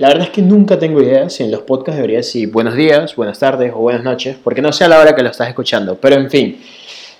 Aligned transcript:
La 0.00 0.08
verdad 0.08 0.28
es 0.28 0.30
que 0.30 0.40
nunca 0.40 0.78
tengo 0.78 1.02
idea 1.02 1.28
si 1.28 1.42
en 1.42 1.50
los 1.50 1.60
podcasts 1.60 1.96
debería 1.96 2.16
decir 2.16 2.50
buenos 2.50 2.74
días, 2.74 3.14
buenas 3.16 3.38
tardes 3.38 3.70
o 3.74 3.80
buenas 3.80 4.02
noches, 4.02 4.34
porque 4.42 4.62
no 4.62 4.72
sé 4.72 4.84
a 4.84 4.88
la 4.88 4.98
hora 4.98 5.14
que 5.14 5.22
lo 5.22 5.28
estás 5.28 5.46
escuchando. 5.46 5.96
Pero 6.00 6.16
en 6.16 6.30
fin, 6.30 6.58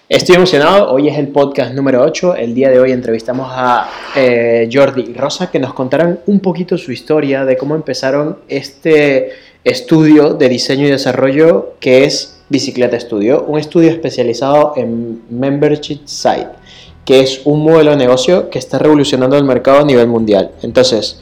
estoy 0.09 0.37
emocionado. 0.37 0.91
Hoy 0.91 1.09
es 1.09 1.19
el 1.19 1.29
podcast 1.29 1.75
número 1.75 2.01
8. 2.03 2.37
El 2.37 2.55
día 2.55 2.71
de 2.71 2.81
hoy 2.81 2.93
entrevistamos 2.93 3.49
a 3.51 3.87
eh, 4.17 4.67
Jordi 4.73 5.11
y 5.11 5.13
Rosa 5.13 5.51
que 5.51 5.59
nos 5.59 5.75
contarán 5.75 6.21
un 6.25 6.41
poquito 6.41 6.79
su 6.79 6.91
historia 6.91 7.45
de 7.45 7.59
cómo 7.59 7.75
empezaron 7.75 8.39
este 8.49 9.33
estudio 9.63 10.33
de 10.33 10.49
diseño 10.49 10.87
y 10.87 10.91
desarrollo 10.91 11.75
que 11.81 12.05
es 12.05 12.41
Bicicleta 12.49 12.99
Studio, 12.99 13.45
un 13.47 13.59
estudio 13.59 13.91
especializado 13.91 14.73
en 14.77 15.21
Membership 15.29 16.07
Site, 16.07 16.49
que 17.05 17.21
es 17.21 17.43
un 17.45 17.63
modelo 17.63 17.91
de 17.91 17.99
negocio 17.99 18.49
que 18.49 18.59
está 18.59 18.79
revolucionando 18.79 19.37
el 19.37 19.45
mercado 19.45 19.81
a 19.81 19.85
nivel 19.85 20.07
mundial. 20.07 20.53
Entonces, 20.63 21.21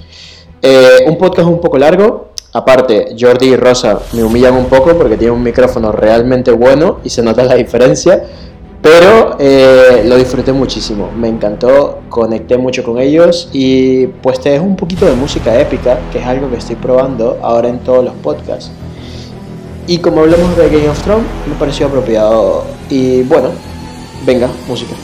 eh, 0.62 1.04
un 1.06 1.18
podcast 1.18 1.48
un 1.48 1.61
poco 1.61 1.79
largo. 1.79 2.29
Aparte, 2.52 3.14
Jordi 3.18 3.49
y 3.49 3.57
Rosa 3.57 4.00
me 4.12 4.25
humillan 4.25 4.54
un 4.54 4.66
poco 4.66 4.96
porque 4.96 5.16
tienen 5.16 5.36
un 5.36 5.43
micrófono 5.43 5.93
realmente 5.93 6.50
bueno 6.50 6.99
y 7.04 7.11
se 7.11 7.22
nota 7.22 7.44
la 7.44 7.54
diferencia. 7.54 8.25
Pero 8.80 9.36
eh, 9.40 10.04
lo 10.07 10.16
disfruté 10.16 10.52
muchísimo, 10.52 11.11
me 11.16 11.29
encantó, 11.29 11.99
conecté 12.08 12.57
mucho 12.57 12.85
con 12.85 12.99
ellos 12.99 13.49
y 13.52 14.07
pues 14.07 14.39
te 14.40 14.50
dejo 14.50 14.64
un 14.64 14.76
poquito 14.76 15.04
de 15.04 15.14
música 15.14 15.61
épica, 15.61 15.99
que 16.13 16.21
es 16.21 16.26
algo 16.26 16.49
que 16.49 16.58
estoy 16.58 16.77
probando 16.77 17.38
ahora 17.43 17.68
en 17.68 17.80
todos 17.80 18.04
los 18.04 18.14
podcasts. 18.14 18.71
Y 19.88 19.99
como 19.99 20.21
hablamos 20.21 20.57
de 20.57 20.68
Game 20.68 20.88
of 20.88 21.02
Thrones, 21.02 21.27
me 21.49 21.54
pareció 21.57 21.86
apropiado. 21.86 22.64
Y 22.88 23.22
bueno, 23.22 23.49
venga, 24.25 24.49
música. 24.68 24.94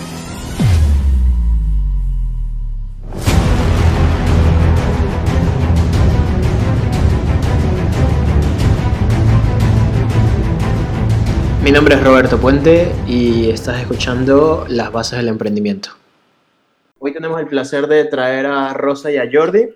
Mi 11.64 11.72
nombre 11.72 11.94
es 11.94 12.04
Roberto 12.04 12.38
Puente 12.38 12.92
y 13.08 13.48
estás 13.48 13.80
escuchando 13.80 14.66
Las 14.68 14.92
Bases 14.92 15.16
del 15.16 15.28
Emprendimiento. 15.28 15.88
Hoy 16.98 17.14
tenemos 17.14 17.40
el 17.40 17.46
placer 17.46 17.86
de 17.86 18.04
traer 18.04 18.44
a 18.44 18.74
Rosa 18.74 19.10
y 19.10 19.16
a 19.16 19.26
Jordi, 19.32 19.70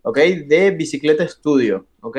¿ok? 0.00 0.16
De 0.46 0.70
Bicicleta 0.70 1.28
Studio, 1.28 1.86
¿ok? 2.00 2.16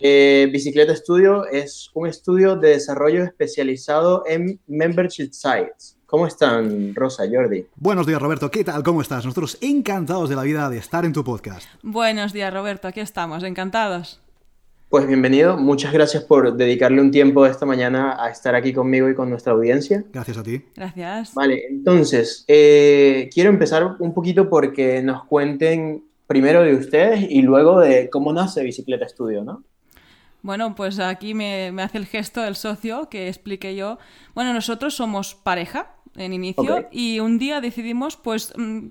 Eh, 0.00 0.48
Bicicleta 0.50 0.96
Studio 0.96 1.44
es 1.44 1.90
un 1.92 2.06
estudio 2.06 2.56
de 2.56 2.70
desarrollo 2.70 3.24
especializado 3.24 4.24
en 4.26 4.58
membership 4.66 5.32
sites. 5.32 5.98
¿Cómo 6.06 6.26
están, 6.26 6.94
Rosa, 6.94 7.24
Jordi? 7.30 7.66
Buenos 7.76 8.06
días, 8.06 8.22
Roberto. 8.22 8.50
¿Qué 8.50 8.64
tal? 8.64 8.82
¿Cómo 8.82 9.02
estás? 9.02 9.26
Nosotros 9.26 9.58
encantados 9.60 10.30
de 10.30 10.36
la 10.36 10.44
vida 10.44 10.70
de 10.70 10.78
estar 10.78 11.04
en 11.04 11.12
tu 11.12 11.22
podcast. 11.22 11.68
Buenos 11.82 12.32
días, 12.32 12.54
Roberto. 12.54 12.88
Aquí 12.88 13.00
estamos, 13.00 13.44
encantados. 13.44 14.22
Pues 14.96 15.06
bienvenido, 15.06 15.58
muchas 15.58 15.92
gracias 15.92 16.24
por 16.24 16.56
dedicarle 16.56 17.02
un 17.02 17.10
tiempo 17.10 17.44
esta 17.44 17.66
mañana 17.66 18.16
a 18.18 18.30
estar 18.30 18.54
aquí 18.54 18.72
conmigo 18.72 19.10
y 19.10 19.14
con 19.14 19.28
nuestra 19.28 19.52
audiencia. 19.52 20.02
Gracias 20.10 20.38
a 20.38 20.42
ti. 20.42 20.62
Gracias. 20.74 21.34
Vale, 21.34 21.64
entonces, 21.68 22.46
eh, 22.48 23.28
quiero 23.30 23.50
empezar 23.50 23.96
un 23.98 24.14
poquito 24.14 24.48
porque 24.48 25.02
nos 25.02 25.24
cuenten 25.24 26.02
primero 26.26 26.62
de 26.62 26.74
ustedes 26.76 27.26
y 27.28 27.42
luego 27.42 27.80
de 27.80 28.08
cómo 28.08 28.32
nace 28.32 28.62
Bicicleta 28.64 29.04
Estudio, 29.04 29.44
¿no? 29.44 29.64
Bueno, 30.40 30.74
pues 30.74 30.98
aquí 30.98 31.34
me, 31.34 31.74
hace 31.78 31.98
el 31.98 32.06
gesto 32.06 32.42
el 32.42 32.56
socio 32.56 33.10
que 33.10 33.28
explique 33.28 33.76
yo. 33.76 33.98
Bueno, 34.34 34.54
nosotros 34.54 34.94
somos 34.94 35.34
pareja 35.34 35.94
en 36.16 36.32
inicio 36.32 36.88
y 36.90 37.20
un 37.20 37.38
día 37.38 37.60
decidimos 37.60 38.16
pues, 38.16 38.54
mm, 38.56 38.86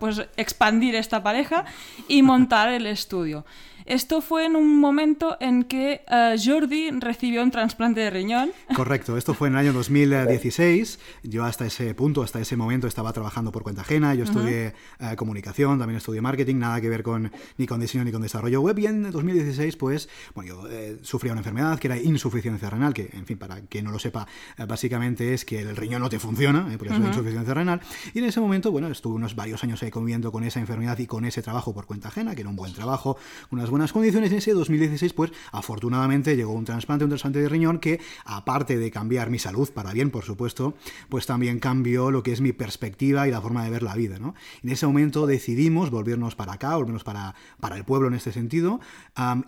pues 0.00 0.26
expandir 0.38 0.94
esta 0.94 1.22
pareja 1.22 1.66
y 2.08 2.22
montar 2.22 2.70
el 2.70 2.86
estudio. 2.86 3.44
Esto 3.88 4.20
fue 4.20 4.44
en 4.44 4.54
un 4.54 4.78
momento 4.78 5.38
en 5.40 5.64
que 5.64 6.02
uh, 6.10 6.38
Jordi 6.38 6.90
recibió 6.90 7.42
un 7.42 7.50
trasplante 7.50 8.00
de 8.00 8.10
riñón. 8.10 8.50
Correcto, 8.76 9.16
esto 9.16 9.32
fue 9.32 9.48
en 9.48 9.54
el 9.54 9.60
año 9.60 9.72
2016. 9.72 10.98
Yo 11.22 11.42
hasta 11.46 11.64
ese 11.64 11.94
punto, 11.94 12.22
hasta 12.22 12.38
ese 12.38 12.54
momento, 12.54 12.86
estaba 12.86 13.14
trabajando 13.14 13.50
por 13.50 13.62
cuenta 13.62 13.80
ajena. 13.80 14.14
Yo 14.14 14.24
estudié 14.24 14.74
eh, 15.00 15.16
comunicación, 15.16 15.78
también 15.78 15.96
estudié 15.96 16.20
marketing, 16.20 16.56
nada 16.56 16.82
que 16.82 16.90
ver 16.90 17.02
con 17.02 17.32
ni 17.56 17.66
con 17.66 17.80
diseño 17.80 18.04
ni 18.04 18.12
con 18.12 18.20
desarrollo 18.20 18.60
web. 18.60 18.78
Y 18.78 18.88
en 18.88 19.10
2016, 19.10 19.76
pues, 19.76 20.10
bueno, 20.34 20.48
yo 20.48 20.68
eh, 20.70 20.98
sufría 21.00 21.32
una 21.32 21.40
enfermedad 21.40 21.78
que 21.78 21.86
era 21.86 21.96
insuficiencia 21.96 22.68
renal, 22.68 22.92
que, 22.92 23.08
en 23.14 23.24
fin, 23.24 23.38
para 23.38 23.62
quien 23.62 23.86
no 23.86 23.90
lo 23.90 23.98
sepa, 23.98 24.26
básicamente 24.68 25.32
es 25.32 25.46
que 25.46 25.60
el 25.60 25.74
riñón 25.76 26.02
no 26.02 26.10
te 26.10 26.18
funciona, 26.18 26.76
por 26.76 26.88
eso 26.88 26.96
es 26.96 27.06
insuficiencia 27.06 27.54
renal. 27.54 27.80
Y 28.12 28.18
en 28.18 28.26
ese 28.26 28.38
momento, 28.38 28.70
bueno, 28.70 28.88
estuve 28.88 29.14
unos 29.14 29.34
varios 29.34 29.64
años 29.64 29.82
ahí 29.82 29.90
conviviendo 29.90 30.30
con 30.30 30.44
esa 30.44 30.60
enfermedad 30.60 30.98
y 30.98 31.06
con 31.06 31.24
ese 31.24 31.40
trabajo 31.40 31.72
por 31.72 31.86
cuenta 31.86 32.08
ajena, 32.08 32.34
que 32.34 32.42
era 32.42 32.50
un 32.50 32.56
buen 32.56 32.74
trabajo, 32.74 33.16
unas 33.50 33.70
buenas 33.70 33.77
buenas 33.78 33.92
condiciones. 33.92 34.32
En 34.32 34.38
ese 34.38 34.54
2016, 34.54 35.12
pues 35.12 35.30
afortunadamente 35.52 36.34
llegó 36.34 36.52
un 36.52 36.64
trasplante, 36.64 37.04
un 37.04 37.10
trasplante 37.10 37.38
de 37.38 37.48
riñón 37.48 37.78
que, 37.78 38.00
aparte 38.24 38.76
de 38.76 38.90
cambiar 38.90 39.30
mi 39.30 39.38
salud 39.38 39.70
para 39.70 39.92
bien, 39.92 40.10
por 40.10 40.24
supuesto, 40.24 40.74
pues 41.08 41.26
también 41.26 41.60
cambió 41.60 42.10
lo 42.10 42.24
que 42.24 42.32
es 42.32 42.40
mi 42.40 42.52
perspectiva 42.52 43.28
y 43.28 43.30
la 43.30 43.40
forma 43.40 43.62
de 43.62 43.70
ver 43.70 43.84
la 43.84 43.94
vida. 43.94 44.18
¿no? 44.18 44.34
En 44.64 44.70
ese 44.70 44.84
momento 44.84 45.28
decidimos 45.28 45.90
volvernos 45.90 46.34
para 46.34 46.54
acá, 46.54 46.74
volvernos 46.74 47.04
para, 47.04 47.36
para 47.60 47.76
el 47.76 47.84
pueblo 47.84 48.08
en 48.08 48.14
este 48.14 48.32
sentido, 48.32 48.80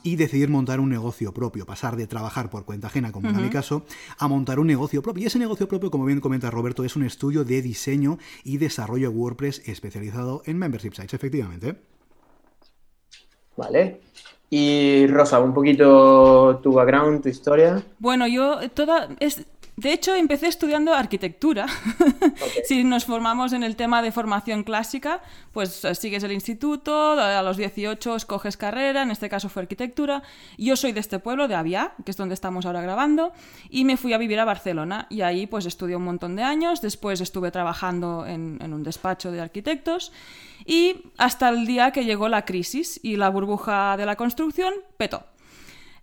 y 0.04 0.14
decidir 0.14 0.48
montar 0.48 0.78
un 0.78 0.90
negocio 0.90 1.34
propio, 1.34 1.66
pasar 1.66 1.96
de 1.96 2.06
trabajar 2.06 2.50
por 2.50 2.64
cuenta 2.64 2.86
ajena, 2.86 3.10
como 3.10 3.30
en 3.30 3.42
mi 3.42 3.50
caso, 3.50 3.84
a 4.16 4.28
montar 4.28 4.60
un 4.60 4.68
negocio 4.68 5.02
propio. 5.02 5.24
Y 5.24 5.26
ese 5.26 5.40
negocio 5.40 5.66
propio, 5.66 5.90
como 5.90 6.04
bien 6.04 6.20
comenta 6.20 6.52
Roberto, 6.52 6.84
es 6.84 6.94
un 6.94 7.02
estudio 7.02 7.42
de 7.42 7.62
diseño 7.62 8.18
y 8.44 8.58
desarrollo 8.58 9.10
WordPress 9.10 9.62
especializado 9.66 10.42
en 10.46 10.56
membership 10.56 10.92
sites, 10.92 11.14
efectivamente. 11.14 11.99
Vale. 13.60 14.00
Y 14.48 15.06
Rosa, 15.06 15.38
un 15.38 15.52
poquito 15.52 16.60
tu 16.62 16.72
background, 16.72 17.22
tu 17.22 17.28
historia. 17.28 17.82
Bueno, 17.98 18.26
yo 18.26 18.58
toda 18.70 19.10
es 19.20 19.44
de 19.80 19.94
hecho, 19.94 20.14
empecé 20.14 20.46
estudiando 20.46 20.92
arquitectura. 20.92 21.64
si 22.64 22.84
nos 22.84 23.06
formamos 23.06 23.54
en 23.54 23.62
el 23.62 23.76
tema 23.76 24.02
de 24.02 24.12
formación 24.12 24.62
clásica, 24.62 25.22
pues 25.52 25.86
eh, 25.86 25.94
sigues 25.94 26.22
el 26.22 26.32
instituto, 26.32 27.12
a 27.12 27.40
los 27.40 27.56
18 27.56 28.14
escoges 28.14 28.58
carrera, 28.58 29.02
en 29.02 29.10
este 29.10 29.30
caso 29.30 29.48
fue 29.48 29.62
arquitectura. 29.62 30.22
Yo 30.58 30.76
soy 30.76 30.92
de 30.92 31.00
este 31.00 31.18
pueblo, 31.18 31.48
de 31.48 31.54
Aviá, 31.54 31.94
que 32.04 32.10
es 32.10 32.18
donde 32.18 32.34
estamos 32.34 32.66
ahora 32.66 32.82
grabando, 32.82 33.32
y 33.70 33.86
me 33.86 33.96
fui 33.96 34.12
a 34.12 34.18
vivir 34.18 34.38
a 34.38 34.44
Barcelona. 34.44 35.06
Y 35.08 35.22
ahí 35.22 35.46
pues 35.46 35.64
estudié 35.64 35.96
un 35.96 36.04
montón 36.04 36.36
de 36.36 36.42
años, 36.42 36.82
después 36.82 37.22
estuve 37.22 37.50
trabajando 37.50 38.26
en, 38.26 38.58
en 38.60 38.74
un 38.74 38.82
despacho 38.82 39.32
de 39.32 39.40
arquitectos, 39.40 40.12
y 40.66 41.04
hasta 41.16 41.48
el 41.48 41.66
día 41.66 41.90
que 41.90 42.04
llegó 42.04 42.28
la 42.28 42.44
crisis 42.44 43.00
y 43.02 43.16
la 43.16 43.30
burbuja 43.30 43.96
de 43.96 44.04
la 44.04 44.16
construcción 44.16 44.74
petó. 44.98 45.29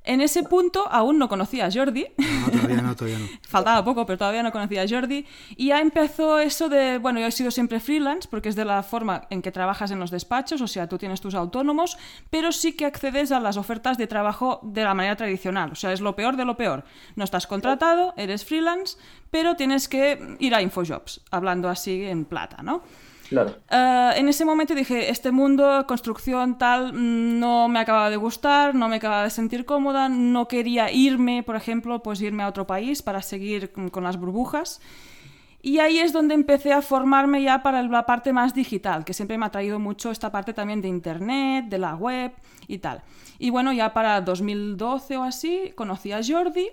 En 0.08 0.22
ese 0.22 0.44
punto 0.44 0.88
aún 0.90 1.20
no 1.20 1.28
conocía 1.28 1.66
a 1.66 1.72
Jordi. 1.72 2.06
No, 2.18 2.50
todavía 2.50 2.82
no, 2.82 2.96
todavía 2.96 3.20
no. 3.20 3.26
Faltaba 3.42 3.84
poco, 3.84 4.06
pero 4.06 4.18
todavía 4.18 4.42
no 4.42 4.54
conocía 4.54 4.84
a 4.84 4.88
Jordi. 4.88 5.26
Y 5.58 5.68
ya 5.68 5.82
empezó 5.82 6.40
eso 6.40 6.70
de, 6.70 6.98
bueno, 6.98 7.20
yo 7.20 7.28
he 7.28 7.32
sido 7.32 7.52
siempre 7.52 7.82
freelance 7.82 8.26
porque 8.32 8.48
es 8.48 8.56
de 8.56 8.64
la 8.64 8.84
forma 8.84 9.28
en 9.30 9.42
que 9.42 9.52
trabajas 9.52 9.92
en 9.92 10.00
los 10.00 10.10
despachos, 10.10 10.62
o 10.62 10.68
sea, 10.68 10.88
tú 10.88 10.98
tienes 10.98 11.20
tus 11.20 11.36
autónomos, 11.36 11.98
pero 12.30 12.54
sí 12.54 12.72
que 12.72 12.86
accedes 12.86 13.34
a 13.34 13.42
las 13.42 13.58
ofertas 13.58 13.98
de 13.98 14.08
trabajo 14.08 14.62
de 14.64 14.86
la 14.86 14.94
manera 14.94 15.18
tradicional. 15.18 15.74
O 15.74 15.76
sea, 15.76 15.92
es 15.92 16.00
lo 16.00 16.16
peor 16.16 16.38
de 16.38 16.46
lo 16.46 16.56
peor. 16.56 16.86
No 17.18 17.26
estás 17.26 17.46
contratado, 17.46 18.14
eres 18.16 18.46
freelance, 18.46 18.98
pero 19.30 19.58
tienes 19.58 19.90
que 19.90 20.38
ir 20.40 20.56
a 20.56 20.62
Infojobs, 20.62 21.20
hablando 21.32 21.68
así 21.68 22.06
en 22.06 22.24
plata, 22.24 22.64
¿no? 22.64 22.82
Eh, 23.70 24.12
en 24.16 24.30
ese 24.30 24.46
momento 24.46 24.74
dije, 24.74 25.10
este 25.10 25.32
mundo, 25.32 25.86
construcción, 25.88 26.58
tal, 26.58 26.94
mm, 26.94 27.40
no 27.40 27.68
me 27.68 27.80
acababa 27.80 28.10
de 28.10 28.18
gustar, 28.18 28.76
no 28.76 28.88
me 28.88 28.98
acababa 28.98 29.24
de 29.24 29.30
sentir 29.30 29.66
cómoda, 29.66 30.10
no 30.10 30.48
quería 30.48 30.92
irme, 30.92 31.44
por 31.44 31.56
ejemplo, 31.56 32.02
pues 32.02 32.22
irme 32.22 32.44
a 32.44 32.48
otro 32.48 32.66
país 32.66 33.02
para 33.02 33.22
seguir 33.22 33.72
con 33.72 34.04
las 34.04 34.18
burbujas. 34.18 34.80
Y 35.62 35.80
ahí 35.80 36.00
es 36.00 36.14
donde 36.14 36.36
empecé 36.36 36.72
a 36.72 36.82
formarme 36.82 37.42
ya 37.42 37.64
para 37.64 37.82
la 37.82 38.06
parte 38.06 38.32
más 38.32 38.54
digital, 38.54 39.04
que 39.04 39.14
siempre 39.14 39.38
me 39.38 39.46
ha 39.46 39.52
traído 39.52 39.80
mucho 39.80 40.12
esta 40.12 40.32
parte 40.32 40.54
también 40.54 40.82
de 40.82 40.88
Internet, 40.88 41.66
de 41.66 41.78
la 41.78 41.96
web 41.96 42.32
y 42.68 42.78
tal. 42.78 43.04
Y 43.40 43.50
bueno, 43.50 43.74
ya 43.74 43.94
para 43.94 44.22
2012 44.22 45.18
o 45.18 45.24
así 45.24 45.74
conocí 45.76 46.12
a 46.12 46.22
Jordi. 46.26 46.70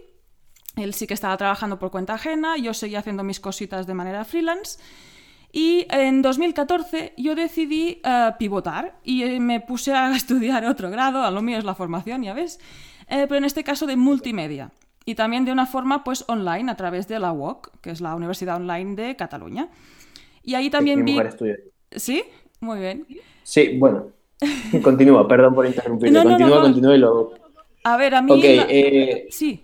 Él 0.77 0.93
sí 0.93 1.07
que 1.07 1.15
estaba 1.15 1.37
trabajando 1.37 1.79
por 1.79 1.91
cuenta 1.91 2.15
ajena, 2.15 2.57
yo 2.57 2.75
seguía 2.75 2.99
haciendo 2.99 3.25
mis 3.25 3.41
cositas 3.41 3.87
de 3.87 3.95
manera 3.95 4.25
freelance. 4.25 4.79
Y 5.57 5.87
en 5.89 6.21
2014 6.21 7.13
yo 7.17 7.37
decidí 7.37 8.01
eh, 8.03 8.31
pivotar 8.41 8.97
y 9.05 9.23
eh, 9.23 9.39
me 9.39 9.61
puse 9.61 9.93
a 9.93 10.11
estudiar 10.17 10.67
otro 10.67 10.91
grado, 10.91 11.23
a 11.23 11.31
lo 11.31 11.43
mío 11.43 11.57
es 11.57 11.65
la 11.65 11.77
formación, 11.77 12.25
ya 12.25 12.35
ves, 12.35 12.59
eh, 13.09 13.27
pero 13.29 13.37
en 13.37 13.45
este 13.45 13.63
caso 13.63 13.87
de 13.87 13.95
multimedia. 13.95 14.73
Y 15.05 15.15
también 15.15 15.45
de 15.45 15.53
una 15.53 15.67
forma 15.67 16.03
pues 16.03 16.25
online 16.27 16.73
a 16.73 16.77
través 16.77 17.07
de 17.07 17.21
la 17.21 17.33
UOC, 17.33 17.71
que 17.81 17.91
es 17.91 18.01
la 18.01 18.17
Universidad 18.17 18.57
Online 18.57 18.97
de 18.97 19.15
Cataluña. 19.15 19.69
Y 20.43 20.55
ahí 20.55 20.71
también 20.71 21.05
vi... 21.05 21.21
¿Sí? 21.93 22.25
Muy 22.59 22.81
bien. 22.81 23.07
Sí, 23.45 23.77
bueno. 23.79 24.09
Continúa, 24.83 25.29
perdón 25.29 25.55
por 25.55 25.67
interrumpir. 25.67 26.13
continúa, 26.13 26.63
continúa 26.63 26.97
y 26.97 26.99
luego... 26.99 27.35
A 27.85 27.97
ver, 27.97 28.17
a 28.17 28.23
mí... 28.23 28.43
Sí. 29.31 29.63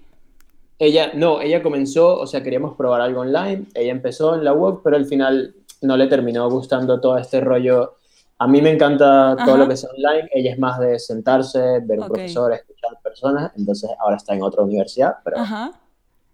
Ella, 0.78 1.12
no, 1.14 1.40
ella 1.40 1.62
comenzó, 1.62 2.18
o 2.20 2.26
sea, 2.26 2.44
queríamos 2.44 2.76
probar 2.76 3.00
algo 3.00 3.22
online, 3.22 3.64
ella 3.74 3.90
empezó 3.90 4.36
en 4.36 4.44
la 4.44 4.52
web, 4.52 4.80
pero 4.84 4.96
al 4.96 5.06
final 5.06 5.54
no 5.82 5.96
le 5.96 6.06
terminó 6.06 6.48
gustando 6.50 7.00
todo 7.00 7.16
este 7.18 7.40
rollo 7.40 7.96
A 8.38 8.46
mí 8.46 8.62
me 8.62 8.70
encanta 8.70 9.36
todo 9.44 9.56
lo 9.56 9.68
que 9.68 9.74
es 9.74 9.84
online. 9.84 10.28
Ella 10.32 10.52
es 10.52 10.58
más 10.58 10.78
de 10.78 10.98
sentarse, 10.98 11.80
ver 11.80 12.00
un 12.00 12.08
profesor, 12.08 12.52
escuchar 12.52 12.98
personas. 13.02 13.52
Entonces 13.56 13.90
ahora 13.98 14.16
está 14.16 14.34
en 14.34 14.42
otra 14.42 14.62
universidad, 14.62 15.16
pero 15.22 15.38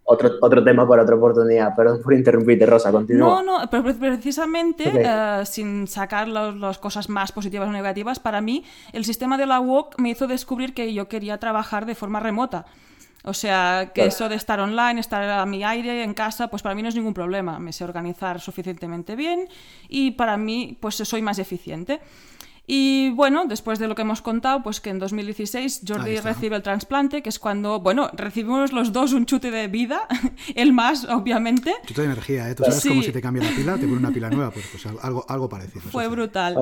otro, 0.08 0.30
otro 0.40 0.62
tema 0.62 0.86
para 0.86 1.02
otra 1.02 1.16
oportunidad. 1.16 1.74
Perdón 1.74 2.00
por 2.00 2.14
interrumpirte, 2.14 2.64
Rosa, 2.64 2.92
continúa. 2.92 3.42
No, 3.42 3.42
no, 3.42 3.70
pero 3.70 3.82
precisamente, 3.98 4.84
eh, 4.94 5.44
sin 5.46 5.88
sacar 5.88 6.28
las 6.28 6.78
cosas 6.78 7.08
más 7.08 7.32
positivas 7.32 7.68
o 7.68 7.72
negativas, 7.72 8.20
para 8.20 8.40
mí 8.40 8.64
el 8.92 9.04
sistema 9.04 9.36
de 9.36 9.46
la 9.46 9.58
WOC 9.58 9.98
me 9.98 10.10
hizo 10.10 10.28
descubrir 10.28 10.74
que 10.74 10.94
yo 10.94 11.08
quería 11.08 11.38
trabajar 11.38 11.86
de 11.86 11.96
forma 11.96 12.20
remota. 12.20 12.66
O 13.26 13.34
sea, 13.34 13.90
que 13.92 14.06
eso 14.06 14.28
de 14.28 14.36
estar 14.36 14.60
online, 14.60 15.00
estar 15.00 15.22
a 15.22 15.44
mi 15.46 15.64
aire, 15.64 16.04
en 16.04 16.14
casa, 16.14 16.46
pues 16.46 16.62
para 16.62 16.76
mí 16.76 16.82
no 16.82 16.88
es 16.88 16.94
ningún 16.94 17.12
problema. 17.12 17.58
Me 17.58 17.72
sé 17.72 17.82
organizar 17.82 18.40
suficientemente 18.40 19.16
bien 19.16 19.48
y 19.88 20.12
para 20.12 20.36
mí, 20.36 20.78
pues 20.80 20.94
soy 20.94 21.22
más 21.22 21.40
eficiente. 21.40 22.00
Y 22.68 23.10
bueno, 23.10 23.46
después 23.46 23.80
de 23.80 23.88
lo 23.88 23.96
que 23.96 24.02
hemos 24.02 24.22
contado, 24.22 24.62
pues 24.62 24.80
que 24.80 24.90
en 24.90 25.00
2016 25.00 25.82
Jordi 25.86 26.18
recibe 26.18 26.56
el 26.56 26.62
trasplante, 26.62 27.22
que 27.22 27.28
es 27.28 27.38
cuando, 27.38 27.80
bueno, 27.80 28.10
recibimos 28.12 28.72
los 28.72 28.92
dos 28.92 29.12
un 29.12 29.26
chute 29.26 29.50
de 29.50 29.66
vida, 29.66 30.06
el 30.54 30.72
más, 30.72 31.04
obviamente. 31.04 31.74
Chute 31.84 32.02
de 32.02 32.06
energía, 32.06 32.48
¿eh? 32.48 32.54
Tú 32.54 32.62
sabes 32.64 32.84
cómo 32.86 33.02
si 33.02 33.12
te 33.12 33.20
cambia 33.20 33.42
la 33.42 33.50
pila, 33.50 33.74
te 33.74 33.86
pone 33.86 33.98
una 33.98 34.10
pila 34.10 34.30
nueva, 34.30 34.50
pues, 34.52 34.66
pues 34.70 34.86
algo, 34.86 35.24
algo 35.28 35.48
parecido. 35.48 35.82
Fue 35.90 36.06
brutal. 36.08 36.56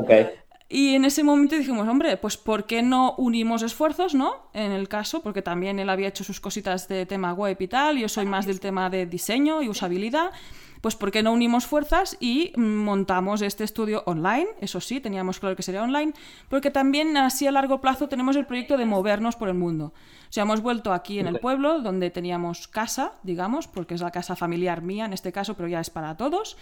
Y 0.75 0.97
en 0.97 1.05
ese 1.05 1.23
momento 1.23 1.55
dijimos, 1.55 1.87
hombre, 1.87 2.17
pues 2.17 2.37
¿por 2.37 2.67
qué 2.67 2.83
no 2.83 3.15
unimos 3.17 3.63
esfuerzos, 3.63 4.13
no? 4.13 4.49
En 4.55 4.73
el 4.73 4.89
caso, 4.89 5.23
porque 5.23 5.41
también 5.41 5.79
él 5.79 5.89
había 5.89 6.09
hecho 6.09 6.25
sus 6.25 6.41
cositas 6.41 6.89
de 6.89 7.07
tema 7.07 7.33
web 7.33 7.57
y 7.61 7.69
tal, 7.69 7.97
yo 7.97 8.09
soy 8.09 8.27
más 8.27 8.45
del 8.45 8.59
tema 8.59 8.91
de 8.91 9.07
diseño 9.07 9.63
y 9.63 9.69
usabilidad 9.69 10.33
pues 10.81 10.97
¿por 10.97 11.11
qué 11.11 11.23
no 11.23 11.33
unimos 11.33 11.65
fuerzas 11.65 12.15
y 12.21 12.53
montamos 12.57 13.41
este 13.41 13.65
estudio 13.65 14.03
online? 14.05 14.49
Eso 14.61 14.83
sí, 14.83 15.01
teníamos 15.01 15.41
claro 15.41 15.57
que 15.57 15.63
sería 15.63 15.83
online, 15.83 16.13
porque 16.51 16.71
también 16.71 17.17
así 17.17 17.47
a 17.47 17.53
largo 17.53 17.81
plazo 17.81 18.07
tenemos 18.07 18.37
el 18.37 18.45
proyecto 18.45 18.77
de 18.77 18.85
movernos 18.85 19.35
por 19.35 19.49
el 19.49 19.55
mundo. 19.55 19.95
O 20.29 20.33
sea, 20.35 20.43
hemos 20.43 20.61
vuelto 20.61 20.93
aquí 20.93 21.21
en 21.21 21.27
el 21.27 21.39
pueblo, 21.39 21.81
donde 21.81 22.11
teníamos 22.11 22.69
casa, 22.69 23.13
digamos, 23.23 23.67
porque 23.67 23.95
es 23.95 24.03
la 24.03 24.11
casa 24.11 24.37
familiar 24.37 24.83
mía 24.83 25.07
en 25.07 25.15
este 25.15 25.33
caso, 25.33 25.55
pero 25.55 25.69
ya 25.69 25.81
es 25.81 25.89
para 25.89 26.19
todos. 26.19 26.59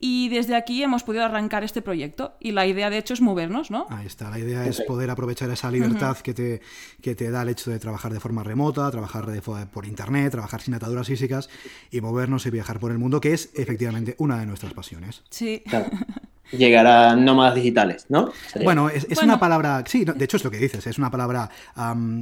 Y 0.00 0.28
desde 0.28 0.54
aquí 0.54 0.82
hemos 0.82 1.02
podido 1.02 1.24
arrancar 1.24 1.64
este 1.64 1.82
proyecto. 1.82 2.36
Y 2.38 2.52
la 2.52 2.66
idea, 2.66 2.88
de 2.88 2.98
hecho, 2.98 3.14
es 3.14 3.20
movernos, 3.20 3.70
¿no? 3.70 3.86
Ahí 3.90 4.06
está. 4.06 4.30
La 4.30 4.38
idea 4.38 4.64
es 4.66 4.80
poder 4.82 5.10
aprovechar 5.10 5.50
esa 5.50 5.70
libertad 5.70 6.16
que, 6.18 6.34
te, 6.34 6.60
que 7.02 7.14
te 7.14 7.30
da 7.30 7.42
el 7.42 7.48
hecho 7.48 7.70
de 7.70 7.78
trabajar 7.78 8.12
de 8.12 8.20
forma 8.20 8.44
remota, 8.44 8.90
trabajar 8.90 9.26
por 9.72 9.86
internet, 9.86 10.30
trabajar 10.30 10.60
sin 10.60 10.74
ataduras 10.74 11.08
físicas 11.08 11.48
y 11.90 12.00
movernos 12.00 12.46
y 12.46 12.50
viajar 12.50 12.78
por 12.78 12.92
el 12.92 12.98
mundo, 12.98 13.20
que 13.20 13.32
es 13.32 13.50
efectivamente 13.54 14.14
una 14.18 14.38
de 14.38 14.46
nuestras 14.46 14.72
pasiones. 14.72 15.22
Sí. 15.30 15.62
llegar 16.52 16.86
a 16.86 17.16
nómadas 17.16 17.54
digitales, 17.54 18.06
¿no? 18.08 18.32
Bueno, 18.62 18.88
es, 18.88 19.06
una 19.22 19.38
palabra, 19.38 19.84
sí, 19.86 20.04
de 20.04 20.24
hecho 20.24 20.36
es 20.36 20.44
lo 20.44 20.50
que 20.50 20.58
dices, 20.58 20.86
es 20.86 20.98
una 20.98 21.10
palabra, 21.10 21.50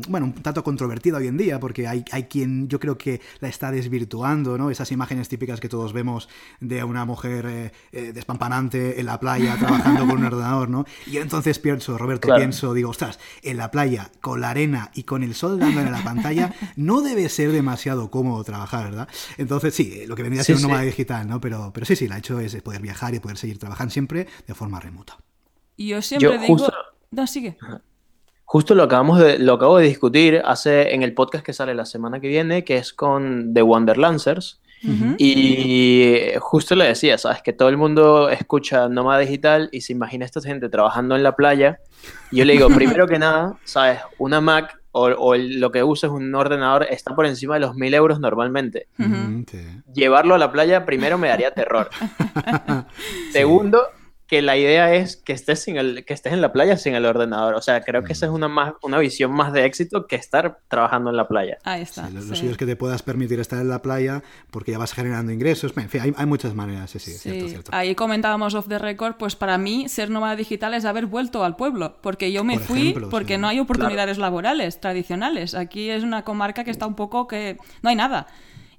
bueno, 0.08 0.26
un 0.26 0.34
tanto 0.34 0.64
controvertida 0.64 1.18
hoy 1.18 1.28
en 1.28 1.36
día, 1.36 1.60
porque 1.60 1.86
hay, 1.86 2.04
hay 2.10 2.24
quien 2.24 2.68
yo 2.68 2.80
creo 2.80 2.98
que 2.98 3.20
la 3.40 3.48
está 3.48 3.70
desvirtuando, 3.70 4.58
¿no? 4.58 4.70
Esas 4.70 4.90
imágenes 4.92 5.28
típicas 5.28 5.60
que 5.60 5.68
todos 5.68 5.92
vemos 5.92 6.28
de 6.60 6.82
una 6.84 7.04
mujer 7.04 7.46
eh, 7.46 7.72
eh, 7.92 8.12
despampanante 8.12 9.00
en 9.00 9.06
la 9.06 9.20
playa 9.20 9.56
trabajando 9.58 10.06
con 10.06 10.18
un 10.18 10.24
ordenador, 10.24 10.68
¿no? 10.68 10.84
Y 11.06 11.18
entonces 11.18 11.58
pienso, 11.58 11.96
Roberto, 11.98 12.28
pienso, 12.34 12.74
digo, 12.74 12.90
ostras, 12.90 13.18
en 13.42 13.56
la 13.56 13.70
playa, 13.70 14.10
con 14.20 14.40
la 14.40 14.50
arena 14.50 14.90
y 14.94 15.04
con 15.04 15.22
el 15.22 15.34
sol 15.34 15.58
dando 15.58 15.80
en 15.80 15.92
la 15.92 16.02
pantalla, 16.02 16.54
no 16.76 17.00
debe 17.00 17.28
ser 17.28 17.52
demasiado 17.52 18.10
cómodo 18.10 18.42
trabajar, 18.44 18.90
¿verdad? 18.90 19.08
Entonces, 19.38 19.74
sí, 19.74 20.04
lo 20.06 20.16
que 20.16 20.22
vendría 20.22 20.42
a 20.42 20.44
ser 20.44 20.56
un 20.56 20.62
nómada 20.62 20.82
digital, 20.82 21.28
¿no? 21.28 21.40
Pero, 21.40 21.70
pero 21.72 21.86
sí, 21.86 21.96
sí, 21.96 22.08
la 22.08 22.18
hecho 22.18 22.40
es 22.40 22.56
poder 22.62 22.80
viajar 22.80 23.14
y 23.14 23.20
poder 23.20 23.36
seguir 23.36 23.58
trabajando 23.58 23.92
siempre 23.92 24.15
de 24.24 24.54
forma 24.54 24.80
remota. 24.80 25.18
Y 25.76 25.88
yo 25.88 26.02
siempre 26.02 26.38
digo... 26.38 26.66
No, 27.10 27.26
sigue. 27.26 27.56
Justo 28.44 28.74
lo 28.74 28.84
acabamos 28.84 29.18
de, 29.18 29.38
lo 29.38 29.54
acabo 29.54 29.78
de 29.78 29.86
discutir 29.86 30.42
hace 30.44 30.94
en 30.94 31.02
el 31.02 31.14
podcast 31.14 31.44
que 31.44 31.52
sale 31.52 31.74
la 31.74 31.84
semana 31.84 32.20
que 32.20 32.28
viene, 32.28 32.64
que 32.64 32.76
es 32.76 32.92
con 32.92 33.52
The 33.54 33.62
Wonderlancers. 33.62 34.60
Y 35.18 36.20
justo 36.38 36.76
le 36.76 36.84
decía, 36.84 37.18
¿sabes? 37.18 37.42
Que 37.42 37.52
todo 37.52 37.68
el 37.68 37.76
mundo 37.76 38.28
escucha 38.28 38.88
Nómada 38.88 39.20
Digital 39.20 39.68
y 39.72 39.80
se 39.80 39.92
imagina 39.92 40.24
a 40.24 40.26
esta 40.26 40.40
gente 40.40 40.68
trabajando 40.68 41.16
en 41.16 41.22
la 41.22 41.34
playa. 41.34 41.80
Y 42.30 42.36
yo 42.36 42.44
le 42.44 42.52
digo, 42.52 42.68
primero 42.74 43.08
que 43.08 43.18
nada, 43.18 43.58
¿sabes? 43.64 43.98
Una 44.18 44.40
Mac 44.40 44.80
o, 44.98 45.36
lo 45.36 45.72
que 45.72 45.84
usa 45.84 46.06
es 46.06 46.12
un 46.12 46.34
ordenador 46.34 46.86
está 46.88 47.14
por 47.14 47.26
encima 47.26 47.54
de 47.54 47.60
los 47.60 47.74
mil 47.74 47.92
euros 47.92 48.18
normalmente. 48.18 48.88
Llevarlo 49.92 50.34
a 50.34 50.38
la 50.38 50.50
playa 50.50 50.86
primero 50.86 51.18
me 51.18 51.28
daría 51.28 51.50
terror. 51.52 51.90
Segundo, 53.32 53.82
que 54.26 54.42
la 54.42 54.56
idea 54.56 54.92
es 54.92 55.16
que 55.16 55.32
estés, 55.32 55.60
sin 55.60 55.76
el, 55.76 56.04
que 56.04 56.12
estés 56.12 56.32
en 56.32 56.40
la 56.40 56.52
playa 56.52 56.76
sin 56.76 56.94
el 56.94 57.06
ordenador. 57.06 57.54
O 57.54 57.62
sea, 57.62 57.82
creo 57.82 58.02
que 58.02 58.12
esa 58.12 58.26
es 58.26 58.32
una, 58.32 58.48
más, 58.48 58.74
una 58.82 58.98
visión 58.98 59.32
más 59.32 59.52
de 59.52 59.64
éxito 59.64 60.06
que 60.08 60.16
estar 60.16 60.58
trabajando 60.68 61.10
en 61.10 61.16
la 61.16 61.28
playa. 61.28 61.58
Ahí 61.62 61.82
está. 61.82 62.10
lo, 62.10 62.22
suyo 62.22 62.50
es 62.50 62.56
que 62.56 62.66
te 62.66 62.74
puedas 62.74 63.02
permitir 63.02 63.38
estar 63.38 63.60
en 63.60 63.68
la 63.68 63.82
playa 63.82 64.24
porque 64.50 64.72
ya 64.72 64.78
vas 64.78 64.92
generando 64.92 65.30
ingresos. 65.30 65.72
En 65.76 65.88
fin, 65.88 66.14
hay, 66.16 66.26
muchas 66.26 66.54
maneras, 66.54 66.90
sí, 66.90 66.98
sí, 66.98 67.12
Cierto, 67.12 67.48
cierto. 67.48 67.70
Ahí 67.72 67.94
comentábamos 67.94 68.54
off 68.54 68.66
the 68.68 68.78
record, 68.78 69.14
pues 69.16 69.36
para 69.36 69.58
mí 69.58 69.88
ser 69.88 70.10
nómada 70.10 70.34
digital 70.34 70.74
es 70.74 70.84
haber 70.84 71.06
vuelto 71.06 71.44
al 71.44 71.54
pueblo, 71.54 71.98
porque 72.00 72.32
yo 72.32 72.42
me 72.42 72.58
fui 72.58 72.94
porque 73.10 73.38
no 73.38 73.46
hay 73.46 73.60
oportunidades 73.60 74.18
laborales 74.18 74.80
tradicionales. 74.80 75.54
Aquí 75.54 75.90
es 75.90 76.02
una 76.02 76.24
comarca 76.24 76.64
que 76.64 76.72
está 76.72 76.86
un 76.86 76.96
poco 76.96 77.28
que 77.28 77.58
no 77.82 77.90
hay 77.90 77.96
nada. 77.96 78.26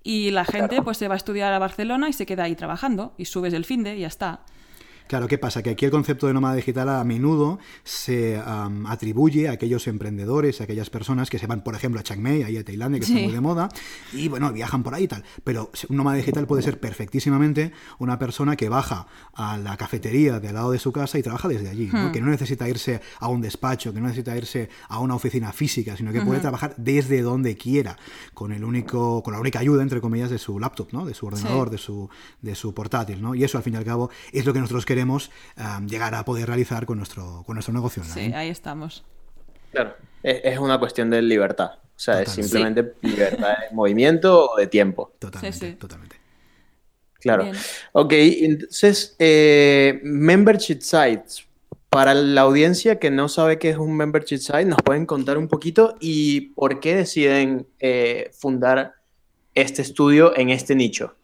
Y 0.04 0.32
la 0.32 0.46
gente 0.46 0.82
pues 0.82 0.98
se 0.98 1.08
va 1.08 1.16
a 1.16 1.18
estudiar 1.18 1.54
a 1.54 1.60
Barcelona 1.60 2.10
y 2.10 2.14
se 2.14 2.26
queda 2.26 2.44
ahí 2.44 2.56
trabajando 2.56 3.14
y 3.18 3.26
subes 3.26 3.54
el 3.54 3.66
fin 3.66 3.84
de 3.84 3.96
y 3.96 4.02
ya 4.02 4.08
está. 4.08 4.42
Claro, 5.08 5.28
¿qué 5.28 5.38
pasa? 5.38 5.64
Que 5.64 5.72
aquí 5.72 5.86
el 5.86 5.92
concepto 5.92 6.28
de 6.28 6.34
nómada 6.34 6.56
digital 6.56 6.90
a 6.90 7.04
menudo 7.04 7.60
se 7.84 8.42
atribuye 8.88 9.48
a 9.48 9.54
aquellos 9.54 9.88
emprendedores, 9.88 10.62
a 10.62 10.66
aquellas 10.66 10.90
personas 10.90 11.30
que 11.30 11.40
se 11.40 11.48
van, 11.48 11.64
por 11.64 11.76
ejemplo, 11.76 12.00
a 12.00 12.04
Chiang 12.04 12.22
Mai, 12.22 12.44
ahí 12.44 12.58
a 12.58 12.64
Tailandia, 12.64 13.00
que 13.00 13.06
está 13.06 13.20
muy 13.20 13.32
de 13.32 13.42
moda, 13.42 13.70
y 14.14 14.28
bueno, 14.28 14.52
viajan 14.52 14.84
por 14.84 14.94
ahí 14.94 15.04
y 15.04 15.08
tal. 15.08 15.24
Pero 15.44 15.72
un 15.90 15.98
nómada 15.98 16.18
digital 16.18 16.46
puede 16.46 16.62
ser 16.62 16.80
perfectísimamente 16.80 17.72
una 18.00 18.20
persona 18.20 18.56
que 18.56 18.70
baja 18.70 19.08
a 19.34 19.58
la 19.58 19.78
cafetería 19.78 20.40
de 20.40 20.50
al 20.50 20.56
lado 20.56 20.72
de 20.72 20.80
su 20.80 20.92
casa 20.92 21.18
y 21.18 21.24
trabaja 21.24 21.48
desde 21.48 21.70
allí, 21.70 21.90
hmm. 21.92 22.12
que 22.12 22.22
no 22.22 22.30
necesita 22.30 22.68
irse 22.68 23.02
a 23.20 23.30
un 23.30 23.42
despacho, 23.42 23.94
que 23.94 24.00
no 24.00 24.08
necesita 24.08 24.36
irse 24.36 24.70
a 24.90 25.00
una 25.00 25.16
oficina 25.16 25.52
física, 25.54 25.96
sino 25.96 26.12
que 26.12 26.22
puede 26.22 26.40
trabajar 26.40 26.74
desde 26.78 27.22
donde 27.22 27.56
quiera, 27.56 27.98
con 28.34 28.52
el 28.52 28.64
único, 28.64 29.24
con 29.24 29.34
la 29.34 29.40
única 29.40 29.60
ayuda, 29.60 29.82
entre 29.84 30.02
comillas, 30.02 30.30
de 30.30 30.38
su 30.38 30.60
laptop, 30.60 30.90
¿no? 30.92 31.06
de 31.06 31.14
su 31.14 31.26
ordenador, 31.26 31.70
de, 31.70 31.78
su, 31.78 32.10
de 32.42 32.56
su 32.56 32.74
portátil. 32.74 33.22
¿no? 33.22 33.36
Y 33.36 33.44
eso, 33.44 33.58
al 33.58 33.64
fin 33.64 33.74
y 33.74 33.78
al 33.78 33.86
cabo, 33.86 34.10
es 34.32 34.46
lo 34.46 34.54
que 34.54 34.60
nosotros 34.60 34.86
queremos 34.86 34.97
queremos 34.98 35.30
llegar 35.88 36.16
a 36.16 36.26
poder 36.26 36.48
realizar 36.48 36.86
con 36.88 36.98
nuestro, 36.98 37.44
con 37.46 37.56
nuestro 37.56 37.74
negocio. 37.74 38.04
Sí, 38.04 38.34
ahí 38.34 38.50
estamos. 38.50 39.04
Claro, 39.72 39.96
es 40.24 40.58
una 40.58 40.80
cuestión 40.80 41.12
de 41.12 41.22
libertad. 41.22 41.72
O 41.98 42.00
sea, 42.00 42.22
es 42.22 42.30
simplemente 42.32 42.94
libertad 43.02 43.50
de 43.50 43.56
movimiento 43.76 44.52
o 44.52 44.58
de 44.58 44.68
tiempo. 44.68 45.14
Totalmente, 45.20 45.74
totalmente. 45.74 46.16
Claro. 47.20 47.52
Ok, 47.92 48.14
entonces, 48.14 49.16
eh, 49.20 50.00
membership 50.04 50.82
sites. 50.82 51.46
Para 51.90 52.14
la 52.14 52.42
audiencia 52.42 53.00
que 53.00 53.10
no 53.10 53.30
sabe 53.30 53.58
qué 53.58 53.70
es 53.70 53.78
un 53.78 53.96
membership 53.96 54.38
site, 54.38 54.66
¿nos 54.66 54.82
pueden 54.84 55.06
contar 55.06 55.38
un 55.38 55.48
poquito 55.48 55.96
y 56.00 56.50
por 56.50 56.80
qué 56.80 56.96
deciden 56.96 57.66
eh, 57.80 58.30
fundar 58.34 58.96
este 59.56 59.82
estudio 59.82 60.38
en 60.38 60.50
este 60.50 60.76
nicho? 60.76 61.16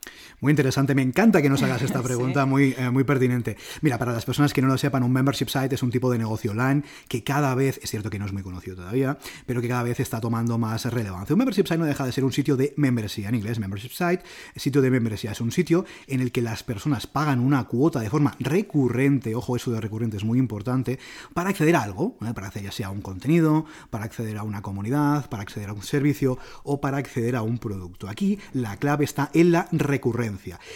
Muy 0.44 0.52
interesante, 0.52 0.94
me 0.94 1.04
encanta 1.04 1.42
que 1.42 1.50
nos 1.50 1.64
hagas 1.64 1.82
esta 1.84 2.04
pregunta, 2.04 2.46
muy, 2.46 2.76
eh, 2.78 2.90
muy 2.90 3.06
pertinente. 3.06 3.56
Mira, 3.80 3.98
para 3.98 4.12
las 4.12 4.26
personas 4.26 4.52
que 4.52 4.62
no 4.62 4.68
lo 4.68 4.78
sepan, 4.78 5.02
un 5.02 5.14
membership 5.14 5.48
site 5.48 5.74
es 5.74 5.84
un 5.84 5.90
tipo 5.90 6.12
de 6.12 6.18
negocio 6.18 6.52
online 6.52 6.84
que 7.08 7.24
cada 7.24 7.56
vez, 7.56 7.80
es 7.82 7.90
cierto 7.90 8.10
que 8.10 8.20
no 8.20 8.26
es 8.26 8.34
muy 8.34 8.44
conocido 8.44 8.76
todavía, 8.76 9.18
pero 9.46 9.62
que 9.62 9.70
cada 9.70 9.84
vez 9.84 10.02
está 10.02 10.20
tomando 10.20 10.58
más 10.58 10.84
relevancia. 10.84 11.34
Un 11.34 11.40
membership 11.40 11.64
site 11.64 11.78
no 11.78 11.86
deja 11.86 12.06
de 12.06 12.12
ser 12.12 12.26
un 12.26 12.34
sitio 12.34 12.58
de 12.58 12.74
membresía, 12.76 13.30
en 13.30 13.36
inglés 13.36 13.58
membership 13.58 13.92
site, 13.92 14.22
sitio 14.58 14.82
de 14.82 14.92
membresía 14.92 15.32
es 15.32 15.40
un 15.40 15.54
sitio 15.54 15.86
en 16.08 16.20
el 16.20 16.34
que 16.34 16.42
las 16.42 16.62
personas 16.62 17.08
pagan 17.08 17.40
una 17.40 17.64
cuota 17.64 18.02
de 18.02 18.10
forma 18.10 18.36
recurrente, 18.38 19.36
ojo, 19.36 19.56
eso 19.56 19.72
de 19.72 19.80
recurrente 19.80 20.18
es 20.18 20.26
muy 20.26 20.40
importante, 20.40 21.00
para 21.34 21.52
acceder 21.52 21.78
a 21.78 21.84
algo, 21.84 22.18
para 22.18 22.48
acceder 22.48 22.66
ya 22.66 22.72
sea 22.74 22.88
a 22.88 22.92
un 22.92 23.02
contenido, 23.02 23.66
para 23.90 24.04
acceder 24.04 24.38
a 24.38 24.44
una 24.44 24.62
comunidad, 24.62 25.30
para 25.30 25.42
acceder 25.42 25.70
a 25.70 25.74
un 25.74 25.84
servicio 25.84 26.38
o 26.64 26.82
para 26.82 26.98
acceder 26.98 27.38
a 27.38 27.44
un 27.44 27.60
producto. 27.60 28.10
Aquí 28.10 28.40
la 28.52 28.76
clave 28.76 29.06
está 29.06 29.30
en 29.34 29.54
la 29.54 29.70
recurrencia. 29.72 30.33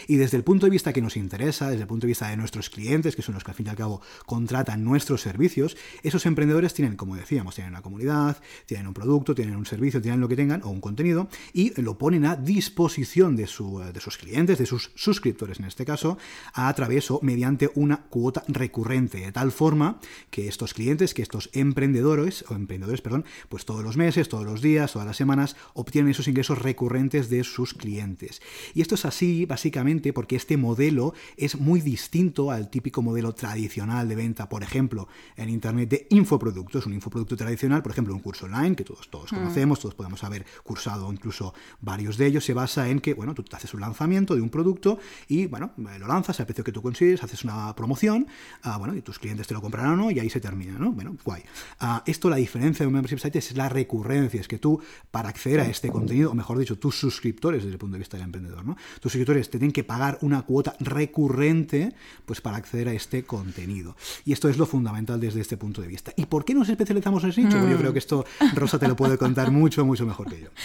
Y 0.08 0.16
desde 0.18 0.38
el 0.38 0.44
punto 0.44 0.66
de 0.66 0.72
vista 0.72 0.94
que 0.94 1.02
nos 1.02 1.18
interesa, 1.18 1.70
desde 1.70 1.84
el 1.84 1.88
punto 1.88 2.06
de 2.06 2.12
vista 2.12 2.30
de 2.30 2.38
nuestros 2.38 2.70
clientes, 2.70 3.16
que 3.16 3.22
son 3.22 3.34
los 3.36 3.44
que 3.44 3.52
al 3.52 3.56
fin 3.56 3.68
y 3.68 3.70
al 3.70 3.76
cabo 3.76 4.02
contratan 4.26 4.84
nuestros 4.84 5.22
servicios, 5.22 5.78
esos 6.04 6.26
emprendedores 6.26 6.74
tienen, 6.74 6.96
como 6.96 7.16
decíamos, 7.16 7.56
tienen 7.56 7.74
una 7.74 7.82
comunidad, 7.82 8.38
tienen 8.66 8.88
un 8.88 8.94
producto, 8.94 9.36
tienen 9.36 9.56
un 9.56 9.66
servicio, 9.66 10.02
tienen 10.02 10.20
lo 10.20 10.28
que 10.28 10.36
tengan, 10.36 10.62
o 10.64 10.70
un 10.70 10.82
contenido, 10.82 11.28
y 11.54 11.80
lo 11.82 11.98
ponen 11.98 12.26
a 12.26 12.36
disposición 12.36 13.36
de, 13.36 13.48
su, 13.48 13.80
de 13.80 14.00
sus 14.00 14.18
clientes, 14.18 14.58
de 14.58 14.66
sus 14.66 14.92
suscriptores 14.96 15.60
en 15.60 15.66
este 15.66 15.86
caso, 15.86 16.18
a 16.54 16.74
través 16.74 17.10
o 17.12 17.20
mediante 17.22 17.70
una 17.76 18.04
cuota 18.04 18.44
recurrente, 18.48 19.20
de 19.20 19.32
tal 19.32 19.52
forma 19.52 20.00
que 20.30 20.48
estos 20.48 20.74
clientes, 20.74 21.14
que 21.14 21.22
estos 21.22 21.50
emprendedores, 21.54 22.46
o 22.50 22.56
emprendedores, 22.56 23.02
perdón, 23.02 23.26
pues 23.50 23.66
todos 23.66 23.84
los 23.84 23.98
meses, 23.98 24.30
todos 24.30 24.46
los 24.46 24.62
días, 24.62 24.94
todas 24.94 25.08
las 25.08 25.18
semanas, 25.18 25.56
obtienen 25.74 26.12
esos 26.12 26.28
ingresos 26.28 26.60
recurrentes 26.60 27.30
de 27.30 27.44
sus 27.44 27.74
clientes. 27.74 28.42
Y 28.74 28.82
esto 28.82 28.96
es 28.96 29.06
así 29.06 29.46
básicamente 29.48 30.13
porque 30.13 30.36
este 30.36 30.58
modelo 30.58 31.13
es 31.38 31.60
muy 31.60 31.82
distinto 31.82 32.51
al 32.51 32.70
típico 32.70 33.01
modelo 33.01 33.34
tradicional 33.34 34.08
de 34.08 34.16
venta, 34.16 34.50
por 34.50 34.63
ejemplo, 34.63 35.08
en 35.36 35.50
Internet 35.50 35.89
de 35.89 36.08
infoproductos. 36.10 36.86
Un 36.86 36.94
infoproducto 36.94 37.36
tradicional, 37.36 37.82
por 37.82 37.92
ejemplo, 37.92 38.13
un 38.13 38.20
curso 38.20 38.46
online 38.46 38.75
que 38.75 38.84
todos, 38.84 39.10
todos 39.10 39.32
conocemos, 39.32 39.80
todos 39.80 39.96
podemos 39.96 40.24
haber 40.24 40.46
cursado 40.63 41.12
incluso 41.12 41.54
varios 41.82 42.18
de 42.18 42.27
ellos, 42.27 42.46
se 42.46 42.54
basa 42.54 42.89
en 42.89 43.00
que, 43.00 43.13
bueno, 43.13 43.34
tú 43.34 43.44
haces 43.51 43.74
un 43.74 43.82
lanzamiento 43.82 44.36
de 44.36 44.42
un 44.42 44.50
producto 44.50 45.00
y, 45.27 45.48
bueno, 45.48 45.72
lo 45.77 46.08
lanzas 46.08 46.39
al 46.39 46.46
precio 46.46 46.63
que 46.63 46.72
tú 46.72 46.82
consigues, 46.82 47.24
haces 47.24 47.44
una 47.44 47.75
promoción, 47.75 48.27
ah, 48.63 48.77
bueno, 48.77 48.96
y 48.96 49.01
tus 49.01 49.20
clientes 49.20 49.48
te 49.48 49.54
lo 49.54 49.62
comprarán 49.62 49.94
o 49.94 49.96
no, 49.96 50.12
y 50.12 50.20
ahí 50.20 50.30
se 50.30 50.39
termina, 50.39 50.77
¿no? 50.77 50.92
Bueno, 50.92 51.16
guay. 51.24 51.44
Ah, 51.80 52.04
esto, 52.06 52.30
la 52.30 52.38
diferencia 52.38 52.84
de 52.84 52.88
un 52.88 52.94
membership 52.94 53.20
site 53.20 53.39
es 53.39 53.56
la 53.56 53.70
recurrencia, 53.70 54.42
es 54.42 54.48
que 54.48 54.60
tú, 54.60 54.82
para 55.12 55.30
acceder 55.30 55.60
a 55.62 55.66
este 55.66 55.89
contenido, 55.89 56.32
o 56.32 56.36
mejor 56.36 56.58
dicho, 56.58 56.77
tus 56.77 57.00
suscriptores 57.00 57.63
desde 57.63 57.74
el 57.74 57.80
punto 57.80 57.94
de 57.94 58.00
vista 58.00 58.18
del 58.18 58.25
emprendedor, 58.25 58.66
¿no? 58.66 58.75
Tus 59.00 59.12
suscriptores 59.12 59.37
te 59.44 59.60
tienen 59.60 59.72
que 59.72 59.84
pagar 59.84 60.17
una 60.22 60.41
cuota 60.41 60.75
recurrente, 60.79 61.94
pues 62.25 62.41
para 62.41 62.58
acceder 62.58 62.89
a 62.89 62.94
este 62.94 63.24
contenido. 63.24 63.96
Y 64.25 64.34
esto 64.34 64.50
es 64.50 64.58
lo 64.58 64.65
fundamental 64.65 65.20
desde 65.20 65.41
este 65.41 65.58
punto 65.58 65.82
de 65.82 65.88
vista. 65.88 66.12
¿Y 66.15 66.25
por 66.25 66.46
qué 66.46 66.53
nos 66.53 66.70
especializamos 66.70 67.24
en 67.24 67.29
nicho? 67.29 67.60
Pues 67.60 67.70
yo 67.70 67.77
creo 67.77 67.94
que 67.94 68.00
esto 68.00 68.25
Rosa 68.56 68.79
te 68.79 68.88
lo 68.88 68.96
puede 68.96 69.17
contar 69.17 69.51
mucho, 69.51 69.86
mucho 69.86 70.06
mejor 70.06 70.29
que 70.29 70.41
yo. 70.41 70.48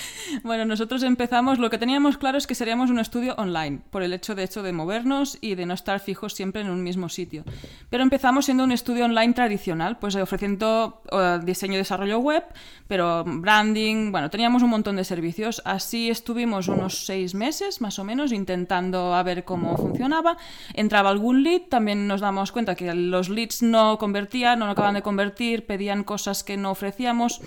Bueno, 0.43 0.65
nosotros 0.65 1.03
empezamos, 1.03 1.59
lo 1.59 1.71
que 1.71 1.79
teníamos 1.79 2.17
claro 2.17 2.39
es 2.39 2.47
que 2.47 2.55
seríamos 2.55 2.91
un 2.91 2.99
estudio 2.99 3.35
online, 3.37 3.81
por 3.91 4.03
el 4.03 4.13
hecho 4.13 4.35
de 4.35 4.45
hecho 4.45 4.63
de 4.63 4.73
movernos 4.73 5.39
y 5.41 5.55
de 5.55 5.67
no 5.67 5.75
estar 5.75 6.01
fijos 6.01 6.35
siempre 6.35 6.63
en 6.63 6.71
un 6.71 6.83
mismo 6.83 7.09
sitio. 7.09 7.45
Pero 7.91 8.03
empezamos 8.03 8.47
siendo 8.47 8.65
un 8.65 8.73
estudio 8.73 9.05
online 9.05 9.35
tradicional, 9.35 9.99
pues 9.99 10.17
ofreciendo 10.17 11.03
uh, 11.13 11.45
diseño 11.45 11.75
y 11.75 11.79
desarrollo 11.79 12.19
web, 12.19 12.45
pero 12.89 13.25
branding, 13.25 14.11
bueno, 14.11 14.31
teníamos 14.31 14.63
un 14.63 14.71
montón 14.71 14.97
de 14.97 15.05
servicios. 15.05 15.63
Así 15.65 16.11
estuvimos 16.11 16.69
unos 16.69 17.05
seis 17.07 17.35
meses, 17.35 17.81
más 17.81 17.99
o 17.99 18.05
menos, 18.05 18.33
intentando 18.33 18.52
a 19.15 19.23
ver 19.23 19.45
cómo 19.45 19.77
funcionaba. 19.77 20.37
Entraba 20.75 21.11
algún 21.11 21.43
lead, 21.43 21.63
también 21.69 22.07
nos 22.07 22.21
damos 22.21 22.53
cuenta 22.53 22.75
que 22.75 22.93
los 22.95 23.29
leads 23.29 23.63
no 23.63 23.99
convertían, 23.99 24.59
no 24.59 24.67
acaban 24.67 24.95
de 24.95 25.03
convertir, 25.03 25.67
pedían 25.67 26.05
cosas 26.05 26.45
que 26.45 26.57
no 26.57 26.71
ofrecíamos. 26.71 27.41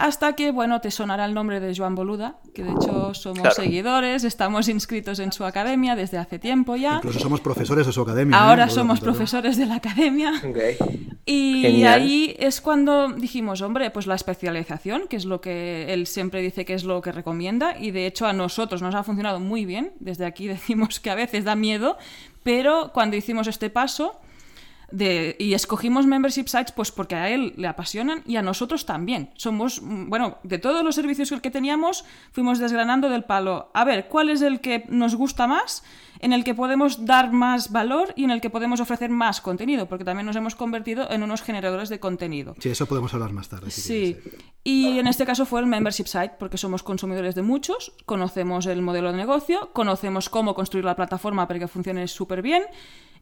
Hasta 0.00 0.34
que, 0.34 0.50
bueno, 0.50 0.80
te 0.80 0.90
sonará 0.90 1.26
el 1.26 1.34
nombre 1.34 1.60
de 1.60 1.76
Joan 1.76 1.94
Boluda, 1.94 2.36
que 2.54 2.64
de 2.64 2.70
hecho 2.70 3.12
somos 3.12 3.54
seguidores, 3.54 4.24
estamos 4.24 4.66
inscritos 4.70 5.18
en 5.18 5.30
su 5.30 5.44
academia 5.44 5.94
desde 5.94 6.16
hace 6.16 6.38
tiempo 6.38 6.74
ya. 6.74 6.96
Incluso 6.96 7.20
somos 7.20 7.42
profesores 7.42 7.86
de 7.86 7.92
su 7.92 8.00
academia. 8.00 8.34
¿eh? 8.34 8.40
Ahora 8.40 8.70
somos 8.70 8.98
profesores 8.98 9.58
de 9.58 9.66
la 9.66 9.74
academia. 9.74 10.32
Y 11.26 11.84
ahí 11.84 12.34
es 12.38 12.62
cuando 12.62 13.08
dijimos, 13.12 13.60
hombre, 13.60 13.90
pues 13.90 14.06
la 14.06 14.14
especialización, 14.14 15.06
que 15.06 15.16
es 15.16 15.26
lo 15.26 15.42
que 15.42 15.92
él 15.92 16.06
siempre 16.06 16.40
dice 16.40 16.64
que 16.64 16.72
es 16.72 16.84
lo 16.84 17.02
que 17.02 17.12
recomienda, 17.12 17.76
y 17.78 17.90
de 17.90 18.06
hecho 18.06 18.26
a 18.26 18.32
nosotros 18.32 18.80
nos 18.80 18.94
ha 18.94 19.04
funcionado 19.04 19.38
muy 19.38 19.66
bien. 19.66 19.92
Desde 20.00 20.24
aquí 20.24 20.46
decimos 20.48 20.98
que 20.98 21.10
a 21.10 21.14
veces 21.14 21.44
da 21.44 21.56
miedo, 21.56 21.98
pero 22.42 22.90
cuando 22.94 23.16
hicimos 23.16 23.48
este 23.48 23.68
paso 23.68 24.18
y 24.92 25.54
escogimos 25.54 26.06
membership 26.06 26.46
sites 26.46 26.72
pues 26.72 26.90
porque 26.90 27.14
a 27.14 27.30
él 27.30 27.54
le 27.56 27.68
apasionan 27.68 28.22
y 28.26 28.36
a 28.36 28.42
nosotros 28.42 28.86
también. 28.86 29.30
Somos, 29.36 29.82
mm, 29.82 30.08
bueno, 30.08 30.38
de 30.42 30.58
todos 30.58 30.84
los 30.84 30.94
servicios 30.94 31.30
que 31.40 31.50
teníamos, 31.50 32.04
fuimos 32.32 32.58
desgranando 32.58 33.08
del 33.08 33.24
palo. 33.24 33.70
A 33.74 33.84
ver, 33.84 34.08
¿cuál 34.08 34.30
es 34.30 34.42
el 34.42 34.60
que 34.60 34.84
nos 34.88 35.14
gusta 35.14 35.46
más? 35.46 35.82
en 36.20 36.32
el 36.32 36.44
que 36.44 36.54
podemos 36.54 37.06
dar 37.06 37.32
más 37.32 37.72
valor 37.72 38.12
y 38.14 38.24
en 38.24 38.30
el 38.30 38.40
que 38.40 38.50
podemos 38.50 38.80
ofrecer 38.80 39.10
más 39.10 39.40
contenido, 39.40 39.88
porque 39.88 40.04
también 40.04 40.26
nos 40.26 40.36
hemos 40.36 40.54
convertido 40.54 41.10
en 41.10 41.22
unos 41.22 41.42
generadores 41.42 41.88
de 41.88 41.98
contenido. 41.98 42.54
Sí, 42.58 42.68
eso 42.68 42.86
podemos 42.86 43.12
hablar 43.14 43.32
más 43.32 43.48
tarde. 43.48 43.70
sí, 43.70 44.18
y 44.62 44.98
en 44.98 45.06
este 45.06 45.24
caso 45.24 45.46
fue 45.46 45.60
el 45.60 45.66
membership 45.66 46.06
site, 46.06 46.32
porque 46.38 46.58
somos 46.58 46.82
consumidores 46.82 47.34
de 47.34 47.42
muchos, 47.42 47.92
conocemos 48.04 48.66
el 48.66 48.82
modelo 48.82 49.10
de 49.10 49.16
negocio, 49.16 49.70
conocemos 49.72 50.28
cómo 50.28 50.54
construir 50.54 50.84
la 50.84 50.94
plataforma 50.94 51.48
para 51.48 51.58
que 51.58 51.68
funcione 51.68 52.06
súper 52.06 52.42
bien 52.42 52.64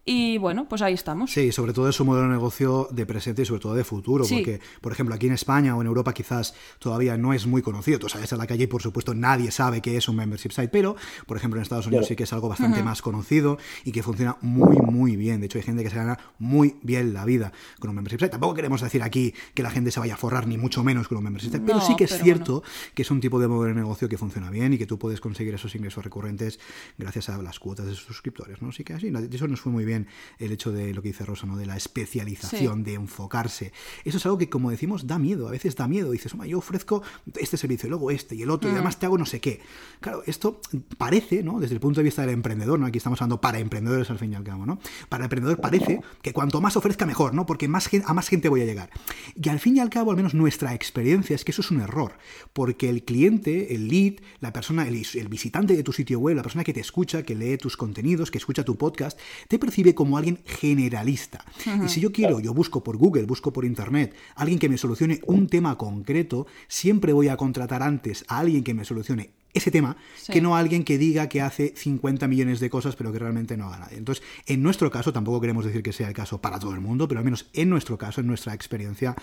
y 0.04 0.38
bueno, 0.38 0.68
pues 0.68 0.82
ahí 0.82 0.94
estamos. 0.94 1.32
Sí, 1.32 1.52
sobre 1.52 1.72
todo 1.72 1.88
es 1.88 2.00
un 2.00 2.06
modelo 2.06 2.28
de 2.28 2.32
negocio 2.34 2.88
de 2.90 3.06
presente 3.06 3.42
y 3.42 3.44
sobre 3.44 3.60
todo 3.60 3.74
de 3.74 3.84
futuro, 3.84 4.24
porque, 4.28 4.60
por 4.80 4.92
ejemplo, 4.92 5.14
aquí 5.14 5.26
en 5.26 5.34
España 5.34 5.76
o 5.76 5.80
en 5.80 5.86
Europa 5.86 6.14
quizás 6.14 6.54
todavía 6.78 7.16
no 7.16 7.32
es 7.32 7.46
muy 7.46 7.62
conocido. 7.62 7.98
Tú 7.98 8.08
sabes 8.08 8.32
a 8.32 8.36
la 8.36 8.46
calle 8.46 8.64
y, 8.64 8.66
por 8.66 8.82
supuesto, 8.82 9.14
nadie 9.14 9.50
sabe 9.50 9.80
qué 9.80 9.96
es 9.96 10.08
un 10.08 10.16
membership 10.16 10.50
site, 10.50 10.68
pero, 10.68 10.96
por 11.26 11.36
ejemplo, 11.36 11.58
en 11.58 11.62
Estados 11.62 11.86
Unidos 11.86 12.06
sí 12.06 12.16
que 12.16 12.24
es 12.24 12.32
algo 12.32 12.48
bastante 12.48 12.82
más 12.82 13.02
conocido 13.02 13.58
y 13.84 13.92
que 13.92 14.02
funciona 14.02 14.36
muy, 14.40 14.76
muy 14.76 15.16
bien. 15.16 15.40
De 15.40 15.46
hecho, 15.46 15.58
hay 15.58 15.64
gente 15.64 15.82
que 15.82 15.90
se 15.90 15.96
gana 15.96 16.18
muy 16.38 16.76
bien 16.82 17.12
la 17.12 17.24
vida 17.24 17.52
con 17.78 17.90
un 17.90 17.96
membership 17.96 18.18
site. 18.18 18.30
Tampoco 18.30 18.54
queremos 18.54 18.80
decir 18.80 19.02
aquí 19.02 19.34
que 19.54 19.62
la 19.62 19.70
gente 19.70 19.90
se 19.90 20.00
vaya 20.00 20.14
a 20.14 20.16
forrar, 20.16 20.46
ni 20.46 20.56
mucho 20.56 20.82
menos 20.84 21.08
con 21.08 21.18
un 21.18 21.24
membership 21.24 21.50
site, 21.50 21.64
pero 21.66 21.80
sí 21.80 21.96
que 21.96 22.04
es 22.04 22.18
cierto 22.18 22.62
que 22.94 23.02
es 23.02 23.10
un 23.10 23.20
tipo 23.20 23.38
de 23.40 23.48
modelo 23.48 23.74
de 23.74 23.80
negocio 23.80 24.08
que 24.08 24.16
funciona 24.18 24.50
bien 24.50 24.72
y 24.72 24.78
que 24.78 24.86
tú 24.86 24.98
puedes 24.98 25.20
conseguir 25.20 25.54
esos 25.54 25.74
ingresos 25.74 26.04
recurrentes 26.04 26.58
gracias 26.96 27.28
a 27.28 27.38
las 27.42 27.58
cuotas 27.58 27.86
de 27.86 27.94
sus 27.94 28.04
suscriptores. 28.04 28.62
¿no? 28.62 28.68
Así 28.68 28.84
que 28.84 28.94
así, 28.94 29.12
eso 29.32 29.48
nos 29.48 29.60
fue 29.60 29.72
muy 29.72 29.84
bien 29.84 29.87
el 29.96 30.52
hecho 30.52 30.72
de 30.72 30.94
lo 30.94 31.02
que 31.02 31.08
dice 31.08 31.24
Rosa, 31.24 31.46
¿no? 31.46 31.56
de 31.56 31.66
la 31.66 31.76
especialización, 31.76 32.84
de 32.84 32.94
enfocarse. 32.94 33.72
Eso 34.04 34.18
es 34.18 34.26
algo 34.26 34.38
que, 34.38 34.48
como 34.48 34.70
decimos, 34.70 35.06
da 35.06 35.18
miedo. 35.18 35.48
A 35.48 35.50
veces 35.50 35.76
da 35.76 35.88
miedo. 35.88 36.10
Dices, 36.10 36.32
yo 36.46 36.58
ofrezco 36.58 37.02
este 37.36 37.56
servicio, 37.56 37.86
y 37.86 37.90
luego 37.90 38.10
este 38.10 38.34
y 38.34 38.42
el 38.42 38.50
otro, 38.50 38.68
y 38.68 38.72
mm. 38.72 38.76
además 38.76 38.98
te 38.98 39.06
hago 39.06 39.18
no 39.18 39.26
sé 39.26 39.40
qué. 39.40 39.60
Claro, 40.00 40.22
esto 40.26 40.60
parece, 40.96 41.42
¿no? 41.42 41.60
desde 41.60 41.74
el 41.74 41.80
punto 41.80 42.00
de 42.00 42.04
vista 42.04 42.22
del 42.22 42.30
emprendedor, 42.30 42.78
¿no? 42.78 42.86
aquí 42.86 42.98
estamos 42.98 43.20
hablando 43.20 43.40
para 43.40 43.58
emprendedores 43.58 44.10
al 44.10 44.18
fin 44.18 44.32
y 44.32 44.36
al 44.36 44.44
cabo, 44.44 44.66
¿no? 44.66 44.78
para 45.08 45.22
el 45.22 45.26
emprendedor 45.26 45.60
parece 45.60 46.00
que 46.22 46.32
cuanto 46.32 46.60
más 46.60 46.76
ofrezca, 46.76 47.06
mejor, 47.06 47.34
¿no? 47.34 47.46
porque 47.46 47.68
más, 47.68 47.88
a 48.04 48.14
más 48.14 48.28
gente 48.28 48.48
voy 48.48 48.62
a 48.62 48.64
llegar. 48.64 48.90
Y 49.34 49.48
al 49.48 49.60
fin 49.60 49.76
y 49.76 49.80
al 49.80 49.90
cabo, 49.90 50.10
al 50.10 50.16
menos 50.16 50.34
nuestra 50.34 50.74
experiencia 50.74 51.34
es 51.34 51.44
que 51.44 51.52
eso 51.52 51.62
es 51.62 51.70
un 51.70 51.80
error, 51.80 52.18
porque 52.52 52.88
el 52.88 53.04
cliente, 53.04 53.74
el 53.74 53.88
lead, 53.88 54.14
la 54.40 54.52
persona, 54.52 54.86
el, 54.86 55.06
el 55.14 55.28
visitante 55.28 55.74
de 55.74 55.82
tu 55.82 55.92
sitio 55.92 56.18
web, 56.18 56.36
la 56.36 56.42
persona 56.42 56.64
que 56.64 56.72
te 56.72 56.80
escucha, 56.80 57.22
que 57.22 57.34
lee 57.34 57.56
tus 57.56 57.76
contenidos, 57.76 58.30
que 58.30 58.38
escucha 58.38 58.64
tu 58.64 58.76
podcast, 58.76 59.18
te 59.48 59.58
percibe 59.58 59.77
como 59.94 60.18
alguien 60.18 60.40
generalista. 60.44 61.44
Y 61.84 61.88
si 61.88 62.00
yo 62.00 62.12
quiero, 62.12 62.40
yo 62.40 62.52
busco 62.52 62.82
por 62.82 62.96
Google, 62.96 63.24
busco 63.24 63.52
por 63.52 63.64
Internet, 63.64 64.14
alguien 64.34 64.58
que 64.58 64.68
me 64.68 64.78
solucione 64.78 65.20
un 65.26 65.46
tema 65.46 65.78
concreto, 65.78 66.46
siempre 66.66 67.12
voy 67.12 67.28
a 67.28 67.36
contratar 67.36 67.82
antes 67.82 68.24
a 68.28 68.38
alguien 68.38 68.64
que 68.64 68.74
me 68.74 68.84
solucione 68.84 69.37
ese 69.54 69.70
tema 69.70 69.96
que 70.30 70.40
no 70.40 70.56
alguien 70.56 70.84
que 70.84 70.98
diga 70.98 71.28
que 71.28 71.40
hace 71.40 71.74
50 71.76 72.28
millones 72.28 72.60
de 72.60 72.70
cosas 72.70 72.96
pero 72.96 73.12
que 73.12 73.18
realmente 73.18 73.56
no 73.56 73.66
haga 73.66 73.78
nadie. 73.78 73.98
Entonces, 73.98 74.24
en 74.46 74.62
nuestro 74.62 74.90
caso, 74.90 75.12
tampoco 75.12 75.40
queremos 75.40 75.64
decir 75.64 75.82
que 75.82 75.92
sea 75.92 76.08
el 76.08 76.14
caso 76.14 76.40
para 76.40 76.58
todo 76.58 76.74
el 76.74 76.80
mundo, 76.80 77.08
pero 77.08 77.18
al 77.18 77.24
menos 77.24 77.46
en 77.52 77.70
nuestro 77.70 77.96
caso, 77.98 78.20
en 78.20 78.26
nuestra 78.26 78.54
experiencia, 78.54 79.16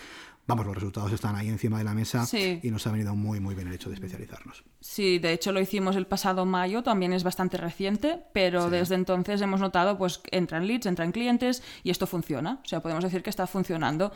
vamos, 0.48 0.66
los 0.66 0.76
resultados 0.76 1.12
están 1.12 1.36
ahí 1.36 1.48
encima 1.50 1.78
de 1.78 1.84
la 1.84 1.94
mesa 1.94 2.26
y 2.34 2.70
nos 2.72 2.86
ha 2.88 2.92
venido 2.92 3.16
muy, 3.16 3.40
muy 3.40 3.56
bien 3.56 3.68
el 3.68 3.74
hecho 3.74 3.90
de 3.90 3.96
especializarnos. 3.96 4.64
Sí, 4.80 5.20
de 5.20 5.34
hecho 5.34 5.52
lo 5.52 5.60
hicimos 5.60 5.96
el 5.96 6.08
pasado 6.08 6.46
mayo, 6.46 6.84
también 6.84 7.14
es 7.14 7.24
bastante 7.24 7.58
reciente, 7.58 8.20
pero 8.34 8.70
desde 8.70 8.96
entonces 8.96 9.42
hemos 9.42 9.60
notado 9.60 9.98
pues 9.98 10.22
entran 10.32 10.68
leads, 10.68 10.86
entran 10.86 11.12
clientes 11.12 11.64
y 11.84 11.90
esto 11.90 12.08
funciona. 12.08 12.60
O 12.64 12.68
sea, 12.68 12.82
podemos 12.82 13.04
decir 13.04 13.24
que 13.24 13.30
está 13.30 13.48
funcionando 13.48 14.12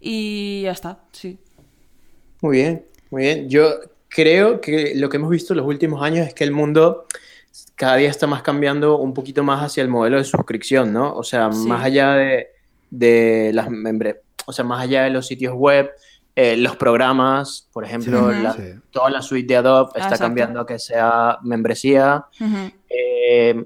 y 0.00 0.62
ya 0.62 0.72
está, 0.72 1.04
sí. 1.12 1.38
Muy 2.40 2.56
bien, 2.56 2.84
muy 3.10 3.22
bien. 3.22 3.48
Yo 3.48 3.78
creo 4.14 4.60
que 4.60 4.92
lo 4.94 5.08
que 5.08 5.16
hemos 5.16 5.30
visto 5.30 5.52
en 5.52 5.58
los 5.58 5.66
últimos 5.66 6.02
años 6.02 6.26
es 6.26 6.34
que 6.34 6.44
el 6.44 6.52
mundo 6.52 7.06
cada 7.74 7.96
día 7.96 8.10
está 8.10 8.26
más 8.26 8.42
cambiando 8.42 8.98
un 8.98 9.14
poquito 9.14 9.42
más 9.42 9.62
hacia 9.62 9.82
el 9.82 9.88
modelo 9.88 10.18
de 10.18 10.24
suscripción, 10.24 10.92
¿no? 10.92 11.14
O 11.14 11.22
sea, 11.22 11.48
más 11.48 11.84
allá 11.84 12.14
de, 12.14 12.48
de 12.90 13.50
las 13.52 13.70
membresías 13.70 14.22
o 14.46 14.52
sea, 14.52 14.64
más 14.64 14.82
allá 14.82 15.04
de 15.04 15.10
los 15.10 15.26
sitios 15.26 15.54
web, 15.54 15.90
eh, 16.34 16.56
los 16.56 16.76
programas, 16.76 17.68
por 17.72 17.84
ejemplo, 17.84 18.30
toda 18.90 19.10
la 19.10 19.22
suite 19.22 19.46
de 19.48 19.56
Adobe 19.56 19.90
está 19.96 20.16
cambiando 20.16 20.60
a 20.60 20.66
que 20.66 20.78
sea 20.78 21.38
membresía. 21.42 22.26
Eh, 22.88 23.64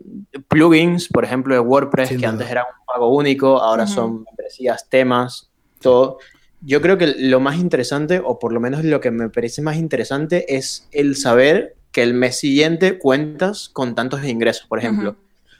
plugins, 0.49 1.09
por 1.09 1.25
ejemplo, 1.25 1.55
de 1.55 1.61
WordPress, 1.61 2.17
que 2.17 2.27
antes 2.27 2.51
eran 2.51 2.65
un 2.79 2.87
pago 2.87 3.15
único, 3.15 3.61
ahora 3.61 3.87
son 3.87 4.25
membresías, 4.25 4.89
temas, 4.89 5.51
todo. 5.81 6.19
Yo 6.61 6.81
creo 6.81 6.99
que 6.99 7.15
lo 7.19 7.41
más 7.41 7.59
interesante, 7.59 8.21
o 8.25 8.39
por 8.39 8.53
lo 8.53 8.61
menos 8.61 8.85
lo 8.85 9.01
que 9.01 9.11
me 9.11 9.29
parece 9.29 9.63
más 9.63 9.77
interesante, 9.77 10.57
es 10.57 10.89
el 10.93 11.17
saber 11.17 11.77
que 11.93 12.03
el 12.03 12.15
mes 12.15 12.39
siguiente 12.39 12.99
cuentas 12.99 13.69
con 13.73 13.95
tantos 13.95 14.25
ingresos, 14.25 14.67
por 14.67 14.79
ejemplo. 14.79 15.17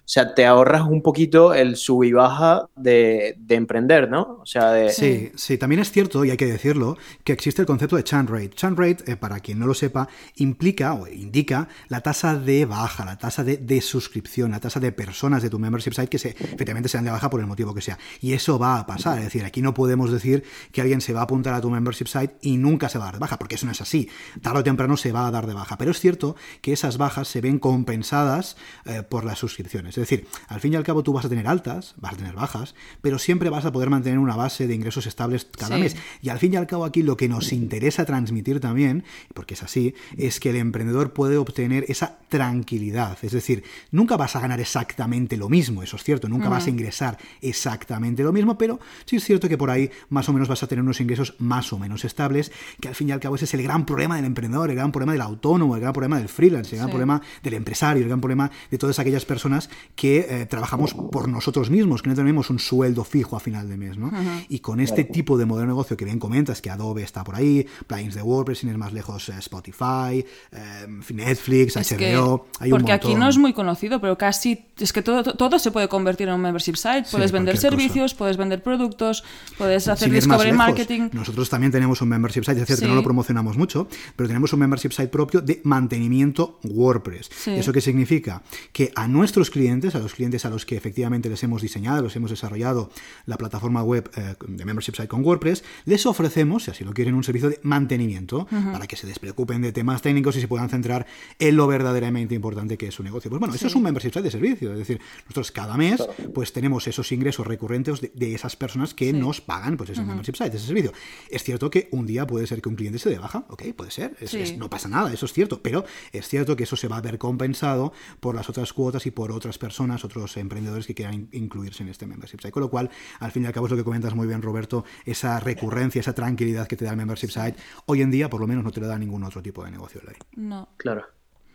O 0.07 0.09
sea, 0.09 0.35
te 0.35 0.47
ahorras 0.47 0.83
un 0.83 1.03
poquito 1.03 1.53
el 1.53 1.75
sub 1.75 2.05
y 2.05 2.13
baja 2.13 2.69
de, 2.77 3.37
emprender, 3.49 4.09
¿no? 4.09 4.39
O 4.41 4.47
sea, 4.47 4.71
de... 4.71 4.91
Sí, 4.91 5.33
sí, 5.35 5.59
también 5.59 5.81
es 5.81 5.91
cierto, 5.91 6.25
y 6.25 6.31
hay 6.31 6.37
que 6.37 6.47
decirlo, 6.47 6.97
que 7.25 7.33
existe 7.33 7.61
el 7.63 7.67
concepto 7.67 7.97
de 7.97 8.05
churn 8.05 8.29
rate. 8.29 8.51
Churn 8.51 8.77
rate, 8.77 9.11
eh, 9.11 9.17
para 9.17 9.41
quien 9.41 9.59
no 9.59 9.67
lo 9.67 9.75
sepa, 9.75 10.09
implica 10.37 10.95
o 10.95 11.09
indica 11.09 11.67
la 11.89 12.03
tasa 12.03 12.39
de 12.39 12.67
baja, 12.67 13.05
la 13.05 13.19
tasa 13.19 13.43
de, 13.43 13.57
de, 13.57 13.81
suscripción, 13.81 14.53
la 14.53 14.61
tasa 14.61 14.79
de 14.79 14.93
personas 14.93 15.43
de 15.43 15.51
tu 15.51 15.59
membership 15.59 15.93
site 15.93 16.07
que 16.07 16.19
se, 16.21 16.29
efectivamente 16.29 16.89
sean 16.89 17.05
de 17.05 17.11
baja 17.11 17.29
por 17.29 17.41
el 17.41 17.47
motivo 17.49 17.75
que 17.75 17.81
sea. 17.81 17.99
Y 18.21 18.33
eso 18.33 18.61
va 18.61 18.79
a 18.79 18.87
pasar, 18.87 19.19
es 19.19 19.25
decir, 19.25 19.45
aquí 19.45 19.61
no 19.61 19.75
podemos 19.75 20.13
decir 20.13 20.45
que 20.71 20.83
alguien 20.83 21.01
se 21.01 21.15
va 21.15 21.21
a 21.23 21.25
apuntar 21.25 21.53
a 21.53 21.61
tu 21.61 21.69
membership 21.69 22.07
site 22.07 22.37
y 22.43 22.59
nunca 22.59 22.89
se 22.89 22.99
va 22.99 23.07
a 23.07 23.07
dar 23.09 23.15
de 23.15 23.21
baja, 23.21 23.39
porque 23.41 23.57
eso 23.57 23.67
no 23.67 23.73
es 23.73 23.81
así. 23.81 24.09
Tarde 24.41 24.61
o 24.61 24.63
temprano 24.63 24.97
se 24.97 25.11
va 25.11 25.27
a 25.27 25.33
dar 25.33 25.49
de 25.49 25.55
baja. 25.55 25.77
Pero 25.79 25.91
es 25.91 25.99
cierto 25.99 26.37
que 26.61 26.73
esas 26.73 26.97
bajas 26.97 27.27
se 27.27 27.41
ven 27.41 27.59
compensadas 27.59 28.57
eh, 28.85 29.03
por 29.03 29.25
las 29.25 29.41
suscripciones. 29.41 29.96
Es 30.01 30.09
decir, 30.09 30.27
al 30.49 30.61
fin 30.61 30.73
y 30.73 30.77
al 30.77 30.85
cabo 30.85 31.03
tú 31.03 31.13
vas 31.13 31.25
a 31.25 31.29
tener 31.29 31.47
altas, 31.47 31.95
vas 31.99 32.15
a 32.15 32.17
tener 32.17 32.35
bajas, 32.35 32.75
pero 33.01 33.19
siempre 33.19 33.51
vas 33.51 33.65
a 33.65 33.73
poder 33.73 33.91
mantener 33.91 34.19
una 34.19 34.37
base 34.37 34.67
de 34.67 34.75
ingresos 34.75 35.07
estables 35.07 35.47
cada 35.57 35.79
mes. 35.79 35.97
Y 36.23 36.29
al 36.29 36.39
fin 36.39 36.53
y 36.53 36.57
al 36.57 36.67
cabo 36.67 36.85
aquí 36.85 37.03
lo 37.03 37.17
que 37.17 37.29
nos 37.29 37.53
interesa 37.53 38.05
transmitir 38.05 38.61
también, 38.61 39.05
porque 39.35 39.55
es 39.55 39.63
así, 39.63 39.95
es 40.17 40.41
que 40.41 40.51
el 40.51 40.57
emprendedor 40.57 41.13
puede 41.13 41.37
obtener 41.37 41.85
esa 41.89 42.19
tranquilidad. 42.29 43.19
Es 43.23 43.33
decir, 43.33 43.65
nunca 43.91 44.17
vas 44.17 44.37
a 44.37 44.41
ganar 44.41 44.61
exactamente 44.61 45.37
lo 45.37 45.49
mismo, 45.49 45.83
eso 45.83 45.97
es 45.97 46.05
cierto, 46.05 46.29
nunca 46.29 46.49
vas 46.49 46.67
a 46.67 46.71
ingresar 46.71 47.19
exactamente 47.41 48.23
lo 48.23 48.33
mismo, 48.33 48.59
pero 48.59 48.81
sí 49.05 49.17
es 49.17 49.25
cierto 49.25 49.49
que 49.49 49.59
por 49.59 49.71
ahí 49.71 49.91
más 50.09 50.29
o 50.29 50.33
menos 50.33 50.49
vas 50.49 50.63
a 50.63 50.67
tener 50.67 50.83
unos 50.83 51.01
ingresos 51.01 51.35
más 51.39 51.73
o 51.73 51.79
menos 51.79 52.05
estables, 52.05 52.53
que 52.81 52.89
al 52.89 52.95
fin 52.95 53.09
y 53.09 53.13
al 53.13 53.21
cabo 53.21 53.37
ese 53.37 53.45
es 53.45 53.55
el 53.55 53.63
gran 53.63 53.87
problema 53.87 54.17
del 54.17 54.25
emprendedor, 54.25 54.71
el 54.71 54.77
gran 54.77 54.93
problema 54.93 55.13
del 55.13 55.23
autónomo, 55.23 55.75
el 55.75 55.81
gran 55.81 55.93
problema 55.93 56.19
del 56.19 56.29
freelance, 56.29 56.75
el 56.75 56.79
gran 56.79 56.91
problema 56.91 57.23
del 57.43 57.55
empresario, 57.55 58.03
el 58.03 58.09
gran 58.09 58.21
problema 58.21 58.51
de 58.71 58.79
todas 58.79 58.99
aquellas 58.99 59.25
personas 59.25 59.71
que 59.95 60.27
eh, 60.29 60.47
trabajamos 60.47 60.95
por 60.95 61.29
nosotros 61.29 61.71
mismos, 61.71 62.03
que 62.03 62.11
no 62.11 62.15
tenemos 62.17 62.51
un 62.51 62.59
sueldo 62.59 63.05
fijo 63.05 63.37
a 63.37 63.41
final 63.41 63.69
de 63.69 63.77
mes. 63.77 63.97
¿no? 63.97 64.11
Y 64.49 64.61
con 64.61 64.81
este 64.81 65.05
tipo 65.05 65.39
de 65.39 65.47
modelo 65.47 65.63
de 65.63 65.69
negocio 65.69 65.97
que 65.97 66.05
bien 66.05 66.19
comentas, 66.19 66.61
que 66.61 66.71
Adobe 66.71 67.03
está 67.03 67.25
por 67.25 67.37
ahí, 67.37 67.67
plugins 67.87 68.15
de 68.15 68.23
WordPress, 68.23 68.59
sin 68.59 68.71
ir 68.71 68.79
más 68.79 68.93
lejos, 68.93 69.29
eh, 69.29 69.35
Spotify, 69.39 70.25
eh, 70.53 70.87
Netflix, 71.15 71.77
HBO. 71.77 72.47
porque 72.71 72.93
aquí 72.93 73.15
no 73.15 73.29
es 73.29 73.39
muy 73.39 73.53
conocido, 73.53 74.01
pero 74.01 74.19
casi 74.19 74.67
es 74.79 74.93
que 74.93 75.03
todo, 75.03 75.23
todo 75.23 75.59
se 75.59 75.71
puede 75.71 75.89
convertir 75.89 76.29
en 76.29 76.35
un 76.35 76.41
membership 76.41 76.77
site. 76.77 77.05
Puedes 77.11 77.33
vender 77.33 77.57
servicios, 77.57 78.15
puedes 78.15 78.37
vender 78.37 78.63
productos, 78.63 79.25
puedes 79.57 79.89
hacer 79.89 80.11
discovery 80.11 80.53
marketing. 80.53 81.09
Nosotros 81.13 81.49
también 81.49 81.73
tenemos 81.73 82.01
un 82.03 82.09
membership 82.09 82.45
site, 82.45 82.61
es 82.61 82.67
cierto 82.67 82.83
que 82.83 82.89
no 82.89 82.95
lo 82.95 83.03
promocionamos 83.03 83.57
mucho, 83.57 83.89
pero 84.15 84.29
tenemos 84.29 84.53
un 84.53 84.61
membership 84.61 84.91
site 84.91 85.09
propio 85.09 85.41
de 85.41 85.61
mantenimiento 85.65 86.59
WordPress. 86.65 87.31
¿Eso 87.47 87.73
qué 87.73 87.81
significa? 87.81 88.43
Que 88.73 88.93
a 88.95 89.09
nuestros 89.09 89.51
clientes, 89.51 89.76
a 89.77 89.99
los 89.99 90.15
clientes 90.15 90.45
a 90.45 90.51
los 90.51 90.65
que 90.65 90.77
efectivamente 90.77 91.29
les 91.29 91.43
hemos 91.43 91.63
diseñado, 91.63 92.03
los 92.03 92.17
hemos 92.17 92.31
desarrollado 92.31 92.91
la 93.27 93.37
plataforma 93.37 93.83
web 93.83 94.11
eh, 94.17 94.35
de 94.47 94.65
membership 94.65 94.95
site 94.95 95.09
con 95.09 95.25
WordPress, 95.25 95.65
les 95.85 96.07
ofrecemos, 96.07 96.65
si 96.65 96.71
así 96.71 96.85
lo 96.85 96.93
quieren, 96.93 97.15
un 97.15 97.25
servicio 97.25 97.51
de 97.51 97.61
mantenimiento 97.63 98.47
para 98.73 98.87
que 98.87 98.97
se 98.97 99.07
despreocupen 99.07 99.63
de 99.63 99.73
temas 99.73 100.03
técnicos 100.03 100.37
y 100.37 100.41
se 100.41 100.49
puedan 100.49 100.69
centrar 100.71 101.07
en 101.39 101.57
lo 101.57 101.67
verdaderamente 101.67 102.35
importante 102.35 102.79
que 102.79 102.89
es 102.89 102.95
su 102.95 103.03
negocio. 103.03 103.31
Pues 103.31 103.41
bueno, 103.41 103.55
eso 103.55 103.67
es 103.67 103.75
un 103.75 103.83
membership 103.83 104.13
site 104.13 104.23
de 104.23 104.31
servicio, 104.31 104.73
es 104.73 104.79
decir, 104.79 105.01
nosotros 105.25 105.53
cada 105.53 105.77
mes 105.77 106.03
pues 106.35 106.53
tenemos 106.53 106.87
esos 106.89 107.11
ingresos 107.13 107.47
recurrentes 107.47 108.01
de, 108.01 108.35
esas 108.35 108.57
personas 108.57 108.95
que 108.95 109.13
nos 109.13 109.41
pagan 109.41 109.77
pues 109.77 109.91
ese 109.91 110.03
membership 110.03 110.37
site, 110.37 110.57
ese 110.57 110.67
servicio. 110.67 110.93
Es 111.31 111.43
cierto 111.43 111.71
que 111.71 111.89
un 111.93 112.07
día 112.07 112.27
puede 112.27 112.47
ser 112.47 112.63
que 112.63 112.69
un 112.69 112.77
cliente 112.77 112.99
se 112.99 113.11
dé 113.11 113.19
baja, 113.19 113.45
ok, 113.49 113.63
puede 113.77 113.91
ser, 113.91 114.17
no 114.57 114.71
pasa 114.71 114.89
nada, 114.89 115.13
eso 115.13 115.27
es 115.27 115.33
cierto, 115.33 115.61
pero 115.63 115.85
es 116.13 116.29
cierto 116.29 116.57
que 116.57 116.65
eso 116.65 116.77
se 116.77 116.89
va 116.89 116.97
a 116.97 117.01
ver 117.01 117.19
compensado 117.19 117.93
por 118.21 118.35
las 118.35 118.49
otras 118.49 118.73
cuotas 118.73 119.07
y 119.07 119.11
por 119.11 119.33
otras 119.33 119.59
personas, 119.59 119.66
otros 120.05 120.37
emprendedores 120.37 120.87
que 120.87 120.95
quieran 120.95 121.29
incluirse 121.33 121.83
en 121.83 121.89
este 121.89 122.07
membership 122.07 122.39
site. 122.41 122.53
Con 122.53 122.63
lo 122.63 122.71
cual, 122.71 122.91
al 123.21 123.31
fin 123.31 123.45
y 123.45 123.47
al 123.47 123.53
cabo 123.53 123.67
es 123.67 123.71
lo 123.73 123.77
que 123.77 123.85
comentas 123.85 124.15
muy 124.15 124.27
bien, 124.27 124.43
Roberto, 124.43 124.85
esa 125.05 125.41
recurrencia, 125.41 126.01
esa 126.01 126.15
tranquilidad 126.15 126.67
que 126.67 126.77
te 126.77 126.85
da 126.85 126.93
el 126.93 126.97
membership 126.97 127.29
site, 127.29 127.57
hoy 127.87 128.03
en 128.03 128.11
día 128.11 128.29
por 128.29 128.41
lo 128.41 128.47
menos 128.47 128.65
no 128.65 128.71
te 128.71 128.81
lo 128.81 128.87
da 128.87 128.99
ningún 128.99 129.25
otro 129.25 129.43
tipo 129.43 129.65
de 129.65 129.71
negocio 129.71 130.01
online. 130.01 130.19
No. 130.37 130.69
Claro. 130.77 131.07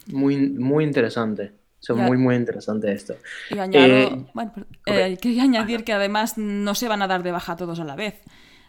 Muy, 0.07 0.37
muy 0.37 0.83
interesante. 0.83 1.53
Son 1.79 1.97
muy, 1.97 2.17
muy 2.17 2.35
interesante 2.35 2.91
esto. 2.91 3.15
Y 3.49 3.57
añado, 3.57 3.87
eh, 3.87 4.25
bueno, 4.35 4.53
eh, 4.85 5.17
quería 5.19 5.43
añadir 5.43 5.83
que 5.83 5.93
además 5.93 6.37
no 6.37 6.75
se 6.75 6.87
van 6.87 7.01
a 7.01 7.07
dar 7.07 7.23
de 7.23 7.31
baja 7.31 7.55
todos 7.55 7.79
a 7.79 7.83
la 7.83 7.95
vez. 7.95 8.21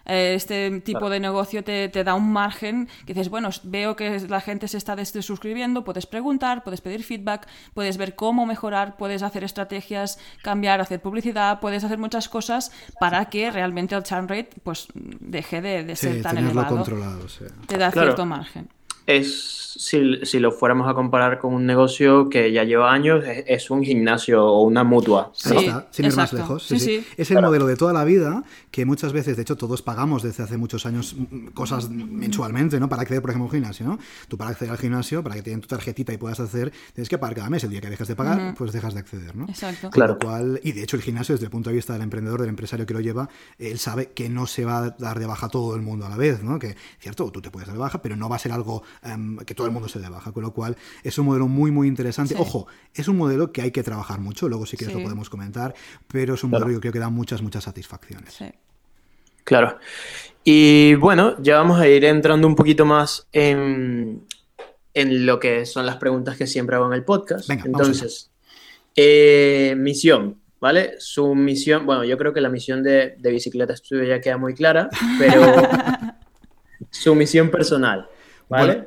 Eh, 0.04 0.34
este 0.34 0.80
tipo 0.80 1.10
de 1.10 1.20
negocio 1.20 1.62
te, 1.64 1.88
da 1.88 2.14
un 2.14 2.32
margen 2.32 2.88
que 3.06 3.14
dices, 3.14 3.28
bueno, 3.28 3.50
veo 3.64 3.96
que 3.96 4.20
la 4.28 4.40
gente 4.40 4.68
se 4.68 4.78
está 4.78 4.96
suscribiendo, 5.04 5.84
puedes 5.84 6.06
preguntar, 6.06 6.64
puedes 6.64 6.80
pedir 6.80 7.02
feedback, 7.02 7.46
puedes 7.74 7.96
ver 7.96 8.14
cómo 8.14 8.46
mejorar, 8.46 8.96
puedes 8.96 9.22
hacer 9.22 9.44
estrategias, 9.44 10.18
cambiar, 10.42 10.80
hacer 10.80 11.00
publicidad, 11.00 11.60
puedes 11.60 11.84
hacer 11.84 11.98
muchas 11.98 12.28
cosas 12.28 12.72
para 13.00 13.26
que 13.26 13.50
realmente 13.50 13.94
el 13.94 14.02
churn 14.02 14.28
rate 14.28 14.50
pues 14.62 14.88
deje 14.94 15.60
de, 15.60 15.96
ser 15.96 16.22
tan 16.22 16.38
elevado. 16.38 16.76
Controlado, 16.76 17.26
Te 17.66 17.78
da 17.78 17.90
cierto 17.90 18.26
margen 18.26 18.68
es, 19.06 19.76
si, 19.78 20.24
si, 20.24 20.38
lo 20.38 20.52
fuéramos 20.52 20.88
a 20.88 20.94
comparar 20.94 21.38
con 21.38 21.54
un 21.54 21.66
negocio 21.66 22.28
que 22.28 22.52
ya 22.52 22.64
lleva 22.64 22.92
años, 22.92 23.24
es, 23.26 23.70
un 23.70 23.82
gimnasio 23.82 24.44
o 24.44 24.62
una 24.62 24.84
mutua. 24.84 25.32
Sí, 25.34 25.56
está, 25.56 25.88
sin 25.90 26.06
ir 26.06 26.14
más 26.14 26.32
lejos. 26.32 26.70
Es 26.70 27.30
el 27.30 27.42
modelo 27.42 27.66
de 27.66 27.76
toda 27.76 27.92
la 27.92 28.04
vida 28.04 28.44
que 28.70 28.86
muchas 28.86 29.12
veces, 29.12 29.36
de 29.36 29.42
hecho, 29.42 29.56
todos 29.56 29.82
pagamos 29.82 30.22
desde 30.22 30.42
hace 30.42 30.56
muchos 30.56 30.86
años 30.86 31.14
mm, 31.16 31.48
cosas 31.48 31.90
mensualmente, 31.90 32.80
¿no? 32.80 32.88
Para 32.88 33.02
acceder, 33.02 33.20
por 33.20 33.30
ejemplo, 33.30 33.44
a 33.44 33.48
un 33.48 33.52
gimnasio, 33.52 33.86
¿no? 33.86 33.98
Tú 34.28 34.38
para 34.38 34.50
acceder 34.50 34.70
al 34.70 34.78
gimnasio, 34.78 35.22
para 35.22 35.34
que 35.34 35.42
tengan 35.42 35.60
tu 35.60 35.68
tarjetita 35.68 36.12
y 36.12 36.16
puedas 36.16 36.40
hacer, 36.40 36.72
tienes 36.94 37.08
que 37.08 37.18
pagar 37.18 37.36
cada 37.36 37.50
mes. 37.50 37.64
El 37.64 37.70
día 37.70 37.80
que 37.80 37.90
dejas 37.90 38.08
de 38.08 38.16
pagar, 38.16 38.54
pues 38.56 38.72
dejas 38.72 38.94
de 38.94 39.00
acceder, 39.00 39.36
¿no? 39.36 39.44
Exacto. 39.44 39.90
Claro. 39.90 40.18
Cual, 40.18 40.58
y 40.62 40.72
de 40.72 40.82
hecho, 40.82 40.96
el 40.96 41.02
gimnasio, 41.02 41.34
desde 41.34 41.44
el 41.46 41.50
punto 41.50 41.68
de 41.68 41.76
vista 41.76 41.92
del 41.92 42.02
emprendedor, 42.02 42.40
del 42.40 42.48
empresario 42.48 42.86
que 42.86 42.94
lo 42.94 43.00
lleva, 43.00 43.28
él 43.58 43.78
sabe 43.78 44.12
que 44.12 44.30
no 44.30 44.46
se 44.46 44.64
va 44.64 44.78
a 44.78 44.90
dar 44.90 45.18
de 45.18 45.26
baja 45.26 45.48
todo 45.48 45.76
el 45.76 45.82
mundo 45.82 46.06
a 46.06 46.08
la 46.08 46.16
vez, 46.16 46.42
¿no? 46.42 46.58
Que, 46.58 46.74
cierto, 46.98 47.30
tú 47.30 47.42
te 47.42 47.50
puedes 47.50 47.66
dar 47.66 47.76
de 47.76 47.80
baja, 47.80 48.00
pero 48.00 48.16
no 48.16 48.28
va 48.28 48.36
a 48.36 48.38
ser 48.38 48.52
algo 48.52 48.82
em, 49.02 49.38
que 49.38 49.54
todo 49.54 49.66
el 49.66 49.72
mundo 49.72 49.88
se 49.88 49.98
dé 49.98 50.08
baja, 50.08 50.32
con 50.32 50.42
lo 50.42 50.52
cual 50.52 50.76
es 51.02 51.18
un 51.18 51.26
modelo 51.26 51.48
muy, 51.48 51.70
muy 51.70 51.88
interesante. 51.88 52.34
Ojo, 52.38 52.66
es 52.94 53.08
un 53.08 53.16
modelo 53.16 53.52
que 53.52 53.62
hay 53.62 53.70
que 53.70 53.82
trabajar 53.82 54.20
mucho, 54.20 54.48
luego 54.48 54.66
si 54.66 54.76
quieres 54.76 54.96
lo 54.96 55.02
podemos 55.02 55.30
comentar, 55.30 55.74
pero 56.08 56.34
es 56.34 56.44
un 56.44 56.50
modelo 56.50 56.68
que 56.68 56.80
creo 56.80 56.92
que 56.92 56.98
da 56.98 57.10
muchas, 57.10 57.42
muchas 57.42 57.64
satisfacciones. 57.64 58.38
Claro. 59.44 59.78
Y 60.44 60.94
bueno, 60.94 61.36
ya 61.40 61.56
vamos 61.56 61.80
a 61.80 61.88
ir 61.88 62.04
entrando 62.04 62.46
un 62.46 62.56
poquito 62.56 62.84
más 62.84 63.28
en, 63.32 64.24
en 64.94 65.26
lo 65.26 65.38
que 65.38 65.66
son 65.66 65.86
las 65.86 65.96
preguntas 65.96 66.36
que 66.36 66.46
siempre 66.46 66.76
hago 66.76 66.86
en 66.86 66.92
el 66.94 67.04
podcast. 67.04 67.48
Entonces, 67.50 68.30
eh, 68.96 69.74
misión, 69.76 70.40
¿vale? 70.60 70.94
Su 70.98 71.34
misión, 71.34 71.86
bueno, 71.86 72.04
yo 72.04 72.18
creo 72.18 72.32
que 72.32 72.40
la 72.40 72.48
misión 72.48 72.82
de, 72.82 73.14
de 73.18 73.30
Bicicleta 73.30 73.72
Estudio 73.72 74.04
ya 74.04 74.20
queda 74.20 74.36
muy 74.36 74.54
clara, 74.54 74.88
pero 75.18 75.42
su 76.90 77.14
misión 77.14 77.50
personal 77.50 78.08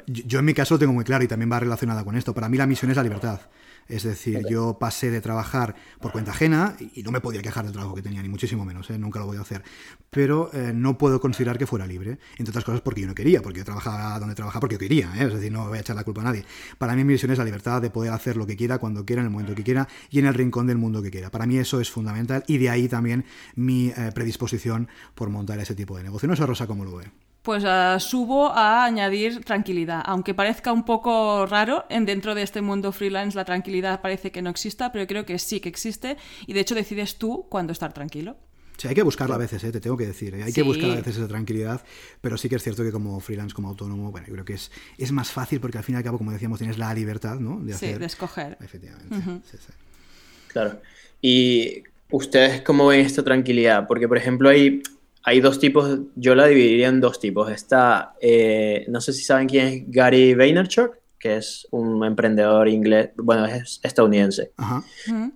yo 0.06 0.40
en 0.40 0.46
mi 0.46 0.54
caso 0.54 0.76
lo 0.76 0.80
tengo 0.80 0.94
muy 0.94 1.04
claro 1.04 1.24
y 1.24 1.28
también 1.28 1.52
va 1.52 1.60
relacionada 1.60 2.04
con 2.04 2.16
esto. 2.16 2.34
Para 2.34 2.50
mí 2.50 2.58
la 2.58 2.68
misión 2.68 2.92
es 2.92 2.98
la 2.98 3.04
libertad. 3.04 3.42
Es 3.88 4.02
decir, 4.04 4.44
yo 4.50 4.78
pasé 4.80 5.12
de 5.12 5.22
trabajar 5.22 5.76
por 6.00 6.12
cuenta 6.12 6.32
ajena 6.32 6.76
y 6.80 7.04
no 7.04 7.12
me 7.12 7.22
podía 7.22 7.44
quejar 7.44 7.66
del 7.66 7.74
trabajo 7.74 7.94
que 7.94 8.02
tenía, 8.02 8.22
ni 8.24 8.30
muchísimo 8.30 8.66
menos, 8.66 8.90
¿eh? 8.90 8.98
nunca 8.98 9.20
lo 9.20 9.28
voy 9.28 9.38
a 9.38 9.42
hacer. 9.42 9.64
Pero 10.10 10.50
eh, 10.54 10.72
no 10.74 10.98
puedo 10.98 11.22
considerar 11.22 11.60
que 11.60 11.68
fuera 11.68 11.86
libre, 11.86 12.18
entre 12.38 12.50
otras 12.50 12.64
cosas 12.64 12.82
porque 12.82 13.02
yo 13.02 13.08
no 13.08 13.14
quería, 13.14 13.44
porque 13.44 13.60
yo 13.60 13.66
trabajaba 13.66 14.18
donde 14.20 14.34
trabajaba 14.34 14.62
porque 14.62 14.76
yo 14.76 14.80
quería, 14.80 15.12
¿eh? 15.18 15.26
es 15.26 15.34
decir, 15.34 15.52
no 15.52 15.68
voy 15.68 15.78
a 15.78 15.82
echar 15.82 15.96
la 15.96 16.04
culpa 16.04 16.22
a 16.22 16.24
nadie. 16.24 16.46
Para 16.80 16.96
mí 16.96 17.04
mi 17.04 17.14
misión 17.14 17.32
es 17.32 17.38
la 17.38 17.46
libertad 17.46 17.80
de 17.80 17.92
poder 17.92 18.12
hacer 18.12 18.38
lo 18.38 18.48
que 18.48 18.56
quiera, 18.56 18.80
cuando 18.80 19.06
quiera, 19.06 19.22
en 19.22 19.28
el 19.28 19.32
momento 19.32 19.54
que 19.54 19.64
quiera 19.64 19.88
y 20.10 20.18
en 20.18 20.26
el 20.26 20.34
rincón 20.34 20.66
del 20.66 20.78
mundo 20.78 21.04
que 21.04 21.12
quiera. 21.12 21.30
Para 21.30 21.46
mí 21.46 21.58
eso 21.58 21.80
es 21.80 21.92
fundamental 21.92 22.44
y 22.48 22.58
de 22.58 22.72
ahí 22.72 22.88
también 22.88 23.26
mi 23.56 23.94
predisposición 24.16 24.88
por 25.14 25.30
montar 25.30 25.60
ese 25.60 25.76
tipo 25.76 25.96
de 25.98 26.04
negocio. 26.04 26.28
No 26.28 26.36
sé, 26.36 26.46
Rosa, 26.46 26.66
cómo 26.66 26.86
lo 26.86 26.96
ve 26.96 27.25
pues 27.46 27.64
uh, 27.64 28.00
subo 28.00 28.50
a 28.50 28.84
añadir 28.86 29.46
tranquilidad. 29.46 30.02
Aunque 30.06 30.34
parezca 30.34 30.74
un 30.74 30.84
poco 30.84 31.46
raro, 31.46 31.86
en 31.90 32.06
dentro 32.06 32.34
de 32.34 32.42
este 32.42 32.62
mundo 32.62 32.92
freelance 32.92 33.38
la 33.38 33.46
tranquilidad 33.46 34.02
parece 34.02 34.32
que 34.32 34.42
no 34.42 34.50
exista, 34.50 34.92
pero 34.92 35.06
creo 35.06 35.26
que 35.26 35.38
sí 35.38 35.60
que 35.60 35.70
existe 35.70 36.18
y 36.48 36.54
de 36.54 36.62
hecho 36.62 36.74
decides 36.74 37.18
tú 37.18 37.46
cuándo 37.48 37.72
estar 37.72 37.94
tranquilo. 37.94 38.36
Sí, 38.78 38.88
hay 38.88 38.96
que 38.96 39.04
buscarla 39.04 39.36
a 39.36 39.38
veces, 39.38 39.64
¿eh? 39.64 39.72
te 39.72 39.80
tengo 39.80 39.96
que 39.96 40.08
decir. 40.08 40.34
¿eh? 40.34 40.44
Hay 40.44 40.52
que 40.52 40.64
buscar 40.64 40.90
a 40.90 40.96
veces 40.96 41.18
esa 41.18 41.28
tranquilidad, 41.28 41.82
pero 42.20 42.36
sí 42.36 42.50
que 42.50 42.56
es 42.56 42.64
cierto 42.64 42.84
que 42.84 42.92
como 42.92 43.20
freelance, 43.20 43.54
como 43.54 43.70
autónomo, 43.70 44.12
bueno, 44.12 44.28
yo 44.28 44.34
creo 44.34 44.46
que 44.46 44.56
es, 44.56 44.72
es 44.98 45.12
más 45.12 45.30
fácil 45.30 45.62
porque 45.62 45.78
al 45.78 45.84
fin 45.84 45.96
y 45.96 45.98
al 46.00 46.04
cabo, 46.04 46.18
como 46.18 46.32
decíamos, 46.32 46.58
tienes 46.58 46.80
la 46.80 46.94
libertad, 46.94 47.36
¿no? 47.36 47.60
De 47.60 47.74
hacer... 47.74 47.94
Sí, 47.94 48.00
de 48.00 48.06
escoger. 48.08 48.58
Efectivamente. 48.60 49.16
sí, 49.50 49.58
sí. 49.58 49.74
Claro. 50.48 50.82
¿Y 51.22 51.84
ustedes 52.10 52.62
cómo 52.62 52.88
ven 52.88 53.02
esta 53.02 53.24
tranquilidad? 53.24 53.88
Porque, 53.88 54.08
por 54.08 54.18
ejemplo, 54.18 54.50
hay 54.50 54.82
hay 55.26 55.42
dos 55.42 55.60
tipos, 55.60 56.00
yo 56.16 56.36
la 56.36 56.46
dividiría 56.46 56.88
en 56.88 57.02
dos 57.02 57.20
tipos. 57.20 57.52
Está, 57.52 58.14
eh, 58.22 58.86
no 58.90 59.02
sé 59.02 59.12
si 59.12 59.24
saben 59.24 59.48
quién 59.48 59.68
es 59.68 59.84
Gary 59.88 60.36
Vaynerchuk, 60.36 60.92
que 61.18 61.38
es 61.38 61.68
un 61.72 62.06
emprendedor 62.06 62.68
inglés, 62.68 63.10
bueno, 63.18 63.46
es 63.48 63.80
estadounidense. 63.82 64.52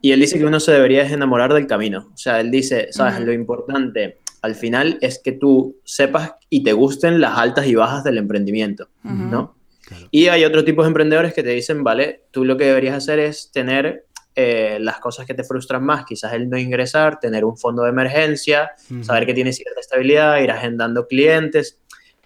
Y 0.01 0.11
él 0.11 0.19
dice 0.19 0.37
que 0.37 0.45
uno 0.45 0.59
se 0.59 0.73
debería 0.73 1.07
enamorar 1.11 1.51
del 1.55 1.65
camino. 1.65 2.11
O 2.13 2.17
sea, 2.17 2.39
él 2.39 2.51
dice, 2.51 2.89
sabes, 2.91 3.19
lo 3.21 3.33
importante 3.33 4.19
al 4.43 4.53
final 4.53 4.99
es 5.01 5.19
que 5.19 5.31
tú 5.31 5.77
sepas 5.83 6.33
y 6.49 6.63
te 6.63 6.73
gusten 6.73 7.19
las 7.19 7.37
altas 7.37 7.65
y 7.65 7.73
bajas 7.73 8.03
del 8.03 8.19
emprendimiento, 8.19 8.89
¿no? 9.03 9.55
Y 10.11 10.27
hay 10.27 10.45
otro 10.45 10.63
tipo 10.63 10.83
de 10.83 10.89
emprendedores 10.89 11.33
que 11.33 11.41
te 11.41 11.49
dicen, 11.49 11.83
vale, 11.83 12.25
tú 12.29 12.45
lo 12.45 12.57
que 12.57 12.65
deberías 12.65 12.95
hacer 12.95 13.17
es 13.17 13.49
tener 13.51 14.05
eh, 14.35 14.77
las 14.79 14.99
cosas 14.99 15.25
que 15.25 15.33
te 15.33 15.43
frustran 15.43 15.83
más, 15.83 16.05
quizás 16.05 16.33
el 16.33 16.49
no 16.49 16.57
ingresar, 16.57 17.19
tener 17.19 17.43
un 17.43 17.57
fondo 17.57 17.83
de 17.83 17.89
emergencia, 17.89 18.71
saber 19.01 19.25
que 19.25 19.33
tienes 19.33 19.57
cierta 19.57 19.79
estabilidad, 19.79 20.39
ir 20.39 20.51
agendando 20.51 21.07
clientes, 21.07 21.79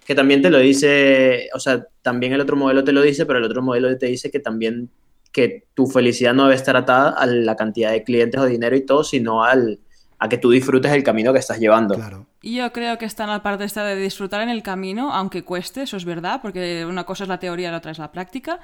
que 0.04 0.14
también 0.14 0.42
te 0.42 0.50
lo 0.50 0.58
dice, 0.58 1.48
o 1.54 1.58
sea, 1.58 1.86
también 2.02 2.32
el 2.32 2.40
otro 2.40 2.56
modelo 2.56 2.84
te 2.84 2.92
lo 2.92 3.02
dice, 3.02 3.26
pero 3.26 3.38
el 3.38 3.44
otro 3.44 3.62
modelo 3.62 3.96
te 3.96 4.06
dice 4.06 4.30
que 4.30 4.38
también 4.38 4.90
que 5.32 5.64
tu 5.74 5.86
felicidad 5.86 6.32
no 6.34 6.44
debe 6.44 6.54
estar 6.54 6.76
atada 6.76 7.10
a 7.10 7.26
la 7.26 7.56
cantidad 7.56 7.90
de 7.90 8.04
clientes 8.04 8.40
o 8.40 8.46
dinero 8.46 8.76
y 8.76 8.82
todo, 8.86 9.02
sino 9.02 9.42
al, 9.42 9.80
a 10.18 10.28
que 10.28 10.38
tú 10.38 10.50
disfrutes 10.50 10.92
el 10.92 11.02
camino 11.02 11.32
que 11.32 11.40
estás 11.40 11.58
llevando. 11.58 11.96
Claro. 11.96 12.26
Yo 12.44 12.70
creo 12.74 12.98
que 12.98 13.06
está 13.06 13.24
en 13.24 13.30
la 13.30 13.42
parte 13.42 13.64
esta 13.64 13.84
de 13.84 13.96
disfrutar 13.96 14.42
en 14.42 14.50
el 14.50 14.62
camino, 14.62 15.14
aunque 15.14 15.44
cueste, 15.44 15.82
eso 15.82 15.96
es 15.96 16.04
verdad, 16.04 16.40
porque 16.42 16.84
una 16.84 17.04
cosa 17.04 17.24
es 17.24 17.28
la 17.28 17.38
teoría 17.38 17.68
y 17.68 17.70
la 17.70 17.78
otra 17.78 17.92
es 17.92 17.98
la 17.98 18.12
práctica. 18.12 18.60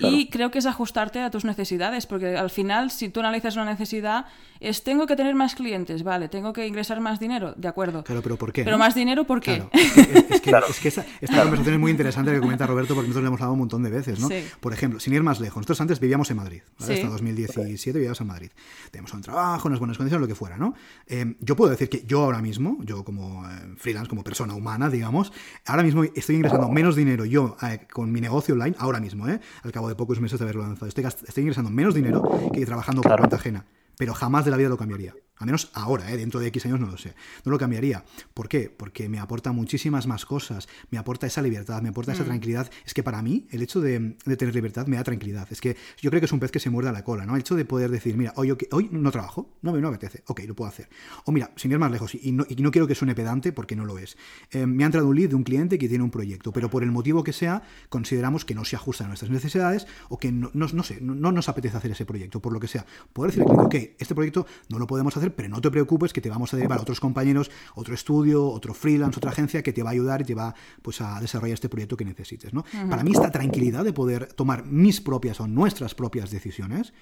Y 0.00 0.28
creo 0.28 0.50
que 0.50 0.60
es 0.60 0.66
ajustarte 0.66 1.20
a 1.20 1.30
tus 1.30 1.44
necesidades, 1.44 2.06
porque 2.06 2.36
al 2.36 2.50
final, 2.50 2.90
si 2.90 3.08
tú 3.08 3.20
analizas 3.20 3.56
una 3.56 3.64
necesidad, 3.64 4.26
es 4.60 4.84
tengo 4.84 5.06
que 5.06 5.16
tener 5.16 5.34
más 5.34 5.54
clientes, 5.54 6.04
vale, 6.04 6.28
tengo 6.28 6.52
que 6.52 6.66
ingresar 6.66 7.00
más 7.00 7.18
dinero, 7.18 7.52
de 7.56 7.68
acuerdo. 7.68 8.04
Claro, 8.04 8.22
pero 8.22 8.36
¿por 8.36 8.52
qué? 8.52 8.64
Pero 8.64 8.78
más 8.78 8.94
dinero, 8.94 9.24
¿por 9.24 9.40
qué? 9.40 9.62
Es 9.72 9.92
que, 10.40 10.50
es 10.50 10.80
que 10.80 10.88
esta, 10.88 11.04
conversación 11.42 11.74
es 11.74 11.80
muy 11.80 11.90
interesante 11.90 12.32
que 12.32 12.40
comenta 12.40 12.66
Roberto, 12.66 12.94
porque 12.94 13.08
nosotros 13.08 13.24
le 13.24 13.28
hemos 13.28 13.40
hablado 13.40 13.54
un 13.54 13.58
montón 13.58 13.82
de 13.82 13.90
veces, 13.90 14.20
¿no? 14.20 14.28
Por 14.60 14.72
ejemplo, 14.72 15.00
sin 15.00 15.14
ir 15.14 15.22
más 15.22 15.40
lejos, 15.40 15.56
nosotros 15.56 15.80
antes 15.80 16.00
vivíamos 16.00 16.30
en 16.30 16.36
Madrid, 16.36 16.62
¿vale? 16.78 16.94
Hasta 16.94 17.08
2017 17.08 17.98
vivíamos 17.98 18.20
en 18.20 18.26
Madrid. 18.26 18.50
Teníamos 18.90 19.12
un 19.12 19.22
trabajo, 19.22 19.68
unas 19.68 19.80
buenas 19.80 19.96
condiciones, 19.96 20.20
lo 20.20 20.28
que 20.28 20.36
fuera, 20.36 20.56
¿no? 20.56 20.74
Eh, 21.06 21.34
yo 21.40 21.56
puedo 21.56 21.70
decir 21.70 21.88
que 21.88 22.04
yo 22.06 22.22
ahora 22.22 22.40
mismo, 22.40 22.78
yo 22.84 23.04
como 23.04 23.17
eh, 23.20 23.74
freelance, 23.76 24.08
como 24.08 24.24
persona 24.24 24.54
humana, 24.54 24.90
digamos, 24.90 25.32
ahora 25.66 25.82
mismo 25.82 26.04
estoy 26.04 26.36
ingresando 26.36 26.68
menos 26.68 26.96
dinero 26.96 27.24
yo 27.24 27.56
eh, 27.62 27.86
con 27.92 28.10
mi 28.12 28.20
negocio 28.20 28.54
online, 28.54 28.76
ahora 28.78 29.00
mismo, 29.00 29.28
¿eh? 29.28 29.40
Al 29.62 29.72
cabo 29.72 29.88
de 29.88 29.94
pocos 29.94 30.20
meses 30.20 30.38
de 30.38 30.44
haberlo 30.44 30.62
lanzado. 30.62 30.86
Estoy, 30.86 31.04
estoy 31.04 31.42
ingresando 31.42 31.70
menos 31.70 31.94
dinero 31.94 32.22
que 32.52 32.64
trabajando 32.66 33.02
por 33.02 33.16
cuenta 33.16 33.36
ajena 33.36 33.64
pero 33.98 34.14
jamás 34.14 34.44
de 34.44 34.52
la 34.52 34.56
vida 34.56 34.70
lo 34.70 34.78
cambiaría. 34.78 35.14
Al 35.38 35.46
menos 35.46 35.70
ahora, 35.74 36.10
¿eh? 36.12 36.16
dentro 36.16 36.40
de 36.40 36.48
X 36.48 36.66
años 36.66 36.80
no 36.80 36.86
lo 36.86 36.98
sé. 36.98 37.14
No 37.44 37.52
lo 37.52 37.58
cambiaría. 37.58 38.04
¿Por 38.34 38.48
qué? 38.48 38.72
Porque 38.74 39.08
me 39.08 39.18
aporta 39.18 39.52
muchísimas 39.52 40.06
más 40.06 40.24
cosas. 40.26 40.68
Me 40.90 40.98
aporta 40.98 41.26
esa 41.26 41.42
libertad, 41.42 41.80
me 41.82 41.90
aporta 41.90 42.12
esa 42.12 42.22
mm. 42.22 42.26
tranquilidad. 42.26 42.70
Es 42.84 42.94
que 42.94 43.02
para 43.02 43.22
mí, 43.22 43.46
el 43.50 43.62
hecho 43.62 43.80
de, 43.80 44.16
tener 44.36 44.54
libertad 44.54 44.86
me 44.86 44.96
da 44.96 45.04
tranquilidad. 45.04 45.48
Es 45.50 45.60
que 45.60 45.76
yo 46.00 46.10
creo 46.10 46.20
que 46.20 46.26
es 46.26 46.32
un 46.32 46.40
pez 46.40 46.50
que 46.50 46.60
se 46.60 46.70
muerde 46.70 46.90
a 46.90 46.92
la 46.92 47.04
cola, 47.04 47.24
¿no? 47.26 47.34
El 47.34 47.40
hecho 47.40 47.56
de 47.56 47.64
poder 47.64 47.90
decir, 47.90 48.16
mira, 48.16 48.32
hoy, 48.36 48.56
hoy 48.70 48.88
no 48.90 49.10
trabajo, 49.10 49.50
no 49.62 49.72
me, 49.72 49.80
no 49.80 49.88
apetece, 49.88 50.22
ok, 50.26 50.40
lo 50.46 50.54
puedo 50.54 50.68
hacer. 50.68 50.88
O 51.24 51.32
mira, 51.32 51.50
sin 51.56 51.72
ir 51.72 51.78
más 51.78 51.90
lejos, 51.90 52.14
y 52.14 52.32
no, 52.32 52.70
quiero 52.70 52.86
que 52.86 52.94
suene 52.94 53.14
pedante 53.14 53.52
porque 53.52 53.76
no 53.76 53.84
lo 53.84 53.98
es. 53.98 54.16
Eh, 54.50 54.66
me 54.66 54.84
ha 54.84 54.86
entrado 54.86 55.08
un 55.08 55.16
lead 55.16 55.30
de 55.30 55.34
un 55.34 55.44
cliente 55.44 55.78
que 55.78 55.88
tiene 55.88 56.04
un 56.04 56.10
proyecto, 56.10 56.52
pero 56.52 56.70
por 56.70 56.82
el 56.82 56.90
motivo 56.90 57.24
que 57.24 57.32
sea, 57.32 57.62
consideramos 57.88 58.44
que 58.44 58.54
no 58.54 58.64
se 58.64 58.76
ajusta 58.76 59.04
a 59.04 59.08
nuestras 59.08 59.30
necesidades 59.30 59.86
o 60.08 60.18
que 60.18 60.32
no, 60.32 60.50
no, 60.54 60.82
sé, 60.82 60.98
no, 61.00 61.14
nos 61.32 61.48
apetece 61.48 61.76
hacer 61.76 61.90
ese 61.90 62.04
proyecto, 62.04 62.40
por 62.40 62.52
lo 62.52 62.60
que 62.60 62.68
sea. 62.68 62.84
Poder 63.12 63.32
cliente, 63.32 63.52
ok, 63.52 63.74
este 63.98 64.14
proyecto 64.14 64.46
no 64.68 64.78
lo 64.78 64.86
podemos 64.86 65.16
hacer, 65.16 65.27
pero 65.30 65.48
no 65.48 65.60
te 65.60 65.70
preocupes 65.70 66.12
que 66.12 66.20
te 66.20 66.28
vamos 66.28 66.52
a 66.52 66.56
derivar 66.56 66.78
a 66.78 66.82
otros 66.82 67.00
compañeros, 67.00 67.50
otro 67.74 67.94
estudio, 67.94 68.46
otro 68.46 68.74
freelance, 68.74 69.18
otra 69.18 69.30
agencia 69.30 69.62
que 69.62 69.72
te 69.72 69.82
va 69.82 69.90
a 69.90 69.92
ayudar 69.92 70.20
y 70.22 70.24
te 70.24 70.34
va 70.34 70.54
pues, 70.82 71.00
a 71.00 71.20
desarrollar 71.20 71.54
este 71.54 71.68
proyecto 71.68 71.96
que 71.96 72.04
necesites. 72.04 72.52
¿no? 72.52 72.64
Para 72.88 73.02
mí 73.02 73.12
esta 73.12 73.30
tranquilidad 73.30 73.84
de 73.84 73.92
poder 73.92 74.32
tomar 74.32 74.64
mis 74.64 75.00
propias 75.00 75.40
o 75.40 75.46
nuestras 75.46 75.94
propias 75.94 76.30
decisiones, 76.30 76.92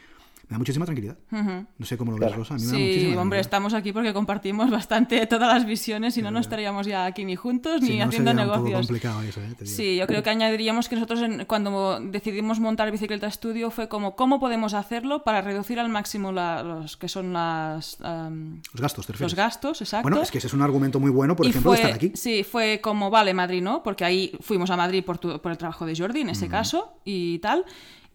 me 0.49 0.55
da 0.55 0.59
muchísima 0.59 0.85
tranquilidad. 0.85 1.17
No 1.31 1.87
sé 1.87 1.99
cómo 1.99 2.13
lo 2.13 2.19
ves, 2.19 2.35
Rosa. 2.35 2.55
A 2.55 2.57
mí 2.57 2.65
me 2.65 2.71
sí, 2.71 3.15
hombre, 3.17 3.41
estamos 3.41 3.75
aquí 3.75 3.93
porque 3.93 4.13
compartimos 4.13 4.71
bastante 4.71 5.27
todas 5.27 5.53
las 5.53 5.67
visiones 5.67 6.17
y 6.17 6.23
no 6.23 6.31
nos 6.31 6.43
estaríamos 6.43 6.87
ya 6.87 7.05
aquí 7.05 7.25
ni 7.25 7.35
juntos 7.35 7.83
ni 7.83 8.01
haciendo 8.01 8.33
negocios. 8.33 8.89
Eso, 8.89 9.41
¿eh? 9.41 9.67
Sí, 9.67 9.97
yo 9.97 10.07
creo 10.07 10.23
que 10.23 10.31
añadiríamos 10.31 10.89
que 10.89 10.95
nosotros 10.95 11.21
cuando 11.47 11.99
decidimos 12.01 12.61
montar 12.61 12.91
Bicicleta 12.93 13.31
Studio 13.31 13.71
fue 13.71 13.89
como 13.89 14.15
cómo 14.15 14.39
podemos 14.39 14.75
hacerlo 14.75 15.25
para 15.25 15.41
reducir 15.41 15.81
al 15.81 15.89
máximo 15.89 16.31
los 16.31 16.97
que 16.97 17.09
son 17.09 17.33
las... 17.33 17.99
los 18.01 18.81
gastos, 18.81 19.07
¿te 19.07 19.15
Los 19.19 19.35
gastos, 19.35 19.81
exacto. 19.81 20.09
Bueno, 20.09 20.23
es 20.23 20.31
que 20.31 20.39
ese 20.39 20.47
es 20.47 20.55
un 20.55 20.63
argumento 20.63 21.01
muy 21.01 21.11
bueno, 21.11 21.35
por 21.35 21.47
ejemplo, 21.47 21.73
de 21.73 21.77
estar 21.77 21.93
aquí. 21.93 22.13
Sí, 22.15 22.45
fue 22.45 22.81
como, 22.81 23.11
vale, 23.11 23.35
Madrid, 23.35 23.63
¿no? 23.63 23.83
Porque 23.83 24.05
ahí 24.05 24.33
fuimos 24.41 24.71
a 24.71 24.77
Madrid 24.77 25.05
por, 25.05 25.19
por 25.19 25.51
el 25.51 25.59
trabajo 25.59 25.87
de 25.87 25.97
Jordi, 25.97 26.21
en 26.21 26.31
ese 26.31 26.49
caso, 26.49 27.01
y 27.05 27.41
tal. 27.41 27.65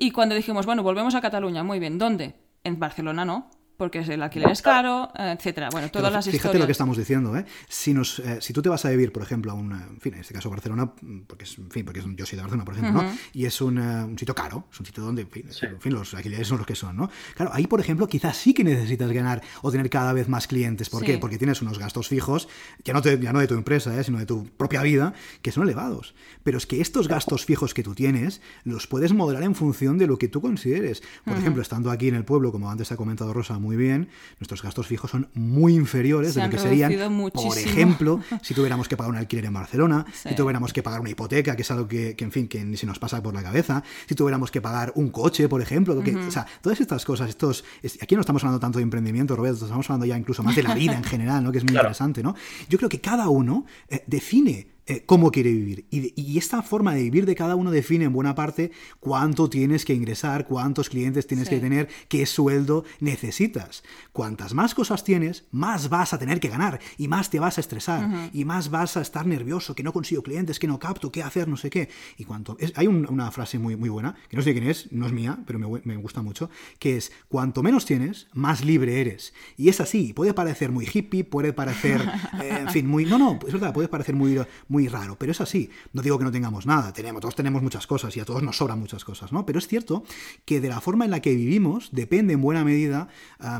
Y 0.03 0.09
cuando 0.09 0.33
dijimos, 0.33 0.65
bueno, 0.65 0.81
volvemos 0.81 1.13
a 1.13 1.21
Cataluña, 1.21 1.63
muy 1.63 1.77
bien, 1.77 1.99
¿dónde? 1.99 2.33
En 2.63 2.79
Barcelona 2.79 3.23
no 3.23 3.51
porque 3.81 3.97
el 3.97 4.21
alquiler 4.21 4.51
es 4.51 4.61
caro, 4.61 5.09
etcétera. 5.15 5.69
Bueno, 5.71 5.89
todas 5.89 6.13
las 6.13 6.25
fíjate 6.25 6.37
historias. 6.37 6.59
lo 6.59 6.65
que 6.67 6.71
estamos 6.71 6.97
diciendo, 6.99 7.35
¿eh? 7.35 7.45
Si, 7.67 7.95
nos, 7.95 8.19
eh, 8.19 8.37
si 8.39 8.53
tú 8.53 8.61
te 8.61 8.69
vas 8.69 8.85
a 8.85 8.91
vivir, 8.91 9.11
por 9.11 9.23
ejemplo, 9.23 9.51
a 9.51 9.55
un, 9.55 9.71
en 9.71 9.99
fin, 9.99 10.13
en 10.13 10.19
este 10.19 10.35
caso 10.35 10.51
Barcelona, 10.51 10.93
porque 11.25 11.45
es, 11.45 11.57
en 11.57 11.71
fin, 11.71 11.83
porque 11.83 11.99
yo 11.99 12.27
soy 12.27 12.35
de 12.35 12.43
Barcelona, 12.43 12.63
por 12.63 12.75
ejemplo, 12.75 13.01
¿no? 13.01 13.11
Y 13.33 13.45
es 13.45 13.59
un, 13.59 13.79
un, 13.79 14.19
sitio 14.19 14.35
caro, 14.35 14.67
es 14.71 14.79
un 14.79 14.85
sitio 14.85 15.01
donde, 15.01 15.23
en 15.23 15.81
fin, 15.81 15.93
los 15.93 16.13
alquileres 16.13 16.47
son 16.47 16.59
los 16.59 16.67
que 16.67 16.75
son, 16.75 16.95
¿no? 16.95 17.09
Claro, 17.33 17.49
ahí, 17.55 17.65
por 17.65 17.79
ejemplo, 17.79 18.05
quizás 18.05 18.37
sí 18.37 18.53
que 18.53 18.63
necesitas 18.63 19.11
ganar 19.11 19.41
o 19.63 19.71
tener 19.71 19.89
cada 19.89 20.13
vez 20.13 20.29
más 20.29 20.45
clientes. 20.45 20.87
¿Por 20.91 21.03
qué? 21.03 21.17
Porque 21.17 21.39
tienes 21.39 21.63
unos 21.63 21.79
gastos 21.79 22.07
fijos, 22.07 22.49
ya 22.85 22.93
no, 22.93 23.01
ya 23.01 23.33
no 23.33 23.39
de 23.39 23.47
tu 23.47 23.55
empresa, 23.55 23.99
¿eh? 23.99 24.03
sino 24.03 24.19
de 24.19 24.27
tu 24.27 24.45
propia 24.45 24.83
vida, 24.83 25.15
que 25.41 25.51
son 25.51 25.63
elevados. 25.63 26.13
Pero 26.43 26.59
es 26.59 26.67
que 26.67 26.81
estos 26.81 27.07
gastos 27.07 27.45
fijos 27.45 27.73
que 27.73 27.81
tú 27.81 27.95
tienes, 27.95 28.41
los 28.63 28.85
puedes 28.85 29.11
modelar 29.11 29.41
en 29.41 29.55
función 29.55 29.97
de 29.97 30.05
lo 30.05 30.19
que 30.19 30.27
tú 30.27 30.39
consideres. 30.39 31.01
Por 31.25 31.35
ejemplo, 31.35 31.63
estando 31.63 31.89
aquí 31.89 32.09
en 32.09 32.15
el 32.15 32.25
pueblo, 32.25 32.51
como 32.51 32.69
antes 32.69 32.91
ha 32.91 32.95
comentado 32.95 33.33
Rosa 33.33 33.57
muy 33.57 33.70
bien, 33.75 34.09
nuestros 34.39 34.61
gastos 34.61 34.87
fijos 34.87 35.11
son 35.11 35.29
muy 35.33 35.75
inferiores 35.75 36.35
de 36.35 36.43
lo 36.43 36.49
que 36.49 36.57
serían, 36.57 36.93
por 37.33 37.57
ejemplo, 37.57 38.21
si 38.41 38.53
tuviéramos 38.53 38.87
que 38.87 38.97
pagar 38.97 39.11
un 39.11 39.17
alquiler 39.17 39.45
en 39.45 39.53
Barcelona, 39.53 40.05
si 40.13 40.35
tuviéramos 40.35 40.73
que 40.73 40.83
pagar 40.83 41.01
una 41.01 41.09
hipoteca, 41.09 41.55
que 41.55 41.61
es 41.61 41.71
algo 41.71 41.87
que, 41.87 42.15
en 42.17 42.31
fin, 42.31 42.47
que 42.47 42.63
ni 42.63 42.77
se 42.77 42.85
nos 42.85 42.99
pasa 42.99 43.21
por 43.21 43.33
la 43.33 43.43
cabeza, 43.43 43.83
si 44.07 44.15
tuviéramos 44.15 44.51
que 44.51 44.61
pagar 44.61 44.91
un 44.95 45.09
coche, 45.09 45.47
por 45.47 45.61
ejemplo, 45.61 46.01
que, 46.01 46.15
o 46.15 46.31
sea, 46.31 46.45
todas 46.61 46.79
estas 46.79 47.05
cosas, 47.05 47.29
estos, 47.29 47.63
aquí 48.01 48.15
no 48.15 48.21
estamos 48.21 48.43
hablando 48.43 48.59
tanto 48.59 48.79
de 48.79 48.83
emprendimiento, 48.83 49.35
Roberto, 49.35 49.65
estamos 49.65 49.89
hablando 49.89 50.05
ya 50.05 50.17
incluso 50.17 50.43
más 50.43 50.55
de 50.55 50.63
la 50.63 50.73
vida 50.73 50.95
en 50.95 51.03
general, 51.03 51.43
¿no? 51.43 51.51
que 51.51 51.59
es 51.59 51.63
muy 51.63 51.75
interesante, 51.75 52.23
¿no? 52.23 52.35
Yo 52.69 52.77
creo 52.77 52.89
que 52.89 53.01
cada 53.01 53.29
uno 53.29 53.65
eh, 53.89 54.03
define 54.07 54.67
eh, 54.87 55.03
cómo 55.05 55.31
quiere 55.31 55.51
vivir. 55.51 55.85
Y, 55.91 56.37
esta 56.41 56.63
forma 56.63 56.95
de 56.95 57.03
vivir 57.03 57.27
de 57.27 57.35
cada 57.35 57.55
uno 57.55 57.69
define 57.69 58.05
en 58.05 58.13
buena 58.13 58.33
parte 58.33 58.71
cuánto 58.99 59.47
tienes 59.47 59.85
que 59.85 59.93
ingresar, 59.93 60.47
cuántos 60.47 60.89
clientes 60.89 61.27
tienes 61.27 61.49
que 61.49 61.59
tener, 61.59 61.87
qué 62.07 62.25
sueldo 62.25 62.83
necesitas. 62.99 63.83
Cuantas 64.11 64.55
más 64.55 64.73
cosas 64.73 65.03
tienes, 65.03 65.45
más 65.51 65.89
vas 65.89 66.13
a 66.13 66.17
tener 66.17 66.39
que 66.39 66.49
ganar 66.49 66.79
y 66.97 67.07
más 67.07 67.29
te 67.29 67.39
vas 67.39 67.59
a 67.59 67.61
estresar 67.61 68.31
y 68.33 68.43
más 68.43 68.71
vas 68.71 68.97
a 68.97 69.01
estar 69.01 69.27
nervioso, 69.27 69.75
que 69.75 69.83
no 69.83 69.93
consigo 69.93 70.23
clientes, 70.23 70.57
que 70.57 70.67
no 70.67 70.79
capto, 70.79 71.11
qué 71.11 71.21
hacer, 71.21 71.47
no 71.47 71.57
sé 71.57 71.69
qué. 71.69 71.89
Y 72.17 72.23
cuanto 72.23 72.57
hay 72.73 72.87
una 72.87 73.29
frase 73.29 73.59
muy, 73.59 73.75
muy 73.75 73.89
buena, 73.89 74.15
que 74.29 74.37
no 74.37 74.41
sé 74.41 74.53
quién 74.53 74.67
es, 74.67 74.91
no 74.91 75.05
es 75.05 75.11
mía, 75.11 75.37
pero 75.45 75.59
me, 75.59 75.95
gusta 75.97 76.23
mucho, 76.23 76.49
que 76.79 76.97
es, 76.97 77.11
cuanto 77.27 77.61
menos 77.61 77.85
tienes, 77.85 78.27
más 78.33 78.65
libre 78.65 78.99
eres. 78.99 79.33
Y 79.57 79.69
es 79.69 79.79
así, 79.79 80.13
puede 80.13 80.33
parecer 80.33 80.71
muy 80.71 80.87
hippie, 80.91 81.23
puede 81.23 81.53
parecer, 81.53 82.01
eh, 82.41 82.57
en 82.61 82.69
fin, 82.69 82.87
muy... 82.87 83.05
No, 83.05 83.19
no, 83.19 83.37
es 83.45 83.53
verdad, 83.53 83.73
puede 83.73 83.87
parecer 83.87 84.15
muy 84.15 84.31
muy 84.71 84.80
raro, 84.87 85.17
pero 85.17 85.31
es 85.31 85.41
así. 85.41 85.69
No 85.93 86.01
digo 86.01 86.17
que 86.17 86.23
no 86.23 86.31
tengamos 86.31 86.65
nada, 86.65 86.93
tenemos, 86.93 87.21
todos 87.21 87.35
tenemos 87.35 87.61
muchas 87.61 87.87
cosas 87.87 88.15
y 88.17 88.19
a 88.19 88.25
todos 88.25 88.43
nos 88.43 88.57
sobran 88.57 88.79
muchas 88.79 89.03
cosas, 89.03 89.31
¿no? 89.31 89.45
Pero 89.45 89.59
es 89.59 89.67
cierto 89.67 90.03
que 90.45 90.61
de 90.61 90.69
la 90.69 90.81
forma 90.81 91.05
en 91.05 91.11
la 91.11 91.21
que 91.21 91.35
vivimos 91.35 91.89
depende 91.91 92.33
en 92.33 92.41
buena 92.41 92.63
medida 92.63 93.07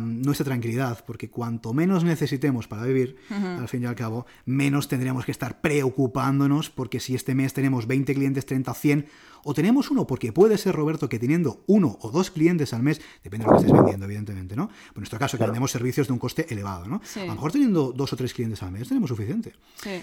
nuestra 0.01 0.45
tranquilidad, 0.45 1.03
porque 1.05 1.29
cuanto 1.29 1.73
menos 1.73 2.03
necesitemos 2.03 2.67
para 2.67 2.83
vivir, 2.83 3.17
al 3.29 3.67
fin 3.67 3.83
y 3.83 3.85
al 3.85 3.95
cabo, 3.95 4.25
menos 4.45 4.87
tendríamos 4.87 5.25
que 5.25 5.31
estar 5.31 5.61
preocupándonos 5.61 6.69
porque 6.69 6.99
si 6.99 7.15
este 7.15 7.35
mes 7.35 7.53
tenemos 7.53 7.87
20 7.87 8.13
clientes, 8.13 8.45
30, 8.45 8.73
100 8.73 9.05
o 9.43 9.53
tenemos 9.53 9.91
uno, 9.91 10.07
porque 10.07 10.31
puede 10.33 10.57
ser, 10.57 10.75
Roberto, 10.75 11.09
que 11.09 11.19
teniendo 11.19 11.63
uno 11.67 11.97
o 12.01 12.11
dos 12.11 12.31
clientes 12.31 12.73
al 12.73 12.83
mes, 12.83 13.01
depende 13.23 13.45
de 13.45 13.51
lo 13.51 13.57
que 13.57 13.65
estés 13.65 13.77
vendiendo, 13.77 14.05
evidentemente, 14.05 14.55
¿no? 14.55 14.69
En 14.87 14.97
nuestro 15.01 15.19
caso, 15.19 15.37
que 15.37 15.43
vendemos 15.43 15.71
servicios 15.71 16.07
de 16.07 16.13
un 16.13 16.19
coste 16.19 16.45
elevado, 16.51 16.87
¿no? 16.87 17.01
A 17.15 17.25
lo 17.25 17.35
mejor 17.35 17.51
teniendo 17.51 17.91
dos 17.91 18.13
o 18.13 18.15
tres 18.15 18.33
clientes 18.33 18.61
al 18.63 18.71
mes 18.71 18.87
tenemos 18.87 19.09
suficiente. 19.09 19.53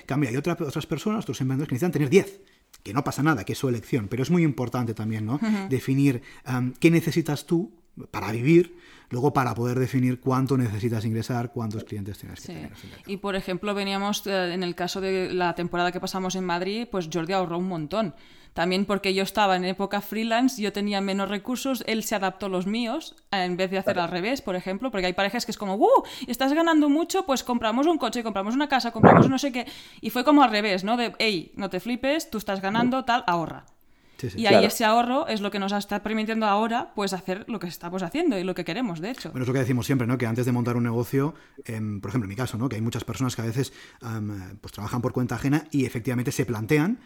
Cambia, 0.06 0.30
hay 0.30 0.36
otras 0.36 0.86
personas, 0.86 1.24
otros 1.24 1.40
emprendedores 1.40 1.68
que 1.68 1.74
necesitan 1.74 1.92
tener 1.92 2.10
diez 2.10 2.40
que 2.82 2.92
no 2.92 3.02
pasa 3.02 3.22
nada, 3.22 3.44
que 3.44 3.54
es 3.54 3.58
su 3.58 3.68
elección, 3.68 4.08
pero 4.08 4.22
es 4.22 4.30
muy 4.30 4.44
importante 4.44 4.94
también, 4.94 5.26
¿no? 5.26 5.40
Definir 5.68 6.22
qué 6.80 6.90
necesitas 6.90 7.46
tú 7.46 7.72
para 8.10 8.32
vivir, 8.32 8.76
luego 9.10 9.32
para 9.32 9.54
poder 9.54 9.78
definir 9.78 10.20
cuánto 10.20 10.56
necesitas 10.56 11.04
ingresar, 11.04 11.52
cuántos 11.52 11.84
clientes 11.84 12.18
tienes 12.18 12.40
que 12.40 12.46
tener. 12.52 12.72
Y 13.06 13.18
por 13.18 13.36
ejemplo, 13.36 13.74
veníamos 13.74 14.26
eh, 14.26 14.54
en 14.54 14.62
el 14.62 14.74
caso 14.74 15.00
de 15.00 15.32
la 15.32 15.54
temporada 15.54 15.92
que 15.92 16.00
pasamos 16.00 16.34
en 16.34 16.44
Madrid, 16.44 16.86
pues 16.90 17.08
Jordi 17.12 17.32
ahorró 17.32 17.58
un 17.58 17.68
montón. 17.68 18.14
También 18.54 18.86
porque 18.86 19.14
yo 19.14 19.22
estaba 19.22 19.54
en 19.54 19.64
época 19.64 20.00
freelance, 20.00 20.60
yo 20.60 20.72
tenía 20.72 21.00
menos 21.00 21.28
recursos, 21.28 21.84
él 21.86 22.02
se 22.02 22.16
adaptó 22.16 22.46
a 22.46 22.48
los 22.48 22.66
míos, 22.66 23.14
en 23.30 23.56
vez 23.56 23.70
de 23.70 23.78
hacer 23.78 24.00
al 24.00 24.08
revés, 24.08 24.42
por 24.42 24.56
ejemplo, 24.56 24.90
porque 24.90 25.06
hay 25.06 25.12
parejas 25.12 25.44
que 25.44 25.52
es 25.52 25.58
como, 25.58 25.76
¡uh! 25.76 26.02
Estás 26.26 26.52
ganando 26.52 26.88
mucho, 26.88 27.24
pues 27.24 27.44
compramos 27.44 27.86
un 27.86 27.98
coche, 27.98 28.24
compramos 28.24 28.56
una 28.56 28.68
casa, 28.68 28.90
compramos 28.90 29.28
no 29.28 29.38
sé 29.38 29.52
qué. 29.52 29.66
Y 30.00 30.10
fue 30.10 30.24
como 30.24 30.42
al 30.42 30.50
revés, 30.50 30.82
¿no? 30.82 30.96
De, 30.96 31.14
hey, 31.20 31.52
no 31.54 31.70
te 31.70 31.78
flipes, 31.78 32.30
tú 32.30 32.38
estás 32.38 32.60
ganando, 32.60 33.04
tal, 33.04 33.22
ahorra 33.28 33.64
y 34.36 34.46
ahí 34.46 34.64
ese 34.64 34.84
ahorro 34.84 35.26
es 35.28 35.40
lo 35.40 35.50
que 35.50 35.58
nos 35.58 35.72
está 35.72 36.02
permitiendo 36.02 36.46
ahora 36.46 36.92
pues 36.94 37.12
hacer 37.12 37.44
lo 37.48 37.58
que 37.58 37.66
estamos 37.66 38.02
haciendo 38.02 38.38
y 38.38 38.44
lo 38.44 38.54
que 38.54 38.64
queremos, 38.64 39.00
de 39.00 39.10
hecho. 39.10 39.30
Bueno, 39.30 39.42
es 39.42 39.48
lo 39.48 39.54
que 39.54 39.60
decimos 39.60 39.86
siempre, 39.86 40.06
¿no? 40.06 40.18
Que 40.18 40.26
antes 40.26 40.46
de 40.46 40.52
montar 40.52 40.76
un 40.76 40.84
negocio, 40.84 41.34
em, 41.64 42.00
por 42.00 42.10
ejemplo, 42.10 42.26
en 42.26 42.30
mi 42.30 42.36
caso, 42.36 42.58
¿no? 42.58 42.68
Que 42.68 42.76
hay 42.76 42.82
muchas 42.82 43.04
personas 43.04 43.36
que 43.36 43.42
a 43.42 43.46
veces 43.46 43.72
pues 44.60 44.72
trabajan 44.72 45.02
por 45.02 45.12
cuenta 45.12 45.36
ajena 45.36 45.66
y 45.70 45.84
efectivamente 45.84 46.32
se 46.32 46.44
plantean 46.44 46.98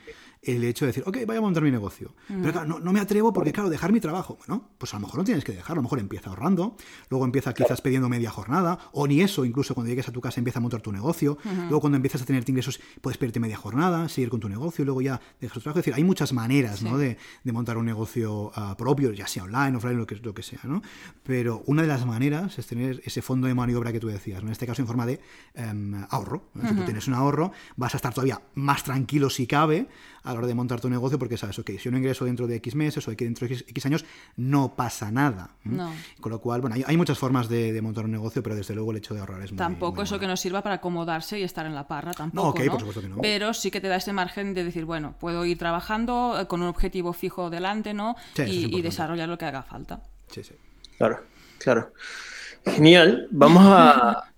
el 0.43 0.65
hecho 0.65 0.85
de 0.85 0.89
decir, 0.89 1.05
ok, 1.07 1.19
voy 1.25 1.37
a 1.37 1.41
montar 1.41 1.63
mi 1.63 1.71
negocio. 1.71 2.15
Pero 2.27 2.53
claro, 2.53 2.67
no, 2.67 2.81
no, 2.81 2.93
me 2.93 2.99
atrevo 2.99 3.33
porque, 3.33 3.53
claro, 3.53 3.71
dejar 3.71 3.93
mi 3.93 4.01
trabajo. 4.01 4.39
Bueno, 4.39 4.71
pues 4.77 4.93
a 4.93 4.97
lo 4.97 5.03
mejor 5.03 5.19
no 5.19 5.25
tienes 5.25 5.45
que 5.45 5.53
dejarlo, 5.53 5.75
a 5.75 5.77
lo 5.77 5.83
mejor 5.85 6.01
empieza 6.01 6.31
ahorrando, 6.31 6.77
luego 7.11 7.25
empieza 7.25 7.55
quizás 7.55 7.81
pidiendo 7.81 8.09
media 8.09 8.31
jornada, 8.31 8.77
o 8.93 9.07
ni 9.07 9.21
eso, 9.21 9.45
incluso 9.45 9.75
cuando 9.75 9.89
llegues 9.89 10.09
a 10.09 10.13
tu 10.13 10.21
casa 10.21 10.41
empieza 10.41 10.59
a 10.59 10.63
montar 10.63 10.81
tu 10.81 10.91
negocio, 10.91 11.39
luego 11.45 11.81
cuando 11.81 11.95
empiezas 11.95 12.23
a 12.23 12.25
tener 12.25 12.43
ingresos 12.49 12.81
puedes 13.01 13.19
pedirte 13.19 13.39
media 13.39 13.57
jornada, 13.57 14.09
seguir 14.09 14.31
con 14.31 14.41
tu 14.41 14.49
negocio, 14.49 14.85
luego 14.85 15.01
ya 15.01 15.21
dejas 15.41 15.55
tu 15.55 15.61
trabajo. 15.61 15.79
Es 15.79 15.85
decir, 15.85 15.95
hay 15.95 16.03
muchas 16.03 16.33
maneras 16.33 16.83
¿no? 16.83 16.99
de, 16.99 17.19
de, 17.45 17.53
montar 17.53 17.79
un 17.79 17.87
negocio 17.87 18.51
uh, 18.57 18.75
propio, 18.77 19.13
ya 19.13 19.29
sea 19.29 19.45
online, 19.45 19.77
offline, 19.77 19.97
lo 19.97 20.07
que, 20.07 20.17
lo 20.17 20.35
que 20.35 20.43
sea, 20.43 20.61
¿no? 20.65 20.83
Pero 21.23 21.63
una 21.67 21.83
de 21.83 21.89
las 21.89 22.05
maneras 22.05 22.59
es 22.59 22.67
tener 22.67 23.01
ese 23.05 23.23
fondo 23.23 23.47
de 23.47 23.55
maniobra 23.55 23.93
que 23.93 24.01
tú 24.01 24.09
decías, 24.09 24.43
¿no? 24.43 24.49
en 24.49 24.53
este 24.53 24.67
caso 24.67 24.83
en 24.83 24.89
forma 24.89 25.07
de 25.07 25.21
um, 25.55 26.05
ahorro. 26.11 26.49
¿no? 26.55 26.69
Si 26.69 26.75
tú 26.75 26.83
tienes 26.83 27.07
un 27.07 27.15
ahorro, 27.15 27.53
vas 27.77 27.95
a 27.95 27.99
estar 27.99 28.13
todavía 28.13 28.43
más 28.55 28.83
tranquilo 28.83 29.31
si 29.31 29.47
cabe 29.47 29.87
a 30.25 30.33
la 30.33 30.39
hora 30.39 30.47
de 30.47 30.55
montar 30.55 30.81
tu 30.81 30.89
negocio 30.89 31.19
porque 31.19 31.37
sabes, 31.37 31.59
ok, 31.59 31.71
si 31.71 31.79
yo 31.79 31.91
no 31.91 31.99
ingreso 31.99 32.25
dentro 32.25 32.47
de 32.47 32.57
X 32.57 32.75
meses 32.75 33.07
o 33.07 33.11
de 33.11 33.17
dentro 33.17 33.47
de 33.47 33.55
X, 33.55 33.65
X 33.69 33.87
años, 33.87 34.05
no 34.37 34.75
pasa 34.75 35.11
nada. 35.11 35.51
No. 35.65 35.93
Con 36.21 36.33
lo 36.33 36.41
cual, 36.41 36.61
bueno, 36.61 36.77
hay, 36.77 36.85
hay 36.87 36.97
muchas 36.97 37.19
formas 37.19 37.49
de, 37.49 37.73
de, 37.73 37.83
montar 37.83 38.05
un 38.05 38.13
negocio, 38.13 38.43
pero 38.43 38.55
desde 38.55 38.75
luego 38.75 38.93
el 38.93 38.99
hecho 38.99 39.15
de 39.15 39.21
ahorrar 39.21 39.43
es 39.43 39.53
muy 39.53 39.59
Tampoco 39.59 39.97
muy 39.97 40.05
eso 40.05 40.15
bueno. 40.15 40.21
que 40.21 40.27
nos 40.29 40.41
sirva 40.41 40.63
para 40.63 40.77
acomodarse 40.77 41.39
y 41.39 41.43
estar 41.43 41.67
en 41.67 41.75
la 41.75 41.87
parra, 41.89 42.13
tampoco. 42.13 42.45
No, 42.45 42.51
ok, 42.51 42.61
¿no? 42.61 42.71
por 42.73 42.81
supuesto 42.81 43.01
que 43.03 43.09
no. 43.09 43.17
Pero 43.21 43.55
sí 43.55 43.71
que 43.71 43.81
te 43.81 43.89
da 43.89 43.97
ese 43.97 44.13
margen 44.13 44.55
de 44.55 44.65
decir, 44.65 44.85
bueno, 44.85 45.15
puedo 45.19 45.45
ir 45.45 45.59
trabajando 45.59 46.39
eh, 46.41 46.47
con 46.47 46.63
un 46.63 46.69
objetivo 46.69 47.13
fijo 47.13 47.51
delante, 47.51 47.95
¿no? 47.95 48.17
Sí, 48.35 48.43
y, 48.43 48.77
y 48.77 48.83
desarrollar 48.83 49.29
lo 49.29 49.39
que 49.39 49.45
haga 49.45 49.63
falta. 49.63 50.03
Sí, 50.29 50.43
sí. 50.43 50.55
Claro, 50.99 51.21
claro. 51.59 51.93
Genial. 52.65 53.29
Vamos 53.33 53.65
a, 53.67 54.32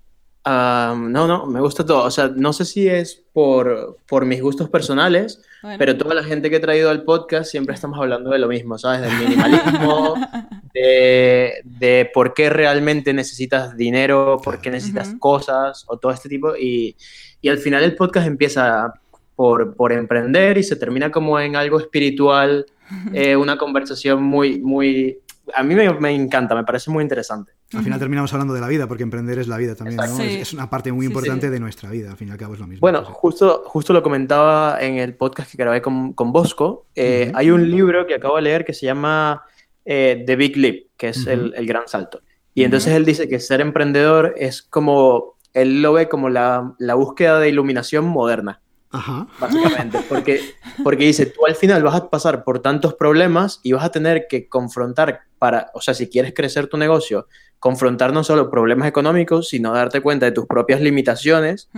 No, 0.47 1.27
no, 1.27 1.47
me 1.47 1.61
gusta 1.61 1.85
todo. 1.87 2.05
O 2.05 2.11
sea, 2.11 2.29
no 2.29 2.53
sé 2.53 2.65
si 2.65 2.87
es 2.89 3.23
por, 3.33 3.99
por 4.07 4.27
mis 4.27 4.43
gustos 4.43 4.69
personales, 4.69 5.41
Bueno. 5.63 5.79
pero 5.79 5.97
toda 5.97 6.15
la 6.15 6.23
gente 6.23 6.51
que 6.51 6.57
he 6.57 6.61
traído 6.61 6.91
al 6.91 7.03
podcast 7.03 7.51
siempre 7.51 7.75
estamos 7.75 7.99
hablando 7.99 8.31
de 8.31 8.39
lo 8.39 8.49
mismo, 8.49 8.77
¿sabes? 8.79 9.01
Del 9.01 9.17
minimalismo, 9.19 10.15
de, 10.75 11.55
de 11.65 12.11
por 12.13 12.35
qué 12.35 12.51
realmente 12.51 13.15
necesitas 13.15 13.77
dinero, 13.77 14.39
por 14.45 14.61
qué 14.61 14.71
necesitas 14.71 15.15
cosas, 15.19 15.85
o 15.89 15.97
todo 15.99 16.13
este 16.13 16.29
tipo. 16.29 16.55
Y, 16.57 16.95
y 17.41 17.49
al 17.49 17.59
final 17.59 17.83
el 17.83 17.97
podcast 17.97 18.27
empieza 18.27 18.93
por, 19.37 19.75
por 19.75 19.93
emprender 19.93 20.59
y 20.59 20.63
se 20.63 20.77
termina 20.77 21.11
como 21.11 21.41
en 21.41 21.57
algo 21.57 21.81
espiritual, 21.81 22.67
eh, 23.15 23.35
una 23.37 23.57
conversación 23.57 24.23
muy, 24.23 24.61
muy... 24.61 25.19
A 25.55 25.63
mí 25.63 25.75
me, 25.75 25.93
me 26.01 26.11
encanta, 26.15 26.55
me 26.55 26.65
parece 26.65 26.91
muy 26.91 27.03
interesante. 27.03 27.53
Al 27.77 27.83
final 27.85 27.99
terminamos 27.99 28.33
hablando 28.33 28.55
de 28.55 28.61
la 28.61 28.69
vida, 28.69 28.87
porque 28.87 29.03
emprender 29.03 29.39
es 29.39 29.49
la 29.49 29.57
vida 29.57 29.75
también, 29.75 29.97
¿no? 29.97 30.07
Sí. 30.17 30.23
es 30.41 30.53
una 30.53 30.69
parte 30.71 30.93
muy 30.93 31.07
Sí, 31.07 31.11
importante 31.13 31.47
sí. 31.47 31.53
de 31.53 31.61
nuestra 31.61 31.91
vida, 31.91 32.11
al 32.11 32.17
fin 32.17 32.29
y 32.29 32.31
al 32.31 32.39
cabo 32.39 32.55
es 32.55 32.61
lo 32.61 32.67
mismo. 32.67 32.81
Bueno, 32.81 33.01
Sí, 33.01 33.07
sí. 33.09 33.13
justo, 33.17 33.63
justo 33.67 33.93
lo 33.93 34.03
comentaba 34.03 34.79
en 34.81 34.99
el 34.99 35.15
podcast 35.15 35.51
que 35.51 35.57
grabé 35.59 35.83
con, 35.83 36.13
con 36.13 36.33
Bosco. 36.33 36.87
Eh, 36.95 37.27
Ujú. 37.29 37.39
Hay 37.39 37.51
un 37.51 37.71
libro 37.71 38.07
que 38.07 38.15
acabo 38.15 38.37
de 38.37 38.43
leer 38.43 38.65
que 38.65 38.73
se 38.75 38.87
llama 38.87 39.43
eh, 39.85 40.23
The 40.27 40.37
Big 40.37 40.57
Leap, 40.57 40.77
que 40.97 41.09
es 41.09 41.19
Ujú. 41.23 41.31
el, 41.31 41.55
el 41.57 41.67
gran 41.67 41.87
salto. 41.87 42.21
Y 42.55 42.63
entonces 42.65 42.93
él 42.95 43.05
dice 43.05 43.29
que 43.29 43.41
ser 43.41 43.61
emprendedor 43.61 44.35
es 44.37 44.63
como, 44.63 45.35
él 45.53 45.83
lo 45.83 45.93
ve 45.93 46.09
como 46.09 46.29
la, 46.31 46.75
la 46.79 46.95
búsqueda 46.95 47.41
de 47.41 47.49
iluminación 47.49 48.05
moderna, 48.05 48.61
Ajá. 48.93 49.27
básicamente. 49.41 49.99
Porque, 50.09 50.41
porque 50.85 51.05
dice, 51.05 51.27
tú 51.27 51.45
al 51.47 51.57
final 51.57 51.83
vas 51.83 51.97
a 51.97 52.09
pasar 52.11 52.45
por 52.45 52.61
tantos 52.61 52.95
problemas 52.95 53.59
y 53.65 53.73
vas 53.73 53.85
a 53.85 53.91
tener 53.91 54.27
que 54.29 54.49
confrontar 54.49 55.23
para, 55.41 55.71
o 55.75 55.81
sea, 55.81 55.95
si 55.95 56.09
quieres 56.09 56.33
crecer 56.33 56.69
tu 56.69 56.77
negocio, 56.77 57.27
confrontar 57.65 58.13
no 58.13 58.23
solo 58.25 58.51
problemas 58.51 58.87
económicos, 58.87 59.49
sino 59.49 59.73
darte 59.73 60.03
cuenta 60.03 60.27
de 60.27 60.33
tus 60.33 60.45
propias 60.45 60.83
limitaciones 60.83 61.71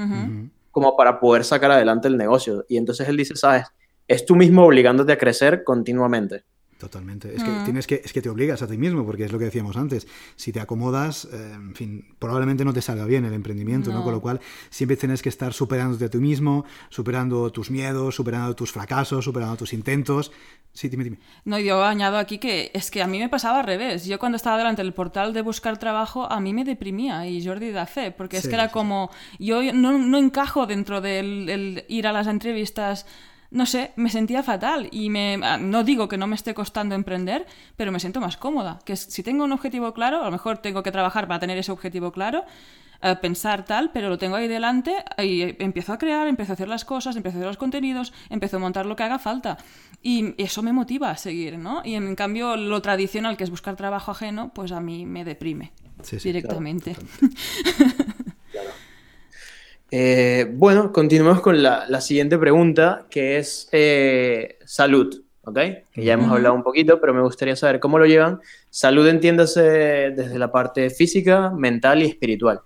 como 0.72 0.96
para 0.96 1.20
poder 1.20 1.44
sacar 1.44 1.70
adelante 1.70 2.08
el 2.08 2.16
negocio. 2.16 2.64
Y 2.68 2.76
entonces 2.76 3.08
él 3.08 3.16
dice, 3.16 3.36
sabes, 3.36 3.68
es 4.08 4.26
tú 4.26 4.34
mismo 4.34 4.66
obligándote 4.66 5.12
a 5.12 5.16
crecer 5.16 5.62
continuamente. 5.62 6.42
Totalmente. 6.78 7.34
Es 7.34 7.42
que 7.42 7.50
Mm. 7.50 7.64
tienes 7.64 7.86
que, 7.86 8.02
es 8.04 8.12
que 8.12 8.20
te 8.20 8.28
obligas 8.28 8.60
a 8.60 8.66
ti 8.66 8.76
mismo, 8.76 9.06
porque 9.06 9.24
es 9.24 9.32
lo 9.32 9.38
que 9.38 9.46
decíamos 9.46 9.76
antes. 9.78 10.06
Si 10.36 10.52
te 10.52 10.60
acomodas, 10.60 11.26
eh, 11.32 11.52
en 11.54 11.74
fin, 11.74 12.04
probablemente 12.18 12.66
no 12.66 12.74
te 12.74 12.82
salga 12.82 13.06
bien 13.06 13.24
el 13.24 13.32
emprendimiento, 13.32 13.90
¿no? 13.90 13.98
No. 14.00 14.04
Con 14.04 14.12
lo 14.12 14.20
cual, 14.20 14.40
siempre 14.68 14.96
tienes 14.98 15.22
que 15.22 15.30
estar 15.30 15.54
superándote 15.54 16.04
a 16.04 16.10
ti 16.10 16.18
mismo, 16.18 16.66
superando 16.90 17.50
tus 17.50 17.70
miedos, 17.70 18.14
superando 18.14 18.54
tus 18.54 18.72
fracasos, 18.72 19.24
superando 19.24 19.56
tus 19.56 19.72
intentos. 19.72 20.32
Sí, 20.74 20.90
dime, 20.90 21.04
dime. 21.04 21.18
No, 21.46 21.58
yo 21.58 21.82
añado 21.82 22.18
aquí 22.18 22.36
que 22.36 22.70
es 22.74 22.90
que 22.90 23.02
a 23.02 23.06
mí 23.06 23.18
me 23.18 23.30
pasaba 23.30 23.60
al 23.60 23.64
revés. 23.66 24.04
Yo 24.04 24.18
cuando 24.18 24.36
estaba 24.36 24.58
delante 24.58 24.82
del 24.82 24.92
portal 24.92 25.32
de 25.32 25.40
buscar 25.40 25.78
trabajo, 25.78 26.30
a 26.30 26.38
mí 26.40 26.52
me 26.52 26.64
deprimía 26.66 27.26
y 27.26 27.42
Jordi 27.42 27.70
da 27.70 27.86
fe, 27.86 28.10
porque 28.10 28.36
es 28.36 28.46
que 28.46 28.54
era 28.54 28.66
sí, 28.66 28.72
como, 28.74 29.10
yo 29.38 29.62
no, 29.72 29.98
no 29.98 30.18
encajo 30.18 30.66
dentro 30.66 31.00
del 31.00 31.48
el 31.48 31.84
ir 31.88 32.06
a 32.06 32.12
las 32.12 32.26
entrevistas, 32.26 33.06
no 33.50 33.66
sé, 33.66 33.92
me 33.96 34.10
sentía 34.10 34.42
fatal 34.42 34.88
y 34.90 35.10
me, 35.10 35.38
ah, 35.42 35.58
no 35.58 35.84
digo 35.84 36.08
que 36.08 36.16
no 36.16 36.26
me 36.26 36.34
esté 36.34 36.54
costando 36.54 36.94
emprender, 36.94 37.46
pero 37.76 37.92
me 37.92 38.00
siento 38.00 38.20
más 38.20 38.36
cómoda, 38.36 38.78
que 38.84 38.96
si 38.96 39.22
tengo 39.22 39.44
un 39.44 39.52
objetivo 39.52 39.92
claro, 39.94 40.22
a 40.22 40.24
lo 40.24 40.30
mejor 40.30 40.58
tengo 40.58 40.82
que 40.82 40.92
trabajar 40.92 41.26
para 41.28 41.40
tener 41.40 41.58
ese 41.58 41.72
objetivo 41.72 42.12
claro, 42.12 42.44
eh, 43.02 43.16
pensar 43.20 43.64
tal, 43.64 43.90
pero 43.92 44.08
lo 44.08 44.18
tengo 44.18 44.36
ahí 44.36 44.48
delante 44.48 45.04
y 45.18 45.62
empiezo 45.62 45.92
a 45.92 45.98
crear, 45.98 46.26
empiezo 46.26 46.52
a 46.52 46.54
hacer 46.54 46.68
las 46.68 46.84
cosas, 46.84 47.16
empiezo 47.16 47.36
a 47.36 47.40
hacer 47.40 47.48
los 47.48 47.56
contenidos, 47.56 48.12
empiezo 48.30 48.56
a 48.56 48.60
montar 48.60 48.86
lo 48.86 48.96
que 48.96 49.02
haga 49.02 49.18
falta. 49.18 49.58
Y 50.02 50.34
eso 50.42 50.62
me 50.62 50.72
motiva 50.72 51.10
a 51.10 51.16
seguir, 51.16 51.58
¿no? 51.58 51.82
Y 51.84 51.94
en 51.94 52.14
cambio 52.14 52.56
lo 52.56 52.80
tradicional, 52.80 53.36
que 53.36 53.44
es 53.44 53.50
buscar 53.50 53.76
trabajo 53.76 54.12
ajeno, 54.12 54.50
pues 54.54 54.72
a 54.72 54.80
mí 54.80 55.04
me 55.04 55.24
deprime 55.24 55.72
Sí, 56.02 56.20
sí, 56.20 56.28
directamente. 56.28 56.96
Eh, 59.90 60.50
bueno, 60.52 60.92
continuemos 60.92 61.40
con 61.40 61.62
la, 61.62 61.84
la 61.88 62.00
siguiente 62.00 62.38
pregunta, 62.38 63.06
que 63.08 63.38
es 63.38 63.68
eh, 63.72 64.58
salud, 64.64 65.22
¿ok? 65.44 65.58
Que 65.92 66.04
ya 66.04 66.14
hemos 66.14 66.30
hablado 66.30 66.54
un 66.54 66.62
poquito, 66.62 67.00
pero 67.00 67.14
me 67.14 67.22
gustaría 67.22 67.56
saber 67.56 67.78
cómo 67.78 67.98
lo 67.98 68.06
llevan. 68.06 68.40
Salud 68.68 69.06
entiéndase 69.06 69.60
desde 69.62 70.38
la 70.38 70.50
parte 70.50 70.90
física, 70.90 71.50
mental 71.50 72.02
y 72.02 72.06
espiritual. 72.06 72.60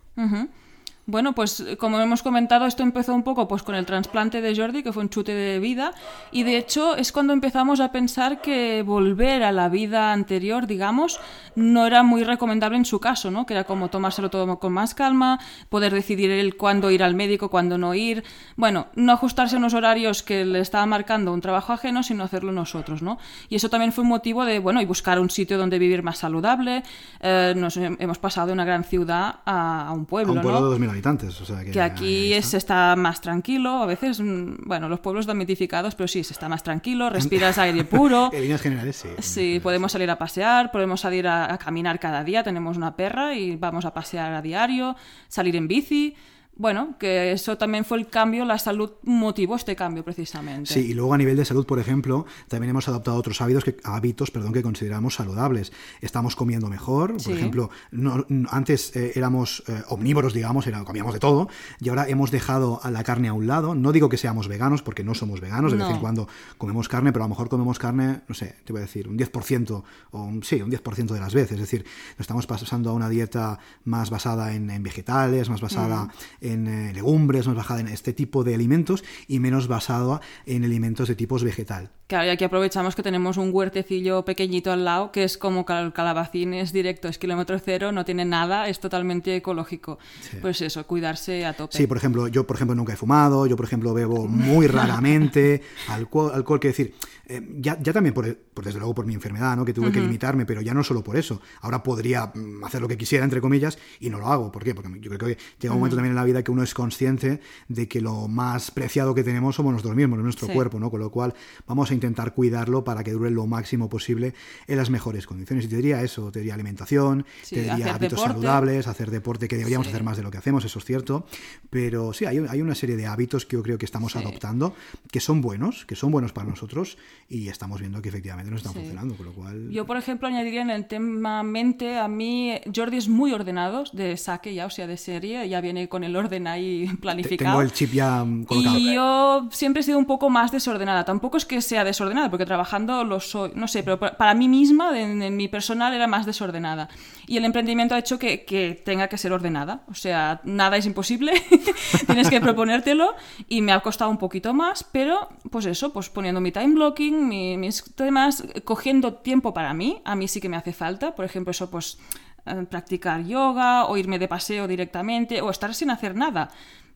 Bueno, 1.11 1.35
pues 1.35 1.65
como 1.79 1.99
hemos 1.99 2.23
comentado, 2.23 2.67
esto 2.67 2.85
empezó 2.85 3.13
un 3.13 3.25
poco 3.25 3.49
pues, 3.49 3.65
con 3.65 3.75
el 3.75 3.85
trasplante 3.85 4.41
de 4.41 4.55
Jordi, 4.55 4.85
que 4.85 4.93
fue 4.93 5.03
un 5.03 5.11
chute 5.11 5.35
de 5.35 5.59
vida, 5.59 5.93
y 6.31 6.45
de 6.45 6.57
hecho 6.57 6.95
es 6.95 7.11
cuando 7.11 7.33
empezamos 7.33 7.81
a 7.81 7.91
pensar 7.91 8.41
que 8.41 8.83
volver 8.83 9.43
a 9.43 9.51
la 9.51 9.69
vida 9.69 10.13
anterior, 10.13 10.69
digamos, 10.69 11.19
no 11.57 11.85
era 11.85 12.05
muy 12.05 12.23
recomendable 12.23 12.79
en 12.79 12.85
su 12.85 13.01
caso, 13.01 13.33
¿no? 13.33 13.45
Que 13.45 13.55
era 13.55 13.65
como 13.65 13.91
tomárselo 13.91 14.31
todo 14.31 14.61
con 14.61 14.73
más 14.73 14.95
calma, 14.95 15.41
poder 15.69 15.93
decidir 15.93 16.31
él 16.31 16.57
cuándo 16.57 16.93
ir 16.93 17.03
al 17.03 17.17
médico, 17.17 17.51
cuándo 17.51 17.77
no 17.77 17.93
ir, 17.95 18.23
bueno, 18.55 18.87
no 18.95 19.11
ajustarse 19.11 19.57
a 19.57 19.59
unos 19.59 19.75
horarios 19.75 20.23
que 20.23 20.45
le 20.45 20.61
estaba 20.61 20.87
marcando 20.87 21.33
un 21.33 21.41
trabajo 21.41 21.73
ajeno, 21.73 22.05
sino 22.05 22.23
hacerlo 22.23 22.53
nosotros, 22.53 23.03
¿no? 23.03 23.19
Y 23.49 23.57
eso 23.57 23.69
también 23.69 23.93
fue 23.93 24.05
un 24.05 24.11
motivo 24.11 24.45
de, 24.45 24.61
bueno, 24.61 24.81
y 24.81 24.87
buscar 24.87 25.19
un 25.19 25.31
sitio 25.31 25.59
donde 25.59 25.81
vivir 25.81 26.05
más 26.05 26.19
saludable, 26.19 26.85
eh, 27.19 27.53
nos 27.57 27.77
hemos 27.77 28.19
pasado 28.19 28.47
de 28.47 28.53
una 28.53 28.65
gran 28.65 28.85
ciudad 28.85 29.41
a, 29.45 29.89
a 29.89 29.93
un 29.93 30.03
A 30.03 30.07
pueblo, 30.07 30.35
un 30.35 30.43
pueblo 30.43 30.61
¿no? 30.61 30.71
de 30.71 30.79
2.000 30.79 31.00
habitantes. 31.09 31.41
O 31.41 31.45
sea 31.45 31.65
que, 31.65 31.71
que 31.71 31.81
aquí 31.81 32.33
es, 32.33 32.55
está 32.55 32.95
más 32.97 33.21
tranquilo, 33.21 33.83
a 33.83 33.87
veces, 33.87 34.21
mm, 34.21 34.67
bueno, 34.67 34.89
los 34.89 35.01
pueblos 35.01 35.25
están 35.25 35.39
mitificados, 35.39 35.95
pero 35.95 36.09
sí, 36.09 36.25
se 36.25 36.33
está 36.33 36.49
más 36.49 36.63
tranquilo, 36.63 37.11
respiras 37.11 37.59
aire 37.59 37.85
puro. 37.97 38.31
En 38.33 38.43
líneas 38.43 38.61
generales, 38.61 38.97
sí. 38.97 39.09
Sí, 39.19 39.61
podemos 39.63 39.93
salir 39.93 40.11
a 40.11 40.19
pasear, 40.19 40.71
podemos 40.71 41.01
salir 41.01 41.27
a, 41.27 41.53
a 41.53 41.59
caminar 41.59 41.99
cada 41.99 42.25
día, 42.25 42.43
tenemos 42.43 42.77
una 42.77 42.97
perra 42.97 43.35
y 43.35 43.57
vamos 43.57 43.85
a 43.85 43.93
pasear 43.93 44.33
a 44.33 44.43
diario, 44.43 44.97
salir 45.29 45.57
en 45.57 45.69
bici. 45.69 46.15
Bueno, 46.61 46.97
que 46.99 47.33
eso 47.33 47.57
también 47.57 47.87
fue 47.87 47.97
el 47.97 48.09
cambio, 48.09 48.45
la 48.45 48.59
salud 48.59 48.91
motivó 49.05 49.57
este 49.57 49.75
cambio 49.75 50.05
precisamente. 50.05 50.71
Sí, 50.71 50.91
y 50.91 50.93
luego 50.93 51.15
a 51.15 51.17
nivel 51.17 51.35
de 51.35 51.47
salud, 51.47 51.65
por 51.65 51.79
ejemplo, 51.79 52.27
también 52.49 52.69
hemos 52.69 52.87
adoptado 52.87 53.17
otros 53.17 53.41
hábitos 53.41 53.65
que, 53.65 53.79
hábitos 53.83 54.31
perdón, 54.31 54.53
que 54.53 54.63
consideramos 54.63 55.15
saludables. 55.15 55.73
Estamos 56.03 56.37
comiendo 56.37 56.69
mejor, 56.69 57.13
por 57.13 57.21
Sí. 57.23 57.33
ejemplo, 57.33 57.71
no- 57.93 58.27
no- 58.29 58.47
antes 58.53 58.95
eh, 58.95 59.13
éramos 59.15 59.63
eh, 59.69 59.83
omnívoros, 59.89 60.35
digamos, 60.35 60.67
era, 60.67 60.85
comíamos 60.85 61.15
de 61.15 61.21
todo, 61.21 61.49
y 61.81 61.89
ahora 61.89 62.07
hemos 62.11 62.31
dejado 62.31 62.79
a 62.83 62.91
la 62.91 63.05
carne 63.05 63.29
a 63.29 63.33
un 63.33 63.47
lado. 63.47 63.75
No 63.75 63.91
digo 63.91 64.11
que 64.11 64.19
seamos 64.19 64.47
veganos, 64.47 64.83
porque 64.83 65.03
no 65.03 65.15
somos 65.15 65.41
veganos, 65.41 65.73
de 65.73 65.79
vez 65.79 65.87
en 65.87 65.95
No. 65.95 66.01
cuando 66.03 66.29
comemos 66.59 66.91
carne, 66.91 67.11
pero 67.11 67.25
a 67.25 67.29
lo 67.29 67.31
mejor 67.31 67.49
comemos 67.49 67.79
carne, 67.79 68.21
no 68.29 68.35
sé, 68.35 68.57
te 68.67 68.75
voy 68.75 68.81
a 68.81 68.85
decir, 68.85 69.09
un 69.09 69.17
10%, 69.17 69.83
o 70.11 70.23
un- 70.25 70.43
sí, 70.43 70.61
un 70.61 70.69
10% 70.69 71.15
de 71.15 71.21
las 71.21 71.33
veces. 71.33 71.53
Es 71.53 71.61
decir, 71.61 71.87
nos 72.19 72.21
estamos 72.21 72.47
pasando 72.47 72.91
a 72.91 72.93
una 72.93 73.09
dieta 73.09 73.59
más 73.85 74.11
basada 74.11 74.53
en, 74.55 74.69
en 74.69 74.83
vegetales, 74.83 75.49
más 75.49 75.63
basada 75.63 76.11
en 76.43 76.50
eh, 76.51 76.93
legumbres, 76.93 77.47
más 77.47 77.57
basada 77.57 77.81
en 77.81 77.89
este 77.89 78.13
tipo 78.13 78.45
de 78.45 78.55
alimentos 78.55 79.05
y 79.27 79.39
menos 79.39 79.69
basada 79.69 80.21
en 80.47 80.65
alimentos 80.65 81.09
de 81.09 81.15
tipos 81.15 81.45
vegetal. 81.45 81.91
Claro, 82.11 82.27
y 82.27 82.31
aquí 82.31 82.43
aprovechamos 82.43 82.97
que 82.97 83.05
tenemos 83.05 83.37
un 83.37 83.51
huertecillo 83.53 84.25
pequeñito 84.25 84.73
al 84.73 84.85
lado, 84.85 85.13
que 85.13 85.23
es 85.23 85.39
como 85.39 85.65
cal- 85.65 85.93
calabacín, 85.93 86.55
es 86.55 86.73
directo, 86.73 87.07
es 87.07 87.19
kilómetro 87.19 87.57
cero, 87.61 87.93
no 87.93 88.05
tiene 88.05 88.25
nada, 88.25 88.67
es 88.69 88.81
totalmente 88.81 89.37
ecológico. 89.37 90.01
Sí. 90.29 90.39
Pues 90.43 90.61
eso, 90.61 90.85
cuidarse 90.89 91.47
a 91.47 91.53
tope. 91.53 91.77
Sí, 91.79 91.87
por 91.87 91.97
ejemplo, 91.99 92.27
yo 92.27 92.45
por 92.49 92.57
ejemplo 92.57 92.75
nunca 92.75 92.95
he 92.95 92.97
fumado, 92.97 93.47
yo 93.47 93.55
por 93.55 93.65
ejemplo 93.67 93.95
bebo 93.95 94.27
muy 94.27 94.67
raramente 95.05 95.63
alcohol, 95.89 96.33
alcohol 96.35 96.59
quiero 96.59 96.73
decir, 96.77 96.95
eh, 97.29 97.49
ya, 97.61 97.79
ya 97.81 97.93
también 97.93 98.13
por, 98.13 98.37
por, 98.37 98.65
desde 98.65 98.81
luego 98.81 98.93
por 98.93 99.07
mi 99.07 99.15
enfermedad, 99.15 99.57
¿no? 99.57 99.65
que 99.65 99.73
tuve 99.73 99.93
que 99.93 100.01
limitarme, 100.01 100.45
pero 100.47 100.63
ya 100.63 100.75
no 100.75 100.83
solo 100.83 101.05
por 101.05 101.17
eso. 101.17 101.41
Ahora 101.61 101.81
podría 101.85 102.33
mm, 102.35 102.65
hacer 102.65 102.81
lo 102.81 102.89
que 102.89 102.99
quisiera, 102.99 103.23
entre 103.25 103.41
comillas, 103.41 103.79
y 104.01 104.11
no 104.11 104.19
lo 104.19 104.27
hago. 104.27 104.51
¿Por 104.51 104.65
qué? 104.65 104.75
Porque 104.75 104.91
yo 105.01 105.11
creo 105.17 105.29
que 105.37 105.39
llega 105.61 105.73
un 105.75 105.79
momento 105.79 105.95
también 105.95 106.11
en 106.11 106.17
la 106.17 106.25
vida 106.25 106.43
que 106.43 106.51
uno 106.51 106.65
es 106.65 106.75
consciente 106.75 107.41
de 107.69 107.87
que 107.87 108.01
lo 108.01 108.27
más 108.27 108.73
preciado 108.73 109.15
que 109.15 109.23
tenemos 109.23 109.55
somos 109.55 109.73
nosotros 109.73 109.95
mismos, 109.95 110.19
nuestro 110.19 110.49
cuerpo, 110.49 110.81
¿no? 110.81 110.91
Con 110.91 110.99
lo 110.99 111.11
cual 111.13 111.33
vamos 111.69 111.89
a 111.93 111.95
intentar 112.01 112.35
cuidarlo 112.35 112.85
para 112.85 113.05
que 113.05 113.13
dure 113.13 113.31
lo 113.31 113.47
máximo 113.47 113.89
posible 113.89 114.35
en 114.67 114.77
las 114.77 114.91
mejores 114.91 115.27
condiciones. 115.27 115.67
Y 115.67 115.69
te 115.69 115.77
diría 115.77 116.03
eso, 116.03 116.33
te 116.33 116.41
diría 116.41 116.55
alimentación, 116.55 117.27
te 117.49 117.63
diría 117.63 117.95
hábitos 117.95 118.21
saludables, 118.21 118.87
hacer 118.87 119.11
deporte, 119.11 119.49
que 119.49 119.57
deberíamos 119.57 119.89
hacer 119.89 120.03
más 120.03 120.17
de 120.17 120.23
lo 120.23 120.31
que 120.31 120.39
hacemos, 120.39 120.65
eso 120.65 120.79
es 120.79 120.85
cierto. 120.85 121.27
Pero 121.69 122.13
sí, 122.13 122.25
hay, 122.25 122.39
hay 122.39 122.63
una 122.63 122.75
serie 122.75 122.97
de 122.97 123.07
hábitos 123.07 123.47
que 123.47 123.57
yo 123.57 123.63
creo 123.63 123.79
que 123.79 123.85
estamos 123.85 124.17
adoptando 124.17 124.75
que 125.11 125.21
son 125.21 125.41
buenos, 125.41 125.85
que 125.87 125.97
son 125.97 126.11
buenos 126.11 126.33
para 126.33 126.49
nosotros 126.49 126.99
y 127.29 127.49
estamos 127.49 127.81
viendo 127.81 128.01
que 128.03 128.09
efectivamente 128.09 128.51
no 128.51 128.57
están 128.57 128.73
funcionando, 128.73 129.15
con 129.15 129.27
lo 129.27 129.33
cual... 129.33 129.71
Yo, 129.71 129.87
por 129.87 129.97
ejemplo, 129.97 130.29
añadiría 130.29 130.63
en 130.63 130.71
el 130.71 130.87
tema 130.87 131.43
mente, 131.43 131.99
a 131.99 132.09
mí 132.09 132.59
Jordi 132.75 132.97
es 132.97 133.09
muy 133.09 133.33
ordenado, 133.33 133.85
de 133.93 134.17
saque 134.17 134.55
ya, 134.55 134.67
o 134.67 134.71
sea, 134.71 134.87
de 134.87 134.97
serie, 134.97 135.49
ya 135.49 135.61
viene 135.61 135.89
con 135.89 136.05
el 136.05 136.17
orden 136.17 136.47
ahí 136.47 136.91
planificado. 137.01 137.51
Tengo 137.51 137.63
el 137.63 137.73
chip 137.73 137.93
ya 137.93 138.25
colocado. 138.47 138.79
Y 138.79 138.95
yo 138.95 139.49
siempre 139.51 139.81
he 139.81 139.83
sido 139.85 139.99
un 139.99 140.07
poco 140.07 140.31
más 140.31 140.53
desordenada. 140.53 141.05
Tampoco 141.05 141.37
es 141.37 141.45
que 141.45 141.61
sea 141.61 141.85
desordenada, 141.91 142.31
porque 142.31 142.47
trabajando 142.47 143.05
lo 143.05 143.21
soy, 143.21 143.53
no 143.55 143.69
sé, 143.69 143.83
pero 143.83 143.99
para 143.99 144.35
mí 144.35 144.49
misma, 144.49 144.99
en, 144.99 145.37
mi 145.37 145.49
personal, 145.49 145.93
era 145.93 146.07
más 146.07 146.27
desordenada. 146.27 146.89
Y 147.27 147.37
el 147.37 147.45
emprendimiento 147.45 147.95
ha 147.95 147.99
hecho 147.99 148.19
que, 148.19 148.83
tenga 148.85 149.09
que 149.09 149.19
ser 149.19 149.33
ordenada. 149.33 149.83
O 149.89 149.95
sea, 149.95 150.41
nada 150.45 150.77
es 150.77 150.87
imposible, 150.87 151.33
tienes 152.07 152.31
que 152.31 152.41
proponértelo 152.41 153.15
y 153.49 153.63
me 153.63 153.73
ha 153.73 153.81
costado 153.81 154.11
un 154.11 154.19
poquito 154.19 154.55
más, 154.55 154.85
pero 154.85 155.29
pues 155.51 155.67
eso, 155.67 155.93
pues 155.93 156.09
poniendo 156.09 156.41
mi 156.41 156.53
time 156.53 156.75
blocking, 156.75 157.29
mis 157.61 157.85
temas, 157.95 158.45
cogiendo 158.65 159.15
tiempo 159.15 159.55
para 159.55 159.75
mí, 159.75 160.01
a 160.05 160.17
mí 160.17 160.29
sí 160.29 160.41
que 160.41 160.49
me 160.49 160.57
hace 160.57 160.73
falta. 160.73 161.15
Por 161.15 161.25
ejemplo, 161.25 161.51
eso 161.51 161.71
pues 161.71 161.99
eh, 162.47 162.67
practicar 162.69 163.23
yoga 163.25 163.87
o 163.87 163.97
irme 163.97 164.19
de 164.19 164.29
paseo 164.29 164.67
directamente 164.67 165.43
o 165.43 165.51
estar 165.51 165.75
sin 165.75 165.91
hacer 165.91 166.15
nada. 166.15 166.49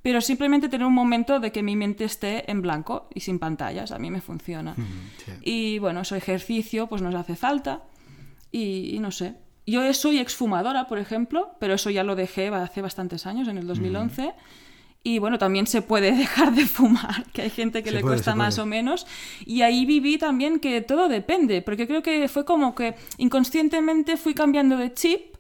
Pero 0.05 0.21
simplemente 0.21 0.69
tener 0.69 0.87
un 0.87 0.93
momento 0.93 1.41
de 1.41 1.51
que 1.51 1.63
mi 1.63 1.77
mente 1.77 2.05
esté 2.05 2.51
en 2.51 2.61
blanco 2.61 3.09
y 3.15 3.21
sin 3.21 3.39
pantallas, 3.39 3.91
a 3.91 3.99
mí 3.99 4.11
me 4.11 4.21
funciona. 4.21 4.77
Y 5.41 5.79
bueno, 5.79 6.03
eso 6.03 6.15
ejercicio 6.15 6.89
pues 6.89 7.01
nos 7.01 7.15
hace 7.15 7.37
falta 7.37 7.85
y, 8.53 8.99
no 9.01 9.11
sé. 9.11 9.37
Yo 9.67 9.95
soy 9.95 10.19
exfumadora, 10.19 10.89
por 10.89 10.99
ejemplo, 10.99 11.53
pero 11.59 11.73
eso 11.73 11.89
ya 11.89 12.05
lo 12.05 12.17
dejé 12.17 12.49
hace 12.49 12.83
bastantes 12.83 13.25
años, 13.25 13.49
en 13.49 13.57
el 13.57 13.67
2011. 13.67 14.35
Y 15.05 15.21
bueno, 15.21 15.39
también 15.39 15.67
se 15.67 15.81
puede 15.81 16.13
dejar 16.17 16.55
de 16.55 16.67
fumar, 16.67 17.25
que 17.33 17.41
hay 17.41 17.51
gente 17.51 17.83
que 17.83 17.91
le 17.91 18.03
cuesta 18.03 18.35
más 18.35 18.59
o 18.59 18.67
menos. 18.67 19.07
Y 19.47 19.63
ahí 19.63 19.87
viví 19.87 20.19
también 20.19 20.61
que 20.61 20.83
todo 20.83 21.09
depende, 21.09 21.63
porque 21.63 21.87
creo 21.87 22.03
que 22.03 22.29
fue 22.29 22.45
como 22.45 22.75
que 22.75 22.95
inconscientemente 23.17 24.19
fui 24.19 24.35
cambiando 24.35 24.77
de 24.77 24.93
chip 24.93 25.35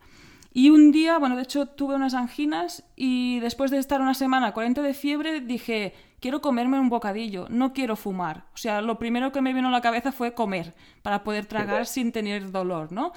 y 0.56 0.70
un 0.70 0.92
día, 0.92 1.18
bueno, 1.18 1.34
de 1.34 1.42
hecho 1.42 1.66
tuve 1.66 1.96
unas 1.96 2.14
anginas 2.14 2.84
y 2.94 3.40
después 3.40 3.72
de 3.72 3.78
estar 3.78 4.00
una 4.00 4.14
semana 4.14 4.52
40 4.52 4.82
de 4.82 4.94
fiebre 4.94 5.40
dije, 5.40 5.94
quiero 6.20 6.40
comerme 6.40 6.78
un 6.78 6.88
bocadillo, 6.88 7.48
no 7.50 7.72
quiero 7.72 7.96
fumar. 7.96 8.44
O 8.54 8.56
sea, 8.56 8.80
lo 8.80 8.96
primero 8.96 9.32
que 9.32 9.40
me 9.40 9.52
vino 9.52 9.66
a 9.66 9.72
la 9.72 9.80
cabeza 9.80 10.12
fue 10.12 10.32
comer 10.32 10.72
para 11.02 11.24
poder 11.24 11.46
tragar 11.46 11.86
sin 11.86 12.12
tener 12.12 12.52
dolor, 12.52 12.92
¿no? 12.92 13.12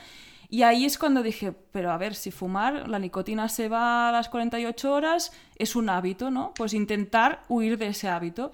Y 0.50 0.63
ahí 0.63 0.86
es 0.86 0.97
cuando 0.97 1.21
dije, 1.21 1.52
pero 1.52 1.91
a 1.91 1.97
ver, 1.97 2.15
si 2.15 2.32
fumar, 2.32 2.89
la 2.89 2.97
nicotina 2.97 3.50
se 3.50 3.69
va 3.69 4.10
a 4.10 4.12
las 4.12 4.30
48 4.30 4.91
horas, 4.91 5.32
es 5.58 5.76
un 5.76 5.89
hábito, 5.89 6.32
¿no? 6.32 6.54
Pues 6.56 6.73
intentar 6.73 7.43
huir 7.50 7.78
de 7.78 7.89
ese 7.89 8.10
hábito. 8.10 8.52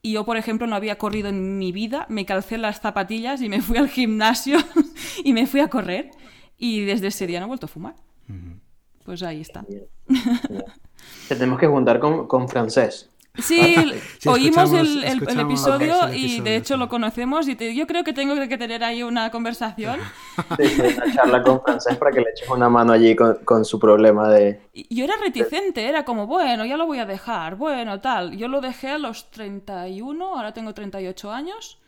Y 0.00 0.12
yo, 0.12 0.24
por 0.24 0.38
ejemplo, 0.38 0.66
no 0.66 0.76
había 0.76 0.96
corrido 0.96 1.28
en 1.28 1.58
mi 1.58 1.72
vida, 1.72 2.06
me 2.08 2.24
calcé 2.24 2.56
las 2.56 2.80
zapatillas 2.80 3.42
y 3.42 3.50
me 3.50 3.60
fui 3.60 3.76
al 3.76 3.90
gimnasio 3.90 4.58
y 5.24 5.34
me 5.34 5.46
fui 5.46 5.60
a 5.60 5.68
correr. 5.68 6.10
Y 6.56 6.86
desde 6.86 7.08
ese 7.08 7.26
día 7.26 7.38
no 7.38 7.46
he 7.46 7.48
vuelto 7.48 7.66
a 7.66 7.68
fumar. 7.68 7.96
Pues 9.04 9.22
ahí 9.22 9.40
está. 9.40 9.64
tenemos 11.28 11.58
que 11.58 11.66
juntar 11.66 12.00
con, 12.00 12.26
con 12.26 12.48
francés. 12.48 13.10
Sí, 13.36 13.74
oímos 14.26 14.72
el, 14.72 15.04
episodio 15.40 16.12
y 16.12 16.40
de 16.40 16.54
hecho 16.56 16.76
lo 16.76 16.88
conocemos 16.88 17.48
y 17.48 17.74
yo 17.74 17.86
creo 17.86 18.04
que 18.04 18.12
tengo 18.12 18.36
que 18.48 18.56
tener 18.56 18.84
ahí 18.84 19.02
una 19.02 19.30
conversación. 19.30 20.00
Sí, 20.58 20.80
una 20.96 21.12
charla 21.12 21.42
con 21.42 21.62
francés 21.62 21.96
para 21.96 22.10
que 22.12 22.20
le 22.20 22.30
eches 22.30 22.48
una 22.48 22.68
mano 22.68 22.92
allí 22.92 23.14
con, 23.16 23.36
con, 23.44 23.64
su 23.64 23.78
problema 23.78 24.28
de... 24.28 24.60
Yo 24.90 25.04
era 25.04 25.14
reticente, 25.22 25.88
era 25.88 26.04
como, 26.04 26.26
bueno, 26.26 26.64
ya 26.64 26.76
lo 26.76 26.86
voy 26.86 26.98
a 26.98 27.06
dejar, 27.06 27.56
bueno, 27.56 28.00
tal. 28.00 28.36
Yo 28.36 28.48
lo 28.48 28.60
dejé 28.60 28.90
a 28.90 28.98
los 28.98 29.30
31, 29.30 30.36
ahora 30.36 30.52
tengo 30.52 30.74
38 30.74 31.32
años. 31.32 31.78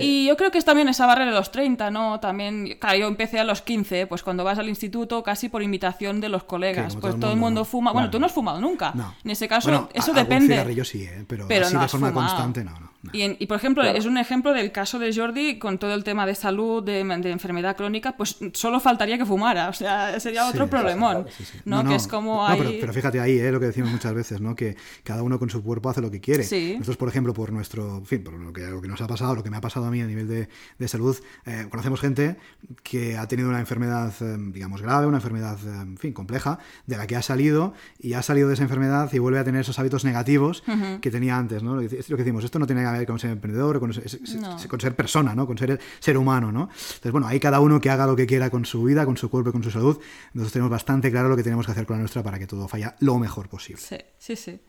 Y 0.00 0.26
yo 0.26 0.36
creo 0.36 0.50
que 0.50 0.58
es 0.58 0.64
también 0.64 0.88
esa 0.88 1.06
barrera 1.06 1.30
de 1.30 1.36
los 1.36 1.52
30, 1.52 1.90
¿no? 1.90 2.20
También, 2.20 2.78
claro, 2.80 2.98
yo 2.98 3.06
empecé 3.06 3.38
a 3.38 3.44
los 3.44 3.60
15, 3.62 4.06
pues 4.06 4.22
cuando 4.22 4.42
vas 4.44 4.58
al 4.58 4.68
instituto 4.68 5.22
casi 5.22 5.48
por 5.48 5.62
invitación 5.62 6.20
de 6.20 6.28
los 6.28 6.44
colegas, 6.44 6.96
pues 6.96 7.18
todo 7.20 7.32
el 7.32 7.38
mundo, 7.38 7.64
fuma. 7.64 7.92
Bueno, 7.92 8.10
tú 8.10 8.18
no 8.18 8.26
has 8.26 8.32
fumado 8.32 8.60
nunca. 8.60 8.94
En 9.24 9.30
ese 9.30 9.48
caso, 9.48 9.88
eso 9.92 10.12
depende. 10.12 10.74
Yo 10.74 10.84
sí, 10.84 11.02
¿eh? 11.04 11.24
pero, 11.26 11.66
así 11.66 11.76
de 11.76 11.88
forma 11.88 12.12
constante 12.12 12.64
no, 12.64 12.78
no. 12.78 12.87
Y, 13.12 13.46
por 13.46 13.56
ejemplo, 13.56 13.82
es 13.84 14.06
un 14.06 14.18
ejemplo 14.18 14.52
del 14.52 14.72
caso 14.72 14.98
de 14.98 15.14
Jordi 15.14 15.58
con 15.58 15.78
todo 15.78 15.94
el 15.94 16.04
tema 16.04 16.26
de 16.26 16.34
salud, 16.34 16.82
de, 16.82 17.00
enfermedad 17.00 17.76
crónica, 17.76 18.16
pues 18.16 18.38
solo 18.52 18.80
faltaría 18.80 19.18
que 19.18 19.26
fumara, 19.26 19.68
o 19.68 19.72
sea, 19.72 20.18
sería 20.20 20.46
otro 20.46 20.68
problemón, 20.68 21.26
¿no? 21.64 21.84
Que 21.84 21.94
es 21.94 22.06
como 22.06 22.46
pero, 22.58 22.92
fíjate 22.92 23.20
ahí, 23.20 23.38
¿eh? 23.38 23.52
lo 23.52 23.60
que 23.60 23.66
decimos 23.66 23.90
muchas 23.90 24.14
veces, 24.14 24.40
¿no? 24.40 24.54
Que 24.54 24.76
cada 25.02 25.22
uno 25.22 25.38
con 25.38 25.50
su 25.50 25.62
cuerpo 25.62 25.90
hace 25.90 26.00
lo 26.00 26.10
que 26.10 26.20
quiere. 26.20 26.44
Nosotros, 26.74 26.96
por 26.96 27.08
ejemplo, 27.08 27.32
por 27.32 27.52
nuestro, 27.52 27.98
en 27.98 28.06
fin, 28.06 28.22
por 28.22 28.34
lo 28.34 28.52
que, 28.52 28.66
lo 28.66 28.80
que 28.80 28.88
nos 28.88 29.00
ha 29.00 29.06
pasado, 29.06 29.34
lo 29.34 29.42
que 29.42 29.50
me 29.50 29.56
ha 29.56 29.60
pasado 29.60 29.86
a 29.86 29.90
mí 29.90 30.00
a 30.00 30.06
nivel 30.06 30.28
de, 30.28 30.48
de 30.78 30.88
salud, 30.88 31.16
eh, 31.46 31.66
conocemos 31.70 32.00
gente 32.00 32.36
que 32.82 33.16
ha 33.16 33.26
tenido 33.28 33.48
una 33.48 33.60
enfermedad, 33.60 34.12
eh, 34.20 34.36
digamos, 34.52 34.82
grave, 34.82 35.06
una 35.06 35.18
enfermedad, 35.18 35.58
eh, 35.64 35.82
en 35.82 35.98
fin, 35.98 36.12
compleja, 36.12 36.58
de 36.86 36.96
la 36.96 37.06
que 37.06 37.16
ha 37.16 37.22
salido 37.22 37.74
y 37.98 38.14
ha 38.14 38.22
salido 38.22 38.48
de 38.48 38.54
esa 38.54 38.62
enfermedad 38.62 39.12
y 39.12 39.18
vuelve 39.18 39.38
a 39.38 39.44
tener 39.44 39.62
esos 39.62 39.78
hábitos 39.78 40.04
negativos 40.04 40.62
que 41.00 41.10
tenía 41.10 41.36
antes, 41.36 41.62
¿no? 41.62 41.80
Es 41.80 42.08
lo 42.10 42.16
que 42.16 42.24
decimos, 42.24 42.44
esto 42.44 42.58
no 42.58 42.66
tiene 42.66 42.82
que 42.82 42.97
ver 42.98 43.06
con 43.06 43.18
ser 43.18 43.30
emprendedor, 43.30 43.80
con, 43.80 43.92
ser 43.92 44.94
persona, 44.94 45.34
¿no? 45.34 45.46
Con 45.46 45.58
ser 45.58 45.78
ser 46.00 46.16
humano, 46.16 46.52
¿no? 46.52 46.62
Entonces, 46.62 47.12
bueno, 47.12 47.26
hay 47.26 47.40
cada 47.40 47.60
uno 47.60 47.80
que 47.80 47.90
haga 47.90 48.06
lo 48.06 48.16
que 48.16 48.26
quiera 48.26 48.50
con 48.50 48.64
su 48.64 48.84
vida, 48.84 49.04
con 49.04 49.16
su 49.16 49.30
cuerpo 49.30 49.50
y 49.50 49.52
con 49.52 49.62
su 49.62 49.70
salud. 49.70 49.98
Nosotros 50.34 50.52
tenemos 50.52 50.70
bastante 50.70 51.10
claro 51.10 51.28
lo 51.28 51.36
que 51.36 51.42
tenemos 51.42 51.66
que 51.66 51.72
hacer 51.72 51.86
con 51.86 51.96
la 51.96 52.00
nuestra 52.00 52.22
para 52.22 52.38
que 52.38 52.46
todo 52.46 52.68
vaya 52.70 52.94
lo 53.00 53.18
mejor 53.18 53.48
posible. 53.48 53.80
Sí, 53.80 53.98
sí, 54.18 54.36
sí. 54.36 54.60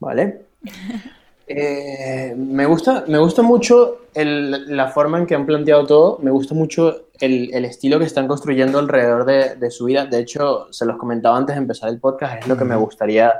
Vale. 0.00 0.46
Eh, 1.48 2.34
me, 2.36 2.66
gusta, 2.66 3.04
me 3.06 3.18
gusta 3.18 3.40
mucho 3.40 4.06
la 4.16 4.88
forma 4.88 5.18
en 5.18 5.26
que 5.26 5.36
han 5.36 5.46
planteado 5.46 5.86
todo, 5.86 6.18
me 6.20 6.32
gusta 6.32 6.56
mucho 6.56 7.06
el, 7.20 7.64
estilo 7.64 8.00
que 8.00 8.04
están 8.04 8.26
construyendo 8.26 8.80
alrededor 8.80 9.24
de, 9.24 9.54
de, 9.54 9.70
su 9.70 9.84
vida. 9.84 10.06
De 10.06 10.18
hecho, 10.18 10.66
se 10.72 10.84
los 10.84 10.96
comentaba 10.96 11.36
antes 11.36 11.54
de 11.54 11.62
empezar 11.62 11.88
el 11.88 12.00
podcast, 12.00 12.40
es 12.40 12.48
lo 12.48 12.56
que 12.56 12.64
me 12.64 12.74
gustaría 12.74 13.32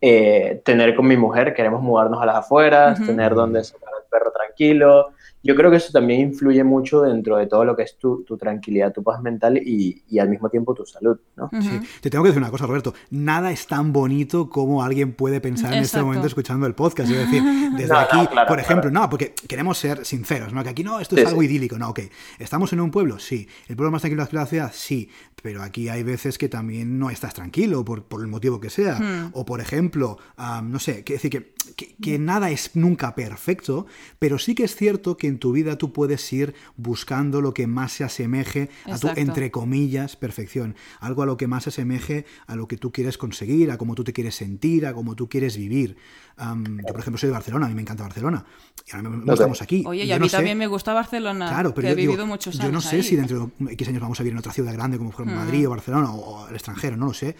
eh, 0.00 0.60
tener 0.64 0.94
con 0.94 1.06
mi 1.06 1.16
mujer, 1.16 1.54
queremos 1.54 1.82
mudarnos 1.82 2.22
a 2.22 2.26
las 2.26 2.36
afueras, 2.36 3.04
tener 3.04 3.34
donde 3.34 3.64
sacar 3.64 3.88
al 3.94 4.04
perro 4.10 4.30
tranquilo. 4.30 5.12
Yo 5.46 5.54
creo 5.54 5.70
que 5.70 5.76
eso 5.76 5.92
también 5.92 6.20
influye 6.20 6.64
mucho 6.64 7.02
dentro 7.02 7.36
de 7.36 7.46
todo 7.46 7.64
lo 7.64 7.76
que 7.76 7.84
es 7.84 7.96
tu, 7.96 8.24
tu 8.24 8.36
tranquilidad, 8.36 8.92
tu 8.92 9.02
paz 9.02 9.22
mental 9.22 9.58
y, 9.58 10.02
y, 10.08 10.18
al 10.18 10.28
mismo 10.28 10.48
tiempo 10.48 10.74
tu 10.74 10.84
salud, 10.84 11.18
¿no? 11.36 11.48
sí. 11.60 11.80
Te 12.00 12.10
tengo 12.10 12.24
que 12.24 12.30
decir 12.30 12.42
una 12.42 12.50
cosa, 12.50 12.66
Roberto. 12.66 12.94
Nada 13.10 13.52
es 13.52 13.66
tan 13.66 13.92
bonito 13.92 14.50
como 14.50 14.82
alguien 14.82 15.12
puede 15.12 15.40
pensar 15.40 15.72
en 15.72 15.82
este 15.82 16.02
momento 16.02 16.26
escuchando 16.26 16.66
el 16.66 16.74
podcast. 16.74 17.10
Es 17.10 17.18
decir, 17.18 17.42
desde 17.76 17.96
aquí, 17.96 18.28
por 18.48 18.58
ejemplo, 18.58 18.90
no, 18.90 19.08
porque 19.08 19.34
queremos 19.48 19.78
ser 19.78 20.04
sinceros, 20.04 20.52
¿no? 20.52 20.64
Que 20.64 20.70
aquí 20.70 20.82
no, 20.82 20.98
esto 20.98 21.16
es 21.16 21.26
algo 21.26 21.42
idílico, 21.42 21.78
no, 21.78 21.90
ok. 21.90 22.00
¿Estamos 22.38 22.72
en 22.72 22.80
un 22.80 22.90
pueblo? 22.90 23.18
Sí. 23.18 23.48
¿El 23.68 23.76
pueblo 23.76 23.92
más 23.92 24.02
tranquilo 24.02 24.24
de 24.24 24.32
la 24.32 24.46
ciudad? 24.46 24.72
Sí. 24.74 25.08
Pero 25.42 25.62
aquí 25.62 25.88
hay 25.88 26.02
veces 26.02 26.38
que 26.38 26.48
también 26.48 26.98
no 26.98 27.10
estás 27.10 27.34
tranquilo 27.34 27.84
por, 27.84 28.02
por 28.04 28.20
el 28.20 28.26
motivo 28.26 28.58
que 28.58 28.70
sea. 28.70 28.98
Hmm. 28.98 29.30
O, 29.32 29.44
por 29.44 29.60
ejemplo, 29.60 30.18
no 30.64 30.78
sé, 30.78 31.04
que 31.04 31.14
decir 31.14 31.30
que, 31.30 31.54
que, 32.00 32.18
nada 32.18 32.50
es 32.50 32.74
nunca 32.74 33.14
perfecto, 33.14 33.86
pero 34.18 34.38
sí 34.38 34.54
que 34.54 34.64
es 34.64 34.74
cierto 34.74 35.16
que 35.16 35.28
en 35.28 35.35
tu 35.38 35.52
vida 35.52 35.76
tú 35.76 35.92
puedes 35.92 36.32
ir 36.32 36.54
buscando 36.76 37.40
lo 37.40 37.54
que 37.54 37.66
más 37.66 37.92
se 37.92 38.04
asemeje 38.04 38.70
a 38.84 38.98
tu, 38.98 39.08
entre 39.16 39.50
comillas, 39.50 40.16
perfección. 40.16 40.76
Algo 41.00 41.22
a 41.22 41.26
lo 41.26 41.36
que 41.36 41.46
más 41.46 41.64
se 41.64 41.70
asemeje 41.70 42.26
a 42.46 42.56
lo 42.56 42.68
que 42.68 42.76
tú 42.76 42.92
quieres 42.92 43.18
conseguir, 43.18 43.70
a 43.70 43.78
cómo 43.78 43.94
tú 43.94 44.04
te 44.04 44.12
quieres 44.12 44.34
sentir, 44.34 44.86
a 44.86 44.94
cómo 44.94 45.16
tú 45.16 45.28
quieres 45.28 45.56
vivir. 45.56 45.96
yo, 46.38 46.92
por 46.92 47.00
ejemplo, 47.00 47.18
soy 47.18 47.28
de 47.28 47.32
Barcelona, 47.32 47.66
a 47.66 47.68
mí 47.68 47.74
me 47.74 47.82
encanta 47.82 48.02
Barcelona. 48.02 48.44
Y 48.86 48.94
ahora 48.94 49.10
no 49.10 49.32
estamos 49.32 49.62
aquí. 49.62 49.82
Oye, 49.84 50.04
y 50.04 50.12
a 50.12 50.18
mí 50.18 50.28
también 50.28 50.56
me 50.56 50.68
gusta 50.68 50.92
Barcelona. 50.92 51.48
Claro, 51.48 51.74
pero 51.74 51.88
yo, 51.88 51.92
he 51.92 51.96
vivido 51.96 52.24
muchos 52.24 52.54
años. 52.54 52.66
Yo 52.66 52.72
no 52.72 52.80
sé 52.80 53.02
si 53.02 53.16
dentro 53.16 53.50
de 53.58 53.72
X 53.72 53.88
años 53.88 54.00
vamos 54.00 54.20
a 54.20 54.22
vivir 54.22 54.32
en 54.32 54.38
otra 54.38 54.52
ciudad 54.52 54.72
grande 54.72 54.96
como 54.96 55.10
fuera 55.10 55.32
Madrid 55.32 55.66
o 55.66 55.70
Barcelona 55.70 56.12
o, 56.12 56.48
el 56.48 56.54
extranjero, 56.54 56.96
no 56.96 57.06
lo 57.06 57.14
sé. 57.14 57.34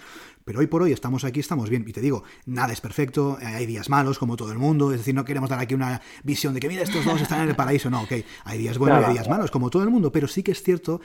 Pero 0.46 0.60
hoy 0.60 0.68
por 0.68 0.80
hoy 0.80 0.92
estamos 0.92 1.24
aquí, 1.24 1.40
estamos 1.40 1.68
bien. 1.68 1.84
Y 1.88 1.92
te 1.92 2.00
digo, 2.00 2.22
nada 2.44 2.72
es 2.72 2.80
perfecto, 2.80 3.36
hay 3.42 3.66
días 3.66 3.90
malos 3.90 4.16
como 4.16 4.36
todo 4.36 4.52
el 4.52 4.58
mundo. 4.58 4.92
Es 4.92 4.98
decir, 4.98 5.12
no 5.12 5.24
queremos 5.24 5.50
dar 5.50 5.58
aquí 5.58 5.74
una 5.74 6.00
visión 6.22 6.54
de 6.54 6.60
que, 6.60 6.68
mira, 6.68 6.84
estos 6.84 7.04
dos 7.04 7.20
están 7.20 7.42
en 7.42 7.48
el 7.48 7.56
paraíso. 7.56 7.90
No, 7.90 8.02
ok, 8.02 8.12
hay 8.44 8.58
días 8.58 8.78
buenos 8.78 9.02
y 9.02 9.04
hay 9.06 9.12
días 9.14 9.28
malos 9.28 9.50
como 9.50 9.70
todo 9.70 9.82
el 9.82 9.90
mundo. 9.90 10.12
Pero 10.12 10.28
sí 10.28 10.44
que 10.44 10.52
es 10.52 10.62
cierto 10.62 11.00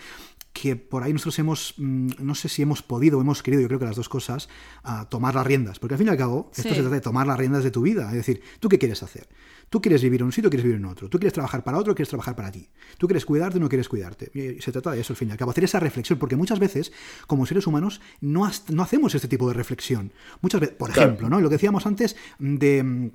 que 0.54 0.76
por 0.76 1.02
ahí 1.04 1.14
nosotros 1.14 1.40
hemos, 1.40 1.74
mm, 1.78 2.10
no 2.20 2.36
sé 2.36 2.50
si 2.50 2.62
hemos 2.62 2.82
podido 2.84 3.18
o 3.18 3.22
hemos 3.22 3.42
querido, 3.42 3.62
yo 3.62 3.68
creo 3.70 3.80
que 3.80 3.86
las 3.86 3.96
dos 3.96 4.10
cosas, 4.10 4.50
a 4.84 5.08
tomar 5.08 5.34
las 5.34 5.48
riendas. 5.48 5.80
Porque 5.80 5.94
al 5.94 5.98
fin 5.98 6.08
y 6.08 6.10
al 6.12 6.18
cabo, 6.18 6.50
esto 6.56 6.64
Sí. 6.70 6.76
se 6.76 6.82
trata 6.82 6.90
de 6.96 7.02
tomar 7.02 7.26
las 7.26 7.38
riendas 7.40 7.64
de 7.64 7.72
tu 7.72 7.82
vida. 7.82 8.10
Es 8.10 8.16
decir, 8.16 8.42
¿tú 8.60 8.68
qué 8.68 8.78
quieres 8.78 9.02
hacer? 9.02 9.30
¿Tú 9.70 9.82
quieres 9.82 10.02
vivir 10.04 10.20
en 10.20 10.26
un 10.26 10.32
sitio 10.34 10.50
o 10.50 10.52
quieres 10.52 10.66
vivir 10.66 10.78
en 10.80 10.86
otro? 10.86 11.08
¿Tú 11.10 11.18
quieres 11.18 11.32
trabajar 11.32 11.64
para 11.64 11.78
otro 11.78 11.94
o 11.94 11.96
quieres 11.96 12.10
trabajar 12.10 12.36
para 12.36 12.52
ti? 12.52 12.68
¿Tú 12.98 13.08
quieres 13.08 13.26
cuidarte 13.26 13.58
o 13.58 13.62
no 13.62 13.70
quieres 13.70 13.88
cuidarte? 13.88 14.30
Y 14.38 14.62
se 14.62 14.74
trata 14.74 14.92
de 14.92 15.00
eso 15.00 15.14
al 15.14 15.18
fin 15.18 15.30
y 15.30 15.32
al 15.32 15.38
cabo, 15.38 15.52
hacer 15.52 15.64
esa 15.64 15.80
reflexión, 15.80 16.20
porque 16.20 16.36
muchas 16.36 16.60
veces, 16.60 16.92
como 17.28 17.46
seres 17.46 17.66
humanos, 17.68 18.02
no, 18.20 18.52
no 18.70 18.84
hacemos 18.84 19.16
este 19.16 19.30
tipo 19.30 19.48
de 19.48 19.54
reflexión. 19.54 20.12
Muchas 20.42 20.60
veces, 20.60 20.76
por 20.76 20.92
Claro. 20.92 21.08
ejemplo, 21.12 21.30
¿no? 21.30 21.40
lo 21.40 21.48
que 21.48 21.56
decíamos 21.56 21.86
antes 21.86 22.18
de... 22.40 23.12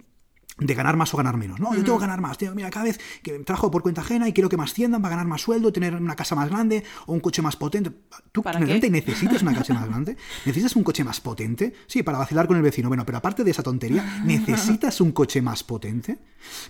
mm, 0.58 0.64
de 0.64 0.74
ganar 0.74 0.96
más 0.96 1.12
o 1.14 1.16
ganar 1.16 1.36
menos. 1.36 1.60
No, 1.60 1.74
yo 1.74 1.82
tengo 1.84 1.98
que 1.98 2.02
ganar 2.02 2.20
más. 2.20 2.38
Tío, 2.38 2.54
mira, 2.54 2.70
cada 2.70 2.84
vez 2.86 3.00
que 3.22 3.38
trabajo 3.40 3.70
por 3.70 3.82
cuenta 3.82 4.00
ajena 4.00 4.28
y 4.28 4.32
quiero 4.32 4.48
que 4.48 4.56
me 4.56 4.64
asciendan 4.64 5.02
para 5.02 5.10
ganar 5.16 5.26
más 5.26 5.42
sueldo, 5.42 5.72
tener 5.72 5.94
una 5.94 6.16
casa 6.16 6.34
más 6.34 6.48
grande 6.48 6.84
o 7.06 7.12
un 7.12 7.20
coche 7.20 7.42
más 7.42 7.56
potente. 7.56 7.90
¿Tú 8.32 8.42
¿Para 8.42 8.58
realmente 8.58 8.86
qué? 8.86 8.90
necesitas 8.90 9.42
una 9.42 9.54
casa 9.54 9.74
más 9.74 9.86
grande? 9.88 10.16
¿Necesitas 10.46 10.76
un 10.76 10.82
coche 10.84 11.04
más 11.04 11.20
potente? 11.20 11.72
Sí, 11.86 12.02
para 12.02 12.18
vacilar 12.18 12.46
con 12.46 12.56
el 12.56 12.62
vecino. 12.62 12.88
Bueno, 12.88 13.04
pero 13.06 13.18
aparte 13.18 13.44
de 13.44 13.50
esa 13.50 13.62
tontería, 13.62 14.20
¿necesitas 14.24 15.00
un 15.00 15.12
coche 15.12 15.42
más 15.42 15.62
potente? 15.64 16.18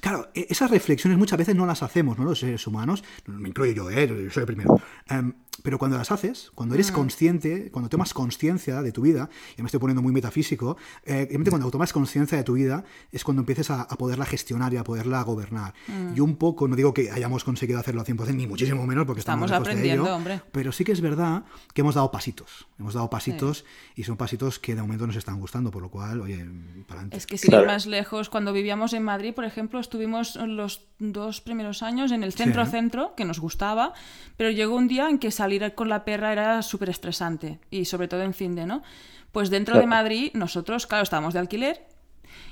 Claro, 0.01 0.31
e- 0.35 0.47
esas 0.49 0.71
reflexiones 0.71 1.19
muchas 1.19 1.39
veces 1.39 1.55
no 1.55 1.67
las 1.67 1.83
hacemos, 1.83 2.19
¿no? 2.19 2.25
Los 2.25 2.41
seres 2.41 2.67
humanos, 2.67 3.05
me 3.27 3.49
incluyo 3.49 3.73
yo, 3.73 3.91
¿eh? 3.91 4.07
Yo 4.09 4.31
soy 4.31 4.43
el 4.43 4.47
primero. 4.47 4.81
Em, 5.09 5.33
pero 5.63 5.79
cuando 5.79 5.97
las 5.97 6.13
haces, 6.13 6.51
cuando 6.55 6.75
eres 6.75 6.93
consciente, 6.93 7.71
cuando 7.71 7.89
tomas 7.89 8.13
conciencia 8.13 8.83
de 8.83 8.93
tu 8.93 9.03
vida, 9.03 9.31
ya 9.57 9.63
me 9.63 9.67
estoy 9.67 9.81
poniendo 9.81 10.03
muy 10.03 10.13
metafísico, 10.13 10.77
eh, 11.05 11.25
realmente 11.29 11.51
cuando 11.51 11.71
tomas 11.71 11.93
conciencia 11.93 12.37
de 12.37 12.45
tu 12.45 12.55
vida 12.55 12.85
es 13.11 13.25
cuando 13.25 13.41
empieces 13.41 13.71
a, 13.71 13.76
a 13.83 13.97
poderla 13.97 14.25
gestionar 14.27 14.73
y 14.73 14.77
a 14.77 14.85
poderla 14.85 15.23
gobernar. 15.23 15.75
Y 16.15 16.21
un 16.21 16.37
poco, 16.37 16.69
no 16.69 16.77
digo 16.77 16.93
que 16.95 17.11
hayamos 17.11 17.45
conseguido 17.45 17.79
hacerlo 17.79 18.01
al 18.01 18.07
100%, 18.07 18.35
ni 18.35 18.47
muchísimo 18.47 18.87
menos, 18.87 19.05
porque 19.07 19.21
estamos, 19.21 19.47
Estamos 19.51 19.69
lejos 19.69 19.83
de 19.83 19.91
ello, 19.93 20.03
aprendiendo, 20.05 20.17
hombre. 20.17 20.41
pero 20.53 20.73
sí 20.73 20.85
que 20.85 20.93
es 20.93 21.01
verdad 21.01 21.45
que 21.75 21.81
hemos 21.83 21.95
dado 21.95 22.11
pasitos. 22.11 22.67
Hemos 22.79 22.95
dado 22.95 23.09
pasitos 23.11 23.65
y 23.95 24.05
son 24.05 24.17
pasitos 24.17 24.59
que 24.59 24.75
de 24.75 24.83
momento 24.83 25.07
nos 25.07 25.17
están 25.17 25.41
gustando, 25.41 25.71
por 25.71 25.83
lo 25.83 25.91
cual, 25.91 26.21
oye, 26.21 26.37
para 26.87 27.01
adelante. 27.01 27.17
Es 27.17 27.27
que 27.27 27.39
sin 27.39 27.51
Claro. 27.51 27.65
ir 27.65 27.69
más 27.69 27.87
lejos, 27.87 28.29
cuando 28.31 28.53
vivíamos 28.53 28.93
en 28.93 29.03
Madrid, 29.03 29.35
por 29.35 29.45
ejemplo, 29.45 29.81
estuvimos 29.81 30.37
los 30.37 30.87
dos 30.99 31.41
primeros 31.41 31.83
años 31.83 32.13
en 32.13 32.23
el 32.23 32.33
centro-centro, 32.33 33.15
que 33.17 33.25
nos 33.25 33.41
gustaba, 33.41 33.93
pero 34.37 34.51
llegó 34.51 34.77
un 34.77 34.89
día 34.89 35.09
en 35.09 35.19
que 35.19 35.31
salir 35.31 35.75
con 35.75 35.89
la 35.89 36.05
perra 36.05 36.33
era 36.33 36.63
súper 36.63 36.91
estresante, 36.91 37.61
y 37.71 37.85
sobre 37.87 38.09
todo 38.09 38.23
en 38.23 38.35
fin 38.35 38.55
de, 38.55 38.67
¿no? 38.67 38.83
Pues 39.33 39.51
dentro 39.51 39.75
de 39.75 39.81
Claro. 39.85 40.03
Madrid, 40.03 40.31
nosotros, 40.35 40.87
claro, 40.87 41.03
estábamos 41.03 41.35
de 41.35 41.41
alquiler 41.41 41.87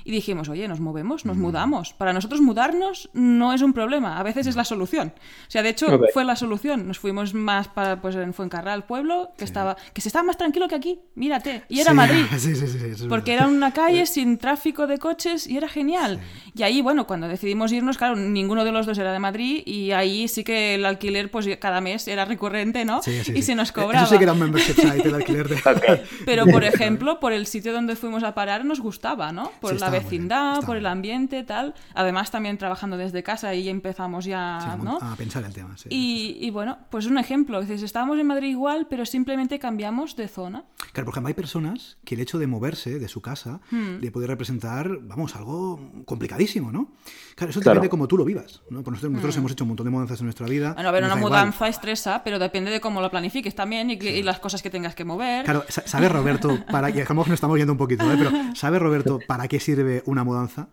y 0.05 0.11
dijimos, 0.11 0.47
oye, 0.47 0.67
nos 0.69 0.79
movemos, 0.79 1.25
nos 1.25 1.35
mudamos. 1.35 1.91
Para 1.93 2.13
nosotros 2.13 2.39
mudarnos 2.39 3.09
no 3.13 3.51
es 3.53 3.61
un 3.61 3.73
problema, 3.73 4.17
a 4.19 4.23
veces 4.23 4.47
es 4.47 4.55
la 4.55 4.63
solución. 4.63 5.13
O 5.47 5.51
sea, 5.51 5.63
de 5.63 5.69
hecho, 5.69 5.87
Ok. 5.93 6.05
fue 6.13 6.23
la 6.23 6.35
solución. 6.37 6.87
Nos 6.87 6.99
fuimos 6.99 7.33
más 7.33 7.67
para, 7.67 8.01
pues, 8.01 8.15
en 8.15 8.33
Fuencarral, 8.33 8.85
pueblo, 8.85 9.31
que, 9.37 9.43
estaba, 9.43 9.75
que 9.93 10.01
se 10.01 10.09
estaba 10.09 10.23
más 10.23 10.37
tranquilo 10.37 10.67
que 10.67 10.75
aquí, 10.75 10.99
mírate, 11.15 11.63
y 11.69 11.79
era 11.81 11.89
Sí, 11.91 11.95
Madrid. 11.97 12.25
Sí, 12.37 12.55
sí, 12.55 12.67
sí. 12.67 12.95
sí, 12.95 13.05
Porque 13.09 13.31
verdad. 13.31 13.47
era 13.49 13.57
una 13.57 13.71
calle 13.73 14.05
sin 14.05 14.37
tráfico 14.37 14.85
de 14.87 14.99
coches 14.99 15.47
y 15.47 15.57
era 15.57 15.67
genial. 15.67 16.19
Y 16.53 16.61
ahí, 16.63 16.81
bueno, 16.81 17.07
cuando 17.07 17.27
decidimos 17.27 17.71
irnos, 17.71 17.97
claro, 17.97 18.15
ninguno 18.15 18.63
de 18.63 18.71
los 18.71 18.85
dos 18.85 18.97
era 18.99 19.11
de 19.11 19.19
Madrid 19.19 19.63
y 19.65 19.91
ahí 19.91 20.27
sí 20.27 20.43
que 20.43 20.75
el 20.75 20.85
alquiler, 20.85 21.31
pues 21.31 21.47
cada 21.59 21.81
mes 21.81 22.07
era 22.07 22.25
recurrente, 22.25 22.85
¿no? 22.85 23.01
Sí, 23.01 23.23
sí, 23.23 23.31
y 23.31 23.35
sí. 23.37 23.41
se 23.41 23.55
nos 23.55 23.71
cobraba. 23.71 24.05
Eso 24.05 24.13
sí 24.13 24.17
que 24.19 24.23
era 24.25 24.33
un 24.33 24.39
membership 24.39 24.73
site, 24.75 25.07
el 25.07 25.15
alquiler 25.15 25.49
de... 25.49 25.55
Pero, 26.25 26.45
por 26.45 26.63
ejemplo, 26.63 27.19
por 27.19 27.33
el 27.33 27.47
sitio 27.47 27.73
donde 27.73 27.95
fuimos 27.95 28.23
a 28.23 28.35
parar 28.35 28.65
nos 28.65 28.79
gustaba, 28.79 29.31
¿no? 29.31 29.51
Por 29.59 29.73
Sí, 29.73 29.79
la 29.79 29.89
vecindad, 30.03 30.61
por 30.65 30.77
el 30.77 30.85
ambiente, 30.85 31.43
tal. 31.43 31.73
Además, 31.93 32.31
también 32.31 32.57
trabajando 32.57 32.97
desde 32.97 33.23
casa 33.23 33.53
y 33.53 33.69
empezamos 33.69 34.25
ya, 34.25 34.59
Sí, 34.61 34.83
¿no? 34.83 34.97
A 35.01 35.15
pensar 35.15 35.43
el 35.43 35.53
tema, 35.53 35.77
sí. 35.77 35.89
Y, 35.91 36.37
y 36.41 36.49
bueno, 36.51 36.77
pues 36.89 37.05
un 37.05 37.17
ejemplo. 37.17 37.61
Dices, 37.61 37.81
estábamos 37.83 38.19
en 38.19 38.27
Madrid 38.27 38.49
igual, 38.49 38.87
pero 38.89 39.05
simplemente 39.05 39.59
cambiamos 39.59 40.15
de 40.15 40.27
zona. 40.27 40.63
Claro, 40.93 41.05
por 41.05 41.13
ejemplo, 41.13 41.27
hay 41.29 41.33
personas 41.33 41.97
que 42.05 42.15
el 42.15 42.21
hecho 42.21 42.37
de 42.39 42.47
moverse 42.47 42.99
de 42.99 43.07
su 43.07 43.21
casa 43.21 43.59
Hmm. 43.71 43.97
le 44.01 44.11
puede 44.11 44.27
representar, 44.27 44.89
vamos, 45.01 45.35
algo 45.35 45.79
complicadísimo, 46.05 46.71
¿no? 46.71 46.91
Claro, 47.35 47.51
eso 47.51 47.59
Claro. 47.59 47.75
depende 47.75 47.85
de 47.87 47.89
cómo 47.89 48.07
tú 48.07 48.17
lo 48.17 48.25
vivas, 48.25 48.61
¿no? 48.69 48.81
Pues 48.83 48.91
nosotros, 48.93 49.11
nosotros 49.11 49.37
hemos 49.37 49.51
hecho 49.51 49.63
un 49.63 49.69
montón 49.69 49.85
de 49.85 49.91
mudanzas 49.91 50.19
en 50.19 50.25
nuestra 50.25 50.47
vida. 50.47 50.71
Hmm. 50.71 50.75
Bueno, 50.75 50.89
a 50.89 50.91
ver, 50.91 51.03
una 51.03 51.13
da 51.13 51.19
igual. 51.19 51.31
mudanza 51.31 51.67
estresa, 51.67 52.21
pero 52.23 52.39
depende 52.39 52.71
de 52.71 52.79
cómo 52.79 53.01
lo 53.01 53.09
planifiques 53.11 53.55
también 53.55 53.89
y, 53.89 53.93
y 53.93 54.23
las 54.23 54.39
cosas 54.39 54.61
que 54.61 54.69
tengas 54.69 54.95
que 54.95 55.03
mover. 55.05 55.43
Claro, 55.43 55.63
sa- 55.67 55.85
¿sabe 55.87 56.07
Roberto, 56.09 56.57
para 56.71 56.91
que 56.91 57.01
a 57.01 57.05
lo 57.09 57.15
mejor 57.15 57.27
nos 57.29 57.35
estamos 57.35 57.57
yendo 57.57 57.73
un 57.73 57.77
poquito, 57.77 58.09
¿eh? 58.11 58.15
pero 58.17 58.31
¿sabe 58.55 58.79
Roberto 58.79 59.19
para 59.27 59.47
qué 59.47 59.59
sirve 59.59 59.84
una 60.05 60.23
mudanza? 60.23 60.69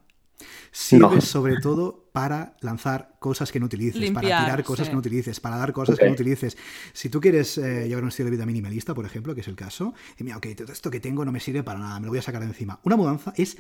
Sirve 0.71 1.17
No. 1.17 1.21
sobre 1.21 1.61
todo 1.61 2.09
para 2.13 2.55
lanzar 2.61 3.15
cosas 3.19 3.51
que 3.51 3.59
no 3.59 3.67
utilices, 3.67 4.11
para 4.11 4.27
tirar 4.29 4.63
cosas 4.65 4.87
sí. 4.87 4.91
que 4.91 4.95
no 4.95 5.01
utilices, 5.01 5.41
para 5.41 5.57
dar 5.57 5.73
cosas 5.73 5.99
que 5.99 6.07
no 6.07 6.13
utilices. 6.13 6.57
Si 6.93 7.09
tú 7.09 7.21
quieres 7.21 7.57
eh, 7.59 7.87
llevar 7.89 8.03
un 8.03 8.09
estilo 8.11 8.27
de 8.27 8.33
vida 8.37 8.45
minimalista, 8.47 8.95
por 8.95 9.07
ejemplo, 9.07 9.35
que 9.35 9.41
es 9.41 9.49
el 9.49 9.57
caso, 9.57 9.95
y 10.19 10.25
mira, 10.25 10.37
ok, 10.37 10.47
todo 10.57 10.73
esto 10.73 10.91
que 10.91 11.01
tengo 11.01 11.25
no 11.25 11.33
me 11.33 11.41
sirve 11.41 11.63
para 11.63 11.79
nada, 11.79 11.99
me 12.01 12.07
lo 12.07 12.13
voy 12.13 12.19
a 12.19 12.23
sacar 12.23 12.41
de 12.43 12.49
encima. 12.49 12.79
Una 12.85 12.97
mudanza 12.97 13.33
es 13.37 13.57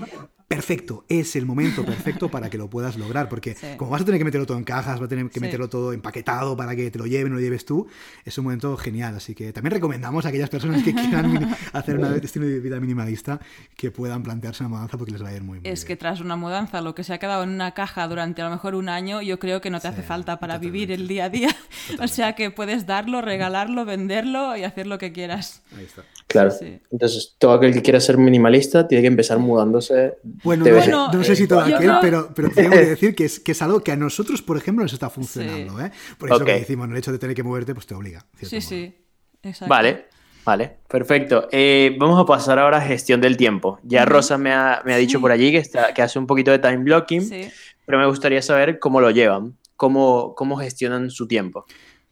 perfecto, 0.48 1.04
es 1.08 1.34
el 1.36 1.46
momento 1.46 1.84
perfecto 1.86 2.30
para 2.30 2.50
que 2.50 2.58
lo 2.58 2.68
puedas 2.68 2.96
lograr, 2.98 3.28
porque 3.28 3.54
Sí. 3.54 3.68
como 3.78 3.90
vas 3.92 4.02
a 4.02 4.04
tener 4.04 4.18
que 4.18 4.24
meterlo 4.24 4.46
todo 4.46 4.58
en 4.58 4.64
cajas, 4.64 4.98
vas 5.00 5.06
a 5.06 5.08
tener 5.08 5.26
que 5.28 5.34
Sí. 5.34 5.40
meterlo 5.40 5.68
todo 5.68 5.92
empaquetado 5.92 6.56
para 6.56 6.76
que 6.76 6.90
te 6.90 6.98
lo 6.98 7.06
lleven 7.06 7.32
o 7.32 7.36
lo 7.36 7.40
lleves 7.40 7.64
tú, 7.64 7.86
es 8.24 8.36
un 8.38 8.44
momento 8.44 8.76
genial. 8.76 9.16
Así 9.16 9.34
que 9.34 9.52
también 9.52 9.72
recomendamos 9.72 10.26
a 10.26 10.28
aquellas 10.28 10.50
personas 10.50 10.82
que 10.82 10.92
quieran 10.94 11.56
hacer 11.72 11.98
un 11.98 12.04
estilo 12.04 12.46
de 12.46 12.60
vida 12.60 12.78
minimalista 12.80 13.40
que 13.76 13.90
puedan 13.90 14.22
plantearse 14.22 14.62
una 14.64 14.70
mudanza 14.76 14.98
porque 14.98 15.12
les 15.12 15.22
va 15.22 15.28
a 15.28 15.34
ir 15.36 15.42
muy, 15.42 15.60
muy 15.60 15.68
Es 15.70 15.84
que 15.84 15.88
bien. 15.94 15.98
tras 16.00 16.20
una 16.20 16.36
mudanza, 16.36 16.80
lo 16.82 16.94
que 16.94 17.04
se 17.04 17.14
ha 17.14 17.18
quedado 17.18 17.44
en 17.44 17.50
una 17.50 17.72
caja 17.72 18.06
durante 18.08 18.41
a 18.42 18.44
lo 18.46 18.50
mejor 18.50 18.74
un 18.74 18.88
año, 18.88 19.22
yo 19.22 19.38
creo 19.38 19.60
que 19.60 19.70
no 19.70 19.80
te 19.80 19.88
hace 19.88 20.02
falta 20.02 20.38
para 20.38 20.54
totalmente. 20.54 20.72
vivir 20.72 20.92
el 20.92 21.08
día 21.08 21.24
a 21.24 21.28
día. 21.30 21.48
O 22.02 22.06
sea 22.08 22.34
que 22.34 22.50
puedes 22.50 22.86
darlo, 22.86 23.22
regalarlo, 23.22 23.84
venderlo 23.84 24.56
y 24.56 24.64
hacer 24.64 24.86
lo 24.86 24.98
que 24.98 25.12
quieras. 25.12 25.62
Ahí 25.76 25.84
está. 25.84 26.02
Claro. 26.28 26.50
Sí. 26.50 26.78
Entonces, 26.90 27.34
todo 27.38 27.52
aquel 27.54 27.72
que 27.72 27.82
quiera 27.82 28.00
ser 28.00 28.16
minimalista 28.18 28.86
tiene 28.88 29.02
que 29.02 29.08
empezar 29.08 29.38
mudándose. 29.38 30.14
Bueno, 30.44 30.64
no, 30.64 30.70
Bueno, 31.08 31.24
sé 31.24 31.36
si 31.36 31.46
todo 31.48 31.60
aquel, 31.60 31.76
creo- 31.76 31.98
pero, 32.00 32.30
pero 32.34 32.50
tengo 32.54 32.70
que 32.70 32.84
decir 32.86 33.14
que 33.14 33.24
es, 33.24 33.40
que 33.40 33.52
es 33.52 33.60
algo 33.62 33.80
que 33.80 33.92
a 33.92 33.96
nosotros, 33.96 34.40
por 34.42 34.56
ejemplo, 34.56 34.84
nos 34.84 34.92
está 34.92 35.10
funcionando. 35.10 35.80
¿eh? 35.80 35.90
Por 36.18 36.30
eso 36.30 36.44
que 36.44 36.52
decimos, 36.52 36.88
el 36.88 36.96
hecho 36.96 37.12
de 37.12 37.18
tener 37.18 37.34
que 37.36 37.42
moverte, 37.42 37.74
pues 37.74 37.86
te 37.86 37.94
obliga. 37.94 38.24
Sí, 38.40 38.56
modo. 38.56 38.60
sí. 38.60 38.94
Exacto. 39.42 39.68
Vale, 39.68 40.06
vale, 40.44 40.76
perfecto. 40.88 41.48
Eh, 41.50 41.96
vamos 41.98 42.18
a 42.22 42.24
pasar 42.24 42.58
ahora 42.60 42.78
a 42.78 42.80
gestión 42.80 43.20
del 43.20 43.36
tiempo. 43.36 43.80
Ya 43.82 44.04
Rosa 44.04 44.38
me 44.38 44.52
ha, 44.52 44.80
me 44.86 44.94
ha 44.94 44.96
dicho 44.96 45.18
Sí. 45.18 45.22
por 45.22 45.32
allí 45.32 45.50
que, 45.50 45.58
está, 45.58 45.92
que 45.92 46.00
hace 46.00 46.18
un 46.18 46.26
poquito 46.28 46.50
de 46.52 46.60
time 46.60 46.78
blocking, 46.78 47.22
Sí. 47.22 47.50
Pero 47.84 47.98
me 47.98 48.06
gustaría 48.06 48.42
saber 48.42 48.78
cómo 48.78 49.00
lo 49.00 49.10
llevan, 49.10 49.58
cómo, 49.76 50.34
cómo 50.34 50.56
gestionan 50.56 51.10
su 51.10 51.26
tiempo. 51.26 51.66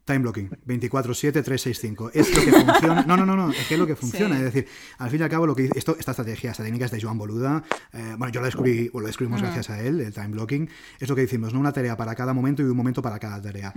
Time 0.04 0.20
blocking, 0.20 0.48
24-7-365. 0.66 2.10
Es 2.14 2.34
lo 2.34 2.44
que 2.44 2.52
funciona. 2.52 3.04
No, 3.06 3.16
no, 3.16 3.26
no, 3.26 3.36
no, 3.36 3.50
es 3.50 3.66
que 3.66 3.74
es 3.74 3.80
lo 3.80 3.86
que 3.86 3.96
funciona. 3.96 4.36
Sí. 4.36 4.44
Es 4.44 4.52
decir, 4.54 4.66
al 4.98 5.10
fin 5.10 5.20
y 5.20 5.22
al 5.22 5.28
cabo, 5.30 5.46
lo 5.46 5.54
que 5.54 5.70
esto, 5.74 5.96
esta 5.98 6.12
estrategia, 6.12 6.50
esta 6.50 6.62
técnica 6.64 6.86
es 6.86 6.90
de 6.90 7.00
Joan 7.00 7.18
Boluda. 7.18 7.62
eh, 7.92 8.14
bueno, 8.18 8.32
yo 8.32 8.40
la 8.40 8.46
descubrí, 8.46 8.90
o 8.92 9.00
lo 9.00 9.06
descubrimos 9.06 9.40
gracias 9.40 9.70
a 9.70 9.80
él, 9.80 10.00
el 10.00 10.12
time 10.12 10.28
blocking. 10.28 10.68
Es 10.98 11.08
lo 11.08 11.14
que 11.14 11.22
decimos, 11.22 11.52
¿no? 11.54 11.60
Una 11.60 11.72
tarea 11.72 11.96
para 11.96 12.14
cada 12.14 12.32
momento 12.32 12.62
y 12.62 12.64
un 12.64 12.76
momento 12.76 13.02
para 13.02 13.18
cada 13.18 13.40
tarea. 13.40 13.72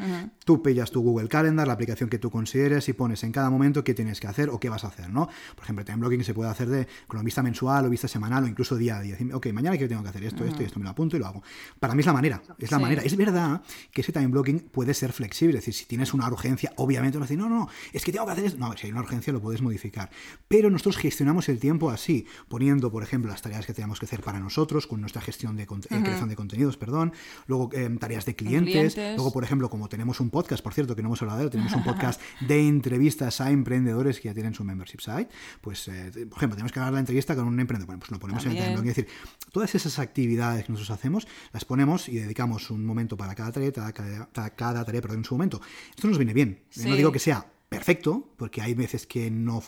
Tú 0.45 0.61
pillas 0.63 0.91
tu 0.91 1.01
Google 1.01 1.28
Calendar, 1.28 1.67
la 1.67 1.74
aplicación 1.74 2.09
que 2.09 2.17
tú 2.19 2.32
consideres, 2.32 2.88
y 2.89 2.93
pones 2.93 3.24
en 3.24 3.32
cada 3.32 3.49
momento 3.49 3.84
qué 3.84 3.93
tienes 3.93 4.19
que 4.19 4.28
hacer 4.28 4.49
o 4.49 4.59
qué 4.59 4.69
vas 4.69 4.84
a 4.84 4.88
hacer, 4.88 5.09
¿no? 5.09 5.28
Por 5.55 5.63
ejemplo, 5.65 5.86
time 5.86 5.97
blocking 5.99 6.24
se 6.24 6.34
puede 6.34 6.49
hacer 6.49 6.67
de 6.69 6.88
con 7.07 7.24
vista 7.24 7.43
mensual 7.43 7.86
o 7.86 7.89
vista 7.89 8.07
semanal 8.07 8.43
o 8.43 8.47
incluso 8.47 8.76
día 8.76 8.97
a 8.97 9.01
día. 9.01 9.13
Decir, 9.13 9.34
ok, 9.34 9.47
mañana 9.53 9.78
que 9.78 9.88
tengo 9.88 10.01
que 10.03 10.09
hacer 10.09 10.24
esto, 10.24 10.43
esto 10.45 10.61
y 10.61 10.65
esto, 10.65 10.80
me 10.80 10.86
lo 10.86 10.89
apunto 10.91 11.15
y 11.15 11.19
lo 11.19 11.28
hago. 11.28 11.43
Para 11.80 11.93
mí 11.95 11.99
es 12.01 12.05
la 12.05 12.13
manera, 12.13 12.41
es 12.57 12.71
la 12.71 12.78
Sí. 12.78 12.82
manera. 12.84 13.01
Es 13.03 13.15
verdad 13.15 13.61
que 13.91 14.01
ese 14.01 14.11
time 14.11 14.28
blocking 14.28 14.59
puede 14.71 14.93
ser 14.93 15.11
flexible, 15.13 15.57
es 15.59 15.65
decir, 15.65 15.74
si 15.74 15.86
tienes 15.86 16.12
una 16.14 16.28
urgencia, 16.28 16.72
obviamente 16.78 17.18
vas 17.18 17.26
a 17.26 17.28
decir, 17.30 17.38
no, 17.38 17.49
no, 17.49 17.59
no, 17.59 17.70
es 17.91 18.03
que 18.03 18.11
tengo 18.11 18.26
que 18.26 18.32
hacer 18.32 18.45
esto. 18.45 18.59
No, 18.59 18.76
si 18.78 18.88
hay 18.88 18.91
una 18.91 19.01
urgencia 19.01 19.32
lo 19.34 19.41
puedes 19.41 19.61
modificar. 19.61 20.09
Pero 20.47 20.70
nosotros 20.70 20.97
gestionamos 20.97 21.49
el 21.49 21.59
tiempo 21.59 21.89
así, 21.89 22.26
poniendo, 22.47 22.91
por 22.91 23.03
ejemplo, 23.03 23.32
las 23.32 23.41
tareas 23.41 23.66
que 23.66 23.74
tenemos 23.74 23.99
que 23.99 24.05
hacer 24.05 24.22
para 24.22 24.39
nosotros, 24.39 24.88
con 24.88 25.01
nuestra 25.01 25.22
gestión 25.22 25.55
de 25.55 25.64
eh, 25.64 25.68
creación 26.03 26.30
de 26.30 26.36
contenidos, 26.36 26.78
perdón, 26.78 27.14
luego 27.47 27.70
eh, 27.74 27.89
tareas 27.99 28.26
de 28.26 28.36
clientes, 28.36 28.93
clientes. 28.93 29.16
luego, 29.16 29.32
por 29.32 29.43
ejemplo, 29.43 29.70
como 29.70 29.89
tenemos 29.89 30.20
un 30.20 30.30
podcast, 30.30 30.64
por 30.64 30.74
cierto, 30.74 30.95
que 30.95 31.01
no 31.01 31.09
hemos 31.09 31.22
hablado 31.22 31.39
de 31.39 31.45
él, 31.45 31.49
tenemos 31.51 31.74
un 31.74 31.84
podcast 31.84 32.22
de 32.47 32.68
entrevistas 32.68 33.41
a 33.41 33.51
emprendedores 33.51 34.20
que 34.20 34.30
ya 34.30 34.34
tienen 34.34 34.53
su 34.53 34.64
membership 34.64 34.99
site, 34.99 35.30
pues, 35.61 35.88
eh, 35.88 36.11
por 36.30 36.38
ejemplo, 36.38 36.55
tenemos 36.55 36.72
que 36.72 36.80
hablar 36.80 36.93
la 36.93 36.99
entrevista 36.99 37.36
con 37.36 37.45
un 37.47 37.59
emprendedor, 37.59 37.88
bueno, 37.88 37.99
pues 37.99 38.11
lo 38.11 38.20
ponemos 38.20 38.45
en 38.45 38.51
el 38.51 38.57
blocking. 38.74 38.89
Es 38.89 38.95
decir, 38.95 39.11
todas 39.51 39.74
esas 39.76 39.99
actividades 39.99 40.66
que 40.66 40.72
nosotros 40.72 40.97
hacemos, 40.97 41.28
las 41.51 41.66
ponemos 41.66 42.09
y 42.09 42.18
dedicamos 42.18 42.70
un 42.72 42.86
momento 42.86 43.18
para 43.18 43.36
cada 43.36 43.51
tarea, 43.51 43.72
cada, 43.72 43.91
cada- 43.93 44.49
cada 44.55 44.86
tarea, 44.86 45.01
perdón, 45.01 45.20
en 45.20 45.24
su 45.26 45.34
momento. 45.36 45.61
Esto 46.04 46.10
nos 46.10 46.18
viene 46.18 46.34
bien. 46.34 46.60
Sí. 46.70 46.89
No 46.89 46.97
digo 46.97 47.14
que 47.14 47.20
sea 47.20 47.49
perfecto, 47.70 48.34
porque 48.36 48.62
hay 48.62 48.74
veces 48.74 49.08
que 49.08 49.32
no, 49.32 49.64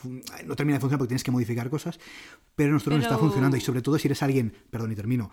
no 0.46 0.56
termina 0.58 0.76
de 0.76 0.82
funcionar 0.82 1.00
porque 1.00 1.08
tienes 1.08 1.24
que 1.24 1.32
modificar 1.32 1.70
cosas, 1.70 1.98
pero 2.56 2.74
nosotros 2.74 2.98
nos 2.98 3.06
está 3.06 3.16
Pero- 3.16 3.22
funcionando 3.28 3.56
y 3.58 3.62
sobre 3.62 3.82
todo 3.82 3.98
si 3.98 4.10
eres 4.10 4.22
alguien, 4.22 4.54
perdón 4.70 4.92
y 4.92 4.96
termino, 4.96 5.32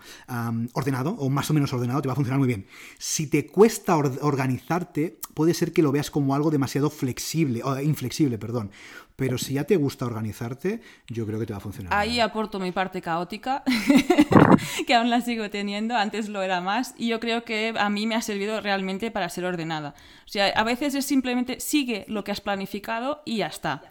ordenado 0.73 1.11
o 1.11 1.29
más 1.29 1.51
o 1.51 1.53
menos 1.53 1.71
ordenado, 1.73 2.01
te 2.01 2.07
va 2.07 2.13
a 2.13 2.15
funcionar 2.15 2.39
muy 2.39 2.47
bien. 2.47 2.65
Si 2.97 3.27
te 3.27 3.45
cuesta 3.47 3.97
or- 3.97 4.17
organizarte, 4.21 5.19
puede 5.33 5.53
ser 5.53 5.73
que 5.73 5.83
lo 5.83 5.91
veas 5.91 6.09
como 6.09 6.33
algo 6.35 6.49
demasiado 6.51 6.89
flexible, 6.89 7.61
o 7.63 7.79
inflexible, 7.81 8.37
perdón. 8.37 8.71
Pero 9.15 9.37
si 9.37 9.53
ya 9.55 9.63
te 9.63 9.75
gusta 9.75 10.05
organizarte, 10.05 10.81
yo 11.07 11.25
creo 11.25 11.39
que 11.39 11.45
te 11.45 11.53
va 11.53 11.57
a 11.57 11.61
funcionar. 11.61 11.93
Ahí 11.93 12.19
aporto 12.19 12.59
mi 12.59 12.71
parte 12.71 13.01
caótica, 13.01 13.63
que 14.87 14.95
aún 14.95 15.09
la 15.09 15.21
sigo 15.21 15.49
teniendo, 15.49 15.95
antes 15.95 16.29
lo 16.29 16.41
era 16.41 16.61
más, 16.61 16.95
y 16.97 17.07
yo 17.09 17.19
creo 17.19 17.43
que 17.43 17.73
a 17.77 17.89
mí 17.89 18.07
me 18.07 18.15
ha 18.15 18.21
servido 18.21 18.59
realmente 18.61 19.11
para 19.11 19.29
ser 19.29 19.45
ordenada. 19.45 19.93
O 20.25 20.29
sea, 20.29 20.47
a 20.47 20.63
veces 20.63 20.95
es 20.95 21.05
simplemente 21.05 21.59
sigue 21.59 22.05
lo 22.07 22.23
que 22.23 22.31
has 22.31 22.41
planificado 22.41 23.21
y 23.25 23.37
ya 23.37 23.47
está. 23.47 23.83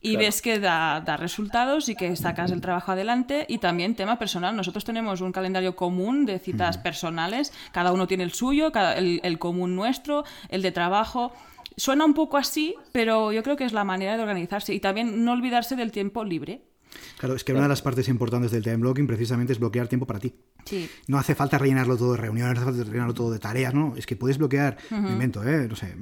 Y 0.00 0.16
ves 0.16 0.42
que 0.42 0.58
da, 0.58 1.00
da, 1.00 1.16
resultados 1.16 1.88
y 1.88 1.94
que 1.94 2.14
sacas 2.14 2.50
el 2.50 2.60
trabajo 2.60 2.92
adelante. 2.92 3.46
Y 3.48 3.56
también 3.56 3.94
tema 3.94 4.18
personal. 4.18 4.54
Nosotros 4.54 4.84
tenemos 4.84 5.22
un 5.22 5.32
calendario 5.32 5.76
común 5.76 6.26
de 6.26 6.38
citas 6.38 6.76
personales. 6.76 7.54
Cada 7.72 7.90
uno 7.90 8.06
tiene 8.06 8.22
el 8.22 8.32
suyo, 8.34 8.70
cada, 8.70 8.98
el, 8.98 9.20
el 9.22 9.38
común 9.38 9.74
nuestro, 9.74 10.24
el 10.50 10.60
de 10.60 10.72
trabajo. 10.72 11.32
Suena 11.76 12.04
un 12.04 12.14
poco 12.14 12.36
así, 12.36 12.74
pero 12.92 13.32
yo 13.32 13.42
creo 13.42 13.56
que 13.56 13.64
es 13.64 13.72
la 13.72 13.84
manera 13.84 14.16
de 14.16 14.22
organizarse. 14.22 14.74
Y 14.74 14.80
también 14.80 15.24
no 15.24 15.32
olvidarse 15.32 15.76
del 15.76 15.92
tiempo 15.92 16.24
libre. 16.24 16.62
Claro, 17.18 17.34
es 17.34 17.44
que 17.44 17.52
una 17.52 17.62
de 17.62 17.68
las 17.68 17.82
partes 17.82 18.08
importantes 18.08 18.50
del 18.50 18.62
time 18.62 18.76
blocking 18.76 19.06
precisamente 19.06 19.52
es 19.52 19.58
bloquear 19.58 19.88
tiempo 19.88 20.06
para 20.06 20.18
ti. 20.18 20.34
Sí. 20.64 20.88
No 21.08 21.18
hace 21.18 21.34
falta 21.34 21.58
rellenarlo 21.58 21.96
todo 21.96 22.12
de 22.12 22.18
reuniones, 22.18 22.54
no 22.54 22.60
hace 22.60 22.70
falta 22.70 22.84
rellenarlo 22.84 23.14
todo 23.14 23.30
de 23.32 23.38
tareas, 23.38 23.74
¿no? 23.74 23.94
Es 23.96 24.06
que 24.06 24.16
puedes 24.16 24.38
bloquear, 24.38 24.78
me 24.90 25.12
invento, 25.12 25.46
¿eh? 25.46 25.68
No 25.68 25.76
sé, 25.76 25.94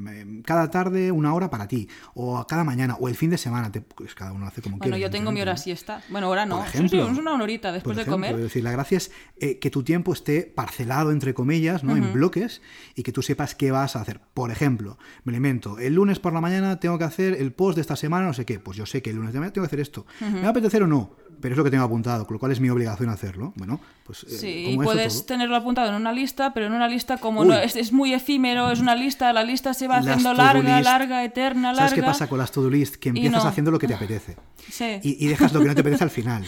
cada 0.44 0.70
tarde 0.70 1.10
una 1.10 1.34
hora 1.34 1.50
para 1.50 1.66
ti, 1.66 1.88
o 2.14 2.46
cada 2.46 2.64
mañana, 2.64 2.96
o 3.00 3.08
el 3.08 3.16
fin 3.16 3.30
de 3.30 3.38
semana, 3.38 3.72
te, 3.72 3.80
pues 3.80 4.14
cada 4.14 4.32
uno 4.32 4.46
hace 4.46 4.62
como 4.62 4.78
bueno, 4.78 4.92
quiere. 4.92 5.00
yo 5.00 5.10
tengo 5.10 5.32
mi 5.32 5.40
hora 5.40 5.56
siesta. 5.56 6.02
Bueno, 6.08 6.28
ahora 6.28 6.46
no, 6.46 6.58
Por 6.58 6.66
ejemplo, 6.66 7.10
es 7.10 7.18
una 7.18 7.34
horita 7.34 7.72
después 7.72 7.96
por 7.96 8.04
de 8.04 8.10
comer. 8.10 8.34
Es 8.36 8.42
decir, 8.42 8.62
la 8.62 8.72
gracia 8.72 8.98
es 8.98 9.10
eh, 9.38 9.58
que 9.58 9.70
tu 9.70 9.82
tiempo 9.82 10.12
esté 10.12 10.42
parcelado, 10.42 11.10
entre 11.10 11.34
comillas, 11.34 11.82
¿no? 11.84 11.96
En 11.96 12.12
bloques, 12.12 12.62
y 12.94 13.02
que 13.02 13.12
tú 13.12 13.22
sepas 13.22 13.54
qué 13.54 13.70
vas 13.70 13.96
a 13.96 14.00
hacer. 14.00 14.20
Por 14.34 14.50
ejemplo, 14.50 14.98
me 15.24 15.32
lo 15.32 15.36
invento, 15.36 15.78
el 15.78 15.94
lunes 15.94 16.18
por 16.18 16.32
la 16.32 16.40
mañana 16.40 16.78
tengo 16.78 16.98
que 16.98 17.04
hacer 17.04 17.34
el 17.34 17.52
post 17.52 17.76
de 17.76 17.80
esta 17.80 17.96
semana, 17.96 18.26
no 18.26 18.34
sé 18.34 18.44
qué, 18.44 18.58
pues 18.58 18.76
yo 18.76 18.86
sé 18.86 19.02
que 19.02 19.10
el 19.10 19.16
lunes 19.16 19.32
de 19.32 19.40
mañana 19.40 19.52
tengo 19.52 19.64
que 19.64 19.68
hacer 19.68 19.80
esto. 19.80 20.06
¿Me 20.20 20.40
va 20.40 20.48
a 20.48 20.50
apetecer 20.50 20.81
o 20.82 20.86
no? 20.86 21.21
Pero 21.42 21.52
es 21.54 21.58
lo 21.58 21.64
que 21.64 21.70
tengo 21.70 21.84
apuntado, 21.84 22.24
con 22.26 22.34
lo 22.34 22.40
cual 22.40 22.52
es 22.52 22.60
mi 22.60 22.70
obligación 22.70 23.10
hacerlo. 23.10 23.52
Bueno, 23.56 23.78
pues. 24.06 24.22
eh, 24.24 24.26
Sí, 24.30 24.48
y 24.68 24.76
como 24.76 24.84
puedes 24.84 25.12
todo. 25.14 25.24
tenerlo 25.26 25.56
apuntado 25.56 25.88
en 25.90 25.94
una 25.96 26.12
lista, 26.12 26.54
pero 26.54 26.66
en 26.66 26.72
una 26.72 26.88
lista 26.88 27.18
como 27.18 27.44
no, 27.44 27.52
es, 27.54 27.76
es 27.76 27.92
muy 27.92 28.14
efímero, 28.14 28.70
es 28.70 28.80
una 28.80 28.94
lista, 28.94 29.32
la 29.34 29.42
lista 29.42 29.74
se 29.74 29.88
va 29.88 29.96
Las 29.96 30.06
haciendo 30.08 30.32
larga, 30.32 30.76
list. 30.78 30.84
larga, 30.84 31.24
eterna, 31.24 31.72
larga. 31.72 31.88
¿Sabes 31.88 31.94
qué 31.94 32.02
pasa 32.02 32.28
con 32.28 32.38
las 32.38 32.50
to-do 32.52 32.70
list? 32.70 32.96
Que 32.96 33.10
empiezas 33.10 33.42
no. 33.42 33.48
haciendo 33.50 33.70
lo 33.70 33.78
que 33.78 33.88
te 33.88 33.94
apetece. 33.94 34.36
Sí. 34.70 35.00
Y, 35.02 35.24
y 35.24 35.28
dejas 35.28 35.52
lo 35.52 35.60
que 35.60 35.66
no 35.66 35.74
te 35.74 35.80
apetece 35.80 36.04
al 36.04 36.10
final. 36.10 36.44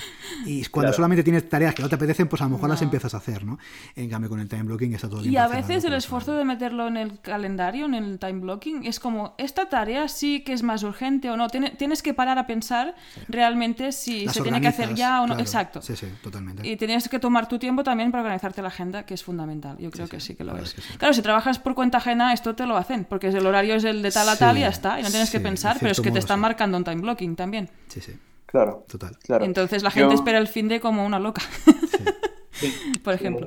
Y 0.47 0.65
cuando 0.67 0.85
Claro. 0.89 0.97
solamente 0.97 1.23
tienes 1.25 1.49
tareas 1.49 1.75
que 1.75 1.83
no 1.83 1.89
te 1.89 1.97
apetecen, 1.97 2.29
pues 2.29 2.41
a 2.43 2.45
lo 2.45 2.51
mejor 2.51 2.69
las 2.71 2.81
empiezas 2.83 3.13
a 3.15 3.17
hacer, 3.17 3.45
¿no? 3.45 3.59
En 3.97 4.09
cambio, 4.09 4.31
con 4.31 4.39
el 4.41 4.49
time 4.49 4.63
blocking 4.63 4.95
está 4.95 5.09
todo 5.09 5.21
bien 5.21 5.33
Y 5.33 5.37
a 5.37 5.49
veces 5.49 5.85
el 5.85 5.95
esfuerzo 5.95 6.35
de 6.35 6.45
meterlo 6.45 6.87
en 6.87 6.97
el 6.97 7.21
calendario, 7.21 7.87
en 7.87 7.95
el 7.95 8.19
time 8.21 8.41
blocking, 8.41 8.85
es 8.87 9.01
como, 9.01 9.35
esta 9.39 9.69
tarea 9.69 10.07
sí 10.09 10.41
que 10.41 10.53
es 10.53 10.63
más 10.63 10.83
urgente 10.85 11.29
o 11.31 11.37
no. 11.37 11.49
Tiene- 11.49 11.71
Tienes 11.71 12.03
que 12.03 12.15
parar 12.15 12.39
a 12.39 12.47
pensar 12.47 12.95
realmente 13.29 13.91
si 13.93 14.27
las 14.27 14.35
se 14.35 14.43
tiene 14.43 14.61
que 14.61 14.69
hacer 14.69 14.84
ya 14.95 15.19
o 15.21 15.23
no. 15.23 15.27
claro. 15.29 15.41
Exacto. 15.43 15.83
Sí, 15.83 15.97
sí, 15.97 16.07
totalmente. 16.23 16.67
Y 16.69 16.77
tienes 16.77 17.09
que 17.09 17.19
tomar 17.19 17.49
tu 17.49 17.59
tiempo 17.59 17.83
también 17.83 18.11
para 18.11 18.23
organizarte 18.23 18.61
la 18.63 18.69
agenda, 18.69 19.05
que 19.07 19.15
es 19.15 19.23
fundamental. 19.25 19.77
Yo 19.79 19.91
creo 19.91 20.09
que 20.09 20.21
sí 20.21 20.35
que 20.35 20.45
lo 20.45 20.57
es. 20.59 20.75
que. 20.75 20.83
Claro, 20.99 21.15
si 21.15 21.23
trabajas 21.23 21.59
por 21.59 21.75
cuenta 21.75 21.99
ajena, 21.99 22.33
esto 22.33 22.55
te 22.55 22.67
lo 22.67 22.77
hacen, 22.77 23.05
porque 23.05 23.29
el 23.29 23.47
horario 23.47 23.75
es 23.77 23.85
el 23.85 24.03
de 24.03 24.11
tal 24.11 24.29
a 24.29 24.33
Sí, 24.35 24.39
tal 24.39 24.57
y 24.59 24.61
ya 24.61 24.69
está. 24.69 25.01
Y 25.01 25.03
no 25.03 25.11
tienes 25.11 25.31
que 25.31 25.41
pensar, 25.41 25.77
en 25.77 25.81
pero 25.81 25.93
es 25.93 26.01
que 26.01 26.11
te 26.11 26.19
están 26.19 26.39
sí. 26.39 26.43
marcando 26.43 26.77
un 26.79 26.85
time 26.85 27.01
blocking 27.01 27.37
también. 27.37 27.71
Sí, 27.89 28.01
sí, 28.01 28.13
Claro, 28.47 28.85
total. 28.89 29.19
claro. 29.23 29.45
Entonces 29.45 29.83
la 29.83 29.91
gente 29.91 30.11
Yo- 30.11 30.19
espera 30.21 30.39
el 30.39 30.47
fin 30.49 30.69
de 30.69 30.81
como 30.81 31.05
una 31.05 31.19
loca. 31.19 31.43
por 33.03 33.15
ejemplo. 33.15 33.47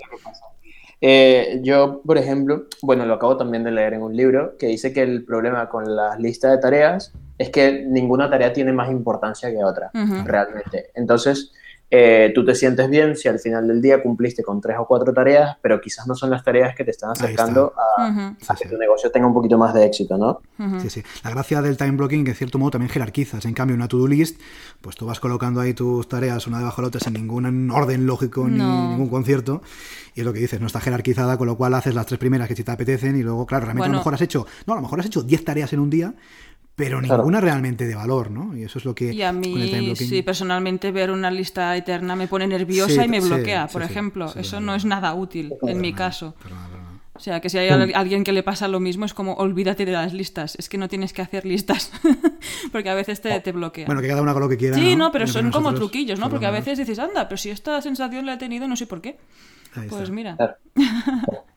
Eh, 1.00 1.60
yo, 1.64 2.02
por 2.06 2.18
ejemplo, 2.18 2.66
bueno, 2.82 3.06
lo 3.06 3.16
acabo 3.16 3.38
también 3.38 3.64
de 3.64 3.72
leer 3.72 3.94
en 3.94 4.02
un 4.02 4.16
libro 4.16 4.56
que 4.58 4.68
dice 4.68 4.94
que 4.94 5.04
el 5.04 5.24
problema 5.26 5.70
con 5.70 5.96
las 5.96 6.20
listas 6.20 6.52
de 6.52 6.58
tareas 6.58 7.14
es 7.38 7.50
que 7.50 7.86
ninguna 7.88 8.30
tarea 8.30 8.52
tiene 8.52 8.74
más 8.74 8.90
importancia 8.90 9.52
que 9.52 9.64
otra, 9.64 9.92
realmente. 10.26 10.90
Entonces, 10.96 11.52
eh, 11.90 12.32
tú 12.36 12.44
te 12.46 12.54
sientes 12.54 12.90
bien 12.90 13.16
si 13.16 13.28
al 13.30 13.40
final 13.40 13.66
del 13.68 13.82
día 13.82 14.04
cumpliste 14.04 14.44
con 14.44 14.60
tres 14.60 14.76
o 14.80 14.86
cuatro 14.86 15.14
tareas, 15.14 15.56
pero 15.62 15.80
quizás 15.80 16.06
no 16.06 16.16
son 16.16 16.30
las 16.30 16.44
tareas 16.44 16.76
que 16.76 16.84
te 16.84 16.92
están 16.92 17.14
está. 17.14 17.24
acercando 17.26 17.74
a, 17.98 18.34
que 18.38 18.64
sí. 18.66 18.70
tu 18.70 18.78
negocio 18.78 19.10
tenga 19.10 19.26
un 19.28 19.34
poquito 19.34 19.58
más 19.58 19.74
de 19.74 19.86
éxito, 19.86 20.18
¿no? 20.18 20.42
Sí, 20.82 20.90
sí. 20.90 21.04
La 21.24 21.30
gracia 21.30 21.62
del 21.62 21.78
time 21.78 21.92
blocking, 21.92 22.26
que 22.26 22.32
en 22.32 22.36
cierto 22.38 22.60
modo 22.60 22.72
también 22.72 22.90
jerarquizas. 22.90 23.46
En 23.46 23.54
cambio, 23.54 23.76
una 23.76 23.88
to-do 23.88 24.08
list, 24.08 24.40
pues 24.82 24.96
tú 24.98 25.06
vas 25.06 25.20
colocando 25.22 25.62
ahí 25.62 25.74
tus 25.74 26.10
tareas 26.10 26.46
una 26.48 26.58
debajo 26.60 26.82
de 26.82 26.84
la 26.84 26.88
otra 26.90 27.00
sin 27.00 27.14
ningún 27.14 27.72
orden 27.72 28.06
lógico 28.06 28.48
ni 28.48 28.58
No. 28.58 28.90
ningún 28.90 29.10
concierto. 29.10 29.62
Y 30.14 30.22
es 30.22 30.26
lo 30.26 30.34
que 30.34 30.40
dices, 30.40 30.60
no 30.60 30.68
está 30.68 30.80
jerarquizada, 30.82 31.38
con 31.38 31.46
lo 31.48 31.56
cual 31.58 31.74
haces 31.76 31.94
las 31.94 32.08
tres 32.08 32.20
primeras 32.20 32.48
que 32.48 32.56
si 32.56 32.64
te 32.64 32.72
apetecen 32.72 33.16
y 33.16 33.22
luego, 33.24 33.46
claro, 33.46 33.66
realmente 33.66 33.88
a 33.88 33.92
lo 33.92 33.98
mejor 34.00 34.16
has 34.16 34.22
hecho, 34.22 34.48
no, 34.66 34.74
a 34.74 34.76
lo 34.78 34.82
mejor 34.82 35.00
has 35.00 35.06
hecho 35.06 35.22
10 35.22 35.46
tareas 35.46 35.72
en 35.74 35.80
un 35.80 35.92
día, 35.92 36.16
pero 36.78 37.00
Claro. 37.02 37.18
ninguna 37.24 37.42
realmente 37.42 37.86
de 37.88 37.96
valor, 37.96 38.30
¿no? 38.32 38.56
Y 38.56 38.64
eso 38.64 38.78
es 38.78 38.86
lo 38.86 38.94
que 38.96 39.12
Y 39.12 39.24
a 39.24 39.30
con 39.34 39.38
el 39.44 39.52
time 39.70 39.82
mí, 39.82 39.90
blocking- 39.94 40.10
sí, 40.10 40.22
personalmente 40.22 40.92
ver 40.92 41.10
una 41.12 41.32
lista 41.32 41.76
eterna 41.76 42.16
me 42.16 42.28
pone 42.28 42.46
nerviosa 42.48 42.94
Sí, 43.02 43.02
y 43.04 43.08
me 43.10 43.20
bloquea, 43.20 43.68
sí, 43.68 43.74
por 43.74 43.84
sí, 43.84 43.90
ejemplo. 43.92 44.28
sí, 44.30 44.40
Eso 44.40 44.60
sí, 44.60 44.64
no 44.64 44.76
es 44.76 44.86
nada 44.86 45.14
útil 45.16 45.54
en 45.64 45.82
mi 45.82 45.92
caso. 45.92 46.36
perdona, 46.42 46.68
perdona. 46.68 46.88
O 47.16 47.20
sea, 47.20 47.42
que 47.42 47.50
si 47.50 47.58
hay 47.58 47.70
al- 47.70 47.96
alguien 47.96 48.24
que 48.24 48.32
le 48.32 48.44
pasa 48.44 48.68
lo 48.68 48.80
mismo, 48.80 49.04
es 49.06 49.16
como 49.16 49.34
olvídate 49.34 49.86
de 49.88 49.92
las 49.92 50.14
listas. 50.14 50.54
Es 50.60 50.70
que 50.70 50.78
no 50.78 50.88
tienes 50.88 51.14
que 51.14 51.24
hacer 51.24 51.48
listas. 51.48 51.92
Porque 52.72 52.92
a 52.92 52.94
veces 52.94 53.22
te, 53.22 53.40
te 53.40 53.52
bloquea. 53.52 53.88
Bueno, 53.88 54.02
que 54.02 54.08
cada 54.08 54.22
uno 54.22 54.30
haga 54.30 54.40
lo 54.40 54.48
que 54.48 54.58
quiera. 54.58 54.76
sí, 54.78 54.96
no, 54.96 55.12
pero 55.12 55.26
son 55.26 55.50
como 55.50 55.74
truquillos, 55.74 56.20
¿no? 56.20 56.30
Porque 56.30 56.46
a 56.46 56.52
veces 56.52 56.78
dices, 56.78 57.00
anda, 57.00 57.28
pero 57.28 57.38
si 57.38 57.50
esta 57.50 57.82
sensación 57.82 58.28
la 58.28 58.34
he 58.34 58.38
tenido, 58.38 58.68
no 58.68 58.76
sé 58.76 58.86
por 58.86 59.02
qué. 59.02 59.18
Ahí 59.76 59.88
Pues 59.90 60.04
está. 60.04 60.14
mira. 60.14 60.36
Claro. 60.36 60.56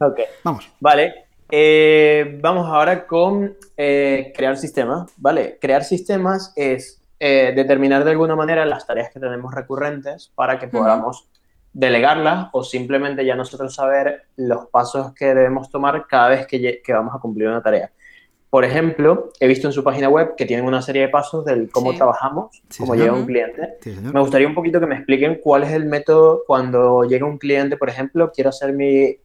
Ok. 0.00 0.20
Vamos. 0.44 0.68
Vale. 0.80 1.12
Eh, 1.50 2.38
vamos 2.42 2.66
ahora 2.68 3.06
con 3.06 3.56
eh, 3.76 4.32
crear 4.36 4.56
sistemas. 4.56 5.10
Vale, 5.16 5.58
crear 5.60 5.82
sistemas 5.84 6.52
es 6.56 7.00
eh, 7.20 7.52
determinar 7.56 8.04
de 8.04 8.10
alguna 8.10 8.36
manera 8.36 8.64
las 8.66 8.86
tareas 8.86 9.10
que 9.12 9.18
tenemos 9.20 9.54
recurrentes 9.54 10.30
para 10.34 10.58
que 10.58 10.68
podamos 10.68 11.28
delegarlas 11.72 12.48
o 12.52 12.64
simplemente 12.64 13.24
ya 13.24 13.34
nosotros 13.34 13.74
saber 13.74 14.22
los 14.36 14.66
pasos 14.66 15.14
que 15.14 15.26
debemos 15.34 15.70
tomar 15.70 16.06
cada 16.08 16.28
vez 16.28 16.46
que, 16.46 16.80
vamos 16.88 17.14
a 17.14 17.18
cumplir 17.18 17.48
una 17.48 17.62
tarea. 17.62 17.90
Por 18.50 18.64
ejemplo, 18.64 19.30
he 19.40 19.46
visto 19.46 19.66
en 19.68 19.72
su 19.74 19.84
página 19.84 20.08
web 20.08 20.34
que 20.34 20.46
tienen 20.46 20.64
una 20.64 20.80
serie 20.80 21.02
de 21.02 21.08
pasos 21.08 21.44
del 21.44 21.70
cómo 21.70 21.90
Sí. 21.92 21.98
trabajamos, 21.98 22.62
Sí, 22.70 22.78
cómo 22.78 22.94
señor. 22.94 23.06
llega 23.08 23.18
un 23.18 23.26
cliente. 23.26 23.76
Sí. 23.82 23.94
Me 24.02 24.20
gustaría 24.20 24.48
un 24.48 24.54
poquito 24.54 24.80
que 24.80 24.86
me 24.86 24.94
expliquen 24.96 25.38
cuál 25.42 25.64
es 25.64 25.72
el 25.72 25.84
método 25.84 26.42
cuando 26.46 27.04
llega 27.04 27.26
un 27.26 27.36
cliente, 27.36 27.76
por 27.76 27.90
ejemplo, 27.90 28.32
quiero 28.34 28.48
hacer 28.50 28.72
mi, 28.72 29.16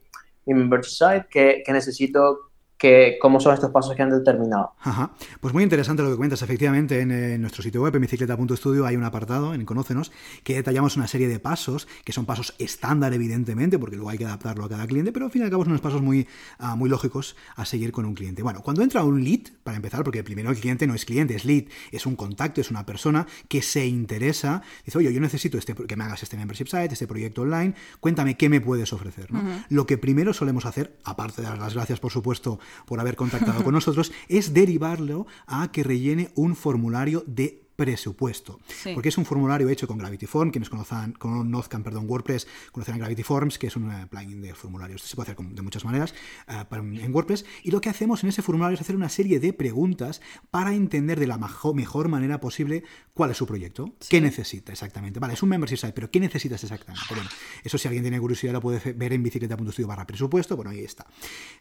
mi 0.46 0.54
membership 0.54 0.90
site, 0.90 1.26
¿qué, 1.30 1.62
qué 1.64 1.72
necesito? 1.72 2.50
¿Qué, 2.84 3.16
¿Cómo 3.18 3.40
son 3.40 3.54
estos 3.54 3.70
pasos 3.70 3.96
que 3.96 4.02
han 4.02 4.10
determinado? 4.10 4.74
Ajá. 4.78 5.12
Pues 5.40 5.54
muy 5.54 5.62
interesante 5.62 6.02
lo 6.02 6.10
que 6.10 6.18
cuentas. 6.18 6.42
Efectivamente, 6.42 7.00
en, 7.00 7.12
eh, 7.12 7.38
nuestro 7.38 7.62
sitio 7.62 7.80
web, 7.80 7.94
en 7.96 8.02
bicicleta.studio, 8.02 8.84
hay 8.84 8.94
un 8.94 9.04
apartado 9.04 9.54
en 9.54 9.64
Conócenos 9.64 10.12
que 10.42 10.56
detallamos 10.56 10.94
una 10.98 11.06
serie 11.06 11.26
de 11.26 11.38
pasos, 11.38 11.88
que 12.04 12.12
son 12.12 12.26
pasos 12.26 12.54
estándar, 12.58 13.14
evidentemente, 13.14 13.78
porque 13.78 13.96
luego 13.96 14.10
hay 14.10 14.18
que 14.18 14.26
adaptarlo 14.26 14.66
a 14.66 14.68
cada 14.68 14.86
cliente, 14.86 15.12
pero 15.12 15.24
al 15.24 15.30
fin 15.30 15.40
y 15.40 15.44
al 15.46 15.50
cabo 15.50 15.64
son 15.64 15.72
unos 15.72 15.80
pasos 15.80 16.02
muy, 16.02 16.28
ah, 16.58 16.76
muy 16.76 16.90
lógicos 16.90 17.36
a 17.56 17.64
seguir 17.64 17.90
con 17.90 18.04
un 18.04 18.12
cliente. 18.12 18.42
Bueno, 18.42 18.60
cuando 18.60 18.82
entra 18.82 19.02
un 19.02 19.24
lead, 19.24 19.48
para 19.62 19.78
empezar, 19.78 20.04
porque 20.04 20.22
primero 20.22 20.50
el 20.50 20.60
cliente 20.60 20.86
no 20.86 20.92
es 20.92 21.06
cliente, 21.06 21.34
es 21.34 21.46
lead, 21.46 21.64
es 21.90 22.04
un 22.04 22.16
contacto, 22.16 22.60
es 22.60 22.70
una 22.70 22.84
persona 22.84 23.26
que 23.48 23.62
se 23.62 23.86
interesa, 23.86 24.60
dice, 24.84 24.98
oye, 24.98 25.10
yo 25.10 25.22
necesito 25.22 25.56
este, 25.56 25.74
que 25.74 25.96
me 25.96 26.04
hagas 26.04 26.22
este 26.22 26.36
membership 26.36 26.66
site, 26.66 26.92
este 26.92 27.06
proyecto 27.06 27.40
online, 27.40 27.72
cuéntame 28.00 28.36
qué 28.36 28.50
me 28.50 28.60
puedes 28.60 28.92
ofrecer. 28.92 29.32
¿no? 29.32 29.42
Lo 29.70 29.86
que 29.86 29.96
primero 29.96 30.34
solemos 30.34 30.66
hacer, 30.66 30.98
aparte 31.02 31.40
de 31.40 31.48
dar 31.48 31.56
las 31.56 31.72
gracias, 31.72 31.98
por 31.98 32.12
supuesto, 32.12 32.60
por 32.86 33.00
haber 33.00 33.16
contactado 33.16 33.62
con 33.64 33.74
nosotros, 33.74 34.12
es 34.28 34.54
derivarlo 34.54 35.26
a 35.46 35.70
que 35.72 35.82
rellene 35.82 36.30
un 36.34 36.56
formulario 36.56 37.24
de 37.26 37.63
presupuesto. 37.76 38.60
Sí. 38.66 38.92
Porque 38.94 39.08
es 39.08 39.18
un 39.18 39.24
formulario 39.24 39.68
hecho 39.68 39.86
con 39.86 39.98
Gravity 39.98 40.26
Form, 40.26 40.50
quienes 40.50 40.70
conozcan, 40.70 41.12
conozcan 41.12 41.82
perdón, 41.82 42.06
WordPress, 42.08 42.46
conocerán 42.72 43.00
Gravity 43.00 43.22
Forms, 43.22 43.58
que 43.58 43.66
es 43.68 43.76
un 43.76 44.08
plugin 44.08 44.42
de 44.42 44.54
formularios. 44.54 45.02
Se 45.02 45.16
puede 45.16 45.32
hacer 45.32 45.44
de 45.44 45.62
muchas 45.62 45.84
maneras 45.84 46.14
eh, 46.48 46.64
en 46.72 47.14
WordPress. 47.14 47.44
Y 47.62 47.70
lo 47.70 47.80
que 47.80 47.88
hacemos 47.88 48.22
en 48.22 48.30
ese 48.30 48.42
formulario 48.42 48.74
es 48.74 48.80
hacer 48.80 48.96
una 48.96 49.08
serie 49.08 49.40
de 49.40 49.52
preguntas 49.52 50.20
para 50.50 50.74
entender 50.74 51.18
de 51.18 51.26
la 51.26 51.38
mejor 51.38 52.08
manera 52.08 52.40
posible 52.40 52.84
cuál 53.12 53.30
es 53.30 53.36
su 53.36 53.46
proyecto, 53.46 53.94
qué 54.08 54.20
necesita 54.20 54.72
exactamente. 54.72 55.20
Vale, 55.20 55.34
es 55.34 55.42
un 55.42 55.48
membership 55.48 55.76
site, 55.76 55.92
pero 55.92 56.10
¿qué 56.10 56.20
necesitas 56.20 56.62
exactamente? 56.62 57.06
Bueno, 57.08 57.28
eso 57.62 57.78
si 57.78 57.88
alguien 57.88 58.04
tiene 58.04 58.20
curiosidad 58.20 58.52
lo 58.52 58.60
puede 58.60 58.92
ver 58.92 59.12
en 59.12 59.22
bicicleta.studio 59.22 59.86
barra 59.86 60.06
presupuesto. 60.06 60.56
Bueno, 60.56 60.70
ahí 60.70 60.80
está. 60.80 61.06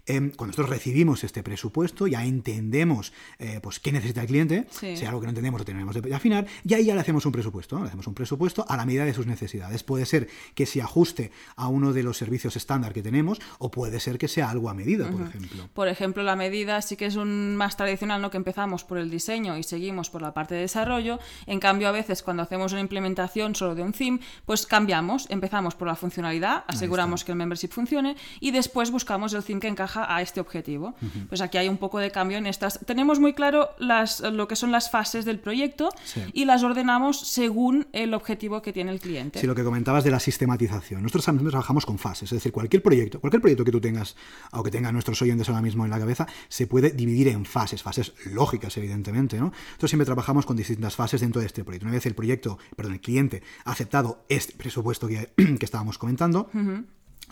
Em, 0.06 0.32
cuando 0.32 0.52
nosotros 0.52 0.70
recibimos 0.70 1.24
este 1.24 1.44
presupuesto, 1.44 2.08
ya 2.08 2.26
entendemos 2.26 3.14
eh, 3.40 3.60
pues, 3.62 3.80
qué 3.80 3.92
necesita 3.92 4.22
el 4.22 4.28
cliente. 4.28 4.68
Sí. 4.72 4.98
Si 4.98 5.02
hay 5.02 5.08
algo 5.08 5.20
que 5.20 5.28
no 5.28 5.32
entendemos, 5.32 5.62
lo 5.62 5.66
tenemos 5.66 5.96
de 5.96 6.02
afinar. 6.14 6.48
Y 6.66 6.74
ahí 6.74 6.86
ya 6.86 6.96
le 6.96 7.02
hacemos 7.02 7.26
un 7.26 7.32
presupuesto. 7.32 7.76
¿no? 7.76 7.84
Le 7.84 7.90
hacemos 7.90 8.08
un 8.08 8.16
presupuesto 8.16 8.66
a 8.68 8.76
la 8.78 8.86
medida 8.86 9.06
de 9.06 9.14
sus 9.14 9.28
necesidades. 9.28 9.84
Puede 9.84 10.06
ser 10.06 10.28
que 10.56 10.66
se 10.66 10.82
ajuste 10.82 11.32
a 11.56 11.68
uno 11.68 11.94
de 11.94 12.02
los 12.02 12.18
servicios 12.18 12.56
estándar 12.56 12.94
que 12.94 13.04
tenemos, 13.04 13.40
o 13.60 13.70
puede 13.70 14.00
ser 14.00 14.18
que 14.18 14.28
sea 14.28 14.50
algo 14.50 14.70
a 14.70 14.74
medida, 14.74 15.10
por 15.10 15.22
ejemplo. 15.22 15.70
Por 15.74 15.88
ejemplo, 15.88 16.24
la 16.24 16.36
medida 16.36 16.82
sí 16.82 16.96
que 16.96 17.06
es 17.06 17.16
un 17.16 17.56
más 17.56 17.78
tradicional, 17.78 18.22
¿no? 18.22 18.32
Que 18.32 18.38
empezamos 18.38 18.84
por 18.84 18.98
el 18.98 19.10
diseño 19.12 19.58
y 19.58 19.64
seguimos 19.64 20.10
por 20.10 20.22
la 20.22 20.34
parte 20.34 20.56
de 20.56 20.62
desarrollo. 20.62 21.20
En 21.46 21.60
cambio, 21.60 21.88
a 21.88 21.92
veces 21.92 22.24
cuando 22.24 22.42
hacemos 22.42 22.72
una 22.72 22.82
implementación 22.82 23.54
solo 23.54 23.76
de 23.76 23.84
un 23.84 23.94
theme, 23.94 24.20
pues 24.46 24.66
cambiamos. 24.66 25.28
Empezamos 25.30 25.76
por 25.76 25.88
la 25.88 25.96
funcionalidad, 25.96 26.64
aseguramos 26.68 27.24
que 27.24 27.32
el 27.32 27.38
membership 27.38 27.70
funcione 27.70 28.16
y 28.40 28.52
después 28.52 28.90
buscamos 28.90 29.34
el 29.34 29.44
theme 29.44 29.60
que 29.60 29.68
encaja 29.68 29.84
encaja 29.84 30.06
a 30.14 30.22
este 30.22 30.40
objetivo. 30.40 30.96
Pues 31.28 31.42
aquí 31.42 31.58
hay 31.58 31.68
un 31.68 31.78
poco 31.78 32.00
de 32.00 32.12
cambio 32.12 32.38
en 32.38 32.48
estas. 32.48 32.80
Tenemos 32.86 33.20
muy 33.20 33.34
claro 33.34 33.70
las, 33.78 34.22
lo 34.22 34.48
que 34.48 34.56
son 34.56 34.72
las 34.72 34.90
fases 34.90 35.26
del 35.26 35.40
proyecto 35.40 35.90
y 36.34 36.46
las 36.46 36.64
ordenamos 36.64 37.20
según 37.20 37.88
el 37.94 38.14
objetivo 38.14 38.62
que 38.62 38.74
tiene 38.74 38.92
el 38.92 39.00
cliente. 39.00 39.40
Sí, 39.40 39.48
lo 39.48 39.56
que 39.56 39.64
comentabas 39.64 40.04
de 40.04 40.12
la 40.12 40.20
sistematización. 40.20 41.02
Nosotros 41.02 41.26
también 41.26 41.50
trabajamos 41.50 41.86
con 41.86 41.98
fases, 41.98 42.32
es 42.32 42.38
decir, 42.38 42.52
cualquier 42.52 42.82
proyecto, 42.82 43.20
cualquier 43.20 43.42
proyecto 43.42 43.64
que 43.64 43.72
tú 43.72 43.82
tengas 43.82 44.16
o 44.52 44.64
que 44.64 44.72
tengan 44.72 44.94
nuestros 44.94 45.22
oyentes 45.22 45.50
ahora 45.50 45.62
mismo 45.62 45.86
en 45.86 45.92
la 45.92 46.00
cabeza, 46.00 46.28
se 46.50 46.68
puede 46.68 46.92
dividir 46.92 47.28
en 47.30 47.46
fases, 47.46 47.82
fases 47.84 48.14
lógicas, 48.26 48.76
evidentemente, 48.78 49.38
¿no? 49.38 49.52
Nosotros 49.52 49.92
siempre 49.92 50.06
trabajamos 50.06 50.46
con 50.46 50.56
distintas 50.56 50.96
fases 50.96 51.22
dentro 51.22 51.42
de 51.42 51.48
este 51.48 51.64
proyecto. 51.64 51.86
Una 51.86 51.94
vez 51.94 52.06
el 52.06 52.16
proyecto, 52.16 52.58
perdón, 52.76 52.94
el 52.94 53.02
cliente 53.02 53.44
ha 53.66 53.72
aceptado 53.72 54.26
este 54.30 54.54
presupuesto 54.56 55.08
que, 55.08 55.32
que 55.60 55.66
estábamos 55.66 55.98
comentando, 55.98 56.50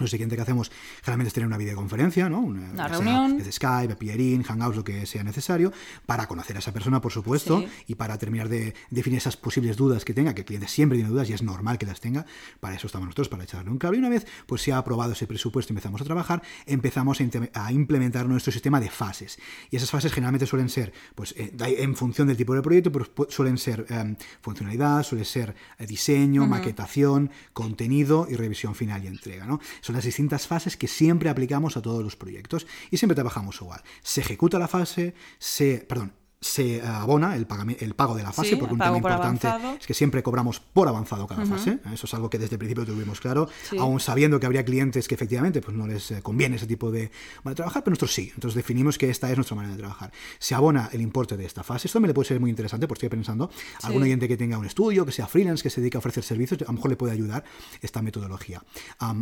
lo 0.01 0.07
siguiente 0.07 0.35
que 0.35 0.41
hacemos 0.41 0.71
generalmente 1.01 1.29
es 1.29 1.33
tener 1.33 1.47
una 1.47 1.57
videoconferencia, 1.57 2.29
¿no? 2.29 2.39
Una, 2.39 2.87
reunión. 2.87 3.37
Desde 3.37 3.51
Skype, 3.51 3.95
Peerin, 3.95 4.43
Hangouts, 4.43 4.75
lo 4.75 4.83
que 4.83 5.05
sea 5.05 5.23
necesario, 5.23 5.71
para 6.05 6.27
conocer 6.27 6.55
a 6.55 6.59
esa 6.59 6.73
persona, 6.73 7.01
por 7.01 7.11
supuesto, 7.11 7.63
y 7.87 7.95
para 7.95 8.17
terminar 8.17 8.49
de 8.49 8.73
definir 8.89 9.17
esas 9.17 9.37
posibles 9.37 9.77
dudas 9.77 10.05
que 10.05 10.13
tenga, 10.13 10.33
que 10.33 10.41
el 10.41 10.45
cliente 10.45 10.67
siempre 10.67 10.97
tiene 10.97 11.09
dudas 11.09 11.29
y 11.29 11.33
es 11.33 11.43
normal 11.43 11.77
que 11.77 11.85
las 11.85 12.01
tenga. 12.01 12.25
Para 12.59 12.75
eso 12.75 12.87
estamos 12.87 13.07
nosotros, 13.07 13.29
para 13.29 13.43
echarle 13.43 13.71
un 13.71 13.77
cable. 13.77 13.97
Y 13.97 13.99
una 13.99 14.09
vez 14.09 14.25
pues 14.45 14.61
se 14.61 14.71
ha 14.71 14.77
aprobado 14.77 15.13
ese 15.13 15.27
presupuesto 15.27 15.71
y 15.71 15.73
empezamos 15.73 16.01
a 16.01 16.03
trabajar, 16.03 16.41
empezamos 16.65 17.19
a, 17.53 17.71
implementar 17.71 18.27
nuestro 18.27 18.51
sistema 18.51 18.79
de 18.79 18.89
fases. 18.89 19.39
Y 19.69 19.75
esas 19.75 19.89
fases 19.89 20.11
generalmente 20.11 20.45
suelen 20.45 20.69
ser, 20.69 20.93
pues 21.15 21.33
eh, 21.37 21.51
en 21.57 21.95
función 21.95 22.27
del 22.27 22.37
tipo 22.37 22.53
de 22.53 22.61
proyecto, 22.61 22.91
pero 22.91 23.05
suelen 23.29 23.57
ser 23.57 23.85
em, 23.89 24.15
funcionalidad, 24.41 25.03
suele 25.03 25.25
ser 25.25 25.55
eh, 25.77 25.85
diseño, 25.85 26.45
maquetación, 26.47 27.31
contenido 27.53 28.27
y 28.29 28.35
revisión 28.35 28.75
final 28.75 29.03
y 29.03 29.07
entrega, 29.07 29.45
¿no? 29.45 29.59
Son 29.91 29.97
las 29.97 30.05
distintas 30.05 30.47
fases 30.47 30.77
que 30.77 30.87
siempre 30.87 31.29
aplicamos 31.29 31.75
a 31.75 31.81
todos 31.81 32.01
los 32.01 32.15
proyectos 32.15 32.65
y 32.91 32.95
siempre 32.95 33.13
trabajamos 33.13 33.59
igual. 33.59 33.83
Se 34.01 34.21
ejecuta 34.21 34.57
la 34.57 34.69
fase, 34.69 35.13
se, 35.37 35.79
perdón, 35.79 36.13
se 36.41 36.81
abona 36.81 37.35
el, 37.35 37.45
el 37.79 37.93
pago 37.93 38.15
de 38.15 38.23
la 38.23 38.31
fase, 38.31 38.57
porque 38.57 38.73
un 38.73 38.79
tema 38.79 38.97
importante 38.97 39.47
es 39.79 39.85
que 39.85 39.93
siempre 39.93 40.23
cobramos 40.23 40.59
por 40.59 40.87
avanzado 40.87 41.27
cada 41.27 41.45
fase. 41.45 41.77
Eso 41.93 42.07
es 42.07 42.13
algo 42.15 42.31
que 42.31 42.39
desde 42.39 42.55
el 42.55 42.59
principio 42.59 42.83
tuvimos 42.83 43.21
claro, 43.21 43.47
aún 43.79 43.99
sabiendo 43.99 44.39
que 44.39 44.47
habría 44.47 44.65
clientes 44.65 45.07
que 45.07 45.13
efectivamente 45.13 45.61
pues, 45.61 45.77
no 45.77 45.85
les 45.85 46.09
eh, 46.09 46.21
conviene 46.23 46.55
ese 46.55 46.65
tipo 46.65 46.89
de 46.91 47.11
trabajar, 47.55 47.83
pero 47.83 47.91
nosotros 47.91 48.13
sí. 48.13 48.31
Entonces 48.33 48.55
definimos 48.55 48.97
que 48.97 49.09
esta 49.11 49.29
es 49.29 49.37
nuestra 49.37 49.55
manera 49.55 49.75
de 49.75 49.79
trabajar. 49.79 50.11
Se 50.39 50.55
abona 50.55 50.89
el 50.91 51.01
importe 51.01 51.37
de 51.37 51.45
esta 51.45 51.63
fase. 51.63 51.87
Esto 51.87 51.99
me 51.99 52.07
le 52.07 52.13
puede 52.15 52.29
ser 52.29 52.39
muy 52.39 52.49
interesante, 52.49 52.87
porque 52.87 53.05
estoy 53.05 53.17
pensando, 53.17 53.51
algún 53.83 54.01
oyente 54.01 54.27
que 54.27 54.35
tenga 54.35 54.57
un 54.57 54.65
estudio, 54.65 55.05
que 55.05 55.11
sea 55.11 55.27
freelance, 55.27 55.61
que 55.61 55.69
se 55.69 55.79
dedique 55.79 55.97
a 55.97 55.99
ofrecer 55.99 56.23
servicios, 56.23 56.59
a 56.63 56.65
lo 56.65 56.73
mejor 56.73 56.89
le 56.89 56.97
puede 56.97 57.13
ayudar 57.13 57.43
esta 57.81 58.01
metodología. 58.01 58.63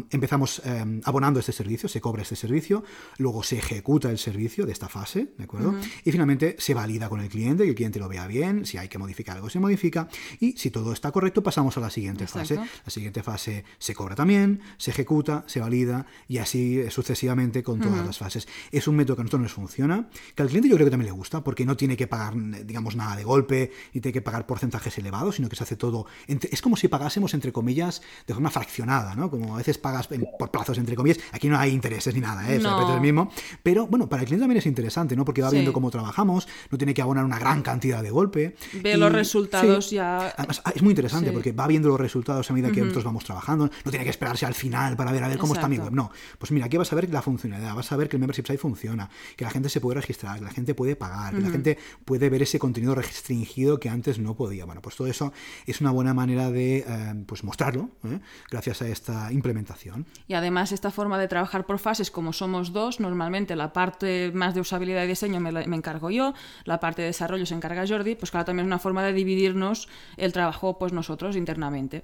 empezamos 0.10 0.62
em, 0.64 1.02
abonando 1.04 1.42
este 1.42 1.52
servicio, 1.52 1.90
se 1.90 2.00
cobra 2.00 2.22
este 2.22 2.38
servicio, 2.38 2.86
luego 3.18 3.44
se 3.44 3.58
ejecuta 3.58 4.10
el 4.10 4.18
servicio 4.18 4.66
de 4.66 4.72
esta 4.72 4.88
fase, 4.88 5.34
¿de 5.38 5.44
acuerdo? 5.44 5.76
Y 6.06 6.12
finalmente 6.12 6.56
se 6.60 6.74
valida 6.74 7.09
con 7.10 7.22
el 7.22 7.30
cliente, 7.30 7.64
que 7.64 7.70
el 7.70 7.76
cliente 7.76 8.00
lo 8.00 8.08
vea 8.08 8.28
bien, 8.28 8.66
si 8.66 8.78
hay 8.78 8.88
que 8.88 8.98
modificar 8.98 9.36
algo 9.36 9.50
se 9.50 9.60
modifica 9.60 10.08
y 10.40 10.54
si 10.54 10.72
todo 10.72 10.94
está 10.94 11.12
correcto 11.12 11.44
pasamos 11.44 11.78
a 11.78 11.82
la 11.82 11.90
siguiente 11.90 12.28
fase. 12.28 12.56
La 12.56 12.92
siguiente 12.92 13.24
fase 13.24 13.66
se 13.78 13.96
cobra 13.96 14.16
también, 14.16 14.62
se 14.78 14.92
ejecuta, 14.92 15.44
se 15.48 15.60
valida 15.60 16.06
y 16.28 16.38
así 16.38 16.90
sucesivamente 16.90 17.64
con 17.64 17.80
todas 17.80 18.06
las 18.06 18.18
fases. 18.18 18.48
Es 18.72 18.88
un 18.88 18.96
método 18.96 19.18
que 19.18 19.22
a 19.22 19.24
nosotros 19.24 19.42
nos 19.42 19.54
funciona, 19.54 20.10
que 20.36 20.44
al 20.44 20.50
cliente 20.50 20.70
yo 20.70 20.76
creo 20.76 20.86
que 20.86 20.92
también 20.92 21.12
le 21.12 21.18
gusta 21.18 21.44
porque 21.44 21.66
no 21.66 21.76
tiene 21.76 21.98
que 21.98 22.08
pagar, 22.08 22.34
digamos, 22.66 22.96
nada 22.96 23.16
de 23.16 23.24
golpe 23.24 23.72
y 23.94 24.02
tiene 24.02 24.14
que 24.14 24.22
pagar 24.22 24.46
porcentajes 24.46 24.98
elevados, 24.98 25.36
sino 25.36 25.50
que 25.50 25.56
se 25.56 25.64
hace 25.64 25.76
todo. 25.76 26.06
es 26.28 26.62
como 26.62 26.76
si 26.76 26.88
pagásemos, 26.88 27.34
entre 27.34 27.52
comillas, 27.52 28.02
de 28.28 28.34
forma 28.34 28.50
fraccionada, 28.52 29.16
¿no? 29.16 29.30
Como 29.30 29.56
a 29.56 29.58
veces 29.58 29.78
pagas 29.78 30.08
por 30.08 30.52
plazos, 30.52 30.78
entre 30.78 30.96
comillas. 30.96 31.20
Aquí 31.32 31.50
no 31.50 31.58
hay 31.58 31.72
intereses 31.72 32.14
ni 32.14 32.22
nada, 32.22 32.50
¿eh? 32.52 32.58
es 32.58 32.64
el 32.64 33.02
mismo. 33.02 33.32
Pero 33.64 33.88
bueno, 33.88 34.08
para 34.08 34.22
el 34.22 34.28
cliente 34.28 34.44
también 34.44 34.60
es 34.60 34.66
interesante, 34.66 35.16
¿no? 35.16 35.26
Porque 35.26 35.42
va 35.42 35.50
viendo 35.50 35.74
cómo 35.74 35.90
trabajamos, 35.90 36.48
no 36.70 36.78
tiene 36.78 36.94
que 36.94 36.99
abonar 37.02 37.26
una 37.26 37.40
gran 37.40 37.62
cantidad 37.62 38.04
de 38.04 38.12
golpe. 38.12 38.56
Ve 38.82 38.98
los 38.98 39.12
resultados 39.12 39.90
ya. 39.90 40.34
Además, 40.38 40.62
ah, 40.66 40.72
es 40.76 40.82
muy 40.82 40.92
interesante 40.92 41.32
porque 41.32 41.52
va 41.52 41.68
viendo 41.68 41.90
los 41.90 42.00
resultados 42.00 42.50
a 42.50 42.54
medida 42.54 42.72
que 42.72 42.82
nosotros 42.82 43.04
vamos 43.04 43.24
trabajando. 43.24 43.70
No 43.86 43.92
tiene 43.92 44.04
que 44.04 44.12
esperarse 44.12 44.46
al 44.46 44.54
final 44.54 44.96
para 44.96 45.12
ver 45.12 45.24
a 45.24 45.28
ver 45.28 45.38
cómo 45.38 45.54
está 45.54 45.68
mi 45.68 45.78
web. 45.78 45.92
No. 45.92 46.12
Pues 46.38 46.52
mira, 46.52 46.66
aquí 46.66 46.78
vas 46.78 46.92
a 46.92 46.96
ver 46.96 47.10
la 47.10 47.22
funcionalidad, 47.22 47.76
vas 47.76 47.92
a 47.92 47.98
ver 47.98 48.10
que 48.10 48.16
el 48.16 48.20
membership 48.20 48.46
site 48.46 48.58
funciona, 48.58 49.10
que 49.36 49.46
la 49.46 49.52
gente 49.52 49.70
se 49.70 49.82
puede 49.82 50.00
registrar, 50.00 50.40
que 50.40 50.46
la 50.46 50.52
gente 50.52 50.74
puede 50.74 50.96
pagar, 50.96 51.34
que 51.34 51.42
la 51.42 51.50
gente 51.50 51.78
puede 52.06 52.30
ver 52.30 52.42
ese 52.42 52.60
contenido 52.60 52.96
restringido 52.96 53.80
que 53.80 53.90
antes 53.90 54.20
no 54.20 54.36
podía. 54.36 54.66
Bueno, 54.66 54.82
pues 54.82 54.96
todo 54.96 55.08
eso 55.08 55.34
es 55.66 55.82
una 55.82 55.92
buena 55.92 56.14
manera 56.14 56.52
de 56.52 56.86
eh, 56.88 57.24
pues 57.26 57.44
mostrarlo 57.44 57.90
¿eh? 58.06 58.20
gracias 58.50 58.82
a 58.82 58.88
esta 58.88 59.32
implementación. 59.32 60.06
Y 60.28 60.34
además 60.34 60.72
esta 60.72 60.92
forma 60.92 61.18
de 61.18 61.28
trabajar 61.28 61.66
por 61.66 61.80
fases, 61.80 62.12
como 62.12 62.34
somos 62.34 62.74
dos, 62.74 63.00
normalmente 63.00 63.56
la 63.56 63.74
parte 63.74 64.32
más 64.34 64.54
de 64.54 64.62
usabilidad 64.62 65.04
y 65.04 65.08
diseño 65.08 65.40
me, 65.40 65.52
me 65.52 65.76
encargo 65.76 66.10
yo, 66.10 66.34
la 66.66 66.80
parte 66.80 66.89
de 66.96 67.04
desarrollo 67.04 67.46
se 67.46 67.56
encarga 67.56 67.88
Jordi, 67.88 68.16
pues 68.16 68.32
claro, 68.32 68.46
también 68.46 68.66
es 68.66 68.68
una 68.68 68.80
forma 68.80 69.04
de 69.04 69.14
dividirnos 69.14 69.88
el 70.18 70.34
trabajo 70.34 70.78
pues 70.78 70.94
nosotros 70.94 71.36
internamente. 71.36 72.04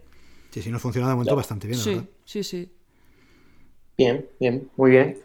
Sí, 0.52 0.62
sí, 0.62 0.72
nos 0.72 0.82
funciona 0.82 1.08
de 1.10 1.16
momento 1.16 1.36
bastante 1.36 1.68
bien, 1.68 1.80
Sí, 1.80 2.02
sí, 2.24 2.44
sí. 2.44 2.72
Bien, 3.98 4.26
bien, 4.40 4.70
muy 4.78 4.92
bien. 4.92 5.18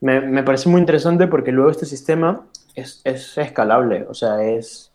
Me, 0.00 0.20
me, 0.20 0.42
parece 0.42 0.68
muy 0.68 0.80
interesante 0.80 1.26
porque 1.26 1.52
luego 1.52 1.70
este 1.70 1.86
sistema 1.86 2.46
es, 2.74 3.00
es 3.04 3.36
escalable, 3.36 4.06
o 4.08 4.14
sea, 4.14 4.42
es 4.44 4.87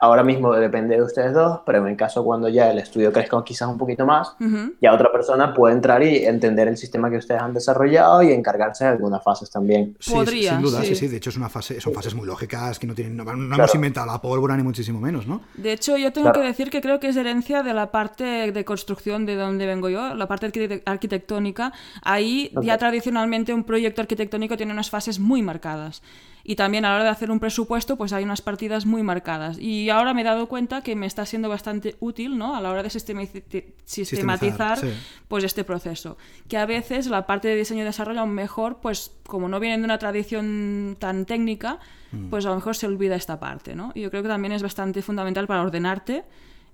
ahora 0.00 0.22
mismo 0.22 0.52
depende 0.54 0.96
de 0.96 1.02
ustedes 1.02 1.32
dos, 1.32 1.60
pero 1.64 1.78
en 1.78 1.88
el 1.88 1.96
caso 1.96 2.24
cuando 2.24 2.48
ya 2.48 2.70
el 2.70 2.78
estudio 2.78 3.12
crezca 3.12 3.42
quizás 3.44 3.68
un 3.68 3.78
poquito 3.78 4.06
más, 4.06 4.36
ya 4.80 4.92
otra 4.92 5.10
persona 5.12 5.54
puede 5.54 5.74
entrar 5.74 6.02
y 6.02 6.24
entender 6.24 6.68
el 6.68 6.76
sistema 6.76 7.10
que 7.10 7.16
ustedes 7.16 7.40
han 7.40 7.54
desarrollado 7.54 8.22
y 8.22 8.32
encargarse 8.32 8.84
de 8.84 8.90
algunas 8.90 9.22
fases 9.22 9.50
también. 9.50 9.96
Sí, 10.00 10.12
sin 10.12 10.62
duda, 10.62 10.82
sí. 10.82 10.94
sí. 10.94 11.08
De 11.08 11.16
hecho, 11.16 11.30
es 11.30 11.36
una 11.36 11.48
fase, 11.48 11.80
son 11.80 11.92
fases 11.92 12.14
muy 12.14 12.26
lógicas 12.26 12.78
que 12.78 12.86
no 12.86 12.94
tienen, 12.94 13.16
no, 13.16 13.30
hemos 13.30 13.74
inventado 13.74 14.06
la 14.06 14.20
pólvora 14.20 14.56
ni 14.56 14.62
muchísimo 14.62 15.00
menos, 15.00 15.26
¿no? 15.26 15.42
De 15.54 15.72
hecho, 15.72 15.96
yo 15.96 16.12
tengo 16.12 16.32
que 16.32 16.40
decir 16.40 16.70
que 16.70 16.80
creo 16.80 17.00
que 17.00 17.08
es 17.08 17.16
herencia 17.16 17.62
de 17.62 17.74
la 17.74 17.90
parte 17.90 18.52
de 18.52 18.64
construcción 18.64 19.26
de 19.26 19.36
donde 19.36 19.66
vengo 19.66 19.88
yo, 19.88 20.14
la 20.14 20.26
parte 20.26 20.82
arquitectónica. 20.84 21.72
Ahí 22.02 22.52
ya 22.62 22.78
tradicionalmente 22.78 23.54
un 23.54 23.64
proyecto 23.64 24.00
arquitectónico 24.00 24.56
tiene 24.56 24.72
unas 24.72 24.90
fases 24.90 25.18
muy 25.18 25.42
marcadas 25.42 26.02
y 26.48 26.54
también 26.54 26.84
a 26.84 26.90
la 26.90 26.94
hora 26.94 27.04
de 27.04 27.10
hacer 27.10 27.32
un 27.32 27.40
presupuesto 27.40 27.96
pues 27.96 28.12
hay 28.12 28.22
unas 28.22 28.40
partidas 28.40 28.86
muy 28.86 29.02
marcadas 29.02 29.58
y 29.58 29.90
ahora 29.90 30.14
me 30.14 30.20
he 30.20 30.24
dado 30.24 30.46
cuenta 30.46 30.80
que 30.80 30.94
me 30.94 31.06
está 31.06 31.26
siendo 31.26 31.48
bastante 31.48 31.96
útil 31.98 32.38
¿no? 32.38 32.54
a 32.54 32.60
la 32.60 32.70
hora 32.70 32.84
de 32.84 32.90
sistematizar, 32.90 34.78
pues 35.26 35.42
este 35.42 35.64
proceso 35.64 36.16
que 36.48 36.56
a 36.56 36.64
veces 36.64 37.08
la 37.08 37.26
parte 37.26 37.48
de 37.48 37.56
diseño 37.56 37.82
y 37.82 37.84
desarrollo 37.84 38.20
aún 38.20 38.30
mejor 38.30 38.78
pues 38.80 39.10
como 39.24 39.48
no 39.48 39.58
vienen 39.58 39.80
de 39.80 39.86
una 39.86 39.98
tradición 39.98 40.96
tan 41.00 41.26
técnica 41.26 41.80
mm. 42.12 42.28
pues 42.30 42.46
a 42.46 42.50
lo 42.50 42.54
mejor 42.54 42.76
se 42.76 42.86
olvida 42.86 43.16
esta 43.16 43.40
parte 43.40 43.74
¿no? 43.74 43.90
y 43.96 44.02
yo 44.02 44.10
creo 44.10 44.22
que 44.22 44.28
también 44.28 44.52
es 44.52 44.62
bastante 44.62 45.02
fundamental 45.02 45.48
para 45.48 45.62
ordenarte 45.62 46.24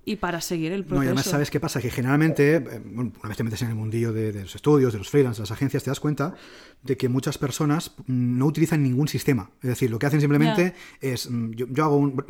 y 0.05 0.17
para 0.17 0.41
seguir 0.41 0.71
el 0.71 0.83
proceso. 0.83 0.99
No, 0.99 1.03
y 1.03 1.07
además, 1.07 1.25
¿sabes 1.25 1.49
qué 1.49 1.59
pasa? 1.59 1.79
Que 1.81 1.89
generalmente, 1.89 2.55
eh, 2.55 2.81
una 2.93 3.11
vez 3.29 3.37
te 3.37 3.43
metes 3.43 3.61
en 3.61 3.69
el 3.69 3.75
mundillo 3.75 4.11
de, 4.11 4.33
los 4.33 4.55
estudios, 4.55 4.91
de 4.91 4.99
los 4.99 5.09
freelance, 5.09 5.37
de 5.37 5.43
las 5.43 5.51
agencias, 5.51 5.83
te 5.83 5.89
das 5.89 5.99
cuenta 5.99 6.35
de 6.81 6.97
que 6.97 7.07
muchas 7.07 7.37
personas 7.37 7.95
no 8.07 8.45
utilizan 8.45 8.83
ningún 8.83 9.07
sistema. 9.07 9.51
Es 9.61 9.69
decir, 9.69 9.89
lo 9.89 9.99
que 9.99 10.05
hacen 10.05 10.19
simplemente 10.19 10.73
es, 10.99 11.29
mm, 11.29 11.51
yo, 11.51 11.83
hago 11.83 11.95
un, 11.95 12.23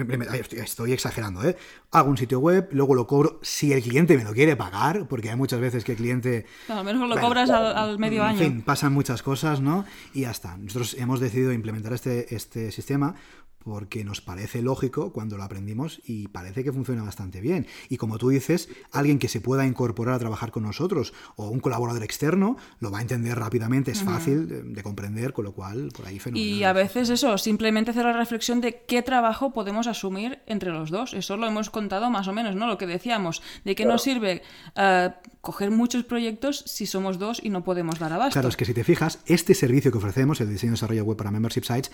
estoy, 0.53 0.93
exagerando, 0.93 1.43
¿eh? 1.43 1.57
Hago 1.91 2.09
un 2.09 2.17
sitio 2.17 2.39
web, 2.39 2.69
luego 2.71 2.93
lo 2.93 3.07
cobro 3.07 3.39
si 3.41 3.73
el 3.73 3.81
cliente 3.81 4.15
me 4.17 4.23
lo 4.23 4.33
quiere 4.33 4.55
pagar, 4.55 5.07
porque 5.07 5.31
hay 5.31 5.35
muchas 5.35 5.59
veces 5.59 5.83
que 5.83 5.93
el 5.93 5.97
cliente... 5.97 6.45
al 6.67 6.85
menos 6.85 7.09
lo 7.09 7.19
cobras 7.19 7.49
al, 7.49 7.97
medio 7.97 8.23
año. 8.23 8.39
En 8.41 8.51
fin, 8.51 8.61
pasan 8.61 8.93
muchas 8.93 9.23
cosas, 9.23 9.61
¿no? 9.61 9.85
Y 10.13 10.21
ya 10.21 10.31
está. 10.31 10.57
Nosotros 10.57 10.95
hemos 10.99 11.19
decidido 11.19 11.51
implementar 11.51 11.93
este, 11.93 12.35
este 12.35 12.71
sistema 12.71 13.15
porque 13.63 14.03
nos 14.03 14.21
parece 14.21 14.61
lógico 14.61 15.11
cuando 15.13 15.37
lo 15.37 15.43
aprendimos 15.43 16.01
y 16.05 16.27
parece 16.27 16.63
que 16.63 16.71
funciona 16.71 17.03
bastante 17.03 17.41
bien. 17.41 17.67
Y 17.89 17.97
como 17.97 18.17
tú 18.17 18.29
dices, 18.29 18.69
alguien 18.91 19.19
que 19.19 19.27
se 19.27 19.41
pueda 19.41 19.65
incorporar 19.65 20.15
a 20.15 20.19
trabajar 20.19 20.51
con 20.51 20.63
nosotros 20.63 21.13
o 21.35 21.49
un 21.49 21.59
colaborador 21.59 22.03
externo 22.03 22.57
lo 22.79 22.91
va 22.91 22.99
a 22.99 23.01
entender 23.01 23.37
rápidamente, 23.37 23.91
es 23.91 24.03
fácil 24.03 24.73
de, 24.73 24.83
comprender, 24.83 25.33
con 25.33 25.45
lo 25.45 25.53
cual 25.53 25.89
por 25.95 26.05
ahí 26.07 26.19
fenomenal. 26.19 26.47
Y 26.47 26.63
a 26.63 26.73
veces 26.73 27.09
eso, 27.09 27.37
simplemente 27.37 27.91
hacer 27.91 28.05
la 28.05 28.13
reflexión 28.13 28.61
de 28.61 28.83
qué 28.85 29.01
trabajo 29.01 29.53
podemos 29.53 29.87
asumir 29.87 30.39
entre 30.45 30.71
los 30.71 30.89
dos. 30.89 31.13
Eso 31.13 31.37
lo 31.37 31.47
hemos 31.47 31.69
contado 31.69 32.09
más 32.09 32.27
o 32.27 32.33
menos, 32.33 32.55
¿no? 32.55 32.67
Lo 32.67 32.77
que 32.77 32.87
decíamos, 32.87 33.41
de 33.63 33.75
qué 33.75 33.85
nos 33.85 34.03
sirve 34.03 34.41
uh, 34.75 35.11
coger 35.41 35.71
muchos 35.71 36.05
proyectos 36.05 36.63
si 36.65 36.85
somos 36.85 37.19
dos 37.19 37.41
y 37.43 37.49
no 37.49 37.65
podemos 37.65 37.99
dar 37.99 38.13
abasto. 38.13 38.33
Claro, 38.33 38.47
es 38.47 38.55
que 38.55 38.63
si 38.63 38.73
te 38.73 38.85
fijas, 38.85 39.19
este 39.25 39.53
servicio 39.53 39.91
que 39.91 39.97
ofrecemos, 39.97 40.39
el 40.39 40.49
diseño 40.49 40.71
y 40.71 40.75
desarrollo 40.75 41.03
web 41.03 41.17
para 41.17 41.31
membership 41.31 41.63
sites, 41.63 41.91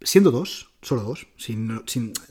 siendo 0.00 0.30
dos, 0.30 0.70
solo 0.82 1.02
dos, 1.02 1.26
sin, 1.36 1.82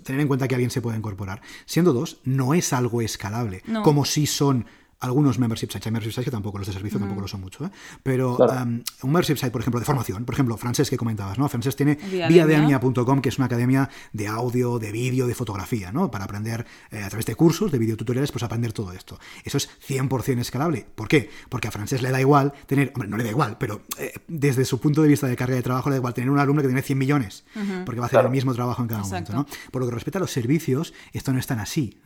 tener 0.04 0.22
en 0.22 0.28
cuenta 0.28 0.48
que 0.48 0.56
alguien 0.56 0.72
se 0.72 0.82
puede 0.82 0.98
incorporar, 0.98 1.42
siendo 1.66 1.94
dos, 1.94 2.20
no 2.24 2.54
es 2.54 2.74
algo 2.74 3.02
escalable, 3.02 3.64
como 3.84 4.06
si 4.06 4.28
son 4.28 4.66
algunos 5.06 5.40
membership 5.40 5.68
sites. 5.68 5.86
Hay 5.86 5.92
membership 5.92 6.12
sites 6.12 6.26
que 6.26 6.32
tampoco, 6.32 6.58
los 6.58 6.68
de 6.68 6.74
servicio 6.74 7.00
tampoco 7.00 7.22
lo 7.22 7.28
son 7.28 7.42
mucho. 7.42 7.66
¿eh? 7.66 7.70
Pero 8.04 8.38
um, 8.38 8.82
un 9.04 9.12
membership 9.12 9.38
site, 9.38 9.52
por 9.52 9.62
ejemplo, 9.62 9.80
de 9.80 9.86
formación, 9.86 10.26
por 10.26 10.36
ejemplo, 10.36 10.58
Francés 10.58 10.90
que 10.90 10.98
comentabas, 10.98 11.38
¿no? 11.38 11.48
Francés 11.48 11.76
tiene 11.76 11.96
viademia.com, 11.96 13.22
que 13.22 13.30
es 13.30 13.38
una 13.38 13.46
academia 13.46 13.90
de 14.14 14.28
audio, 14.28 14.80
de 14.80 14.92
vídeo, 14.92 15.28
de 15.28 15.36
fotografía, 15.36 15.92
¿no? 15.92 16.12
Para 16.12 16.26
aprender 16.26 16.66
eh, 16.92 17.04
a 17.04 17.10
través 17.10 17.26
de 17.26 17.36
cursos, 17.36 17.72
de 17.72 17.80
videotutoriales, 17.80 18.32
pues 18.32 18.44
aprender 18.44 18.74
todo 18.74 18.92
esto. 18.92 19.20
Eso 19.44 19.58
es 19.58 19.70
100% 19.88 20.40
escalable. 20.40 20.86
¿Por 20.96 21.08
qué? 21.08 21.30
Porque 21.50 21.68
a 21.68 21.72
Francés 21.72 22.02
le 22.02 22.12
da 22.12 22.20
igual 22.20 22.54
tener, 22.66 22.92
hombre, 22.96 23.10
no 23.10 23.18
le 23.18 23.24
da 23.24 23.30
igual, 23.30 23.58
pero 23.58 23.82
eh, 23.98 24.14
desde 24.28 24.66
su 24.66 24.80
punto 24.80 25.02
de 25.02 25.08
vista 25.08 25.28
de 25.28 25.36
carga 25.36 25.56
de 25.56 25.62
trabajo 25.62 25.90
le 25.90 25.96
da 25.96 25.98
igual 25.98 26.14
tener 26.14 26.30
un 26.30 26.40
alumno 26.40 26.62
que 26.62 26.68
tiene 26.68 26.82
100 26.82 26.98
millones, 26.98 27.46
porque 27.86 28.00
va 28.00 28.06
a 28.06 28.08
hacer 28.08 28.24
el 28.26 28.32
mismo 28.32 28.54
trabajo 28.54 28.82
en 28.82 28.88
cada 28.88 29.02
momento, 29.02 29.34
¿no? 29.34 29.46
Por 29.72 29.82
lo 29.82 29.88
que 29.88 29.94
respecta 29.94 30.20
a 30.20 30.22
los 30.22 30.32
servicios, 30.32 30.94
esto 31.14 31.34
no 31.34 31.40
es 31.40 31.48
tan 31.48 31.60
así. 31.60 31.98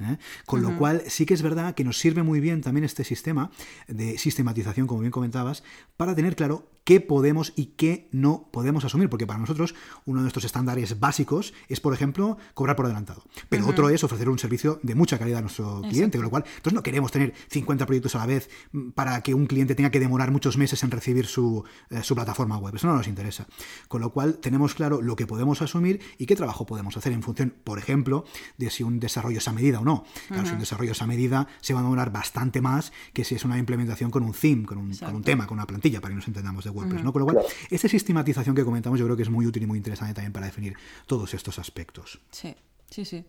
Con 0.46 0.62
lo 0.62 0.78
cual, 0.78 1.04
sí 1.08 1.26
que 1.26 1.34
es 1.34 1.42
verdad 1.42 1.76
que 1.76 1.84
nos 1.84 1.98
sirve 1.98 2.24
muy 2.24 2.40
bien 2.40 2.62
también 2.62 2.84
este 2.90 3.04
sistema 3.04 3.52
de 3.88 4.18
sistematización, 4.18 4.88
como 4.88 5.02
bien 5.02 5.12
comentabas, 5.12 5.64
para 5.96 6.16
tener 6.16 6.36
claro 6.36 6.68
qué 6.84 7.02
podemos 7.02 7.54
y 7.56 7.68
qué 7.78 8.10
no 8.12 8.50
podemos 8.52 8.86
asumir, 8.86 9.10
porque 9.10 9.28
para 9.28 9.40
nosotros 9.40 9.76
uno 10.06 10.20
de 10.20 10.24
nuestros 10.24 10.46
estándares 10.46 11.00
básicos 11.00 11.54
es, 11.68 11.80
por 11.80 11.94
ejemplo, 11.94 12.38
cobrar 12.54 12.76
por 12.76 12.86
adelantado, 12.86 13.24
pero 13.50 13.68
otro 13.68 13.90
es 13.90 14.04
ofrecer 14.04 14.30
un 14.30 14.40
servicio 14.40 14.80
de 14.84 14.96
mucha 14.96 15.18
calidad 15.18 15.40
a 15.40 15.42
nuestro 15.42 15.82
cliente, 15.82 16.18
con 16.18 16.26
lo 16.26 16.30
cual 16.30 16.44
entonces 16.48 16.74
no 16.74 16.84
queremos 16.84 17.12
tener 17.12 17.34
50 17.50 17.86
proyectos 17.86 18.16
a 18.16 18.20
la 18.20 18.26
vez 18.26 18.50
mm, 18.72 18.90
para 18.92 19.22
que 19.22 19.34
un 19.34 19.46
cliente 19.46 19.76
tenga 19.76 19.92
que 19.92 20.00
demorar 20.00 20.32
muchos 20.32 20.58
meses 20.58 20.82
en 20.84 20.92
recibir 20.92 21.26
su, 21.26 21.64
eh, 21.90 22.04
su 22.04 22.16
plataforma 22.16 22.58
web, 22.58 22.76
eso 22.76 22.88
no 22.88 22.96
nos 22.96 23.08
interesa, 23.08 23.48
con 23.88 24.02
lo 24.02 24.12
cual 24.12 24.40
tenemos 24.40 24.74
claro 24.74 25.02
lo 25.02 25.16
que 25.16 25.28
podemos 25.28 25.62
asumir 25.62 26.02
y 26.18 26.26
qué 26.26 26.36
trabajo 26.36 26.66
podemos 26.66 26.98
hacer 26.98 27.14
en 27.14 27.24
función, 27.24 27.54
por 27.64 27.80
ejemplo, 27.80 28.26
de 28.58 28.70
si 28.70 28.84
un 28.84 29.00
desarrollo 29.00 29.38
es 29.38 29.48
a 29.48 29.54
medida 29.54 29.80
o 29.80 29.86
no. 29.86 30.06
Claro, 30.28 30.46
si 30.46 30.54
un 30.54 30.60
desarrollo 30.60 30.92
es 30.92 31.02
a 31.02 31.08
medida, 31.08 31.48
se 31.62 31.74
va 31.74 31.80
a 31.80 31.84
demorar 31.84 32.12
bastante 32.12 32.62
más 32.62 32.92
que 33.14 33.24
si 33.24 33.36
es 33.36 33.46
una 33.46 33.58
implementación 33.58 34.12
con 34.12 34.24
un 34.24 34.34
theme, 34.34 34.66
con 34.66 34.78
un, 34.78 34.96
con 34.96 35.16
un 35.16 35.24
tema, 35.24 35.48
con 35.48 35.58
una 35.58 35.68
plantilla, 35.68 36.02
para 36.02 36.12
que 36.12 36.16
nos 36.16 36.28
entendamos 36.28 36.64
de 36.64 36.70
WordPress, 36.80 37.04
¿no? 37.04 37.14
Con 37.14 37.22
lo 37.22 37.26
cual, 37.26 37.46
esta 37.70 37.88
sistematización 37.88 38.56
que 38.56 38.64
comentamos 38.64 39.00
yo 39.00 39.06
creo 39.06 39.18
que 39.18 39.24
es 39.24 39.30
muy 39.30 39.46
útil 39.46 39.64
y 39.64 39.66
muy 39.68 39.78
interesante 39.78 40.14
también 40.14 40.34
para 40.34 40.46
definir 40.46 40.76
todos 41.06 41.34
estos 41.34 41.60
aspectos. 41.60 42.20
Sí, 42.32 42.56
sí, 42.90 43.06
sí. 43.06 43.26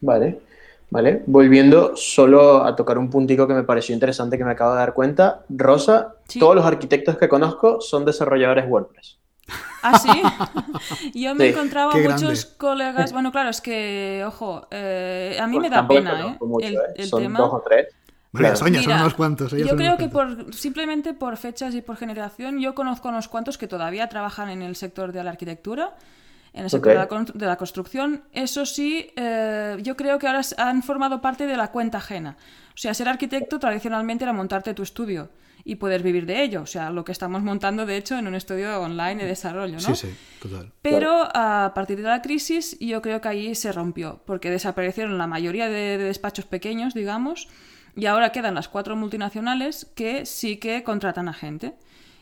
Vale, 0.00 0.40
vale. 0.90 1.22
Volviendo 1.26 1.96
solo 1.96 2.64
a 2.64 2.76
tocar 2.76 2.98
un 2.98 3.10
puntico 3.10 3.46
que 3.46 3.54
me 3.54 3.64
pareció 3.64 3.94
interesante 3.94 4.38
que 4.38 4.44
me 4.44 4.52
acabo 4.52 4.72
de 4.72 4.78
dar 4.78 4.94
cuenta. 4.94 5.44
Rosa, 5.48 6.16
todos 6.38 6.54
los 6.54 6.64
arquitectos 6.64 7.16
que 7.16 7.28
conozco 7.28 7.80
son 7.80 8.04
desarrolladores 8.04 8.66
WordPress. 8.68 9.18
¿Ah, 9.82 9.98
sí? 9.98 10.22
Yo 11.14 11.34
me 11.34 11.50
encontraba 11.50 11.94
muchos 11.94 12.46
colegas. 12.46 13.12
Bueno, 13.12 13.30
claro, 13.32 13.50
es 13.50 13.60
que, 13.60 14.24
ojo, 14.26 14.66
eh, 14.70 15.36
a 15.40 15.46
mí 15.46 15.56
pues 15.56 15.70
me 15.70 15.76
da 15.76 15.86
pena, 15.86 16.20
¿eh? 16.20 16.38
el, 16.62 16.78
¿eh? 16.96 17.06
son 17.06 17.32
dos 17.32 17.52
o 17.52 17.62
tres. 17.66 17.88
Son 18.54 18.74
unos 18.74 19.14
cuantos. 19.14 19.52
yo 19.52 19.76
creo 19.76 19.96
que 19.96 20.08
por, 20.08 20.54
simplemente 20.54 21.14
por 21.14 21.36
fechas 21.36 21.74
y 21.74 21.82
por 21.82 21.96
generación, 21.96 22.58
yo 22.60 22.74
conozco 22.74 23.08
unos 23.08 23.28
cuantos 23.28 23.58
que 23.58 23.68
todavía 23.68 24.08
trabajan 24.08 24.48
en 24.48 24.62
el 24.62 24.76
sector 24.76 25.12
de 25.12 25.22
la 25.22 25.30
arquitectura, 25.30 25.96
en 26.52 26.64
el 26.64 26.70
sector 26.70 26.92
de, 27.34 27.46
la, 27.46 27.56
construcción. 27.56 28.22
Eso 28.32 28.66
sí, 28.66 29.10
eh, 29.16 29.76
yo 29.82 29.96
creo 29.96 30.18
que 30.18 30.26
ahora 30.26 30.42
han 30.58 30.82
formado 30.82 31.20
parte 31.20 31.46
de 31.46 31.56
la 31.56 31.68
cuenta 31.68 31.98
ajena. 31.98 32.36
O 32.74 32.78
sea, 32.78 32.94
ser 32.94 33.08
arquitecto 33.08 33.58
tradicionalmente 33.58 34.24
era 34.24 34.32
montarte 34.32 34.74
tu 34.74 34.82
estudio 34.82 35.30
y 35.64 35.76
poder 35.76 36.02
vivir 36.02 36.26
de 36.26 36.42
ello. 36.42 36.62
O 36.62 36.66
sea, 36.66 36.90
lo 36.90 37.04
que 37.04 37.12
estamos 37.12 37.42
montando, 37.42 37.86
de 37.86 37.96
hecho, 37.96 38.18
en 38.18 38.26
un 38.26 38.34
estudio 38.34 38.80
online 38.80 39.22
de 39.22 39.26
desarrollo, 39.26 39.74
¿no? 39.74 39.80
Sí, 39.80 39.94
sí, 39.94 40.14
total. 40.40 40.70
Pero 40.82 41.28
a 41.34 41.72
partir 41.74 41.96
de 41.98 42.04
la 42.04 42.20
crisis, 42.20 42.76
yo 42.80 43.00
creo 43.00 43.20
que 43.20 43.28
ahí 43.28 43.54
se 43.54 43.72
rompió, 43.72 44.20
porque 44.26 44.50
desaparecieron 44.50 45.16
la 45.18 45.26
mayoría 45.26 45.68
de 45.68 45.98
despachos 45.98 46.44
pequeños, 46.44 46.94
digamos, 46.94 47.48
y 47.96 48.06
ahora 48.06 48.32
quedan 48.32 48.54
las 48.54 48.68
cuatro 48.68 48.96
multinacionales 48.96 49.86
que 49.94 50.26
sí 50.26 50.56
que 50.56 50.82
contratan 50.82 51.28
a 51.28 51.32
gente. 51.32 51.74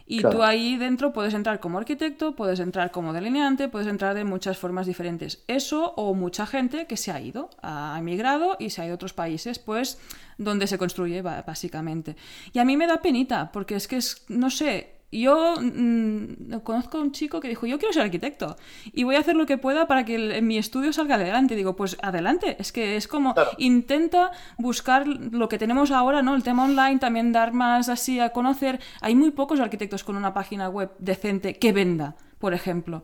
Y 0.04 0.20
tú 0.20 0.42
ahí 0.42 0.76
dentro 0.76 1.12
puedes 1.12 1.32
entrar 1.32 1.60
como 1.60 1.78
arquitecto, 1.78 2.34
puedes 2.34 2.60
entrar 2.60 2.90
como 2.90 3.12
delineante, 3.12 3.68
puedes 3.68 3.88
entrar 3.88 4.14
de 4.14 4.24
muchas 4.24 4.58
formas 4.58 4.86
diferentes. 4.86 5.42
Eso 5.46 5.94
o 5.96 6.12
mucha 6.12 6.44
gente 6.44 6.86
que 6.86 6.96
se 6.96 7.12
ha 7.12 7.20
ido, 7.20 7.48
ha 7.62 7.96
emigrado 7.98 8.56
y 8.58 8.70
se 8.70 8.82
ha 8.82 8.84
ido 8.84 8.94
a 8.94 8.96
otros 8.96 9.14
países, 9.14 9.58
pues 9.58 9.98
donde 10.36 10.66
se 10.66 10.76
construye 10.76 11.22
básicamente. 11.22 12.16
Y 12.52 12.58
a 12.58 12.64
mí 12.64 12.76
me 12.76 12.86
da 12.86 13.00
penita, 13.00 13.50
porque 13.52 13.76
es 13.76 13.88
que 13.88 13.96
es, 13.96 14.24
no 14.28 14.50
sé, 14.50 15.01
yo 15.20 15.56
mm, 15.60 16.60
conozco 16.64 16.98
a 16.98 17.02
un 17.02 17.12
chico 17.12 17.40
que 17.40 17.48
dijo, 17.48 17.66
yo 17.66 17.78
quiero 17.78 17.92
ser 17.92 18.02
arquitecto 18.02 18.56
y 18.92 19.04
voy 19.04 19.16
a 19.16 19.20
hacer 19.20 19.36
lo 19.36 19.44
que 19.44 19.58
pueda 19.58 19.86
para 19.86 20.04
que 20.04 20.40
mi 20.40 20.56
estudio 20.56 20.92
salga 20.92 21.16
adelante. 21.16 21.54
digo, 21.54 21.76
pues 21.76 21.98
adelante. 22.02 22.56
Es 22.58 22.72
que 22.72 22.96
es 22.96 23.06
como, 23.06 23.34
intenta 23.58 24.32
buscar 24.56 25.06
lo 25.06 25.48
que 25.48 25.58
tenemos 25.58 25.90
ahora, 25.90 26.22
¿no? 26.22 26.34
El 26.34 26.42
tema 26.42 26.64
online, 26.64 26.98
también 26.98 27.30
dar 27.32 27.52
más 27.52 27.88
así 27.88 28.20
a 28.20 28.30
conocer. 28.30 28.80
Hay 29.00 29.14
muy 29.14 29.30
pocos 29.30 29.60
arquitectos 29.60 30.02
con 30.02 30.16
una 30.16 30.32
página 30.32 30.68
web 30.68 30.92
decente 30.98 31.58
que 31.58 31.72
venda, 31.72 32.16
por 32.38 32.54
ejemplo. 32.54 33.02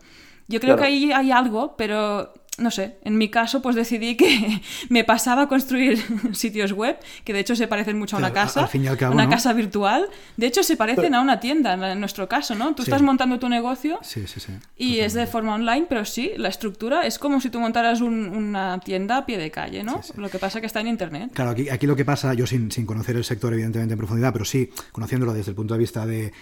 Yo 0.49 0.61
creo 0.61 0.77
que 0.77 0.85
ahí 0.85 1.13
hay 1.13 1.31
algo, 1.31 1.77
pero 1.77 2.33
no 2.59 2.71
sé, 2.71 2.97
en 3.05 3.17
mi 3.17 3.31
caso 3.31 3.63
pues 3.63 3.77
decidí 3.77 4.17
que 4.17 4.61
me 4.89 5.05
pasaba 5.05 5.43
a 5.43 5.49
construir 5.49 6.03
sitios 6.33 6.73
web, 6.73 6.99
que 7.25 7.33
de 7.33 7.41
hecho 7.41 7.57
se 7.57 7.69
parecen 7.69 7.99
mucho 7.99 8.17
a 8.17 8.19
una 8.19 8.33
casa, 8.33 8.69
una 9.11 9.29
casa 9.29 9.53
virtual. 9.53 10.09
De 10.37 10.47
hecho 10.47 10.63
se 10.63 10.77
parecen 10.77 11.15
a 11.15 11.21
una 11.21 11.41
tienda 11.41 11.93
en 11.93 12.01
nuestro 12.01 12.29
caso, 12.29 12.55
¿no? 12.55 12.75
Tú 12.75 12.83
estás 12.83 13.03
montando 13.03 13.39
tu 13.39 13.49
negocio 13.49 14.01
y 14.77 14.99
es 14.99 15.15
de 15.15 15.27
forma 15.27 15.55
online, 15.55 15.87
pero 15.89 16.05
sí, 16.05 16.33
la 16.37 16.49
estructura 16.49 17.07
es 17.07 17.19
como 17.19 17.41
si 17.41 17.51
tú 17.51 17.61
montaras 17.61 18.01
una 18.01 18.81
tienda 18.81 19.19
a 19.19 19.27
pie 19.27 19.39
de 19.39 19.51
calle, 19.51 19.83
¿no? 19.83 20.01
Lo 20.17 20.29
que 20.29 20.39
pasa 20.39 20.61
que 20.61 20.67
está 20.67 20.81
en 20.81 20.89
internet. 20.89 21.31
Claro, 21.35 21.51
aquí, 21.51 21.69
aquí 21.69 21.87
lo 21.87 21.97
que 21.97 22.05
pasa, 22.05 22.35
yo 22.35 22.47
sin, 22.47 22.71
sin, 22.71 22.87
conocer 22.87 23.17
el 23.17 23.25
sector 23.25 23.53
evidentemente 23.53 23.93
en 23.93 23.99
profundidad, 23.99 24.33
pero 24.33 24.45
sí 24.45 24.71
conociéndolo 24.93 25.33
desde 25.33 25.51
el 25.51 25.57
punto 25.57 25.75
de 25.75 25.81
vista 25.81 26.07
de, 26.07 26.33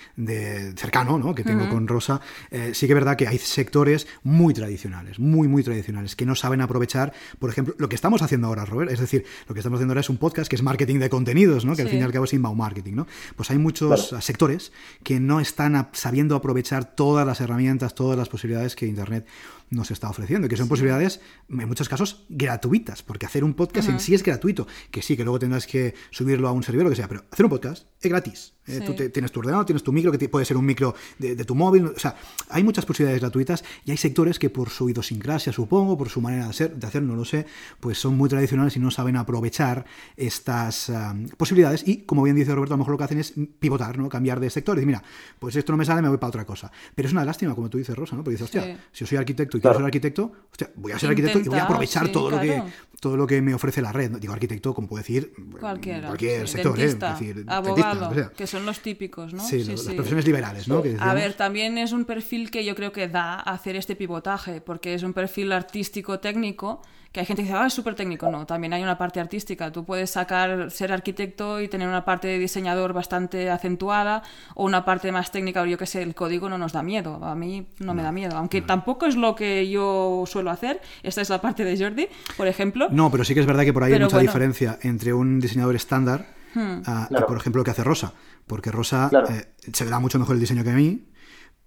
cercano, 0.77 1.19
¿no? 1.19 1.35
Que 1.35 1.45
tengo 1.45 1.69
con 1.69 1.87
Rosa, 1.87 2.21
eh, 2.51 2.71
sí 2.75 2.87
que 2.87 2.93
es 2.93 2.97
verdad 2.97 3.17
que 3.17 3.29
hay 3.29 3.39
sectores 3.39 4.07
muy 4.23 4.55
tradicionales, 4.55 5.19
muy, 5.19 5.49
muy 5.49 5.63
tradicionales 5.63 6.06
que 6.15 6.27
no 6.27 6.35
saben 6.35 6.61
aprovechar, 6.61 7.13
por 7.39 7.51
ejemplo, 7.51 7.75
lo 7.79 7.89
que 7.89 7.97
estamos 7.97 8.23
haciendo 8.23 8.47
ahora, 8.47 8.65
Robert. 8.65 8.93
Es 8.93 9.01
decir, 9.01 9.25
lo 9.49 9.55
que 9.55 9.61
estamos 9.61 9.79
haciendo 9.79 9.93
ahora 9.93 10.03
es 10.03 10.11
un 10.11 10.19
podcast 10.19 10.49
que 10.49 10.57
es 10.57 10.63
marketing 10.63 10.99
de 10.99 11.11
contenidos, 11.11 11.65
¿no? 11.65 11.75
Que 11.75 11.83
al 11.83 11.89
fin 11.89 12.01
y 12.01 12.03
al 12.03 12.13
cabo 12.13 12.27
es 12.27 12.33
inbound 12.33 12.59
marketing, 12.59 12.95
¿no? 12.95 13.07
Pues 13.35 13.51
hay 13.51 13.59
muchos 13.59 14.15
sectores 14.21 14.73
que 15.03 15.19
no 15.19 15.41
están 15.41 15.89
sabiendo 15.93 16.37
aprovechar 16.37 16.95
todas 16.95 17.27
las 17.27 17.41
herramientas, 17.41 17.95
todas 17.95 18.19
las 18.19 18.29
posibilidades 18.29 18.77
que 18.77 18.87
Internet 18.87 19.27
nos 19.71 19.91
está 19.91 20.09
ofreciendo, 20.09 20.49
que 20.49 20.57
son 20.57 20.69
posibilidades, 20.69 21.21
en 21.49 21.69
muchos 21.69 21.89
casos, 21.89 22.25
gratuitas, 22.29 23.03
porque 23.03 23.27
hacer 23.27 23.45
un 23.45 23.55
podcast 23.55 23.89
en 23.89 24.01
sí 24.01 24.15
es 24.15 24.23
gratuito, 24.23 24.67
que 24.91 25.03
sí, 25.03 25.17
que 25.17 25.25
luego 25.25 25.39
tendrás 25.39 25.67
que 25.67 25.95
subirlo 26.11 26.49
a 26.49 26.53
un 26.53 26.63
servidor, 26.63 26.85
lo 26.85 26.91
que 26.91 26.97
sea, 26.97 27.09
pero 27.09 27.25
hacer 27.31 27.45
un 27.47 27.51
podcast 27.51 27.87
es 28.01 28.11
gratis. 28.11 28.53
Eh, 28.67 28.81
tú 28.85 28.95
tienes 28.95 29.31
tu 29.31 29.39
ordenador, 29.39 29.65
tienes 29.65 29.85
tu 29.85 29.93
micro, 29.93 30.11
que 30.11 30.29
puede 30.29 30.45
ser 30.45 30.57
un 30.57 30.67
micro 30.67 30.95
de, 31.19 31.37
tu 31.45 31.55
móvil, 31.55 31.87
o 31.87 31.99
sea, 31.99 32.17
hay 32.49 32.65
muchas 32.65 32.85
posibilidades 32.85 33.21
gratuitas 33.21 33.65
y 33.85 33.93
hay 33.93 33.97
sectores 33.97 34.41
que 34.41 34.51
por 34.51 34.71
su 34.71 34.91
idiosincrasia, 34.91 35.53
supongo, 35.53 35.97
por 35.97 36.09
su 36.09 36.21
manera 36.21 36.45
de 36.45 36.51
hacer, 36.51 36.75
de 36.75 36.87
hacer 36.87 37.03
no 37.03 37.15
lo 37.15 37.25
sé, 37.25 37.47
pues 37.79 37.99
son 37.99 38.17
muy 38.17 38.29
tradicionales 38.29 38.77
y 38.77 38.81
no 38.81 38.91
saben 38.91 39.17
aprovechar 39.17 39.85
estas 40.17 40.93
posibilidades 41.37 41.87
y, 41.87 41.99
como 41.99 42.25
bien 42.25 42.35
dice 42.35 42.55
Roberto, 42.55 42.75
a 42.75 42.77
lo 42.77 42.79
mejor 42.79 42.93
lo 42.93 42.99
que 42.99 43.05
hacen 43.05 43.19
es 43.19 43.35
pivotar, 43.61 43.99
¿no? 43.99 44.09
Cambiar 44.09 44.41
de 44.41 44.51
sector 44.51 44.77
y 44.77 44.81
decir, 44.81 44.87
mira, 44.87 45.03
pues 45.39 45.55
esto 45.55 45.73
no 45.73 45.79
me 45.79 45.85
sale, 45.85 46.03
me 46.03 46.09
voy 46.09 46.19
para 46.19 46.29
otra 46.29 46.45
cosa. 46.45 46.73
Pero 46.95 47.07
es 47.07 47.13
una 47.13 47.25
lástima, 47.25 47.55
como 47.55 47.71
tú 47.71 47.79
dices, 47.79 47.97
Rosa, 47.97 48.17
¿no? 48.17 48.25
Porque 48.25 48.33
dices, 48.33 48.47
hostia, 48.47 48.81
si 48.91 49.01
yo 49.01 49.07
soy 49.07 49.19
arquitecto 49.19 49.56
y 49.57 49.61
quiero 49.61 49.77
ser 49.77 49.85
arquitecto, 49.85 50.33
voy 50.77 50.93
a 50.93 50.99
ser 50.99 51.11
arquitecto 51.11 51.39
y 51.41 51.49
voy 51.49 51.59
a 51.59 51.65
aprovechar 51.65 52.09
todo 52.09 52.31
lo 52.31 52.41
que 52.41 52.63
todo 53.01 53.17
lo 53.17 53.27
que 53.27 53.43
me 53.43 53.55
ofrece 53.55 53.83
la 53.83 53.93
red. 53.93 54.11
Digo 54.19 54.33
arquitecto, 54.33 54.75
como 54.75 54.89
puedo 54.89 55.03
decir, 55.03 55.33
Cualquiera, 55.61 56.09
cualquier 56.09 56.49
sector, 56.49 56.81
¿eh? 56.81 56.95
decir, 56.95 57.45
abogado, 57.47 58.33
que 58.37 58.47
son 58.47 58.65
los 58.65 58.81
típicos, 58.81 59.35
¿no? 59.35 59.45
Sí, 59.47 59.65
las 59.65 59.83
profesiones 59.83 60.27
liberales, 60.27 60.69
¿no? 60.69 60.83
a 61.01 61.15
ver, 61.15 61.35
también 61.35 61.79
es 61.79 61.93
un 61.93 62.05
perfil 62.05 62.51
que 62.51 62.65
yo 62.65 62.75
creo 62.75 62.93
que 62.93 63.09
da 63.09 63.35
a 63.35 63.53
hacer 63.53 63.77
este 63.77 63.97
pivotaje, 63.97 64.61
porque 64.61 64.95
es 64.95 65.03
un 65.03 65.13
perfil 65.13 65.53
artístico 65.53 66.21
técnico 66.21 66.81
que 67.17 67.21
hay 67.21 67.27
gente 67.27 67.45
que 67.45 67.49
dice, 67.49 67.59
ah, 67.59 67.67
es 67.67 67.73
súper 67.73 67.95
técnico. 67.95 68.31
No, 68.31 68.45
también 68.45 68.75
hay 68.75 68.83
una 68.83 68.99
parte 68.99 69.21
artística. 69.21 69.73
Tú 69.73 69.87
puedes 69.87 70.11
sacar, 70.11 70.71
ser 70.71 70.93
arquitecto 70.93 71.63
y 71.63 71.67
tener 71.67 71.89
una 71.89 72.05
parte 72.05 72.29
de 72.29 72.39
diseñador 72.39 72.93
bastante 72.93 73.49
acentuada 73.49 74.23
o 74.55 74.67
una 74.67 74.85
parte 74.85 75.11
más 75.13 75.33
técnica, 75.33 75.65
yo 75.65 75.79
que 75.79 75.87
sé, 75.87 76.03
el 76.03 76.15
código 76.15 76.51
no 76.51 76.59
nos 76.59 76.75
da 76.75 76.83
miedo. 76.83 77.25
A 77.25 77.35
mí 77.35 77.69
no, 77.79 77.95
me 77.95 78.03
da 78.03 78.13
miedo, 78.13 78.37
aunque 78.37 78.61
tampoco 78.61 79.07
es 79.07 79.17
lo 79.17 79.35
que 79.35 79.67
yo 79.71 80.25
suelo 80.27 80.51
hacer. 80.51 80.83
Esta 81.03 81.23
es 81.23 81.31
la 81.31 81.41
parte 81.41 81.65
de 81.65 81.83
Jordi, 81.83 82.07
por 82.37 82.49
ejemplo. 82.49 82.89
No, 82.91 83.11
pero 83.11 83.25
sí 83.25 83.33
que 83.33 83.41
es 83.41 83.47
verdad 83.47 83.65
que 83.65 83.73
por 83.73 83.85
ahí 83.85 83.95
hay 83.95 84.01
mucha 84.01 84.19
diferencia 84.19 84.79
entre 84.83 85.15
un 85.15 85.41
diseñador 85.41 85.75
estándar 85.75 86.27
hmm. 86.53 86.81
y, 87.09 87.23
por 87.23 87.39
ejemplo, 87.39 87.61
lo 87.61 87.65
que 87.65 87.71
hace 87.71 87.83
Rosa. 87.83 88.13
Porque 88.47 88.71
Rosa 88.71 89.11
eh, 89.31 89.55
se 89.73 89.87
le 89.87 89.91
da 89.91 90.01
mucho 90.01 90.19
mejor 90.19 90.35
el 90.35 90.41
diseño 90.41 90.65
que 90.65 90.71
a 90.71 90.75
mí, 90.75 91.07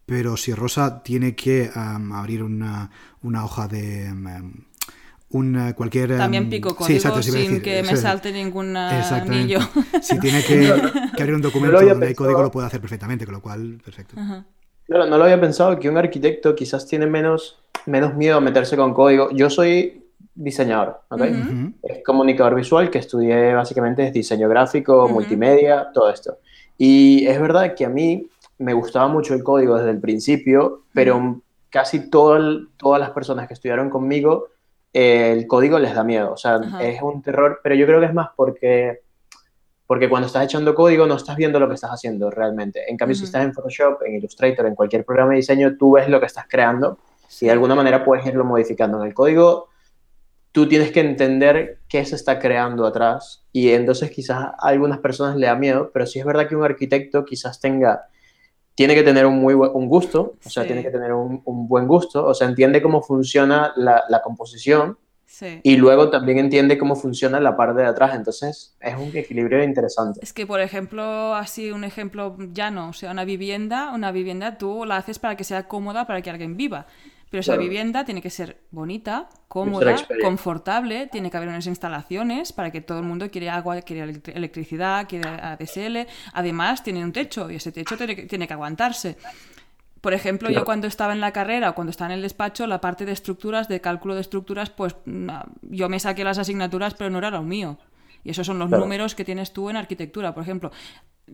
pero 0.06 0.38
si 0.38 0.54
Rosa 0.54 1.02
tiene 1.02 1.34
que 1.34 1.72
abrir 1.74 2.44
una, 2.44 2.92
una, 3.24 3.46
hoja 3.46 3.68
de 3.68 4.14
un 5.32 5.74
cualquier 5.76 6.18
también 6.18 6.44
em, 6.44 6.50
pico 6.50 6.76
código 6.76 7.22
sin 7.22 7.62
que 7.62 7.84
me 7.84 7.96
salte 7.96 8.32
ningún 8.32 8.76
anillo. 8.76 9.60
Si 10.02 10.20
tiene 10.20 10.44
que, 10.44 10.72
abrir 11.20 11.36
un 11.36 11.42
documento 11.44 11.82
donde 11.82 12.08
hay 12.08 12.16
código 12.16 12.42
lo 12.42 12.52
puede 12.52 12.68
hacer 12.68 12.82
perfectamente 12.82 13.26
con 13.26 13.36
lo 13.36 13.42
cual 13.42 13.80
perfecto. 13.84 14.16
Claro 14.86 15.06
no 15.06 15.18
lo 15.18 15.24
había 15.24 15.40
pensado 15.40 15.80
que 15.80 15.88
un 15.90 15.98
arquitecto 15.98 16.56
quizás 16.56 16.88
tiene 16.88 17.06
menos 17.06 17.60
menos 17.86 18.16
miedo 18.16 18.38
a 18.38 18.42
meterse 18.42 18.76
con 18.76 18.94
código. 18.94 19.30
Yo 19.32 19.50
soy 19.50 20.04
diseñador, 20.36 21.02
¿ok? 21.10 21.22
Es 21.84 22.04
comunicador 22.04 22.56
visual 22.56 22.90
que 22.90 23.00
estudié 23.00 23.54
básicamente 23.54 24.10
diseño 24.12 24.48
gráfico, 24.48 25.08
multimedia, 25.10 25.90
todo 25.94 26.10
esto. 26.10 26.38
Y 26.78 27.28
es 27.28 27.40
verdad 27.42 27.76
que 27.76 27.86
a 27.86 27.90
mí 27.90 28.28
me 28.58 28.74
gustaba 28.74 29.08
mucho 29.08 29.34
el 29.34 29.44
código 29.44 29.78
desde 29.78 29.92
el 29.92 30.00
principio, 30.00 30.84
pero 30.94 31.42
casi 31.70 32.10
todas 32.10 32.68
las 33.00 33.10
personas 33.12 33.48
que 33.48 33.54
estudiaron 33.54 33.90
conmigo, 33.90 34.48
eh, 34.94 35.32
el 35.32 35.48
código 35.48 35.80
les 35.80 35.94
da 35.94 36.04
miedo. 36.04 36.34
O 36.34 36.38
sea, 36.38 36.60
es 36.82 37.02
un 37.02 37.22
terror, 37.22 37.60
pero 37.64 37.76
yo 37.76 37.86
creo 37.86 38.00
que 38.00 38.08
es 38.08 38.14
más 38.14 38.30
porque, 38.36 39.02
porque 39.88 40.10
cuando 40.10 40.28
estás 40.28 40.46
echando 40.46 40.76
código 40.76 41.06
no 41.06 41.16
estás 41.16 41.36
viendo 41.36 41.60
lo 41.60 41.68
que 41.68 41.76
estás 41.76 41.92
haciendo 41.92 42.30
realmente. 42.30 42.90
En 42.90 42.98
cambio, 42.98 43.16
si 43.16 43.26
estás 43.26 43.44
en 43.44 43.54
Photoshop, 43.54 44.02
en 44.06 44.16
Illustrator, 44.16 44.66
en 44.66 44.76
cualquier 44.76 45.06
programa 45.06 45.32
de 45.32 45.38
diseño, 45.38 45.78
tú 45.78 45.94
ves 45.94 46.10
lo 46.10 46.20
que 46.20 46.26
estás 46.26 46.46
creando 46.48 46.98
y 47.42 47.46
de 47.46 47.52
alguna 47.52 47.76
manera 47.76 48.04
puedes 48.04 48.26
irlo 48.26 48.44
modificando. 48.44 49.02
En 49.02 49.08
el 49.08 49.14
código 49.14 49.70
tú 50.52 50.68
tienes 50.68 50.92
que 50.92 51.00
entender 51.00 51.80
qué 51.88 52.04
se 52.06 52.16
está 52.16 52.40
creando 52.40 52.86
atrás 52.86 53.46
y 53.52 53.70
entonces 53.70 54.12
quizás 54.12 54.38
a 54.38 54.56
algunas 54.62 55.00
personas 55.00 55.36
le 55.36 55.48
da 55.48 55.56
miedo, 55.56 55.92
pero 55.94 56.06
sí 56.06 56.20
es 56.20 56.26
verdad 56.26 56.48
que 56.48 56.56
un 56.56 56.64
arquitecto 56.64 57.24
quizás 57.26 57.60
tenga, 57.60 58.08
tiene 58.80 58.96
que 58.96 59.04
tener 59.04 59.26
un 59.26 59.42
muy 59.42 59.54
un 59.56 59.90
gusto, 59.90 60.36
o 60.46 60.50
sea, 60.50 60.66
tiene 60.66 60.82
que 60.82 60.90
tener 60.90 61.12
un, 61.12 61.42
buen 61.68 61.86
gusto, 61.86 62.26
o 62.26 62.34
sea, 62.34 62.48
entiende 62.48 62.82
cómo 62.82 63.02
funciona 63.02 63.74
la, 63.76 64.22
composición 64.24 64.98
y 65.64 65.76
luego 65.76 66.10
también 66.10 66.38
entiende 66.38 66.78
cómo 66.78 66.96
funciona 66.96 67.42
la 67.42 67.58
parte 67.58 67.82
de 67.82 67.88
atrás, 67.88 68.16
entonces 68.16 68.78
es 68.80 68.96
un 68.96 69.12
equilibrio 69.18 69.62
interesante. 69.66 70.22
Es 70.24 70.32
que, 70.32 70.48
por 70.48 70.62
ejemplo, 70.62 71.36
así 71.36 71.72
un 71.72 71.84
ejemplo 71.84 72.38
llano, 72.54 72.88
o 72.88 72.94
sea, 72.94 73.12
una 73.12 73.26
vivienda, 73.26 73.92
una 73.94 74.14
vivienda 74.14 74.58
tú 74.58 74.86
la 74.86 74.96
haces 74.96 75.20
para 75.20 75.36
que 75.36 75.44
sea 75.44 75.68
cómoda 75.68 76.08
para 76.08 76.22
que 76.22 76.30
alguien 76.30 76.56
viva. 76.56 76.86
Pero 77.30 77.42
esa 77.42 77.58
vivienda 77.58 78.06
tiene 78.06 78.22
que 78.22 78.32
ser 78.32 78.62
bonita, 78.72 79.30
cómoda, 79.48 79.96
confortable, 80.22 81.08
tiene 81.08 81.30
que 81.30 81.38
haber 81.38 81.50
unas 81.50 81.68
instalaciones 81.68 82.54
para 82.54 82.72
que 82.72 82.82
todo 82.82 83.00
el 83.00 83.06
mundo 83.06 83.30
quiere 83.30 83.50
agua, 83.50 83.80
quiere 83.82 84.22
electricidad, 84.34 85.08
quiere 85.08 85.30
ADSL. 85.30 86.08
Además, 86.34 86.84
tiene 86.84 87.04
un 87.04 87.14
techo 87.14 87.52
y 87.52 87.56
ese 87.56 87.72
techo 87.72 87.98
tiene 87.98 88.16
que, 88.16 88.24
tiene 88.24 88.48
que 88.48 88.54
aguantarse. 88.54 89.18
Por 90.02 90.14
ejemplo, 90.14 90.50
yo 90.50 90.64
cuando 90.64 90.88
estaba 90.88 91.14
en 91.14 91.20
la 91.20 91.34
carrera 91.34 91.70
o 91.72 91.76
cuando 91.76 91.92
estaba 91.92 92.12
en 92.12 92.18
el 92.18 92.22
despacho, 92.22 92.66
la 92.68 92.80
parte 92.80 93.06
de 93.06 93.12
estructuras, 93.12 93.68
de 93.68 93.82
cálculo 93.82 94.16
de 94.16 94.22
estructuras, 94.22 94.70
pues 94.70 94.96
mm, 95.06 95.30
yo 95.64 95.90
me 95.90 96.00
saqué 96.00 96.24
las 96.24 96.38
asignaturas, 96.38 96.94
pero 96.94 97.10
no 97.10 97.18
era 97.18 97.30
lo 97.30 97.44
mío. 97.44 97.78
Y 98.24 98.32
esos 98.32 98.46
son 98.48 98.60
los 98.60 98.70
números 98.70 99.16
que 99.16 99.26
tienes 99.26 99.54
tú 99.54 99.70
en 99.70 99.78
arquitectura. 99.78 100.34
Por 100.34 100.44
ejemplo, 100.44 100.72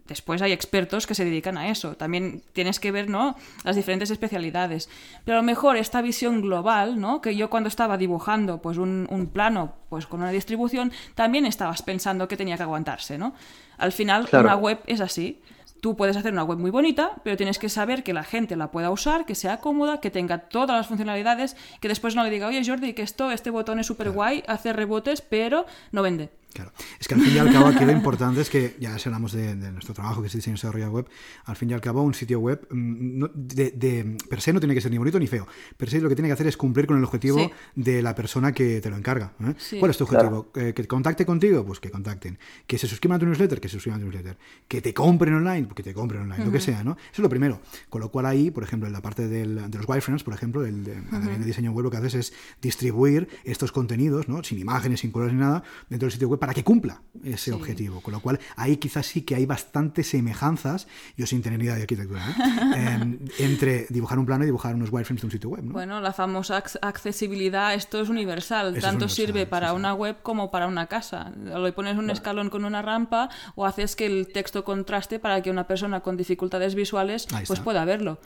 después 0.07 0.41
hay 0.41 0.51
expertos 0.51 1.07
que 1.07 1.15
se 1.15 1.25
dedican 1.25 1.57
a 1.57 1.69
eso. 1.69 1.95
También 1.95 2.43
tienes 2.53 2.79
que 2.79 2.91
ver, 2.91 3.09
¿no? 3.09 3.35
Las 3.63 3.75
diferentes 3.75 4.11
especialidades. 4.11 4.89
Pero 5.23 5.37
a 5.37 5.41
lo 5.41 5.45
mejor 5.45 5.77
esta 5.77 6.01
visión 6.01 6.41
global, 6.41 6.99
¿no? 6.99 7.21
Que 7.21 7.35
yo 7.35 7.49
cuando 7.49 7.69
estaba 7.69 7.97
dibujando 7.97 8.61
pues 8.61 8.77
un, 8.77 9.29
plano 9.33 9.73
pues 9.89 10.05
con 10.05 10.21
una 10.21 10.31
distribución, 10.31 10.91
también 11.15 11.45
estabas 11.45 11.81
pensando 11.81 12.27
que 12.27 12.37
tenía 12.37 12.57
que 12.57 12.63
aguantarse, 12.63 13.17
¿no? 13.17 13.33
Al 13.77 13.91
final, 13.91 14.27
una 14.31 14.55
web 14.55 14.79
es 14.87 15.01
así. 15.01 15.41
Tú 15.81 15.95
puedes 15.95 16.17
hacer 16.17 16.31
una 16.31 16.43
web 16.43 16.57
muy 16.57 16.71
bonita, 16.71 17.11
pero 17.23 17.37
tienes 17.37 17.59
que 17.59 17.69
saber 17.69 18.03
que 18.03 18.13
la 18.13 18.23
gente 18.23 18.55
la 18.55 18.71
pueda 18.71 18.89
usar, 18.89 19.25
que 19.25 19.35
sea 19.35 19.57
cómoda, 19.57 19.99
que 19.99 20.09
tenga 20.09 20.39
todas 20.39 20.75
las 20.75 20.87
funcionalidades, 20.87 21.55
que 21.79 21.87
después 21.87 22.15
no 22.15 22.23
le 22.23 22.31
diga, 22.31 22.47
oye 22.47 22.63
Jordi, 22.65 22.93
que 22.93 23.03
esto, 23.03 23.29
este 23.29 23.51
botón 23.51 23.79
es 23.79 23.85
súper 23.85 24.09
guay, 24.09 24.43
hace 24.47 24.73
rebotes, 24.73 25.21
pero 25.21 25.65
no 25.91 26.01
vende. 26.01 26.31
Claro. 26.55 26.71
Es 26.97 27.09
que 27.09 27.15
al 27.15 27.19
fin 27.19 27.35
y 27.35 27.37
al 27.37 27.51
cabo 27.51 27.67
aquí 27.67 27.83
lo 27.83 27.91
importante 27.91 28.39
es 28.39 28.49
que, 28.49 28.77
ya 28.79 28.97
si 28.97 29.09
hablamos 29.09 29.33
de, 29.33 29.55
nuestro 29.55 29.93
trabajo 29.93 30.21
que 30.21 30.27
es 30.27 30.33
diseño 30.33 30.53
y 30.53 30.55
desarrollo 30.55 30.89
web, 30.89 31.05
al 31.43 31.57
fin 31.57 31.69
y 31.69 31.73
al 31.73 31.81
cabo 31.81 32.01
un 32.01 32.13
sitio 32.13 32.39
web 32.39 32.65
mm, 32.71 33.25
de, 33.33 34.17
per 34.29 34.39
se 34.39 34.53
no 34.53 34.61
tiene 34.61 34.73
que 34.73 34.79
ser 34.79 34.89
ni 34.89 34.97
bonito 34.97 35.19
ni 35.19 35.27
feo. 35.27 35.45
Per 35.75 35.89
se 35.89 35.99
lo 35.99 36.07
que 36.07 36.15
tiene 36.15 36.29
que 36.29 36.33
hacer 36.33 36.47
es 36.47 36.55
cumplir 36.55 36.87
con 36.87 36.97
el 36.97 37.03
objetivo 37.03 37.51
de 37.75 38.01
la 38.01 38.15
persona 38.15 38.53
que 38.53 38.79
te 38.79 38.89
lo 38.89 38.95
encarga. 38.95 39.33
¿eh? 39.41 39.53
¿Cuál 39.79 39.91
es 39.91 39.97
tu 39.97 40.05
objetivo? 40.05 40.49
Eh, 40.55 40.71
¿Que 40.73 40.87
contacte 40.87 41.25
contigo? 41.25 41.65
Pues 41.65 41.81
que 41.81 41.91
contacten. 41.91 42.39
¿Que 42.65 42.77
se 42.77 42.87
suscriban 42.87 43.17
a 43.17 43.19
tu 43.19 43.25
newsletter? 43.25 43.59
Que 43.59 43.67
se 43.67 43.73
suscriban 43.73 43.99
a 43.99 44.03
tu 44.03 44.05
newsletter. 44.05 44.37
¿Que 44.69 44.81
te 44.81 44.93
compren 44.93 45.33
online? 45.33 45.63
Pues 45.63 45.75
que 45.75 45.83
te 45.83 45.93
compren 45.93 46.21
online, 46.21 46.45
lo 46.45 46.53
que 46.53 46.61
sea, 46.61 46.85
¿no? 46.85 46.91
Eso 46.91 47.15
es 47.15 47.19
lo 47.19 47.29
primero. 47.29 47.59
Con 47.89 47.99
lo 47.99 48.09
cual 48.11 48.27
ahí, 48.27 48.49
por 48.49 48.63
ejemplo, 48.63 48.87
en 48.87 48.93
la 48.93 49.01
parte 49.01 49.27
de 49.27 49.45
los 49.45 49.89
wireframes, 49.89 50.23
por 50.23 50.33
ejemplo, 50.33 50.65
el 50.65 50.85
de, 50.85 50.95
diseño 51.43 51.73
web 51.73 51.83
lo 51.83 51.91
que 51.91 51.97
haces 51.97 52.15
es 52.15 52.33
distribuir 52.61 53.27
estos 53.43 53.73
contenidos, 53.73 54.29
¿no? 54.29 54.41
Sin 54.41 54.57
imágenes, 54.57 55.01
sin 55.01 55.11
colores 55.11 55.33
ni 55.33 55.41
nada, 55.41 55.63
dentro 55.89 56.05
del 56.05 56.13
sitio 56.13 56.29
web 56.29 56.39
para 56.45 56.53
que 56.53 56.63
cumpla 56.63 57.01
ese 57.23 57.51
objetivo. 57.53 58.01
Con 58.01 58.13
lo 58.13 58.19
cual, 58.19 58.39
ahí 58.55 58.77
quizás 58.77 59.07
sí 59.07 59.23
que 59.23 59.33
hay 59.33 59.47
bastantes 59.47 60.09
semejanzas, 60.09 60.85
yo 61.17 61.25
sin 61.25 61.41
tener 61.41 61.57
ni 61.57 61.65
idea 61.65 61.73
de 61.73 61.81
arquitectura, 61.81 62.21
¿eh? 62.23 62.75
em, 63.01 63.17
entre 63.39 63.87
dibujar 63.89 64.19
un 64.19 64.27
plano 64.27 64.43
y 64.43 64.45
dibujar 64.45 64.75
unos 64.75 64.91
wireframes 64.91 65.23
de 65.23 65.25
un 65.25 65.31
sitio 65.31 65.49
web. 65.49 65.63
Bueno, 65.63 65.99
la 66.01 66.13
famosa 66.13 66.63
accesibilidad, 66.83 67.73
esto 67.73 67.99
es 67.99 68.09
universal. 68.09 68.77
Tanto 68.79 69.09
sirve 69.09 69.47
para 69.47 69.73
una 69.73 69.95
web 69.95 70.17
como 70.21 70.51
para 70.51 70.67
una 70.67 70.85
casa. 70.85 71.31
Le 71.31 71.71
pones 71.71 71.97
un 71.97 72.11
escalón 72.11 72.51
con 72.51 72.63
una 72.63 72.83
rampa 72.83 73.31
o 73.55 73.65
haces 73.65 73.95
que 73.95 74.05
el 74.05 74.27
texto 74.31 74.63
contraste 74.63 75.17
para 75.17 75.41
que 75.41 75.49
una 75.49 75.65
persona 75.65 76.01
con 76.01 76.15
dificultades 76.15 76.75
visuales 76.75 77.25
pues 77.47 77.59
pueda 77.59 77.85
verlo 77.85 78.19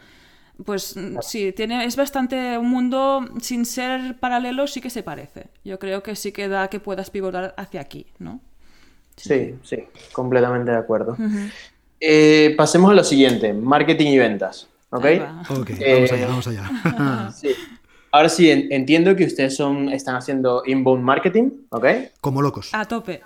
pues 0.66 0.96
sí, 1.22 1.52
tiene, 1.54 1.86
es 1.86 1.96
bastante 1.96 2.58
un 2.58 2.70
mundo 2.70 3.26
sin 3.42 3.66
ser 3.66 4.18
paralelo, 4.20 4.68
sí 4.68 4.82
que 4.82 4.90
se 4.90 5.04
parece. 5.04 5.48
Yo 5.64 5.80
creo 5.80 6.04
que 6.04 6.16
sí 6.16 6.32
que 6.32 6.48
da 6.48 6.68
que 6.70 6.80
puedas 6.80 7.10
pivotar 7.10 7.54
hacia 7.58 7.82
aquí, 7.82 8.08
¿no? 8.20 8.42
Sí, 9.16 9.56
sí, 9.64 9.84
completamente 10.14 10.72
de 10.72 10.78
acuerdo. 10.78 11.18
Eh, 12.00 12.54
pasemos 12.58 12.92
a 12.92 12.94
lo 12.94 13.04
siguiente, 13.04 13.54
marketing 13.54 14.08
y 14.08 14.18
ventas. 14.18 14.68
¿Ok? 14.92 15.06
Ok, 15.50 15.70
eh, 15.80 15.94
vamos 15.94 16.12
allá, 16.12 16.28
vamos 16.28 16.48
allá. 16.48 17.32
sí. 17.36 17.50
Ahora 18.12 18.30
sí, 18.30 18.50
entiendo 18.50 19.16
que 19.16 19.26
ustedes 19.26 19.56
son, 19.56 19.90
están 19.90 20.16
haciendo 20.16 20.64
inbound 20.66 21.04
marketing, 21.04 21.52
¿ok? 21.70 21.86
Como 22.22 22.42
locos. 22.42 22.70
A 22.74 22.86
tope. 22.86 23.22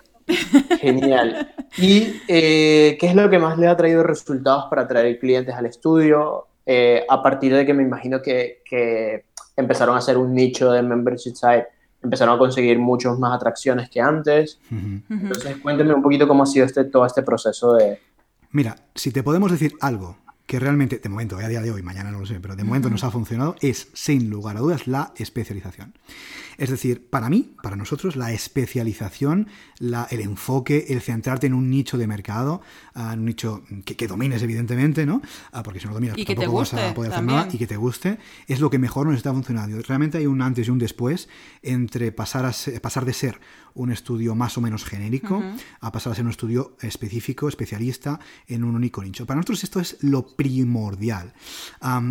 Genial. 0.81 1.53
¿Y 1.77 2.21
eh, 2.27 2.97
qué 2.99 3.07
es 3.07 3.15
lo 3.15 3.29
que 3.29 3.39
más 3.39 3.57
le 3.57 3.67
ha 3.67 3.77
traído 3.77 4.03
resultados 4.03 4.65
para 4.69 4.83
atraer 4.83 5.19
clientes 5.19 5.55
al 5.55 5.67
estudio? 5.67 6.47
A 6.65 7.21
partir 7.21 7.53
de 7.53 7.65
que 7.65 7.73
me 7.73 7.83
imagino 7.83 8.21
que, 8.21 8.61
que, 8.65 9.25
empezaron 9.55 9.95
a 9.95 9.99
hacer 9.99 10.17
un 10.17 10.33
nicho 10.33 10.71
de 10.71 10.81
membership 10.81 11.35
site 11.35 11.67
empezaron 12.03 12.35
a 12.35 12.37
conseguir 12.37 12.77
muchas 12.79 13.17
más 13.17 13.35
atracciones 13.35 13.89
que 13.89 14.01
antes. 14.01 14.59
Entonces, 15.09 15.57
cuénteme 15.57 15.93
un 15.93 16.01
poquito 16.01 16.27
cómo 16.27 16.43
ha 16.43 16.45
sido 16.45 16.65
este, 16.65 16.83
todo 16.83 17.05
este 17.05 17.23
proceso 17.23 17.75
de... 17.75 17.99
Mira, 18.51 18.75
si 18.93 19.11
te 19.11 19.23
podemos 19.23 19.49
decir 19.49 19.73
algo 19.79 20.17
que 20.45 20.59
realmente, 20.59 20.99
de 20.99 21.09
momento, 21.09 21.37
a 21.37 21.47
día 21.47 21.61
de 21.61 21.71
hoy, 21.71 21.81
mañana 21.81 22.11
no 22.11 22.19
lo 22.19 22.25
sé, 22.25 22.39
pero 22.41 22.55
de 22.55 22.63
momento 22.63 22.89
nos 22.89 23.03
ha 23.03 23.09
funcionado, 23.09 23.55
es, 23.61 23.87
sin 23.93 24.29
lugar 24.29 24.57
a 24.57 24.59
dudas, 24.59 24.87
la 24.87 25.13
especialización. 25.15 25.93
Es 26.57 26.69
decir, 26.69 27.07
para 27.09 27.29
mí, 27.29 27.53
para 27.61 27.75
nosotros, 27.75 28.15
la 28.15 28.31
especialización, 28.31 29.47
la, 29.79 30.07
el 30.11 30.21
enfoque, 30.21 30.85
el 30.89 31.01
centrarte 31.01 31.47
en 31.47 31.53
un 31.53 31.69
nicho 31.69 31.97
de 31.97 32.07
mercado, 32.07 32.61
uh, 32.95 33.13
un 33.13 33.25
nicho 33.25 33.63
que, 33.85 34.07
domines, 34.07 34.41
evidentemente, 34.41 35.05
¿no? 35.05 35.21
Uh, 35.53 35.63
porque 35.63 35.79
si 35.79 35.85
no 35.85 35.91
lo 35.91 35.95
dominas, 35.95 36.17
tampoco 36.25 36.53
vas 36.53 36.73
a 36.73 36.93
poder 36.93 37.11
hacer 37.11 37.23
nada 37.23 37.47
y 37.51 37.57
que 37.57 37.67
te 37.67 37.77
guste, 37.77 38.17
es 38.47 38.59
lo 38.59 38.69
que 38.69 38.79
mejor 38.79 39.07
nos 39.07 39.17
está 39.17 39.31
funcionando. 39.33 39.81
Realmente 39.81 40.17
hay 40.17 40.27
un 40.27 40.41
antes 40.41 40.67
y 40.67 40.71
un 40.71 40.79
después 40.79 41.29
entre 41.61 42.11
pasar, 42.11 42.45
a 42.45 42.79
pasar 42.81 43.05
de 43.05 43.13
ser 43.13 43.39
un 43.75 43.91
estudio 43.91 44.35
más 44.35 44.57
o 44.57 44.61
menos 44.61 44.85
genérico 44.85 45.41
a 45.81 45.91
pasar 45.91 46.13
a 46.13 46.15
ser 46.15 46.25
un 46.25 46.31
estudio 46.31 46.77
específico, 46.81 47.47
especialista 47.47 48.19
en 48.47 48.63
un 48.63 48.75
único 48.75 49.01
nicho. 49.01 49.25
Para 49.25 49.37
nosotros 49.37 49.63
esto 49.63 49.79
es 49.79 49.97
lo 50.01 50.27
primordial. 50.27 51.33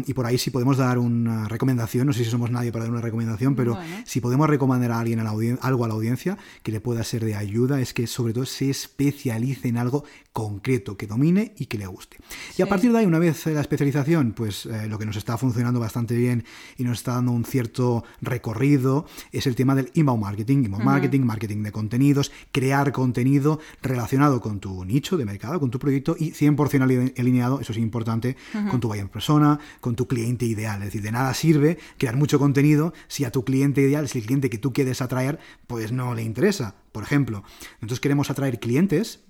y 0.07 0.14
por 0.14 0.26
ahí 0.26 0.38
si 0.38 0.51
podemos 0.51 0.76
dar 0.76 0.99
una 0.99 1.49
recomendación, 1.49 2.07
no 2.07 2.12
sé 2.12 2.24
si 2.24 2.30
somos 2.30 2.51
nadie 2.51 2.72
para 2.72 2.84
dar 2.84 2.93
una 2.93 3.01
recomendación, 3.01 3.55
pero 3.55 3.78
si 4.05 4.20
podemos 4.20 4.31
recomendar 4.40 4.92
a 4.92 5.00
alguien 5.00 5.20
algo 5.60 5.84
a 5.84 5.88
la 5.88 5.94
audiencia 5.94 6.38
que 6.62 6.72
le 6.72 6.80
pueda 6.80 7.04
ser 7.04 7.24
de 7.24 7.34
ayuda, 7.34 7.80
es 7.80 7.94
que 7.94 8.06
sobre 8.06 8.32
todo 8.32 8.46
se 8.46 8.70
especialice 8.70 9.68
en 9.68 9.76
algo 9.76 10.04
concreto, 10.32 10.96
que 10.96 11.06
domine 11.06 11.52
y 11.58 11.66
que 11.66 11.78
le 11.78 11.86
guste. 11.86 12.16
Y 12.56 12.62
a 12.62 12.66
partir 12.66 12.92
de 12.92 12.98
ahí, 12.98 13.06
una 13.06 13.18
vez 13.18 13.46
la 13.46 13.60
especialización, 13.60 14.32
pues 14.32 14.66
eh, 14.66 14.86
lo 14.88 14.98
que 14.98 15.04
nos 15.04 15.16
está 15.16 15.36
funcionando 15.36 15.78
bastante 15.78 16.16
bien 16.16 16.44
y 16.78 16.84
nos 16.84 16.98
está 16.98 17.12
dando 17.14 17.32
un 17.32 17.44
cierto 17.44 18.04
recorrido 18.20 19.06
es 19.30 19.46
el 19.46 19.54
tema 19.54 19.74
del 19.74 19.90
inbound 19.94 20.22
marketing, 20.22 20.64
inbound 20.64 20.84
marketing, 20.84 21.20
marketing 21.20 21.62
de 21.62 21.72
contenidos, 21.72 22.32
crear 22.50 22.92
contenido 22.92 23.60
relacionado 23.82 24.40
con 24.40 24.60
tu 24.60 24.84
nicho 24.84 25.16
de 25.16 25.24
mercado, 25.24 25.60
con 25.60 25.70
tu 25.70 25.78
proyecto 25.78 26.16
y 26.18 26.32
100% 26.32 27.18
alineado, 27.18 27.60
eso 27.60 27.72
es 27.72 27.78
importante, 27.78 28.36
con 28.70 28.80
tu 28.80 28.88
buyer 28.88 29.08
persona, 29.08 29.58
con 29.80 29.96
tu 29.96 30.06
cliente 30.06 30.46
ideal. 30.46 30.78
Es 30.78 30.86
decir, 30.86 31.02
de 31.02 31.12
nada 31.12 31.34
sirve 31.34 31.78
crear 31.98 32.16
mucho 32.16 32.38
contenido 32.38 32.94
si 33.08 33.24
a 33.24 33.30
tu 33.30 33.44
cliente 33.44 33.82
ideal, 33.82 34.08
si 34.08 34.21
cliente 34.22 34.50
que 34.50 34.58
tú 34.58 34.72
quieres 34.72 35.02
atraer, 35.02 35.38
pues 35.66 35.92
no 35.92 36.14
le 36.14 36.22
interesa. 36.22 36.74
Por 36.92 37.02
ejemplo, 37.02 37.42
nosotros 37.80 38.00
queremos 38.00 38.30
atraer 38.30 38.60
clientes 38.60 39.24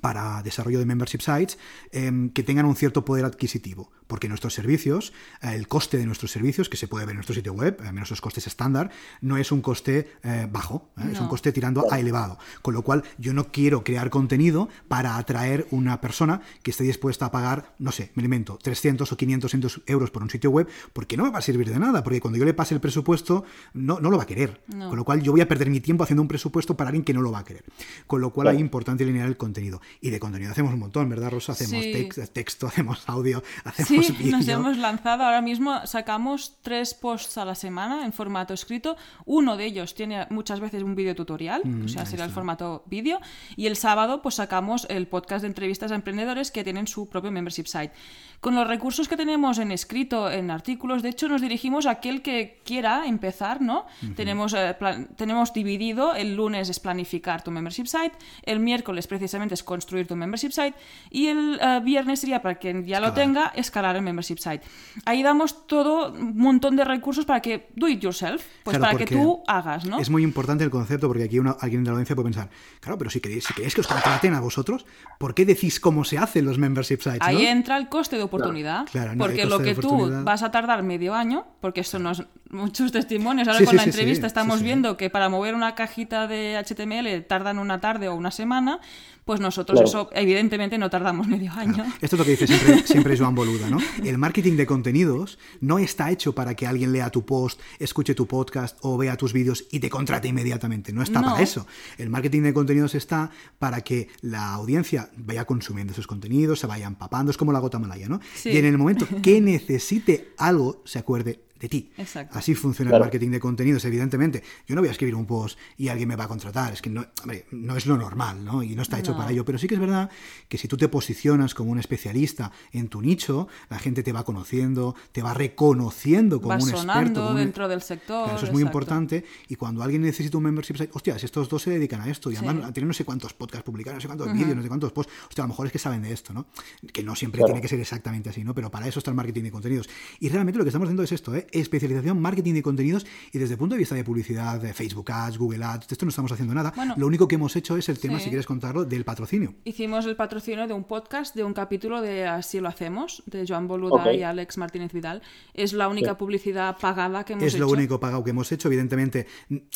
para 0.00 0.42
desarrollo 0.42 0.78
de 0.78 0.86
membership 0.86 1.20
sites 1.20 1.58
em, 1.92 2.30
que 2.30 2.42
tengan 2.42 2.66
un 2.66 2.76
cierto 2.76 3.04
poder 3.04 3.24
adquisitivo, 3.24 3.90
porque 4.06 4.28
nuestros 4.28 4.54
servicios, 4.54 5.12
el 5.42 5.68
coste 5.68 5.98
de 5.98 6.06
nuestros 6.06 6.30
servicios, 6.30 6.68
que 6.68 6.76
se 6.76 6.88
puede 6.88 7.06
ver 7.06 7.12
en 7.12 7.16
nuestro 7.16 7.34
sitio 7.34 7.52
web, 7.52 7.78
al 7.80 7.92
menos 7.92 8.10
los 8.10 8.20
costes 8.20 8.46
estándar, 8.46 8.90
no 9.20 9.36
es 9.36 9.52
un 9.52 9.60
coste 9.60 10.12
eh, 10.22 10.48
bajo, 10.50 10.90
¿eh? 10.98 11.10
es 11.12 11.20
un 11.20 11.28
coste 11.28 11.52
tirando 11.52 11.86
a 11.90 11.98
elevado. 11.98 12.38
Con 12.62 12.74
lo 12.74 12.82
cual, 12.82 13.04
yo 13.18 13.32
no 13.32 13.50
quiero 13.50 13.84
crear 13.84 14.10
contenido 14.10 14.68
para 14.88 15.16
atraer 15.16 15.66
una 15.70 16.00
persona 16.00 16.40
que 16.62 16.70
esté 16.70 16.84
dispuesta 16.84 17.26
a 17.26 17.30
pagar, 17.30 17.74
no 17.78 17.92
sé, 17.92 18.12
me 18.14 18.22
alimento, 18.22 18.58
300 18.62 19.10
o 19.10 19.16
500 19.16 19.82
euros 19.86 20.10
por 20.10 20.22
un 20.22 20.30
sitio 20.30 20.50
web, 20.50 20.68
porque 20.92 21.16
no 21.16 21.24
me 21.24 21.30
va 21.30 21.38
a 21.38 21.42
servir 21.42 21.70
de 21.70 21.78
nada, 21.78 22.02
porque 22.02 22.20
cuando 22.20 22.38
yo 22.38 22.44
le 22.44 22.54
pase 22.54 22.74
el 22.74 22.80
presupuesto, 22.80 23.44
no, 23.74 24.00
no 24.00 24.10
lo 24.10 24.16
va 24.16 24.24
a 24.24 24.26
querer. 24.26 24.60
Con 24.68 24.96
lo 24.96 25.04
cual, 25.04 25.22
yo 25.22 25.32
voy 25.32 25.40
a 25.40 25.48
perder 25.48 25.70
mi 25.70 25.80
tiempo 25.80 26.04
haciendo 26.04 26.22
un 26.22 26.28
presupuesto 26.28 26.76
para 26.76 26.88
alguien 26.88 27.04
que 27.04 27.14
no 27.14 27.22
lo 27.22 27.32
va 27.32 27.40
a 27.40 27.44
querer. 27.44 27.64
Con 28.06 28.20
lo 28.20 28.30
cual, 28.30 28.48
es 28.48 28.60
importante 28.60 29.04
alinear 29.04 29.28
el 29.28 29.36
contenido. 29.36 29.80
Y 30.00 30.10
de 30.10 30.20
contenido 30.20 30.52
hacemos 30.52 30.72
un 30.72 30.80
montón, 30.80 31.08
¿verdad, 31.08 31.30
Rosa? 31.30 31.52
Hacemos 31.52 31.84
texto, 32.32 32.66
hacemos 32.68 33.02
audio, 33.06 33.42
hacemos 33.64 34.06
sí, 34.06 34.30
nos 34.30 34.46
hemos 34.48 34.78
lanzado. 34.78 35.24
Ahora 35.24 35.42
mismo 35.42 35.86
sacamos 35.86 36.56
tres 36.62 36.94
posts 36.94 37.38
a 37.38 37.44
la 37.44 37.54
semana 37.54 38.04
en 38.04 38.12
formato 38.12 38.54
escrito. 38.54 38.96
Uno 39.24 39.56
de 39.56 39.64
ellos 39.66 39.94
tiene 39.94 40.26
muchas 40.30 40.60
veces 40.60 40.82
un 40.82 40.94
vídeo 40.94 41.14
tutorial, 41.14 41.62
mm, 41.64 41.84
o 41.84 41.88
sea, 41.88 42.06
será 42.06 42.24
el 42.24 42.30
formato 42.30 42.84
vídeo. 42.86 43.20
Y 43.56 43.66
el 43.66 43.76
sábado, 43.76 44.22
pues 44.22 44.36
sacamos 44.36 44.86
el 44.90 45.06
podcast 45.06 45.42
de 45.42 45.48
entrevistas 45.48 45.92
a 45.92 45.94
emprendedores 45.94 46.50
que 46.50 46.64
tienen 46.64 46.86
su 46.86 47.08
propio 47.08 47.30
membership 47.30 47.66
site. 47.66 47.92
Con 48.40 48.54
los 48.54 48.68
recursos 48.68 49.08
que 49.08 49.16
tenemos 49.16 49.58
en 49.58 49.72
escrito, 49.72 50.30
en 50.30 50.50
artículos, 50.50 51.02
de 51.02 51.08
hecho, 51.08 51.28
nos 51.28 51.40
dirigimos 51.40 51.86
a 51.86 51.92
aquel 51.92 52.22
que 52.22 52.60
quiera 52.64 53.06
empezar, 53.06 53.62
¿no? 53.62 53.86
tenemos, 54.14 54.54
eh, 54.54 54.76
tenemos 55.16 55.52
dividido, 55.52 56.14
el 56.14 56.36
lunes 56.36 56.68
es 56.68 56.78
planificar 56.78 57.42
tu 57.42 57.50
membership 57.50 57.86
site, 57.86 58.12
el 58.42 58.60
miércoles 58.60 59.06
precisamente 59.06 59.54
es 59.54 59.62
construir 59.76 60.06
tu 60.06 60.16
membership 60.16 60.52
site 60.52 60.74
y 61.10 61.26
el 61.26 61.58
eh, 61.60 61.80
viernes 61.84 62.20
sería 62.20 62.40
para 62.40 62.54
quien 62.56 62.84
ya 62.86 62.98
lo 62.98 63.12
tenga, 63.12 63.52
escalar 63.54 63.94
el 63.96 64.02
membership 64.02 64.38
site. 64.38 64.62
Ahí 65.04 65.22
damos 65.22 65.66
todo 65.66 66.12
un 66.12 66.36
montón 66.36 66.76
de 66.76 66.84
recursos 66.84 67.24
para 67.26 67.40
que 67.40 67.68
do 67.76 67.88
it 67.88 68.00
yourself, 68.00 68.42
pues 68.64 68.78
para 68.78 68.96
que 68.96 69.06
tú 69.06 69.42
hagas, 69.46 69.84
¿no? 69.84 69.98
Es 69.98 70.08
muy 70.08 70.22
importante 70.22 70.64
el 70.64 70.70
concepto 70.70 71.08
porque 71.08 71.24
aquí 71.24 71.38
uno, 71.38 71.56
alguien 71.60 71.84
de 71.84 71.90
la 71.90 71.92
audiencia 71.92 72.16
puede 72.16 72.30
pensar, 72.32 72.48
claro, 72.80 72.96
pero 72.96 73.10
si 73.10 73.20
queréis, 73.20 73.44
si 73.44 73.52
queréis 73.52 73.74
que 73.74 73.82
os 73.82 73.86
contraten 73.86 74.32
a 74.32 74.40
vosotros, 74.40 74.86
¿por 75.18 75.34
qué 75.34 75.44
decís 75.44 75.78
cómo 75.78 76.04
se 76.04 76.16
hacen 76.16 76.46
los 76.46 76.58
membership 76.58 77.00
sites? 77.02 77.20
Ahí 77.20 77.46
entra 77.46 77.76
el 77.76 77.88
coste 77.88 78.16
de 78.16 78.22
oportunidad. 78.22 78.86
porque 79.18 79.44
lo 79.44 79.58
que 79.58 79.74
tú 79.74 80.10
vas 80.24 80.42
a 80.42 80.50
tardar 80.50 80.82
medio 80.82 81.14
año, 81.14 81.44
porque 81.60 81.80
eso 81.80 81.98
nos 81.98 82.24
muchos 82.50 82.92
testimonios. 82.92 83.48
Ahora 83.48 83.64
con 83.64 83.76
la 83.76 83.84
entrevista 83.84 84.26
estamos 84.26 84.62
viendo 84.62 84.96
que 84.96 85.10
para 85.10 85.28
mover 85.28 85.54
una 85.54 85.74
cajita 85.74 86.26
de 86.26 86.56
HTML 86.56 87.24
tardan 87.26 87.58
una 87.58 87.80
tarde 87.80 88.08
o 88.08 88.14
una 88.14 88.30
semana, 88.30 88.80
pues 89.26 89.40
nosotros 89.40 89.80
eso 89.80 90.08
evidentemente 90.12 90.78
no 90.78 90.88
tardamos 90.88 91.26
medio 91.26 91.52
año. 91.52 91.84
Esto 92.00 92.14
es 92.14 92.18
lo 92.18 92.24
que 92.24 92.30
dice 92.30 92.46
siempre, 92.46 92.78
siempre 92.86 93.18
Joan 93.18 93.34
Boluda, 93.34 93.68
¿no? 93.68 93.78
El 94.04 94.18
marketing 94.18 94.56
de 94.56 94.66
contenidos 94.66 95.38
no 95.60 95.80
está 95.80 96.12
hecho 96.12 96.32
para 96.32 96.54
que 96.54 96.64
alguien 96.64 96.92
lea 96.92 97.10
tu 97.10 97.26
post, 97.26 97.60
escuche 97.80 98.14
tu 98.14 98.28
podcast 98.28 98.78
o 98.82 98.96
vea 98.96 99.16
tus 99.16 99.32
vídeos 99.32 99.66
y 99.72 99.80
te 99.80 99.90
contrate 99.90 100.28
inmediatamente. 100.28 100.92
No 100.92 101.02
está 101.02 101.22
para 101.22 101.42
eso. 101.42 101.66
El 101.98 102.08
marketing 102.08 102.42
de 102.42 102.54
contenidos 102.54 102.94
está 102.94 103.32
para 103.58 103.80
que 103.80 104.08
la 104.20 104.52
audiencia 104.54 105.10
vaya 105.16 105.44
consumiendo 105.44 105.92
esos 105.92 106.06
contenidos, 106.06 106.60
se 106.60 106.68
vaya 106.68 106.86
empapando, 106.86 107.32
es 107.32 107.36
como 107.36 107.50
la 107.52 107.58
gota 107.58 107.80
malaya, 107.80 108.08
¿no? 108.08 108.20
Y 108.44 108.56
en 108.56 108.64
el 108.64 108.78
momento 108.78 109.08
que 109.22 109.40
necesite 109.40 110.34
algo, 110.38 110.82
se 110.84 111.00
acuerde, 111.00 111.40
de 111.60 111.68
ti. 111.68 111.90
Así 112.32 112.54
funciona 112.54 112.92
el 112.92 113.00
marketing 113.00 113.30
de 113.30 113.40
contenidos, 113.40 113.84
evidentemente. 113.84 114.42
Yo 114.66 114.74
no 114.74 114.80
voy 114.80 114.88
a 114.88 114.92
escribir 114.92 115.14
un 115.14 115.26
post 115.26 115.58
y 115.76 115.88
alguien 115.88 116.08
me 116.08 116.16
va 116.16 116.24
a 116.24 116.28
contratar, 116.28 116.72
es 116.72 116.82
que 116.82 116.90
no, 116.90 117.06
no 117.50 117.76
es 117.76 117.86
lo 117.86 117.96
normal, 117.96 118.44
¿no? 118.44 118.62
Y 118.62 118.74
no 118.74 118.82
está 118.82 118.98
hecho 118.98 119.16
para 119.16 119.30
ello, 119.30 119.44
pero 119.44 119.58
sí 119.58 119.66
que 119.66 119.74
es 119.74 119.80
verdad 119.80 120.10
que 120.48 120.58
si 120.58 120.68
tú 120.68 120.76
te 120.76 120.88
posicionas 120.88 121.54
como 121.54 121.70
un 121.70 121.78
especialista 121.78 122.52
en 122.72 122.88
tu 122.88 123.00
nicho, 123.00 123.48
la 123.70 123.78
gente 123.78 124.02
te 124.02 124.12
va 124.12 124.24
conociendo, 124.24 124.94
te 125.12 125.22
va 125.22 125.34
reconociendo 125.34 126.40
como 126.40 126.54
un 126.54 126.68
experto. 126.68 127.34
dentro 127.34 127.68
del 127.68 127.82
sector. 127.82 128.30
eso 128.34 128.46
es 128.46 128.52
muy 128.52 128.62
importante 128.62 129.24
y 129.48 129.56
cuando 129.56 129.82
alguien 129.82 130.02
necesita 130.02 130.36
un 130.36 130.44
membership 130.44 130.76
site, 130.76 130.90
hostias, 130.92 131.24
estos 131.24 131.48
dos 131.48 131.62
se 131.62 131.70
dedican 131.70 132.00
a 132.00 132.08
esto 132.08 132.30
y 132.30 132.36
además 132.36 132.72
tienen 132.72 132.88
no 132.88 132.94
sé 132.94 133.04
cuántos 133.04 133.34
podcasts 133.34 133.64
publicados, 133.64 133.96
no 133.96 134.00
sé 134.00 134.06
cuántos 134.06 134.32
vídeos, 134.32 134.56
no 134.56 134.62
sé 134.62 134.68
cuántos 134.68 134.92
posts, 134.92 135.12
hostia, 135.28 135.44
a 135.44 135.46
lo 135.46 135.48
mejor 135.48 135.66
es 135.66 135.72
que 135.72 135.78
saben 135.78 136.02
de 136.02 136.12
esto, 136.12 136.32
¿no? 136.32 136.46
Que 136.92 137.02
no 137.02 137.14
siempre 137.14 137.42
tiene 137.44 137.60
que 137.60 137.68
ser 137.68 137.80
exactamente 137.80 138.30
así, 138.30 138.44
¿no? 138.44 138.54
Pero 138.54 138.70
para 138.70 138.86
eso 138.86 138.98
está 138.98 139.10
el 139.10 139.16
marketing 139.16 139.44
de 139.44 139.50
contenidos. 139.50 139.88
Y 140.20 140.28
realmente 140.28 140.58
lo 140.58 140.64
que 140.64 140.68
estamos 140.68 140.86
haciendo 140.86 141.02
es 141.02 141.12
esto, 141.12 141.34
¿eh? 141.34 141.45
Especialización, 141.52 142.20
marketing 142.20 142.54
de 142.54 142.62
contenidos 142.62 143.06
y 143.32 143.38
desde 143.38 143.54
el 143.54 143.58
punto 143.58 143.74
de 143.74 143.80
vista 143.80 143.94
de 143.94 144.04
publicidad, 144.04 144.60
de 144.60 144.72
Facebook 144.72 145.10
Ads, 145.10 145.38
Google 145.38 145.64
Ads, 145.64 145.88
de 145.88 145.94
esto 145.94 146.04
no 146.06 146.10
estamos 146.10 146.32
haciendo 146.32 146.54
nada. 146.54 146.72
lo 146.96 147.06
único 147.06 147.28
que 147.28 147.36
hemos 147.36 147.54
hecho 147.56 147.76
es 147.76 147.88
el 147.88 147.98
tema, 147.98 148.18
si 148.18 148.28
quieres 148.28 148.46
contarlo, 148.46 148.84
del 148.84 149.04
patrocinio. 149.04 149.54
Hicimos 149.64 150.06
el 150.06 150.16
patrocinio 150.16 150.66
de 150.66 150.74
un 150.74 150.84
podcast, 150.84 151.34
de 151.34 151.44
un 151.44 151.54
capítulo 151.54 152.00
de 152.00 152.26
Así 152.26 152.60
lo 152.60 152.68
hacemos, 152.68 153.22
de 153.26 153.46
Joan 153.46 153.68
Boluda 153.68 154.12
y 154.12 154.22
Alex 154.22 154.58
Martínez 154.58 154.92
Vidal. 154.92 155.22
Es 155.54 155.72
la 155.72 155.88
única 155.88 156.16
publicidad 156.18 156.76
pagada 156.78 157.24
que 157.24 157.34
hemos 157.34 157.44
hecho. 157.44 157.56
Es 157.56 157.60
lo 157.60 157.68
único 157.68 158.00
pagado 158.00 158.24
que 158.24 158.30
hemos 158.30 158.50
hecho. 158.52 158.68
Evidentemente, 158.68 159.26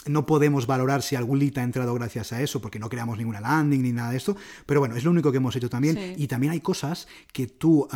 no 0.07 0.27
podemos 0.27 0.66
valorar 0.66 1.03
si 1.03 1.16
algún 1.16 1.39
lead 1.39 1.59
ha 1.59 1.62
entrado 1.62 1.95
gracias 1.95 2.33
a 2.33 2.43
eso, 2.43 2.61
porque 2.61 2.79
no 2.79 2.89
creamos 2.89 3.18
ninguna 3.18 3.41
landing 3.41 3.83
ni 3.83 3.93
nada 3.93 4.11
de 4.11 4.16
esto. 4.16 4.37
Pero 4.66 4.81
bueno, 4.81 4.97
es 4.97 5.05
lo 5.05 5.11
único 5.11 5.31
que 5.31 5.39
hemos 5.39 5.55
hecho 5.57 5.68
también. 5.68 6.14
Y 6.16 6.27
también 6.27 6.53
hay 6.53 6.61
cosas 6.61 7.09
que 7.33 7.47
tú, 7.47 7.89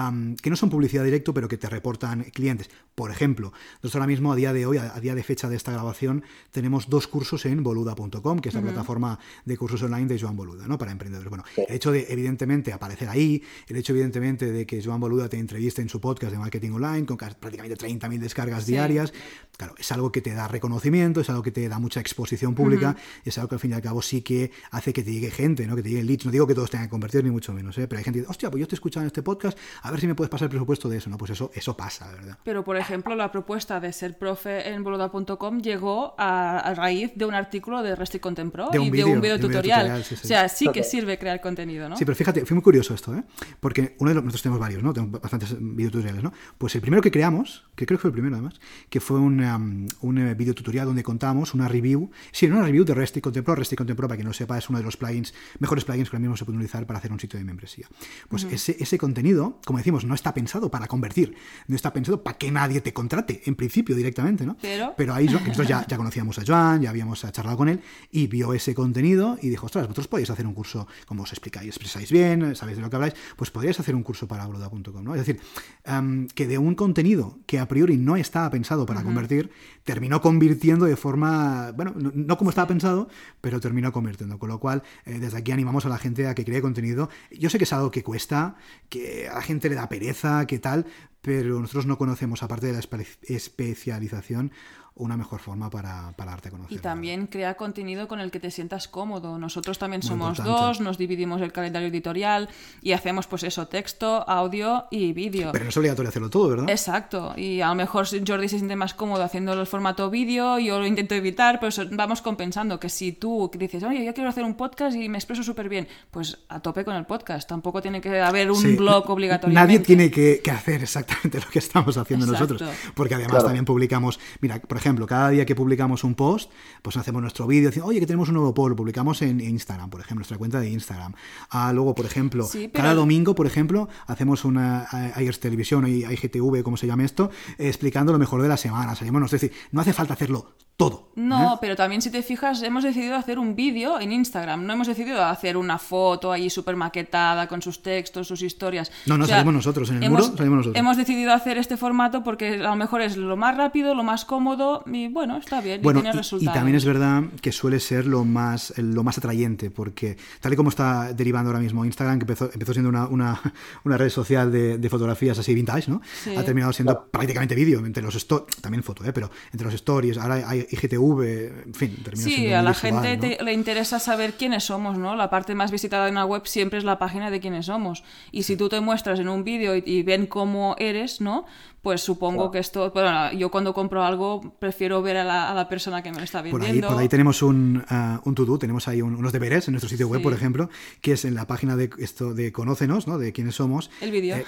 que 0.42 0.50
no 0.50 0.56
son 0.56 0.70
publicidad 0.70 1.04
directo, 1.04 1.34
pero 1.34 1.48
que 1.48 1.58
te 1.58 1.68
reportan 1.68 2.24
clientes. 2.24 2.70
Por 2.94 3.10
ejemplo, 3.10 3.52
nosotros 3.74 3.96
ahora 3.96 4.06
mismo, 4.06 4.32
a 4.32 4.36
día 4.36 4.52
de 4.52 4.66
hoy, 4.66 4.78
a, 4.78 5.00
día 5.00 5.14
de 5.14 5.22
fecha 5.22 5.48
de 5.48 5.56
esta 5.56 5.72
grabación, 5.72 6.22
tenemos 6.52 6.88
dos 6.88 7.08
cursos 7.08 7.44
en 7.46 7.62
boluda.com, 7.62 8.38
que 8.38 8.50
es 8.50 8.54
la 8.54 8.62
plataforma 8.62 9.18
de 9.44 9.56
cursos 9.56 9.82
online 9.82 10.06
de 10.06 10.20
Joan 10.20 10.36
Boluda, 10.36 10.68
¿no? 10.68 10.78
Para 10.78 10.92
emprendedores. 10.92 11.28
Bueno, 11.28 11.44
el 11.56 11.74
hecho 11.74 11.90
de, 11.90 12.06
evidentemente, 12.08 12.72
aparecer 12.72 13.08
ahí, 13.08 13.42
el 13.66 13.76
hecho, 13.76 13.92
evidentemente, 13.92 14.52
de 14.52 14.64
que 14.64 14.82
Joan 14.82 15.00
Boluda 15.00 15.28
te 15.28 15.38
entreviste 15.38 15.82
en 15.82 15.88
su 15.88 16.00
podcast 16.00 16.32
de 16.32 16.38
marketing 16.38 16.70
online 16.70 17.06
con 17.06 17.16
prácticamente 17.16 17.76
30.000 17.76 18.18
descargas 18.18 18.66
diarias, 18.66 19.12
claro, 19.56 19.74
es 19.76 19.90
algo 19.92 20.12
que 20.12 20.20
te 20.20 20.32
da 20.32 20.46
reconocimiento, 20.46 21.20
es 21.20 21.30
algo 21.30 21.42
que 21.42 21.50
te 21.50 21.68
da 21.68 21.78
mucha 21.78 22.00
exposición 22.00 22.54
pública, 22.54 22.96
y 23.24 23.28
es 23.28 23.38
algo 23.38 23.48
que 23.48 23.54
al 23.56 23.60
fin 23.60 23.72
y 23.72 23.74
al 23.74 23.82
cabo 23.82 24.02
sí 24.02 24.22
que 24.22 24.52
hace 24.70 24.92
que 24.92 25.02
te 25.02 25.12
llegue 25.12 25.30
gente, 25.30 25.66
¿no? 25.66 25.74
Que 25.76 25.82
te 25.82 25.90
llegue 25.90 26.04
leads. 26.04 26.26
No 26.26 26.30
digo 26.30 26.46
que 26.46 26.54
todos 26.54 26.70
tengan 26.70 26.86
que 26.86 26.90
convertir, 26.90 27.24
ni 27.24 27.30
mucho 27.30 27.52
menos, 27.52 27.76
¿eh? 27.78 27.88
Pero 27.88 27.98
hay 27.98 28.04
gente 28.04 28.18
que 28.18 28.20
dice, 28.20 28.30
hostia, 28.30 28.50
pues 28.50 28.60
yo 28.60 28.68
te 28.68 28.74
he 28.74 28.76
escuchado 28.76 29.02
en 29.02 29.08
este 29.08 29.22
podcast, 29.22 29.58
a 29.82 29.90
ver 29.90 30.00
si 30.00 30.06
me 30.06 30.14
puedes 30.14 30.30
pasar 30.30 30.46
el 30.46 30.50
presupuesto 30.50 30.88
de 30.88 30.98
eso, 30.98 31.10
¿no? 31.10 31.18
Pues 31.18 31.32
eso, 31.32 31.50
eso 31.54 31.76
pasa, 31.76 32.10
¿verdad? 32.12 32.38
Pero, 32.44 32.64
por 32.64 32.76
ejemplo, 32.84 33.16
la 33.16 33.30
propuesta 33.30 33.80
de 33.80 33.92
ser 33.92 34.16
profe 34.18 34.68
en 34.68 34.84
boluda.com 34.84 35.60
llegó 35.60 36.14
a, 36.18 36.72
raíz 36.74 37.12
de 37.14 37.24
un 37.24 37.34
artículo 37.34 37.82
de 37.82 37.96
Resti 37.96 38.18
Contempro 38.18 38.70
y 38.72 38.90
de 38.90 39.04
un 39.04 39.20
video 39.20 39.38
tutorial. 39.38 40.00
o 40.00 40.16
sea, 40.16 40.48
sí 40.48 40.68
que 40.72 40.82
sirve 40.82 41.18
crear 41.18 41.40
contenido, 41.40 41.88
¿no? 41.88 41.96
Sí, 41.96 42.04
pero 42.04 42.16
fíjate, 42.16 42.44
fue 42.44 42.54
muy 42.54 42.62
curioso 42.62 42.94
esto, 42.94 43.14
¿eh? 43.14 43.24
Porque 43.60 43.96
uno 43.98 44.10
de 44.10 44.14
los, 44.14 44.24
nosotros 44.24 44.42
tenemos 44.42 44.60
varios, 44.60 44.82
¿no? 44.82 44.92
Tenemos 44.92 45.20
bastantes 45.20 45.56
videotutoriales, 45.58 46.22
¿no? 46.22 46.32
Pues 46.58 46.74
el 46.74 46.80
primero 46.80 47.02
que 47.02 47.10
creamos, 47.10 47.64
que 47.74 47.86
creo 47.86 47.98
que 47.98 48.02
fue 48.02 48.08
el 48.08 48.14
primero 48.14 48.36
además, 48.36 48.60
que 48.88 49.00
fue 49.00 49.18
un, 49.18 49.42
um, 49.42 49.86
un 50.00 50.18
eh, 50.18 50.34
videotutorial 50.34 50.86
donde 50.86 51.02
contamos 51.02 51.54
una 51.54 51.68
review, 51.68 52.10
sí, 52.32 52.46
una 52.46 52.62
review 52.62 52.84
de 52.84 52.94
Resti 52.94 53.20
Contempro. 53.20 53.54
Resti 53.54 53.76
Contempro, 53.76 54.08
para 54.08 54.16
quien 54.16 54.26
no 54.26 54.32
sepa, 54.32 54.58
es 54.58 54.68
uno 54.68 54.78
de 54.78 54.84
los 54.84 54.96
plugins, 54.96 55.34
mejores 55.58 55.84
plugins 55.84 56.10
que 56.10 56.16
ahora 56.16 56.20
mismo 56.20 56.36
se 56.36 56.44
pueden 56.44 56.58
utilizar 56.58 56.86
para 56.86 56.98
hacer 56.98 57.12
un 57.12 57.20
sitio 57.20 57.38
de 57.38 57.44
membresía. 57.44 57.88
Pues 58.28 58.44
ese, 58.44 58.76
ese 58.78 58.98
contenido, 58.98 59.60
como 59.64 59.78
decimos, 59.78 60.04
no 60.04 60.14
está 60.14 60.34
pensado 60.34 60.70
para 60.70 60.86
convertir, 60.86 61.36
no 61.66 61.76
está 61.76 61.92
pensado 61.92 62.22
para 62.22 62.36
que 62.38 62.50
nadie 62.50 62.73
te 62.80 62.92
contrate, 62.92 63.42
en 63.46 63.54
principio, 63.54 63.94
directamente, 63.94 64.46
¿no? 64.46 64.56
Pero, 64.96 65.14
ahí 65.14 65.26
nosotros 65.26 65.66
ya, 65.66 65.86
ya 65.86 65.96
conocíamos 65.96 66.38
a 66.38 66.42
Joan, 66.46 66.82
ya 66.82 66.90
habíamos 66.90 67.20
charlado 67.32 67.56
con 67.56 67.68
él 67.68 67.80
y 68.10 68.26
vio 68.26 68.52
ese 68.54 68.74
contenido 68.74 69.38
y 69.40 69.48
dijo, 69.48 69.66
ostras, 69.66 69.86
vosotros 69.86 70.08
podéis 70.08 70.30
hacer 70.30 70.46
un 70.46 70.54
curso, 70.54 70.86
como 71.06 71.22
os 71.22 71.32
explicáis, 71.32 71.68
expresáis 71.68 72.10
bien, 72.10 72.54
sabéis 72.56 72.76
de 72.76 72.82
lo 72.82 72.90
que 72.90 72.96
habláis, 72.96 73.14
pues 73.36 73.50
podríais 73.50 73.78
hacer 73.80 73.94
un 73.94 74.02
curso 74.02 74.26
para 74.28 74.46
boluda.com, 74.46 75.04
¿no? 75.04 75.14
Es 75.14 75.26
decir, 75.26 75.40
em, 75.84 76.28
que 76.28 76.46
de 76.46 76.58
un 76.58 76.74
contenido 76.74 77.38
que 77.46 77.58
a 77.58 77.68
priori 77.68 77.96
no 77.96 78.16
estaba 78.16 78.50
pensado 78.50 78.86
para 78.86 79.02
convertir, 79.02 79.50
terminó 79.84 80.20
convirtiendo 80.20 80.86
de 80.86 80.96
forma, 80.96 81.72
bueno, 81.72 81.94
no, 81.96 82.36
como 82.36 82.50
estaba 82.50 82.66
pensado, 82.66 83.08
pero 83.40 83.60
terminó 83.60 83.92
convirtiendo. 83.92 84.38
Con 84.38 84.48
lo 84.48 84.58
cual, 84.58 84.82
eh, 85.04 85.18
desde 85.18 85.38
aquí 85.38 85.52
animamos 85.52 85.86
a 85.86 85.88
la 85.88 85.98
gente 85.98 86.26
a 86.26 86.34
que 86.34 86.44
cree 86.44 86.60
contenido. 86.60 87.08
Yo 87.30 87.50
sé 87.50 87.58
que 87.58 87.64
es 87.64 87.72
algo 87.72 87.90
que 87.90 88.02
cuesta, 88.02 88.56
que 88.88 89.28
a 89.28 89.34
la 89.34 89.42
gente 89.42 89.68
le 89.68 89.74
da 89.74 89.88
pereza, 89.88 90.46
que 90.46 90.58
tal, 90.58 90.86
pero 91.24 91.58
nosotros 91.58 91.86
no 91.86 91.96
conocemos, 91.96 92.42
aparte 92.42 92.66
de 92.66 92.74
la 92.74 92.84
especialización, 93.28 94.52
una 94.96 95.16
mejor 95.16 95.40
forma 95.40 95.70
para, 95.70 96.12
para 96.16 96.30
darte 96.30 96.48
a 96.48 96.50
conocer. 96.52 96.78
Y 96.78 96.80
también 96.80 97.26
crea 97.26 97.56
contenido 97.56 98.06
con 98.06 98.20
el 98.20 98.30
que 98.30 98.38
te 98.38 98.50
sientas 98.52 98.86
cómodo. 98.86 99.38
Nosotros 99.38 99.78
también 99.78 100.02
somos 100.02 100.38
dos, 100.38 100.80
nos 100.80 100.98
dividimos 100.98 101.40
el 101.42 101.50
calendario 101.52 101.88
editorial 101.88 102.48
y 102.80 102.92
hacemos 102.92 103.26
pues 103.26 103.42
eso, 103.42 103.66
texto, 103.66 104.28
audio 104.28 104.84
y 104.92 105.12
vídeo. 105.12 105.50
Pero 105.50 105.64
no 105.64 105.70
es 105.70 105.76
obligatorio 105.76 106.08
hacerlo 106.10 106.30
todo, 106.30 106.48
¿verdad? 106.50 106.70
Exacto. 106.70 107.34
Y 107.36 107.60
a 107.60 107.68
lo 107.68 107.74
mejor 107.74 108.06
Jordi 108.06 108.48
se 108.48 108.58
siente 108.58 108.76
más 108.76 108.94
cómodo 108.94 109.24
haciendo 109.24 109.52
el 109.54 109.66
formato 109.66 110.10
vídeo, 110.10 110.60
yo 110.60 110.78
lo 110.78 110.86
intento 110.86 111.16
evitar, 111.16 111.58
pero 111.58 111.72
vamos 111.90 112.22
compensando 112.22 112.78
que 112.78 112.88
si 112.88 113.10
tú 113.12 113.50
dices, 113.58 113.82
oye, 113.82 114.04
yo 114.04 114.14
quiero 114.14 114.30
hacer 114.30 114.44
un 114.44 114.54
podcast 114.54 114.96
y 114.96 115.08
me 115.08 115.18
expreso 115.18 115.42
súper 115.42 115.68
bien, 115.68 115.88
pues 116.12 116.38
a 116.48 116.60
tope 116.60 116.84
con 116.84 116.94
el 116.94 117.04
podcast. 117.04 117.48
Tampoco 117.48 117.82
tiene 117.82 118.00
que 118.00 118.20
haber 118.20 118.48
un 118.52 118.76
blog 118.76 119.10
obligatorio. 119.10 119.54
Nadie 119.54 119.80
tiene 119.80 120.08
que, 120.08 120.40
hacer 120.52 120.82
exactamente 120.82 121.40
lo 121.44 121.48
que 121.50 121.58
estamos 121.58 121.96
haciendo 121.96 122.26
Exacto. 122.26 122.54
nosotros. 122.54 122.78
Porque 122.94 123.14
además 123.14 123.32
Claro. 123.34 123.46
también 123.46 123.64
publicamos, 123.64 124.20
mira, 124.40 124.60
por 124.60 124.76
ejemplo, 124.76 124.83
cada 125.06 125.30
día 125.30 125.46
que 125.46 125.54
publicamos 125.54 126.04
un 126.04 126.14
post, 126.14 126.50
pues 126.82 126.96
hacemos 126.96 127.22
nuestro 127.22 127.46
vídeo, 127.46 127.68
diciendo, 127.70 127.88
oye, 127.88 128.00
que 128.00 128.06
tenemos 128.06 128.28
un 128.28 128.34
nuevo 128.34 128.52
post, 128.52 128.70
lo 128.70 128.76
publicamos 128.76 129.22
en 129.22 129.40
Instagram, 129.40 129.88
por 129.88 130.00
ejemplo, 130.00 130.16
nuestra 130.20 130.36
cuenta 130.36 130.60
de 130.60 130.68
Instagram. 130.68 131.14
Ah, 131.50 131.72
luego, 131.72 131.94
por 131.94 132.06
ejemplo, 132.06 132.44
Sí, 132.44 132.68
pero- 132.68 132.82
cada 132.82 132.94
domingo, 132.94 133.34
por 133.34 133.46
ejemplo, 133.46 133.88
hacemos 134.06 134.44
una 134.44 134.86
IGTV 135.16 135.54
Televisión, 135.54 135.86
IGTV, 135.86 136.62
como 136.62 136.76
se 136.76 136.86
llame 136.86 137.04
esto, 137.04 137.30
explicando 137.58 138.12
lo 138.12 138.18
mejor 138.18 138.42
de 138.42 138.48
la 138.48 138.56
semana. 138.56 138.94
Salimos, 138.94 139.20
no, 139.20 139.26
es 139.26 139.32
decir, 139.32 139.52
no 139.72 139.80
hace 139.80 139.92
falta 139.92 140.14
hacerlo 140.14 140.54
todo. 140.76 141.12
No, 141.14 141.54
¿eh? 141.54 141.58
pero 141.60 141.76
también 141.76 142.02
si 142.02 142.10
te 142.10 142.22
fijas, 142.22 142.62
hemos 142.62 142.82
decidido 142.82 143.14
hacer 143.14 143.38
un 143.38 143.54
vídeo 143.54 144.00
en 144.00 144.10
Instagram, 144.10 144.66
no 144.66 144.72
hemos 144.72 144.88
decidido 144.88 145.24
hacer 145.24 145.56
una 145.56 145.78
foto 145.78 146.32
ahí 146.32 146.50
súper 146.50 146.74
maquetada 146.74 147.46
con 147.46 147.62
sus 147.62 147.82
textos, 147.82 148.26
sus 148.26 148.42
historias. 148.42 148.90
No, 149.06 149.16
no, 149.16 149.26
salimos 149.26 149.54
nosotros, 149.54 149.90
en 149.90 150.02
el 150.02 150.10
muro 150.10 150.24
salimos 150.24 150.58
nosotros. 150.58 150.76
Hemos 150.76 150.96
decidido 150.96 151.32
hacer 151.32 151.58
este 151.58 151.76
formato 151.76 152.24
porque 152.24 152.54
a 152.54 152.70
lo 152.70 152.76
mejor 152.76 153.02
es 153.02 153.16
lo 153.16 153.36
más 153.36 153.56
rápido, 153.56 153.94
lo 153.94 154.02
más 154.02 154.24
cómodo 154.24 154.73
y 154.86 155.08
bueno, 155.08 155.36
está 155.36 155.60
bien, 155.60 155.80
Bueno, 155.82 156.00
y 156.00 156.02
tiene 156.02 156.14
y- 156.14 156.18
y, 156.18 156.20
resultados. 156.20 156.54
también 156.54 156.76
es 156.76 156.84
verdad 156.84 157.22
que 157.40 157.52
suele 157.52 157.80
ser 157.80 158.06
lo 158.06 158.24
más, 158.24 158.72
lo 158.78 159.02
más 159.04 159.18
atrayente, 159.18 159.70
porque 159.70 160.16
tal 160.40 160.52
y 160.52 160.56
como 160.56 160.70
está 160.70 161.12
derivando 161.12 161.50
ahora 161.50 161.60
mismo 161.60 161.84
Instagram, 161.84 162.18
que 162.18 162.22
empezó, 162.24 162.50
empezó 162.52 162.72
siendo 162.72 162.88
una, 162.88 163.06
una, 163.06 163.40
una 163.84 163.96
red 163.96 164.08
social 164.10 164.50
de, 164.50 164.78
de 164.78 164.88
fotografías 164.90 165.38
así 165.38 165.54
vintage, 165.54 165.90
¿no? 165.90 166.00
Sí. 166.22 166.34
Ha 166.36 166.44
terminado 166.44 166.72
siendo 166.72 167.06
prácticamente 167.06 167.54
vídeo, 167.54 167.84
entre 167.84 168.02
los 168.02 168.14
stories, 168.14 168.56
también 168.60 168.82
foto, 168.82 169.04
¿eh? 169.04 169.12
pero 169.12 169.30
entre 169.52 169.64
los 169.66 169.74
stories, 169.74 170.18
ahora 170.18 170.48
hay 170.48 170.66
IGTV, 170.70 171.22
en 171.66 171.74
fin, 171.74 171.96
termina 172.02 172.24
Sí, 172.24 172.34
siendo 172.36 172.58
a 172.58 172.62
la 172.62 172.70
visual, 172.72 172.92
gente 173.04 173.16
¿no? 173.16 173.36
te- 173.36 173.44
le 173.44 173.52
interesa 173.52 173.98
saber 173.98 174.34
quiénes 174.34 174.64
somos, 174.64 174.98
¿no? 174.98 175.16
La 175.16 175.30
parte 175.30 175.54
más 175.54 175.70
visitada 175.70 176.06
de 176.06 176.10
una 176.10 176.24
web 176.24 176.42
siempre 176.46 176.78
es 176.78 176.84
la 176.84 176.98
página 176.98 177.30
de 177.30 177.40
quiénes 177.40 177.66
somos. 177.66 178.02
Y 178.32 178.42
si 178.44 178.56
tú 178.56 178.68
te 178.68 178.80
muestras 178.80 179.18
en 179.20 179.28
un 179.28 179.44
vídeo 179.44 179.76
y, 179.76 179.82
y 179.86 180.02
ven 180.02 180.26
cómo 180.26 180.74
eres, 180.78 181.20
¿no? 181.20 181.44
Pues 181.82 182.00
supongo 182.00 182.50
que 182.50 182.58
esto... 182.60 182.90
Bueno, 182.92 183.32
yo 183.32 183.50
cuando 183.50 183.74
compro 183.74 184.02
algo 184.04 184.54
prefiero 184.64 185.02
ver 185.02 185.18
a 185.18 185.24
la, 185.24 185.50
a 185.50 185.54
la 185.54 185.68
persona 185.68 186.02
que 186.02 186.10
me 186.10 186.16
lo 186.18 186.24
está 186.24 186.42
Por 186.42 186.60
vendiendo. 186.60 186.86
ahí, 186.88 186.92
por 186.94 187.02
ahí 187.02 187.08
tenemos 187.08 187.42
un, 187.42 187.84
ah, 187.88 188.20
un 188.24 188.34
to-do, 188.34 188.58
tenemos 188.58 188.88
ahí 188.88 189.02
un- 189.02 189.14
unos 189.14 189.30
deberes 189.32 189.68
en 189.68 189.72
nuestro 189.72 189.90
sitio 189.90 190.08
web, 190.08 190.20
Sí. 190.20 190.22
por 190.24 190.32
ejemplo, 190.32 190.70
que 191.02 191.12
es 191.12 191.24
en 191.26 191.34
la 191.34 191.46
página 191.46 191.76
de 191.76 191.90
esto 191.98 192.32
de 192.32 192.50
Conócenos, 192.50 193.06
¿no? 193.06 193.18
De 193.18 193.32
quiénes 193.32 193.56
somos. 193.56 193.90
El 194.00 194.10
vídeo. 194.10 194.36
Eh. 194.36 194.44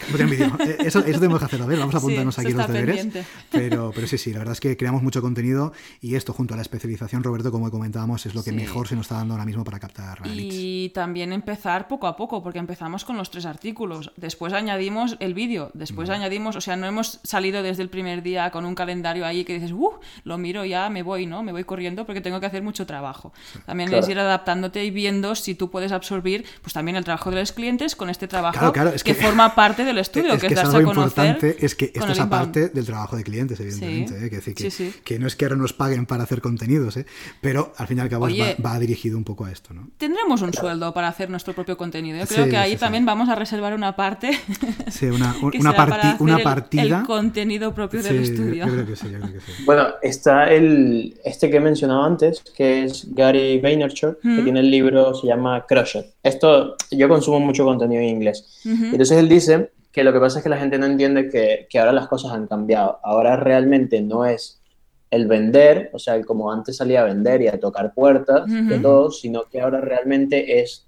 Eh, 0.61 0.77
eso, 0.87 1.01
eso 1.01 1.21
tenemos 1.21 1.39
que 1.39 1.45
hacerlo, 1.45 1.67
a 1.67 1.69
ver, 1.69 1.79
vamos 1.79 1.95
a 1.97 1.99
apuntarnos 1.99 2.39
aquí 2.39 2.53
los 2.53 2.67
deberes. 2.67 2.97
pendiente. 2.97 3.29
Pero, 3.51 3.93
pero 3.95 4.07
sí, 4.07 4.17
sí, 4.17 4.33
la 4.33 4.39
verdad 4.39 4.53
es 4.53 4.61
que 4.61 4.77
creamos 4.79 5.03
mucho 5.03 5.21
contenido 5.21 5.73
y 6.01 6.14
esto 6.14 6.33
junto 6.33 6.55
a 6.55 6.57
la 6.57 6.62
especialización, 6.62 7.23
Roberto, 7.23 7.53
como 7.53 7.71
comentábamos, 7.71 8.25
es 8.25 8.35
lo 8.35 8.43
que 8.43 8.51
Sí. 8.51 8.57
mejor 8.57 8.89
se 8.89 8.97
nos 8.97 9.05
está 9.07 9.17
dando 9.17 9.35
ahora 9.35 9.45
mismo 9.45 9.64
para 9.64 9.79
captar 9.79 10.27
leads. 10.27 10.55
Y 10.55 10.91
también 10.95 11.33
empezar 11.35 11.89
poco 11.89 12.07
a 12.07 12.17
poco, 12.17 12.43
porque 12.43 12.59
empezamos 12.59 13.05
con 13.05 13.17
los 13.19 13.31
tres 13.31 13.45
artículos. 13.45 14.12
Después 14.17 14.53
añadimos 14.55 15.17
el 15.21 15.35
vídeo. 15.35 15.71
Después 15.75 16.09
añadimos, 16.09 16.57
o 16.57 16.61
sea, 16.62 16.77
no 16.77 16.87
hemos 16.87 17.21
salido 17.23 17.62
desde 17.62 17.83
el 17.83 17.91
primer 17.91 18.23
día 18.23 18.51
con 18.51 18.64
un 18.64 18.75
calendario 18.75 19.27
ahí 19.27 19.45
que 19.45 19.55
dices, 19.55 19.73
uh, 19.73 19.91
lo 20.24 20.38
miro 20.38 20.64
ya, 20.64 20.88
me 20.90 21.02
voy, 21.02 21.26
¿no? 21.26 21.42
Me 21.42 21.52
voy 21.52 21.64
corriendo 21.64 22.04
porque 22.07 22.20
tengo 22.20 22.40
que 22.40 22.46
hacer 22.46 22.62
mucho 22.62 22.86
trabajo. 22.86 23.32
También 23.66 23.88
Claro. 23.88 24.04
es 24.04 24.09
ir 24.11 24.18
adaptándote 24.18 24.84
y 24.84 24.90
viendo 24.90 25.34
si 25.34 25.54
tú 25.54 25.70
puedes 25.70 25.92
absorbir, 25.92 26.44
pues 26.62 26.72
también 26.72 26.96
el 26.96 27.04
trabajo 27.04 27.30
de 27.30 27.36
los 27.40 27.52
clientes 27.52 27.96
con 27.96 28.11
este 28.11 28.28
trabajo 28.28 28.59
Claro, 28.59 28.72
claro, 28.72 28.90
es 28.90 29.02
que, 29.04 29.14
que- 29.14 29.22
forma 29.22 29.54
parte 29.54 29.84
del 29.84 29.98
estudio, 30.07 30.32
es 30.34 30.40
que 30.40 30.48
que 30.48 30.54
es 30.54 30.61
darse 30.61 30.76
algo 30.76 30.90
a 30.90 30.94
conocer. 30.94 31.24
importante, 31.26 31.64
es 31.64 31.74
que 31.74 31.86
esto 31.86 32.04
el 32.04 32.11
es 32.12 32.20
aparte 32.20 32.68
del 32.68 32.84
trabajo 32.86 33.16
de 33.16 33.24
clientes, 33.24 33.59
evidentemente. 33.61 34.18
Sí. 34.18 34.24
¿eh? 34.24 34.30
Que, 34.30 34.36
decir 34.36 34.54
que, 34.54 34.70
Sí, 34.70 34.90
sí. 34.92 34.94
que 35.04 35.18
no 35.18 35.26
es 35.26 35.36
que 35.36 35.44
ahora 35.44 35.57
nos 35.57 35.72
paguen 35.72 36.07
para 36.07 36.22
hacer 36.24 36.40
contenidos, 36.40 36.96
¿eh? 36.96 37.07
pero 37.40 37.72
al 37.76 37.86
fin 37.86 37.98
y 37.98 38.00
al 38.00 38.09
cabo 38.09 38.24
Oye, 38.26 38.57
va, 38.61 38.72
va 38.72 38.78
dirigido 38.78 39.16
un 39.18 39.24
poco 39.24 39.44
a 39.44 39.50
esto. 39.52 39.74
¿no? 39.74 39.88
Tendremos 39.98 40.42
un 40.42 40.52
sueldo 40.52 40.92
para 40.94 41.09
hacer 41.09 41.30
nuestro 41.30 41.54
propio 41.54 41.76
contenido. 41.76 42.18
Yo 42.18 42.26
creo 42.26 42.44
Sí, 42.44 42.50
que 42.50 42.57
ahí 42.57 42.70
sí, 42.72 42.76
sí. 42.76 42.80
también 42.80 43.04
vamos 43.07 43.28
a 43.28 43.34
reservar 43.34 43.74
una 43.74 43.96
parte. 43.96 44.38
Sí, 44.90 45.07
una, 45.07 45.34
una, 45.42 45.72
será 45.72 45.86
parti- 45.86 46.16
una 46.20 46.36
el- 46.36 46.42
partida. 46.42 46.82
El, 47.00 47.07
contenido 47.07 47.74
propio 47.74 48.02
Sí, 48.02 48.09
del 48.09 48.22
estudio. 48.22 48.66
Yo 48.66 48.72
creo 48.72 48.86
que 48.86 48.96
sí, 48.96 49.11
yo 49.11 49.18
creo 49.20 49.32
que 49.32 49.40
sí. 49.40 49.52
Bueno, 49.64 49.88
está 50.03 50.53
el, 50.53 51.18
este 51.24 51.51
que 51.51 51.57
he 51.57 51.61
mencionado 51.61 52.03
antes, 52.03 52.42
que 52.57 52.84
es 52.84 53.12
Gary 53.14 53.61
Vaynerchuk, 53.61 54.20
que 54.20 54.42
tiene 54.42 54.61
el 54.61 54.70
libro, 54.70 55.14
se 55.14 55.26
llama 55.26 55.64
Crush 55.66 55.97
It. 55.97 56.07
Esto, 56.22 56.76
yo 56.90 57.09
consumo 57.09 57.40
mucho 57.40 57.64
contenido 57.64 58.03
en 58.03 58.09
inglés. 58.09 58.61
Ujú. 58.64 58.86
Entonces 58.86 59.18
él 59.18 59.28
dice 59.28 59.70
que 59.92 60.05
lo 60.05 60.12
que 60.12 60.20
pasa 60.20 60.38
es 60.38 60.42
que 60.42 60.51
la 60.51 60.59
gente 60.59 60.78
no 60.78 60.86
entiende 60.86 61.28
que, 61.28 61.66
que 61.70 61.78
ahora 61.78 61.92
las 61.92 62.09
cosas 62.09 62.32
han 62.32 62.47
cambiado. 62.47 62.99
Ahora 63.03 63.36
realmente 63.36 64.01
no 64.01 64.24
es 64.24 64.61
el 65.11 65.26
vender, 65.26 65.90
o 65.92 65.99
sea, 65.99 66.20
como 66.22 66.53
antes 66.53 66.76
salía 66.76 67.03
a 67.03 67.05
vender 67.05 67.42
y 67.42 67.49
a 67.49 67.59
tocar 67.59 67.94
puertas 67.94 68.44
de 68.47 68.78
todo, 68.78 69.11
sino 69.11 69.44
que 69.44 69.61
ahora 69.61 69.80
realmente 69.80 70.61
es, 70.61 70.86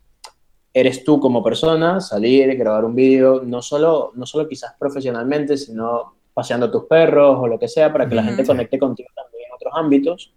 eres 0.75 1.05
tú 1.05 1.21
como 1.21 1.43
persona, 1.43 2.01
salir, 2.01 2.57
grabar 2.57 2.85
un 2.85 2.95
vídeo, 2.95 3.43
no 3.45 3.63
solo, 3.63 4.13
no 4.15 4.27
solo 4.27 4.49
quizás 4.49 4.75
profesionalmente, 4.79 5.57
sino 5.57 6.18
paseando 6.39 6.67
a 6.67 6.71
tus 6.71 6.85
perros 6.85 7.37
o 7.41 7.49
lo 7.49 7.59
que 7.59 7.67
sea, 7.67 7.93
para 7.93 8.09
que 8.09 8.15
la 8.15 8.23
gente 8.23 8.47
conecte 8.47 8.79
contigo 8.79 9.09
también 9.13 9.47
en 9.49 9.55
otros 9.57 9.73
ámbitos. 9.75 10.33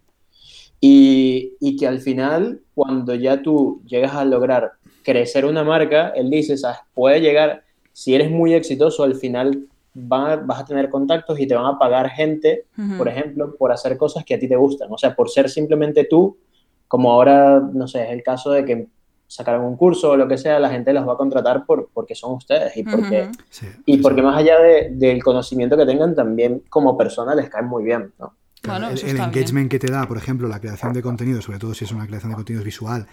Y, 0.80 1.54
y 1.60 1.76
que 1.78 1.88
al 1.88 2.00
final, 2.00 2.62
cuando 2.74 3.14
ya 3.14 3.44
tú 3.44 3.84
llegas 3.86 4.16
a 4.16 4.26
lograr 4.26 4.72
crecer 5.04 5.46
una 5.46 5.64
marca, 5.64 6.10
él 6.16 6.32
dice, 6.32 6.58
¿sabes? 6.58 6.80
Puede 6.96 7.22
llegar, 7.22 7.62
si 7.94 8.16
eres 8.16 8.32
muy 8.32 8.56
exitoso, 8.56 9.04
al 9.04 9.14
final 9.14 9.68
va- 9.96 10.38
vas 10.38 10.62
a 10.62 10.66
tener 10.66 10.90
contactos 10.90 11.40
y 11.40 11.46
te 11.46 11.54
van 11.54 11.68
a 11.68 11.78
pagar 11.78 12.10
gente, 12.10 12.66
Ujú. 12.76 12.98
por 12.98 13.08
ejemplo, 13.08 13.56
por 13.60 13.72
hacer 13.72 13.96
cosas 13.96 14.26
que 14.26 14.34
a 14.34 14.40
ti 14.40 14.48
te 14.48 14.56
gustan. 14.56 14.88
O 14.92 14.98
sea, 14.98 15.16
por 15.16 15.30
ser 15.30 15.52
simplemente 15.52 16.06
tú, 16.06 16.36
como 16.88 17.12
ahora, 17.12 17.60
no 17.74 17.88
sé, 17.88 18.04
es 18.06 18.10
el 18.10 18.24
caso 18.24 18.50
de 18.50 18.66
que 18.66 18.88
sacaron 19.32 19.64
un 19.66 19.78
curso 19.78 20.12
o 20.12 20.18
lo 20.18 20.28
que 20.28 20.38
sea, 20.38 20.60
la 20.60 20.70
gente 20.70 20.92
los 20.94 21.08
va 21.08 21.14
a 21.14 21.18
contratar 21.18 21.66
por, 21.66 21.90
porque 21.94 22.16
son 22.16 22.34
ustedes 22.34 22.76
y 22.76 22.84
porque. 22.84 23.30
Sí, 23.50 23.68
y 23.86 23.96
sí, 23.96 24.02
porque 24.02 24.22
sí. 24.22 24.26
más 24.28 24.38
allá 24.38 24.60
de- 24.60 24.90
del 24.92 25.24
conocimiento 25.24 25.78
que 25.78 25.86
tengan, 25.86 26.14
también 26.16 26.64
como 26.70 26.98
persona 26.98 27.34
les 27.34 27.50
caen 27.50 27.68
muy 27.68 27.84
bien, 27.84 28.14
¿no? 28.20 28.36
Claro, 28.62 28.88
Bueno, 28.88 29.02
el, 29.02 29.14
bien. 29.14 29.18
engagement 29.24 29.72
que 29.72 29.80
te 29.80 29.92
da, 29.92 30.06
por 30.08 30.18
ejemplo, 30.18 30.48
la 30.48 30.60
creación 30.60 30.94
de 30.94 31.02
contenido, 31.02 31.42
sobre 31.42 31.58
todo 31.58 31.74
si 31.74 31.86
es 31.86 31.92
una 31.92 32.06
creación 32.06 32.30
de 32.32 32.36
contenidos 32.36 32.64
visual, 32.66 33.08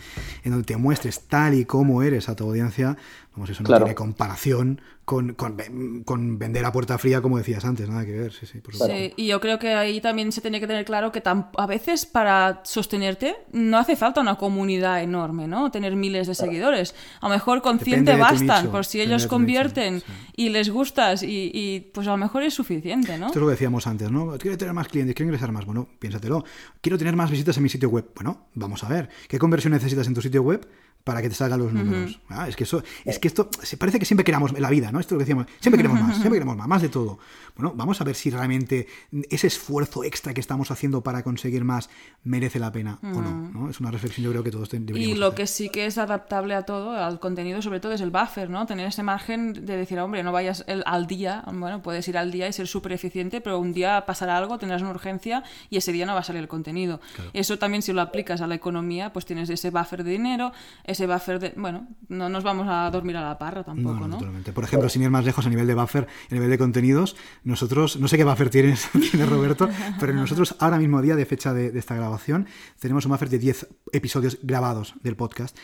en 0.44 0.50
donde 0.50 0.66
te 0.66 0.76
muestres 0.76 1.20
tal 1.26 1.54
y 1.54 1.64
como 1.64 2.02
eres 2.02 2.28
a 2.28 2.36
tu 2.36 2.44
audiencia, 2.44 2.96
vamos, 3.32 3.48
eso 3.48 3.62
no 3.62 3.68
Claro. 3.68 3.84
tiene 3.86 3.94
comparación 3.94 4.80
con, 5.08 5.32
con, 5.32 5.56
con 6.04 6.38
vender 6.38 6.66
a 6.66 6.70
puerta 6.70 6.98
fría, 6.98 7.22
como 7.22 7.38
decías 7.38 7.64
antes, 7.64 7.88
nada 7.88 8.04
que 8.04 8.12
ver, 8.12 8.30
sí, 8.30 8.44
sí, 8.44 8.60
por 8.60 8.74
supuesto. 8.74 8.94
Sí, 8.94 9.14
y 9.16 9.28
yo 9.28 9.40
creo 9.40 9.58
que 9.58 9.72
ahí 9.72 10.02
también 10.02 10.32
se 10.32 10.42
tiene 10.42 10.60
que 10.60 10.66
tener 10.66 10.84
claro 10.84 11.12
que 11.12 11.22
a 11.24 11.66
veces 11.66 12.04
para 12.04 12.60
sostenerte 12.64 13.34
no 13.52 13.78
hace 13.78 13.96
falta 13.96 14.20
una 14.20 14.34
comunidad 14.34 15.02
enorme, 15.02 15.48
¿no? 15.48 15.70
Tener 15.70 15.96
miles 15.96 16.26
de 16.26 16.34
seguidores. 16.34 16.94
A 17.22 17.28
lo 17.28 17.32
mejor 17.32 17.62
con 17.62 17.78
100 17.78 18.04
Depende 18.04 18.12
te 18.12 18.18
bastan, 18.18 18.64
nicho, 18.64 18.70
por 18.70 18.84
si 18.84 19.00
ellos 19.00 19.22
nicho, 19.22 19.30
convierten 19.30 20.00
sí. 20.00 20.06
y 20.36 20.50
les 20.50 20.68
gustas 20.68 21.22
y, 21.22 21.50
y, 21.54 21.80
pues 21.80 22.06
a 22.06 22.10
lo 22.10 22.18
mejor 22.18 22.42
es 22.42 22.52
suficiente, 22.52 23.16
¿no? 23.16 23.28
Esto 23.28 23.38
es 23.38 23.40
lo 23.40 23.46
que 23.46 23.52
decíamos 23.52 23.86
antes, 23.86 24.10
¿no? 24.10 24.36
Quiero 24.36 24.58
tener 24.58 24.74
más 24.74 24.88
clientes, 24.88 25.14
quiero 25.14 25.28
ingresar 25.28 25.52
más. 25.52 25.64
Bueno, 25.64 25.88
piénsatelo. 25.98 26.44
Quiero 26.82 26.98
tener 26.98 27.16
más 27.16 27.30
visitas 27.30 27.56
en 27.56 27.62
mi 27.62 27.70
sitio 27.70 27.88
web. 27.88 28.10
Bueno, 28.14 28.48
vamos 28.52 28.84
a 28.84 28.88
ver. 28.88 29.08
¿Qué 29.26 29.38
conversión 29.38 29.72
necesitas 29.72 30.06
en 30.06 30.12
tu 30.12 30.20
sitio 30.20 30.42
web 30.42 30.68
para 31.08 31.22
que 31.22 31.30
te 31.30 31.34
salgan 31.34 31.58
los 31.58 31.72
números? 31.72 32.20
Ah, 32.28 32.46
es 32.50 32.54
que 32.54 32.64
eso, 32.64 32.82
es 33.06 33.18
que 33.18 33.28
esto, 33.28 33.48
se 33.62 33.78
parece 33.78 33.98
que 33.98 34.04
siempre 34.04 34.24
queramos 34.24 34.52
la 34.60 34.68
vida, 34.68 34.92
¿no? 34.92 35.00
Esto 35.00 35.14
es 35.14 35.16
lo 35.16 35.18
que 35.20 35.24
decíamos, 35.24 35.46
siempre 35.58 35.78
queremos 35.78 36.02
más, 36.02 36.16
siempre 36.16 36.34
queremos 36.34 36.54
más, 36.54 36.68
más 36.68 36.82
de 36.82 36.90
todo. 36.90 37.18
Bueno, 37.58 37.72
vamos 37.76 38.00
a 38.00 38.04
ver 38.04 38.14
si 38.14 38.30
realmente 38.30 38.86
ese 39.30 39.48
esfuerzo 39.48 40.04
extra 40.04 40.32
que 40.32 40.40
estamos 40.40 40.70
haciendo 40.70 41.02
para 41.02 41.24
conseguir 41.24 41.64
más 41.64 41.90
merece 42.22 42.60
la 42.60 42.70
pena 42.70 43.00
o 43.02 43.20
no, 43.20 43.50
¿no? 43.52 43.68
Es 43.68 43.80
una 43.80 43.90
reflexión 43.90 44.24
yo 44.24 44.30
creo 44.30 44.44
que 44.44 44.52
todos 44.52 44.68
ten- 44.68 44.84
Y 44.84 44.86
deberíamos 44.86 45.18
lo 45.18 45.26
hacer. 45.26 45.36
que 45.36 45.46
sí 45.48 45.68
que 45.68 45.86
es 45.86 45.98
adaptable 45.98 46.54
a 46.54 46.62
todo, 46.62 46.92
al 46.92 47.18
contenido, 47.18 47.60
sobre 47.60 47.80
todo 47.80 47.90
es 47.92 48.00
el 48.00 48.10
buffer, 48.12 48.48
¿no? 48.48 48.64
Tener 48.66 48.86
ese 48.86 49.02
margen 49.02 49.52
de 49.66 49.76
decir, 49.76 49.98
hombre, 49.98 50.22
no 50.22 50.30
vayas 50.30 50.62
el- 50.68 50.84
al 50.86 51.08
día, 51.08 51.42
bueno, 51.52 51.82
puedes 51.82 52.06
ir 52.06 52.16
al 52.16 52.30
día 52.30 52.46
y 52.46 52.52
ser 52.52 52.68
súper 52.68 52.92
eficiente, 52.92 53.40
pero 53.40 53.58
un 53.58 53.72
día 53.72 54.06
pasará 54.06 54.38
algo, 54.38 54.56
tendrás 54.58 54.80
una 54.82 54.92
urgencia 54.92 55.42
y 55.68 55.78
ese 55.78 55.90
día 55.90 56.06
no 56.06 56.14
va 56.14 56.20
a 56.20 56.22
salir 56.22 56.42
el 56.42 56.48
contenido. 56.48 57.00
Eso 57.32 57.58
también 57.58 57.82
si 57.82 57.92
lo 57.92 58.02
aplicas 58.02 58.40
a 58.40 58.46
la 58.46 58.54
economía, 58.54 59.12
pues 59.12 59.26
tienes 59.26 59.50
ese 59.50 59.70
buffer 59.70 60.04
de 60.04 60.12
dinero, 60.12 60.52
ese 60.84 61.08
buffer 61.08 61.40
de... 61.40 61.54
Bueno, 61.56 61.88
no 62.08 62.28
nos 62.28 62.44
vamos 62.44 62.68
a 62.70 62.88
dormir 62.92 63.16
a 63.16 63.22
la 63.22 63.36
parra 63.36 63.64
tampoco, 63.64 63.94
No, 63.94 64.00
no, 64.02 64.08
¿no? 64.08 64.18
totalmente. 64.18 64.52
Por 64.52 64.62
ejemplo, 64.62 64.88
sin 64.88 65.02
ir 65.02 65.10
más 65.10 65.24
lejos 65.24 65.44
a 65.44 65.50
nivel 65.50 65.66
de 65.66 65.74
buffer, 65.74 66.06
a 66.30 66.34
nivel 66.34 66.50
de 66.50 66.58
contenidos, 66.58 67.16
nosotros, 67.48 67.98
no 67.98 68.06
sé 68.08 68.16
qué 68.16 68.24
buffer 68.24 68.50
tienes, 68.50 68.88
tiene 69.10 69.26
Roberto, 69.26 69.68
pero 69.98 70.12
nosotros 70.12 70.54
ahora 70.58 70.78
mismo 70.78 71.00
día 71.02 71.16
de 71.16 71.26
fecha 71.26 71.52
de, 71.52 71.70
de 71.70 71.78
esta 71.78 71.94
grabación 71.94 72.46
tenemos 72.78 73.04
un 73.06 73.12
buffer 73.12 73.28
de 73.28 73.38
10 73.38 73.66
episodios 73.92 74.38
grabados 74.42 74.94
del 75.02 75.16
podcast. 75.16 75.56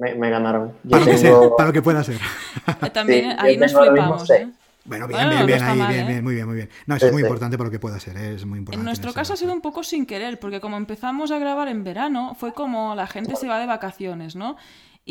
Me, 0.00 0.14
me 0.14 0.30
ganaron. 0.30 0.74
Yo 0.84 0.90
Para 0.90 1.04
lo, 1.04 1.10
que 1.10 1.18
sea, 1.18 1.30
tengo- 1.30 1.56
para 1.56 1.66
lo 1.68 1.72
que 1.72 1.82
pueda 1.82 2.04
ser. 2.04 2.18
También 2.92 3.30
Sí, 3.32 3.36
ahí 3.38 3.56
nos 3.56 3.72
tengo 3.72 3.84
flipamos. 3.86 4.30
¿eh? 4.30 4.48
Bueno, 4.84 5.06
bien, 5.06 5.18
Bueno, 5.20 5.30
bien, 5.34 5.46
bien, 5.46 5.62
ahí, 5.62 5.78
mal, 5.78 5.88
bien, 5.92 6.04
¿eh? 6.04 6.08
bien, 6.08 6.24
muy 6.24 6.34
bien, 6.34 6.46
muy 6.46 6.56
bien. 6.56 6.68
No, 6.86 6.96
eso 6.96 7.06
es 7.06 7.12
muy 7.12 7.20
sí. 7.22 7.26
importante 7.26 7.58
para 7.58 7.68
lo 7.68 7.70
que 7.70 7.78
pueda 7.78 8.00
ser, 8.00 8.16
¿eh? 8.16 8.34
es 8.34 8.46
muy 8.46 8.58
importante. 8.58 8.80
En 8.80 8.84
nuestro 8.86 9.12
caso 9.12 9.34
ha 9.34 9.36
sido 9.36 9.52
un 9.52 9.60
poco 9.60 9.82
sin 9.82 10.06
querer, 10.06 10.38
porque 10.40 10.60
como 10.60 10.76
empezamos 10.78 11.30
a 11.30 11.38
grabar 11.38 11.68
en 11.68 11.84
verano, 11.84 12.34
fue 12.38 12.54
como 12.54 12.94
la 12.94 13.06
gente 13.06 13.36
se 13.36 13.46
va 13.46 13.58
de 13.58 13.66
vacaciones, 13.66 14.36
¿no? 14.36 14.56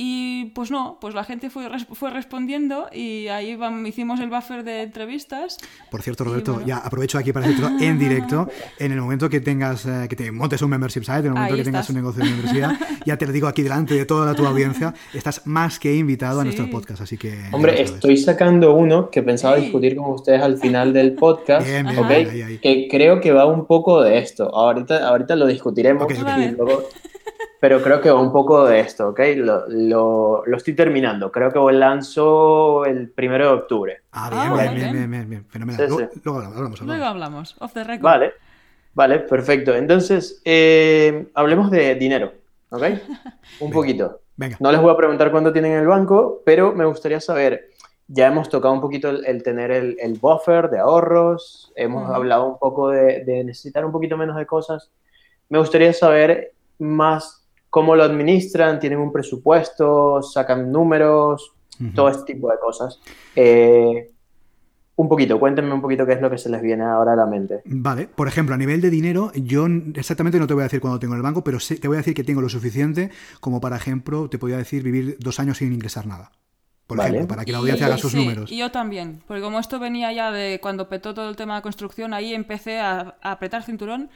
Y 0.01 0.45
pues 0.55 0.71
no, 0.71 0.97
pues 1.01 1.13
la 1.13 1.25
gente 1.25 1.49
fue, 1.49 1.67
fue 1.91 2.09
respondiendo 2.09 2.87
y 2.93 3.27
ahí 3.27 3.59
hicimos 3.85 4.21
el 4.21 4.29
buffer 4.29 4.63
de 4.63 4.83
entrevistas. 4.83 5.57
Por 5.91 6.01
cierto, 6.01 6.23
Roberto, 6.23 6.61
ya 6.65 6.77
aprovecho 6.77 7.17
aquí 7.17 7.33
para 7.33 7.45
decirlo 7.45 7.71
en 7.81 7.99
directo. 7.99 8.47
En 8.77 8.93
el 8.93 9.01
momento 9.01 9.29
que 9.29 9.41
tengas, 9.41 9.85
eh, 9.85 10.05
que 10.09 10.15
te 10.15 10.31
montes 10.31 10.61
un 10.61 10.69
membership 10.69 11.01
site, 11.01 11.19
en 11.19 11.25
el 11.25 11.31
momento 11.33 11.57
que 11.57 11.63
tengas 11.65 11.89
un 11.89 11.97
negocio 11.97 12.23
de 12.23 12.31
universidad, 12.31 12.79
ya 13.05 13.17
te 13.17 13.25
lo 13.25 13.33
digo 13.33 13.49
aquí 13.49 13.61
delante 13.61 13.93
de 13.93 14.05
toda 14.05 14.33
tu 14.35 14.45
audiencia, 14.45 14.93
estás 15.13 15.45
más 15.45 15.79
que 15.79 15.93
invitado 15.93 16.39
a 16.39 16.43
nuestro 16.45 16.69
podcast. 16.69 17.01
Así 17.01 17.17
que. 17.17 17.37
Hombre, 17.51 17.81
estoy 17.81 18.15
sacando 18.15 18.75
uno 18.75 19.09
que 19.09 19.21
pensaba 19.21 19.57
discutir 19.57 19.97
con 19.97 20.11
ustedes 20.11 20.41
al 20.41 20.59
final 20.59 20.93
del 20.93 21.11
podcast. 21.11 21.67
Que 21.67 22.87
creo 22.89 23.19
que 23.19 23.33
va 23.33 23.45
un 23.47 23.65
poco 23.65 24.01
de 24.01 24.19
esto. 24.19 24.45
Ahorita, 24.55 25.09
ahorita 25.09 25.35
lo 25.35 25.45
discutiremos. 25.45 26.07
Pero 27.59 27.81
creo 27.81 27.99
que 27.99 28.09
va 28.09 28.21
un 28.21 28.31
poco 28.31 28.65
de 28.65 28.79
esto, 28.79 29.09
¿ok? 29.09 29.19
Lo, 29.35 29.67
lo, 29.67 30.43
lo, 30.45 30.57
estoy 30.57 30.73
terminando. 30.75 31.29
Creo 31.31 31.51
que 31.51 31.73
lanzo 31.73 32.85
el 32.85 33.09
primero 33.09 33.47
de 33.47 33.53
octubre. 33.53 34.01
Ah, 34.11 34.29
bien, 34.29 34.41
ah, 34.41 34.71
bien, 34.71 34.93
bien, 34.93 35.11
bien, 35.11 35.29
bien, 35.29 35.45
Fenomenal. 35.45 35.89
luego, 36.23 36.39
hablamos, 36.39 36.81
Luego 36.81 37.05
hablamos, 37.05 37.55
off 37.59 37.73
the 37.73 37.83
record. 37.83 38.03
Vale, 38.03 38.33
vale, 38.93 39.19
perfecto. 39.19 39.75
Entonces, 39.75 40.41
eh, 40.45 41.27
hablemos 41.33 41.69
de 41.69 41.95
dinero, 41.95 42.31
¿ok? 42.69 42.83
Un 43.59 43.71
poquito. 43.71 44.21
Venga. 44.37 44.55
No 44.61 44.71
les 44.71 44.79
voy 44.79 44.93
a 44.93 44.97
preguntar 44.97 45.29
cuánto 45.29 45.51
tienen 45.51 45.73
en 45.73 45.79
el 45.79 45.87
banco, 45.87 46.41
pero 46.45 46.73
me 46.73 46.85
gustaría 46.85 47.19
saber, 47.19 47.71
ya 48.07 48.27
hemos 48.27 48.47
tocado 48.47 48.73
un 48.73 48.79
poquito 48.79 49.09
el, 49.09 49.43
tener 49.43 49.71
el, 49.71 49.97
el, 49.99 50.17
buffer 50.17 50.69
de 50.69 50.79
ahorros, 50.79 51.73
hemos 51.75 52.09
hablado 52.09 52.45
un 52.47 52.57
poco 52.57 52.89
de, 52.89 53.25
de 53.25 53.43
necesitar 53.43 53.83
un 53.83 53.91
poquito 53.91 54.15
menos 54.15 54.37
de 54.37 54.45
cosas. 54.45 54.91
Me 55.49 55.59
gustaría 55.59 55.91
saber 55.91 56.53
más 56.77 57.38
cómo 57.69 57.95
lo 57.95 58.03
administran, 58.03 58.79
tienen 58.79 58.99
un 58.99 59.11
presupuesto, 59.11 60.21
sacan 60.21 60.71
números, 60.71 61.53
todo 61.95 62.09
este 62.09 62.33
tipo 62.33 62.49
de 62.51 62.57
cosas. 62.59 62.99
Eh, 63.35 64.11
un 64.95 65.07
poquito, 65.07 65.39
cuéntenme 65.39 65.73
un 65.73 65.81
poquito 65.81 66.05
qué 66.05 66.13
es 66.13 66.21
lo 66.21 66.29
que 66.29 66.37
se 66.37 66.49
les 66.49 66.61
viene 66.61 66.83
ahora 66.83 67.13
a 67.13 67.15
la 67.15 67.25
mente. 67.25 67.61
Vale, 67.63 68.07
por 68.07 68.27
ejemplo, 68.27 68.53
a 68.53 68.57
nivel 68.57 68.81
de 68.81 68.89
dinero, 68.89 69.31
yo 69.33 69.65
exactamente 69.95 70.39
no 70.39 70.45
te 70.47 70.53
voy 70.53 70.61
a 70.61 70.63
decir 70.65 70.81
cuándo 70.81 70.99
tengo 70.99 71.13
en 71.13 71.19
el 71.19 71.23
banco, 71.23 71.41
pero 71.41 71.57
te 71.59 71.87
voy 71.87 71.95
a 71.95 71.99
decir 71.99 72.13
que 72.13 72.25
tengo 72.25 72.41
lo 72.41 72.49
suficiente 72.49 73.09
como, 73.39 73.61
para 73.61 73.77
ejemplo, 73.77 74.29
te 74.29 74.37
podría 74.37 74.57
decir 74.57 74.83
vivir 74.83 75.15
dos 75.19 75.39
años 75.39 75.59
sin 75.59 75.71
ingresar 75.71 76.05
nada. 76.05 76.31
Por 76.85 76.99
ejemplo, 76.99 77.27
para 77.27 77.45
que 77.45 77.51
la 77.51 77.59
audiencia 77.59 77.85
haga 77.85 77.97
sus 77.97 78.15
números. 78.15 78.51
Y 78.51 78.57
yo 78.57 78.71
también, 78.71 79.21
porque 79.27 79.41
como 79.43 79.59
esto 79.59 79.79
venía 79.79 80.11
ya 80.11 80.31
de 80.31 80.59
cuando 80.59 80.89
petó 80.89 81.13
todo 81.13 81.29
el 81.29 81.35
tema 81.35 81.55
de 81.55 81.61
construcción, 81.61 82.13
ahí 82.13 82.33
empecé 82.33 82.79
a 82.79 83.15
apretar 83.21 83.63
cinturón 83.63 84.09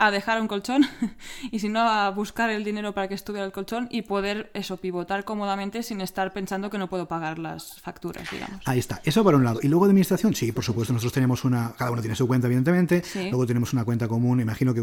a 0.00 0.10
dejar 0.10 0.40
un 0.40 0.48
colchón 0.48 0.86
y 1.52 1.58
si 1.58 1.68
no 1.68 1.80
a 1.80 2.10
buscar 2.10 2.48
el 2.50 2.64
dinero 2.64 2.94
para 2.94 3.06
que 3.06 3.14
estuviera 3.14 3.44
el 3.44 3.52
colchón 3.52 3.86
y 3.90 4.02
poder 4.02 4.50
eso 4.54 4.78
pivotar 4.78 5.24
cómodamente 5.24 5.82
sin 5.82 6.00
estar 6.00 6.32
pensando 6.32 6.70
que 6.70 6.78
no 6.78 6.88
puedo 6.88 7.06
pagar 7.06 7.38
las 7.38 7.78
facturas, 7.80 8.28
digamos. 8.30 8.66
Ahí 8.66 8.78
está, 8.78 9.02
eso 9.04 9.22
por 9.22 9.34
un 9.34 9.44
lado. 9.44 9.60
Y 9.62 9.68
luego 9.68 9.84
de 9.84 9.90
administración, 9.90 10.34
sí, 10.34 10.52
por 10.52 10.64
supuesto, 10.64 10.94
nosotros 10.94 11.12
tenemos 11.12 11.44
una, 11.44 11.74
cada 11.76 11.90
uno 11.90 12.00
tiene 12.00 12.16
su 12.16 12.26
cuenta, 12.26 12.46
evidentemente, 12.46 13.02
luego 13.14 13.46
tenemos 13.46 13.74
una 13.74 13.84
cuenta 13.84 14.08
común, 14.08 14.40
imagino 14.40 14.72
que 14.72 14.80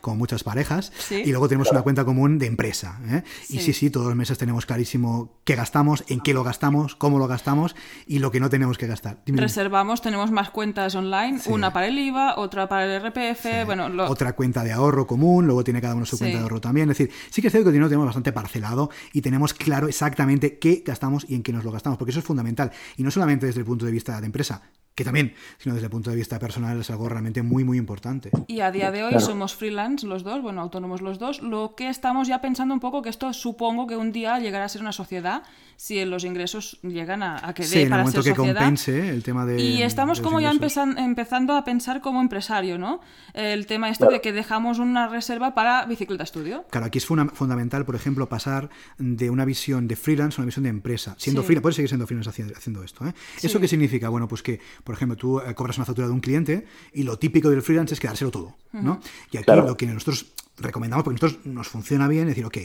como, 0.00 0.16
muchas, 0.16 0.42
parejas, 0.42 0.92
y 1.10 1.30
luego 1.30 1.48
tenemos 1.48 1.70
una 1.70 1.82
cuenta 1.82 2.04
común 2.04 2.38
de 2.38 2.46
empresa. 2.46 2.98
¿eh? 3.08 3.22
Y 3.48 3.60
sí, 3.60 3.72
sí, 3.72 3.88
todos 3.90 4.08
los 4.08 4.16
meses 4.16 4.36
tenemos 4.36 4.66
clarísimo 4.66 5.38
qué 5.44 5.54
gastamos, 5.54 6.02
en 6.08 6.20
qué 6.20 6.34
lo 6.34 6.42
gastamos, 6.42 6.96
cómo 6.96 7.20
lo 7.20 7.28
gastamos 7.28 7.76
y 8.06 8.18
lo 8.18 8.32
que 8.32 8.40
no 8.40 8.50
tenemos 8.50 8.78
que 8.78 8.88
gastar. 8.88 9.18
Reservamos, 9.26 10.02
tenemos 10.02 10.32
más 10.32 10.50
cuentas 10.50 10.96
online, 10.96 11.40
una 11.46 11.72
para 11.72 11.86
el 11.86 11.98
IVA, 11.98 12.34
otra 12.36 12.68
para 12.68 12.84
el 12.84 13.00
RPF, 13.00 13.64
bueno, 13.64 13.88
otra 14.08 14.32
cuenta 14.40 14.64
de 14.64 14.72
ahorro 14.72 15.06
común, 15.06 15.44
luego 15.44 15.62
tiene 15.62 15.82
cada 15.82 15.94
uno 15.94 16.06
su 16.06 16.16
cuenta 16.16 16.38
de 16.38 16.42
ahorro 16.44 16.62
también. 16.62 16.90
Es 16.90 16.96
decir, 16.96 17.14
sí 17.28 17.42
que 17.42 17.48
es 17.48 17.52
cierto 17.52 17.66
que 17.66 17.68
el 17.68 17.72
dinero 17.74 17.84
lo 17.84 17.90
tenemos 17.90 18.06
bastante 18.06 18.32
parcelado 18.32 18.88
y 19.12 19.20
tenemos 19.20 19.52
claro 19.52 19.86
exactamente 19.86 20.58
qué 20.58 20.82
gastamos 20.82 21.26
y 21.28 21.34
en 21.34 21.42
qué 21.42 21.52
nos 21.52 21.62
lo 21.62 21.70
gastamos, 21.70 21.98
porque 21.98 22.12
eso 22.12 22.20
es 22.20 22.24
fundamental. 22.24 22.72
Y 22.96 23.02
no 23.02 23.10
solamente 23.10 23.44
desde 23.44 23.60
el 23.60 23.66
punto 23.66 23.84
de 23.84 23.92
vista 23.92 24.18
de 24.18 24.24
empresa, 24.24 24.62
que 24.94 25.04
también, 25.04 25.34
sino 25.58 25.74
desde 25.74 25.86
el 25.86 25.90
punto 25.90 26.10
de 26.10 26.16
vista 26.16 26.38
personal 26.38 26.78
es 26.80 26.90
algo 26.90 27.08
realmente 27.08 27.42
muy, 27.42 27.64
muy 27.64 27.78
importante. 27.78 28.30
Y 28.46 28.60
a 28.60 28.70
día 28.70 28.90
de 28.90 29.04
hoy 29.04 29.20
somos 29.20 29.54
freelance 29.54 30.06
los 30.06 30.22
dos, 30.22 30.42
bueno, 30.42 30.60
autónomos 30.60 31.00
los 31.00 31.18
dos, 31.18 31.42
lo 31.42 31.74
que 31.74 31.88
estamos 31.88 32.28
ya 32.28 32.40
pensando 32.40 32.74
un 32.74 32.80
poco 32.80 33.02
que 33.02 33.08
esto 33.08 33.32
supongo 33.32 33.86
que 33.86 33.96
un 33.96 34.12
día 34.12 34.38
llegará 34.38 34.64
a 34.64 34.68
ser 34.68 34.82
una 34.82 34.92
sociedad 34.92 35.42
si 35.80 36.04
los 36.04 36.24
ingresos 36.24 36.78
llegan 36.82 37.22
a, 37.22 37.48
a 37.48 37.54
que 37.54 37.66
dé 37.66 37.88
para 37.88 38.06
ser 38.06 38.22
que 38.22 38.34
compense 38.34 39.08
el 39.08 39.22
tema 39.22 39.46
de 39.46 39.62
y 39.62 39.82
estamos 39.82 40.20
como 40.20 40.38
ya 40.38 40.50
empezando 40.50 41.54
a 41.54 41.64
pensar 41.64 42.02
como 42.02 42.20
empresario 42.20 42.76
no 42.76 43.00
el 43.32 43.66
tema 43.66 43.88
este 43.88 44.06
de 44.06 44.20
que 44.20 44.34
dejamos 44.34 44.78
una 44.78 45.08
reserva 45.08 45.54
para 45.54 45.86
bicicleta 45.86 46.22
estudio. 46.22 46.66
Claro 46.70 46.84
aquí 46.84 46.98
es 46.98 47.06
fundamental 47.06 47.86
por 47.86 47.94
ejemplo 47.94 48.28
pasar 48.28 48.68
de 48.98 49.30
una 49.30 49.46
visión 49.46 49.88
de 49.88 49.96
freelance 49.96 50.38
a 50.38 50.42
una 50.42 50.46
visión 50.46 50.64
de 50.64 50.68
empresa. 50.68 51.14
Siendo 51.16 51.42
freelance 51.42 51.62
puedes 51.62 51.76
seguir 51.76 51.88
siendo 51.88 52.06
freelance 52.06 52.28
haciendo, 52.54 52.82
esto 52.82 53.06
¿eh? 53.06 53.14
eso 53.42 53.58
qué 53.58 53.66
significa 53.66 54.10
bueno 54.10 54.28
pues 54.28 54.42
que 54.42 54.60
por 54.84 54.94
ejemplo 54.94 55.16
tú 55.16 55.40
eh, 55.40 55.54
cobras 55.54 55.76
una 55.78 55.84
factura 55.84 56.06
de 56.06 56.12
un 56.12 56.20
cliente 56.20 56.66
y 56.92 57.02
lo 57.02 57.18
típico 57.18 57.50
del 57.50 57.62
freelance 57.62 57.94
es 57.94 58.00
quedárselo 58.00 58.30
todo 58.30 58.56
no 58.72 59.00
y 59.30 59.38
aquí 59.38 59.50
lo 59.52 59.76
que 59.76 59.86
nosotros 59.86 60.26
recomendamos, 60.60 61.04
porque 61.04 61.20
nosotros 61.20 61.46
nos 61.46 61.68
funciona 61.68 62.08
bien, 62.08 62.26
decir, 62.26 62.44
ok, 62.44 62.56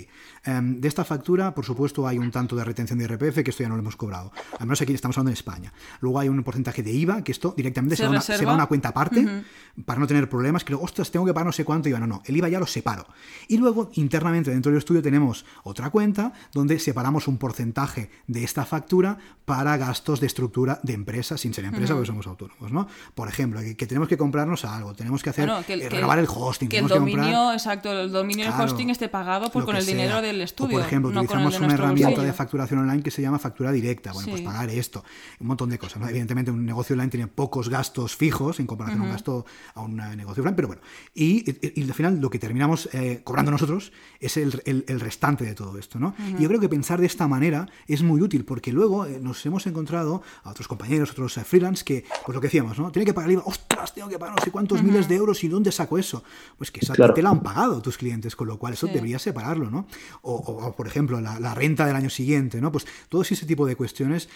em, 0.43 0.79
de 0.79 0.87
esta 0.87 1.03
factura, 1.03 1.53
por 1.53 1.65
supuesto, 1.65 2.07
hay 2.07 2.17
un 2.17 2.31
tanto 2.31 2.55
de 2.55 2.63
retención 2.63 2.99
de 2.99 3.05
IRPF, 3.05 3.43
que 3.43 3.49
esto 3.49 3.63
ya 3.63 3.69
no 3.69 3.75
lo 3.75 3.81
hemos 3.81 3.95
cobrado. 3.95 4.31
Al 4.59 4.67
menos 4.67 4.81
aquí 4.81 4.93
estamos 4.93 5.17
hablando 5.17 5.31
en 5.31 5.33
España. 5.33 5.73
Luego 6.01 6.19
hay 6.19 6.29
un 6.29 6.43
porcentaje 6.43 6.83
de 6.83 6.91
IVA, 6.91 7.23
que 7.23 7.31
esto 7.31 7.53
directamente 7.55 7.95
se, 7.95 8.05
va, 8.05 8.51
a 8.51 8.55
una 8.55 8.65
cuenta 8.67 8.89
aparte, 8.89 9.43
para 9.85 9.99
no 9.99 10.07
tener 10.07 10.29
problemas, 10.29 10.63
que, 10.63 10.73
ostras, 10.75 11.11
tengo 11.11 11.25
que 11.25 11.33
pagar 11.33 11.47
no 11.47 11.51
sé 11.51 11.65
cuánto 11.65 11.89
IVA. 11.89 11.99
No, 11.99 12.07
no, 12.07 12.21
el 12.25 12.37
IVA 12.37 12.49
ya 12.49 12.59
lo 12.59 12.67
separo. 12.67 13.07
Y 13.47 13.57
luego, 13.57 13.89
internamente, 13.95 14.51
dentro 14.51 14.71
del 14.71 14.79
estudio, 14.79 15.01
tenemos 15.01 15.45
otra 15.63 15.89
cuenta 15.89 16.33
donde 16.53 16.79
separamos 16.79 17.27
un 17.27 17.37
porcentaje 17.37 18.09
de 18.27 18.43
esta 18.43 18.65
factura 18.65 19.17
para 19.45 19.77
gastos 19.77 20.19
de 20.19 20.27
estructura 20.27 20.79
de 20.83 20.93
empresa, 20.93 21.37
sin 21.37 21.53
ser 21.53 21.65
empresa, 21.65 21.93
porque 21.93 22.07
somos 22.07 22.27
autónomos, 22.27 22.71
¿no? 22.71 22.87
Por 23.13 23.27
ejemplo, 23.27 23.61
que, 23.61 23.85
tenemos 23.85 24.09
que 24.09 24.17
comprarnos 24.17 24.65
algo, 24.65 24.93
tenemos 24.93 25.21
que 25.21 25.29
hacer, 25.29 25.49
eh, 25.67 25.89
renovar 25.89 26.19
el 26.19 26.27
hosting, 26.27 26.67
que 26.67 26.79
el 26.79 26.87
dominio, 26.87 27.53
exacto 27.53 27.84
el 27.91 28.11
dominio 28.11 28.45
del 28.45 28.59
hosting 28.59 28.89
esté 28.89 29.09
pagado 29.09 29.49
por, 29.51 29.65
con 29.65 29.75
el 29.75 29.85
dinero 29.85 30.21
del 30.21 30.41
estudio. 30.41 30.77
por 30.77 30.81
ejemplo, 30.81 31.09
utilizamos 31.09 31.59
una 31.59 31.73
herramienta 31.73 32.23
de 32.23 32.33
facturación 32.33 32.79
online 32.79 33.03
que 33.03 33.11
se 33.11 33.21
llama 33.21 33.39
factura 33.39 33.71
directa. 33.71 34.11
Bueno, 34.11 34.29
pues 34.29 34.41
pagar 34.41 34.69
esto, 34.69 35.03
un 35.39 35.47
montón 35.47 35.69
de 35.69 35.77
cosas. 35.77 36.01
Evidentemente, 36.09 36.51
un 36.51 36.65
negocio 36.65 36.93
online 36.93 37.09
tiene 37.09 37.27
pocos 37.27 37.69
gastos 37.69 38.15
fijos 38.15 38.59
en 38.59 38.67
comparación 38.67 39.01
a 39.01 39.05
un 39.05 39.11
gasto 39.11 39.45
a 39.73 39.81
un 39.81 39.95
negocio 39.95 40.41
offline, 40.41 40.55
pero 40.55 40.67
bueno. 40.67 40.81
Y, 41.13 41.45
al 41.81 41.93
final 41.93 42.19
lo 42.19 42.29
que 42.29 42.39
terminamos 42.39 42.89
eh, 42.93 43.21
cobrando 43.23 43.51
nosotros 43.51 43.91
es 44.19 44.37
el, 44.37 44.61
el, 44.65 44.99
restante 44.99 45.45
de 45.45 45.53
todo 45.53 45.77
esto, 45.77 45.99
¿no? 45.99 46.15
Y 46.37 46.43
yo 46.43 46.47
creo 46.47 46.59
que 46.59 46.69
pensar 46.69 46.99
de 46.99 47.07
esta 47.07 47.27
manera 47.27 47.67
es 47.87 48.01
muy 48.01 48.21
útil 48.21 48.45
porque 48.45 48.71
luego 48.71 49.05
eh, 49.05 49.19
nos 49.21 49.45
hemos 49.45 49.67
encontrado 49.67 50.21
a 50.43 50.51
otros 50.51 50.67
compañeros, 50.67 51.11
otros 51.11 51.37
eh, 51.37 51.43
freelance 51.43 51.83
que, 51.83 52.05
pues 52.25 52.35
lo 52.35 52.41
que 52.41 52.47
decíamos, 52.47 52.77
¿no? 52.79 52.91
Tiene 52.91 53.05
que 53.05 53.13
pagar 53.13 53.29
el 53.29 53.33
IVA, 53.33 53.43
ostras, 53.45 53.93
tengo 53.93 54.09
que 54.09 54.19
pagar 54.19 54.35
no 54.35 54.43
sé 54.43 54.51
cuántos 54.51 54.81
miles 54.83 55.07
de 55.07 55.15
euros 55.15 55.43
y 55.43 55.47
¿dónde 55.47 55.71
saco 55.71 55.97
eso? 55.97 56.23
Pues 56.57 56.71
que 56.71 56.79
esa 56.81 56.93
te 56.93 57.21
la 57.21 57.29
han 57.29 57.41
pagado 57.41 57.64
tus 57.81 57.97
clientes, 57.97 58.35
con 58.35 58.47
lo 58.47 58.57
cual 58.57 58.73
eso 58.73 58.87
debería 58.87 59.19
separarlo, 59.19 59.69
¿no? 59.69 59.87
O, 60.21 60.73
por 60.75 60.87
ejemplo, 60.87 61.19
la, 61.21 61.55
renta 61.55 61.85
del 61.85 61.95
año 61.95 62.09
siguiente, 62.09 62.61
¿no? 62.61 62.71
Pues 62.71 62.85
todo 63.09 63.21
ese 63.21 63.45
tipo 63.45 63.65
de 63.65 63.75
cuestiones 63.75 64.29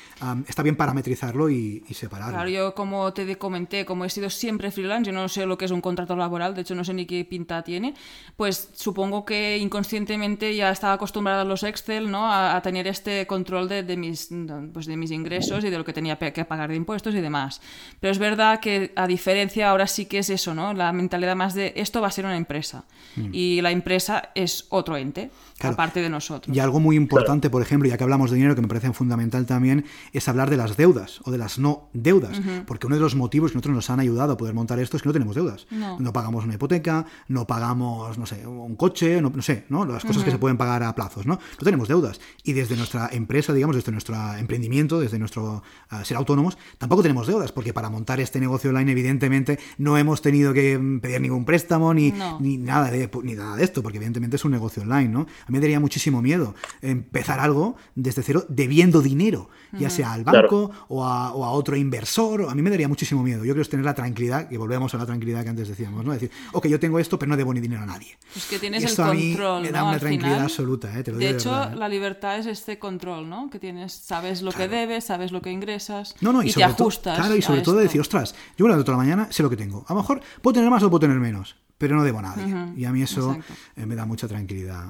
está 0.47 0.63
bien 0.63 0.75
parametrizarlo 0.75 1.49
y, 1.49 1.83
separarlo. 1.91 2.33
Claro, 2.33 2.49
yo 2.49 2.75
como 2.75 3.11
te 3.13 3.37
comenté, 3.37 3.85
como 3.85 4.05
he 4.05 4.09
sido 4.09 4.29
siempre 4.29 4.71
freelance, 4.71 5.07
yo 5.07 5.13
no 5.13 5.27
sé 5.27 5.45
lo 5.45 5.57
que 5.57 5.65
es 5.65 5.71
un 5.71 5.81
contrato 5.81 6.15
laboral, 6.15 6.55
de 6.55 6.61
hecho 6.61 6.75
no 6.75 6.83
sé 6.83 6.93
ni 6.93 7.05
qué 7.05 7.25
pinta 7.25 7.61
tiene, 7.63 7.93
pues 8.37 8.69
supongo 8.73 9.25
que 9.25 9.57
inconscientemente 9.57 10.55
ya 10.55 10.71
estaba 10.71 10.93
acostumbrada 10.93 11.41
a 11.41 11.45
los 11.45 11.63
Excel, 11.63 12.09
¿no? 12.09 12.31
A, 12.31 12.59
tener 12.61 12.87
este 12.87 13.25
control 13.25 13.69
de, 13.69 13.83
de, 13.83 13.95
mis, 13.95 14.29
pues 14.73 14.85
de 14.85 14.97
mis 14.97 15.11
ingresos 15.11 15.63
y 15.63 15.69
de 15.69 15.77
lo 15.77 15.85
que 15.85 15.93
tenía 15.93 16.17
que 16.17 16.45
pagar 16.45 16.69
de 16.69 16.75
impuestos 16.75 17.15
y 17.15 17.21
demás. 17.21 17.61
Pero 17.99 18.11
es 18.11 18.19
verdad 18.19 18.59
que 18.59 18.91
a 18.95 19.07
diferencia 19.07 19.69
ahora 19.69 19.87
sí 19.87 20.05
que 20.05 20.19
es 20.19 20.29
eso, 20.29 20.53
¿no? 20.53 20.73
La 20.73 20.91
mentalidad 20.91 21.35
más 21.35 21.53
de 21.53 21.73
esto 21.75 22.01
va 22.01 22.07
a 22.07 22.11
ser 22.11 22.25
una 22.25 22.37
empresa. 22.37 22.85
Mm 23.23 23.29
y 23.39 23.61
la 23.61 23.71
empresa 23.71 24.29
es 24.35 24.65
otro 24.69 24.97
ente, 24.97 25.31
aparte 25.61 26.01
de 26.01 26.09
nosotros. 26.09 26.55
Y 26.55 26.59
algo 26.59 26.79
muy 26.79 26.95
importante, 26.95 27.49
por 27.49 27.61
ejemplo, 27.61 27.89
ya 27.89 27.97
que 27.97 28.03
hablamos 28.03 28.31
de 28.31 28.35
dinero, 28.37 28.55
que 28.55 28.61
me 28.61 28.67
parece 28.67 28.91
fundamental 28.93 29.45
también, 29.45 29.85
es 30.13 30.27
hablar 30.27 30.49
de 30.49 30.57
las 30.57 30.77
deudas 30.77 31.21
o 31.23 31.31
de 31.31 31.37
las 31.37 31.59
no 31.59 31.89
deudas. 31.93 32.39
Porque 32.65 32.87
uno 32.87 32.95
de 32.95 33.01
los 33.01 33.15
motivos 33.15 33.51
que 33.51 33.55
nosotros 33.55 33.75
nos 33.75 33.89
han 33.89 33.99
ayudado 33.99 34.33
a 34.33 34.37
poder 34.37 34.53
montar 34.53 34.79
esto 34.79 34.97
es 34.97 35.03
que 35.03 35.09
no 35.09 35.13
tenemos 35.13 35.35
deudas. 35.35 35.67
No, 35.71 36.13
pagamos 36.13 36.43
una 36.45 36.55
hipoteca, 36.55 37.05
no 37.27 37.45
pagamos, 37.47 38.17
no 38.17 38.25
sé, 38.25 38.45
un 38.45 38.75
coche, 38.75 39.21
no, 39.21 39.41
sé, 39.41 39.65
¿no? 39.69 39.85
Las 39.85 40.05
cosas 40.05 40.23
que 40.23 40.31
se 40.31 40.37
pueden 40.37 40.57
pagar 40.57 40.83
a 40.83 40.95
plazos, 40.95 41.25
¿no? 41.25 41.35
No 41.35 41.63
tenemos 41.63 41.87
deudas. 41.87 42.19
Y 42.43 42.53
desde 42.53 42.75
nuestra 42.75 43.09
empresa, 43.11 43.53
digamos, 43.53 43.75
desde 43.75 43.91
nuestro 43.91 44.15
emprendimiento, 44.37 44.99
desde 44.99 45.19
nuestro 45.19 45.63
ah, 45.89 46.03
ser 46.03 46.17
autónomos, 46.17 46.57
tampoco 46.77 47.01
tenemos 47.01 47.27
deudas, 47.27 47.51
porque 47.51 47.73
para 47.73 47.89
montar 47.89 48.19
este 48.19 48.39
negocio 48.39 48.69
online, 48.69 48.91
evidentemente, 48.91 49.59
no 49.77 49.97
hemos 49.97 50.21
tenido 50.21 50.53
que 50.53 50.79
pedir 51.01 51.21
ningún 51.21 51.45
préstamo 51.45 51.93
ni, 51.93 52.13
ni 52.39 52.57
nada 52.57 52.91
de 52.91 53.07
de, 53.09 53.23
ni 53.23 53.33
nada 53.33 53.55
de 53.55 53.63
esto, 53.63 53.81
porque 53.81 53.97
evidentemente 53.97 54.35
es 54.35 54.45
un 54.45 54.51
negocio 54.51 54.83
online, 54.83 55.09
¿no? 55.09 55.21
A 55.21 55.49
mí 55.49 55.53
me 55.53 55.59
daría 55.59 55.79
muchísimo 55.79 56.21
miedo 56.21 56.55
empezar 56.81 57.39
algo 57.39 57.75
desde 57.95 58.23
cero 58.23 58.45
debiendo 58.49 59.01
dinero, 59.01 59.49
ya 59.73 59.89
sea 59.89 60.13
al 60.13 60.23
banco 60.23 60.71
o, 60.87 61.03
a, 61.05 61.51
otro 61.51 61.75
inversor. 61.75 62.47
A 62.49 62.55
mí 62.55 62.61
me 62.61 62.69
daría 62.69 62.87
muchísimo 62.87 63.23
miedo. 63.23 63.45
Yo 63.45 63.53
creo 63.53 63.61
es 63.61 63.69
tener 63.69 63.85
la 63.85 63.93
tranquilidad, 63.93 64.47
que 64.47 64.57
volvemos 64.57 64.93
a 64.93 64.97
la 64.97 65.05
tranquilidad 65.05 65.43
que 65.43 65.49
antes 65.49 65.67
decíamos, 65.67 66.05
¿no? 66.05 66.13
Decir, 66.13 66.31
ok, 66.53 66.67
yo 66.67 66.79
tengo 66.79 66.99
esto, 66.99 67.17
pero 67.19 67.29
no 67.29 67.37
debo 67.37 67.53
ni 67.53 67.59
dinero 67.59 67.83
a 67.83 67.85
nadie. 67.85 68.17
Es 68.35 68.45
que 68.45 68.59
tienes 68.59 68.83
el 68.83 68.95
control. 68.95 69.63
me 69.63 69.71
da 69.71 69.83
una 69.83 69.99
tranquilidad 69.99 70.43
absoluta, 70.43 70.97
¿eh? 70.97 71.03
de, 71.03 71.29
hecho, 71.29 71.51
la 71.75 71.89
libertad 71.89 72.37
es 72.37 72.45
este 72.45 72.79
control, 72.79 73.29
¿no? 73.29 73.49
Que 73.49 73.59
tienes, 73.59 73.93
sabes 73.93 74.41
lo 74.41 74.51
que 74.51 74.67
debes, 74.67 75.05
sabes 75.05 75.31
lo 75.31 75.41
que 75.41 75.51
ingresas 75.51 76.15
y, 76.43 76.53
te 76.53 76.63
ajustas. 76.63 77.17
claro, 77.17 77.35
y 77.35 77.41
sobre 77.41 77.61
todo 77.61 77.77
decir, 77.77 78.01
ostras, 78.01 78.35
yo 78.57 78.65
me 78.65 78.79
toda 78.83 78.97
la 78.97 79.03
mañana, 79.03 79.27
sé 79.31 79.43
lo 79.43 79.49
que 79.49 79.57
tengo. 79.57 79.85
A 79.87 79.93
lo 79.93 80.01
mejor 80.01 80.21
puedo 80.41 80.53
tener 80.53 80.69
más 80.69 80.83
o 80.83 80.89
puedo 80.89 81.01
tener 81.01 81.17
menos 81.17 81.55
pero 81.79 81.95
no 81.95 82.03
debo 82.03 82.19
a 82.19 82.21
nadie. 82.21 82.73
y 82.75 82.85
a 82.85 82.91
mí 82.91 83.01
eso 83.01 83.35
eh, 83.75 83.85
me 83.87 83.95
da 83.95 84.05
mucha 84.05 84.27
tranquilidad 84.27 84.83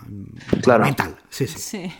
claro. 0.61 0.83
mental. 0.83 1.15
Sí, 1.29 1.47
sí. 1.47 1.59
sí. 1.59 1.93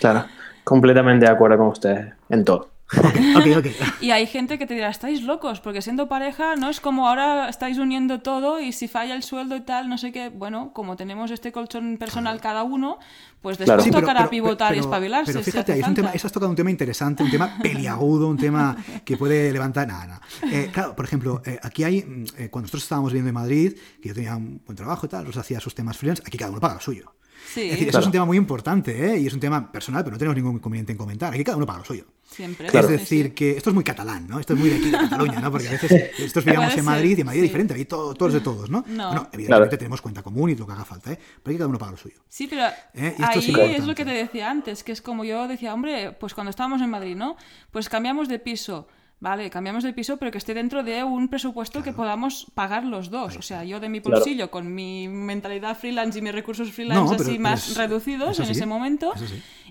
Claro, 0.00 0.26
completamente 0.64 1.24
de 1.24 1.32
acuerdo 1.32 1.56
con 1.56 1.68
ustedes 1.68 2.12
en 2.28 2.44
todo. 2.44 2.68
y 4.00 4.10
hay 4.10 4.26
gente 4.26 4.58
que 4.58 4.66
te 4.66 4.74
dirá, 4.74 4.88
estáis 4.88 5.22
locos, 5.22 5.60
porque 5.60 5.82
siendo 5.82 6.08
pareja 6.08 6.56
no 6.56 6.70
es 6.70 6.80
como 6.80 7.08
ahora 7.08 7.48
estáis 7.48 7.78
uniendo 7.78 8.20
todo 8.20 8.60
y 8.60 8.72
si 8.72 8.88
falla 8.88 9.14
el 9.14 9.22
sueldo 9.22 9.56
y 9.56 9.60
tal, 9.60 9.88
no 9.88 9.98
sé 9.98 10.10
qué, 10.10 10.30
bueno, 10.30 10.72
como 10.72 10.96
tenemos 10.96 11.30
este 11.30 11.52
colchón 11.52 11.98
personal 11.98 12.40
cada 12.40 12.62
uno, 12.62 12.98
pues 13.42 13.58
después 13.58 13.90
tocará 13.90 14.28
pivotar 14.30 14.74
y 14.74 14.78
espabilarse. 14.78 15.32
Pero 15.32 15.44
fíjate, 15.44 15.78
es 15.78 15.86
un 15.86 15.94
tema, 15.94 16.10
has 16.10 16.32
tocado 16.32 16.50
un 16.50 16.56
tema 16.56 16.70
interesante, 16.70 17.22
un 17.22 17.30
tema 17.30 17.58
peliagudo, 17.62 18.28
un 18.28 18.36
tema 18.36 18.76
que 19.04 19.16
puede 19.16 19.52
levantar. 19.52 19.86
Nada, 19.86 20.06
nada. 20.06 20.20
Eh, 20.50 20.70
claro, 20.72 20.96
por 20.96 21.04
ejemplo, 21.04 21.42
eh, 21.44 21.58
aquí 21.62 21.84
hay, 21.84 22.02
mm, 22.02 22.24
eh, 22.38 22.48
cuando 22.50 22.64
nosotros 22.64 22.82
estábamos 22.82 23.12
viviendo 23.12 23.28
en 23.28 23.34
Madrid, 23.34 23.78
que 24.02 24.08
yo 24.08 24.14
tenía 24.14 24.36
un 24.36 24.60
buen 24.64 24.76
trabajo 24.76 25.06
y 25.06 25.08
tal, 25.08 25.24
los 25.24 25.36
hacía 25.36 25.60
sus 25.60 25.74
temas 25.74 25.96
freelance, 25.96 26.22
aquí 26.26 26.36
cada 26.36 26.50
uno 26.50 26.60
paga 26.60 26.74
lo 26.74 26.80
suyo. 26.80 27.14
es 27.54 27.70
decir, 27.70 27.88
eso 27.88 28.00
es 28.00 28.06
un 28.06 28.12
tema 28.12 28.24
muy 28.24 28.36
importante 28.36 29.14
¿eh? 29.14 29.18
y 29.18 29.26
es 29.26 29.32
un 29.34 29.40
tema 29.40 29.70
personal, 29.70 30.02
pero 30.02 30.14
no 30.14 30.18
tenemos 30.18 30.36
ningún 30.36 30.56
inconveniente 30.56 30.92
en 30.92 30.98
comentar. 30.98 31.32
Aquí 31.32 31.44
cada 31.44 31.56
uno 31.56 31.66
paga 31.66 31.80
lo 31.80 31.84
suyo. 31.84 32.06
Siempre. 32.30 32.68
Es 32.72 32.88
decir, 32.88 33.34
que 33.34 33.56
esto 33.56 33.70
es 33.70 33.74
muy 33.74 33.82
catalán, 33.82 34.28
¿no? 34.28 34.38
Esto 34.38 34.52
es 34.52 34.60
muy 34.60 34.68
de 34.68 34.76
aquí, 34.76 34.90
de 34.90 34.98
Cataluña, 34.98 35.40
¿no? 35.40 35.50
Porque 35.50 35.68
a 35.68 35.72
veces 35.72 35.90
nosotros 36.18 36.44
vivíamos 36.44 36.76
en 36.76 36.84
Madrid 36.84 37.16
y 37.16 37.20
en 37.22 37.26
Madrid 37.26 37.40
es 37.40 37.48
diferente, 37.48 37.74
ahí 37.74 37.84
todo, 37.86 38.14
todos 38.14 38.34
de 38.34 38.40
todos, 38.40 38.70
¿no? 38.70 38.84
no. 38.86 39.06
Bueno, 39.08 39.28
evidentemente 39.32 39.78
tenemos 39.78 40.02
cuenta 40.02 40.22
común 40.22 40.50
y 40.50 40.54
lo 40.54 40.66
que 40.66 40.72
haga 40.72 40.84
falta, 40.84 41.12
¿eh? 41.12 41.18
Pero 41.42 41.52
aquí 41.52 41.56
cada 41.56 41.68
uno 41.68 41.78
paga 41.78 41.92
lo 41.92 41.96
suyo. 41.96 42.16
Sí, 42.28 42.46
pero 42.46 42.66
¿Eh? 42.94 43.16
ahí 43.18 43.74
es, 43.74 43.86
lo 43.86 43.94
que 43.94 44.04
te 44.04 44.10
decía 44.10 44.50
antes, 44.50 44.84
que 44.84 44.92
es 44.92 45.00
como 45.00 45.24
yo 45.24 45.48
decía, 45.48 45.72
hombre, 45.72 46.12
pues 46.12 46.34
cuando 46.34 46.50
estábamos 46.50 46.82
en 46.82 46.90
Madrid, 46.90 47.16
¿no? 47.16 47.36
Pues 47.70 47.88
cambiamos 47.88 48.28
de 48.28 48.38
piso. 48.38 48.88
Vale, 49.20 49.50
cambiamos 49.50 49.82
de 49.82 49.92
piso, 49.92 50.16
pero 50.16 50.30
que 50.30 50.38
esté 50.38 50.54
dentro 50.54 50.84
de 50.84 51.02
un 51.02 51.26
presupuesto 51.26 51.82
que 51.82 51.92
podamos 51.92 52.46
pagar 52.54 52.84
los 52.84 53.10
dos. 53.10 53.36
O 53.36 53.42
sea, 53.42 53.64
yo 53.64 53.80
de 53.80 53.88
mi 53.88 53.98
bolsillo, 53.98 54.48
con 54.48 54.72
mi 54.72 55.08
mentalidad 55.08 55.76
freelance 55.76 56.20
y 56.20 56.22
mis 56.22 56.32
recursos 56.32 56.70
freelance 56.70 57.16
así 57.16 57.36
más 57.38 57.76
reducidos 57.76 58.38
en 58.38 58.48
ese 58.48 58.64
momento, 58.64 59.12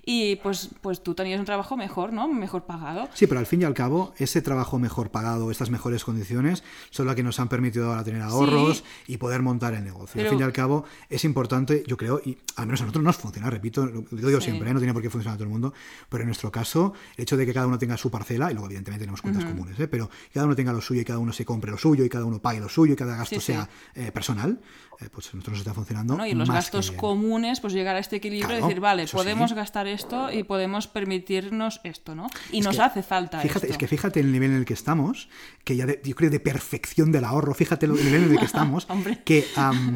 y 0.04 0.36
pues, 0.36 0.70
pues 0.80 1.02
tú 1.02 1.14
tenías 1.14 1.38
un 1.38 1.46
trabajo 1.46 1.76
mejor, 1.76 2.12
¿no? 2.12 2.28
Mejor 2.28 2.64
pagado. 2.64 3.08
Sí, 3.14 3.26
pero 3.26 3.40
al 3.40 3.46
fin 3.46 3.62
y 3.62 3.64
al 3.64 3.74
cabo, 3.74 4.12
ese 4.18 4.42
trabajo 4.42 4.78
mejor 4.78 5.10
pagado, 5.10 5.50
estas 5.50 5.70
mejores 5.70 6.04
condiciones, 6.04 6.62
son 6.90 7.06
las 7.06 7.16
que 7.16 7.22
nos 7.22 7.40
han 7.40 7.48
permitido 7.48 7.90
ahora 7.90 8.04
tener 8.04 8.22
ahorros 8.22 8.84
y 9.06 9.16
poder 9.16 9.42
montar 9.42 9.74
el 9.74 9.84
negocio. 9.84 10.22
Al 10.22 10.28
fin 10.28 10.40
y 10.40 10.42
al 10.42 10.52
cabo, 10.52 10.84
es 11.08 11.24
importante, 11.24 11.84
yo 11.86 11.96
creo, 11.96 12.20
y 12.24 12.38
al 12.56 12.66
menos 12.66 12.80
a 12.80 12.84
nosotros 12.84 13.04
nos 13.04 13.16
funciona, 13.16 13.50
repito, 13.50 13.86
lo 13.86 14.02
digo 14.10 14.40
siempre, 14.40 14.70
¿eh? 14.70 14.74
no 14.74 14.80
tiene 14.80 14.92
por 14.92 15.02
qué 15.02 15.10
funcionar 15.10 15.34
a 15.34 15.38
todo 15.38 15.44
el 15.44 15.50
mundo, 15.50 15.72
pero 16.08 16.22
en 16.22 16.28
nuestro 16.28 16.50
caso, 16.50 16.92
el 17.16 17.22
hecho 17.22 17.36
de 17.36 17.46
que 17.46 17.54
cada 17.54 17.66
uno 17.66 17.78
tenga 17.78 17.96
su 17.96 18.10
parcela, 18.10 18.50
y 18.50 18.54
luego 18.54 18.66
evidentemente 18.66 19.04
tenemos 19.04 19.22
cuentas 19.22 19.44
comunes, 19.44 19.78
¿eh? 19.80 19.88
pero 19.88 20.10
cada 20.32 20.46
uno 20.46 20.54
tenga 20.56 20.72
lo 20.72 20.80
suyo 20.80 21.00
y 21.00 21.04
cada 21.04 21.18
uno 21.18 21.32
se 21.32 21.44
compre 21.44 21.70
lo 21.70 21.78
suyo 21.78 22.04
y 22.04 22.08
cada 22.08 22.24
uno 22.24 22.40
pague 22.40 22.60
lo 22.60 22.68
suyo 22.68 22.92
y 22.92 22.96
cada 22.96 23.16
gasto 23.16 23.40
sea 23.40 23.68
eh, 23.94 24.12
personal, 24.12 24.60
eh, 25.00 25.08
pues 25.12 25.32
nosotros 25.34 25.52
nos 25.52 25.58
está 25.60 25.74
funcionando. 25.74 26.26
y 26.26 26.34
los 26.34 26.50
gastos 26.50 26.90
comunes, 26.90 27.60
pues 27.60 27.72
llegar 27.72 27.96
a 27.96 27.98
este 27.98 28.16
equilibrio 28.16 28.58
y 28.58 28.62
decir, 28.62 28.80
vale, 28.80 29.06
podemos 29.06 29.52
gastar 29.52 29.86
esto 29.92 30.32
y 30.32 30.42
podemos 30.42 30.86
permitirnos 30.86 31.80
esto, 31.84 32.14
¿no? 32.14 32.28
Y 32.52 32.60
nos 32.60 32.78
hace 32.78 33.02
falta 33.02 33.40
fíjate, 33.40 33.70
Es 33.70 33.78
que 33.78 33.88
fíjate 33.88 34.20
el 34.20 34.32
nivel 34.32 34.50
en 34.50 34.56
el 34.58 34.64
que 34.64 34.74
estamos, 34.74 35.28
que 35.64 35.76
ya 35.76 35.86
yo 36.02 36.14
creo 36.14 36.30
de 36.30 36.40
perfección 36.40 37.12
del 37.12 37.24
ahorro, 37.24 37.54
fíjate 37.54 37.86
el 37.86 37.92
nivel 37.92 38.24
en 38.24 38.32
el 38.32 38.38
que 38.38 38.44
estamos. 38.52 38.86
que, 39.24 39.46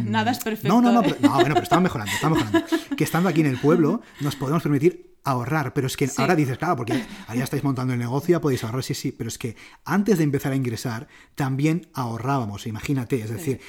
Nada 0.05 0.31
es 0.31 0.39
perfecto. 0.41 0.69
No, 0.69 0.81
no, 0.81 0.93
no, 0.93 1.03
¿eh? 1.07 1.17
no, 1.21 1.35
bueno, 1.35 1.55
pero 1.55 1.63
estamos 1.63 1.83
mejorando, 1.85 2.13
estamos 2.13 2.39
mejorando. 2.39 2.97
Que 2.97 3.05
estando 3.05 3.29
aquí 3.29 3.41
en 3.41 3.47
el 3.47 3.59
pueblo 3.59 4.03
nos 4.21 4.37
podemos 4.37 4.63
permitir 4.63 5.13
ahorrar, 5.25 5.73
pero 5.73 5.87
es 5.87 5.97
que 5.97 6.11
ahora 6.17 6.35
dices, 6.35 6.59
claro, 6.59 6.77
porque 6.77 7.05
allá 7.29 7.45
estáis 7.45 7.63
montando 7.63 7.93
el 7.93 7.99
negocio, 7.99 8.41
podéis 8.41 8.65
ahorrar, 8.65 8.83
sí, 8.83 8.95
sí, 8.95 9.13
pero 9.13 9.29
es 9.29 9.39
que 9.39 9.57
antes 9.85 10.19
de 10.19 10.25
empezar 10.25 10.53
a 10.53 10.57
ingresar 10.57 11.07
también 11.35 11.89
ahorrábamos, 11.95 12.67
imagínate, 12.67 13.21
es 13.21 13.31
decir, 13.31 13.61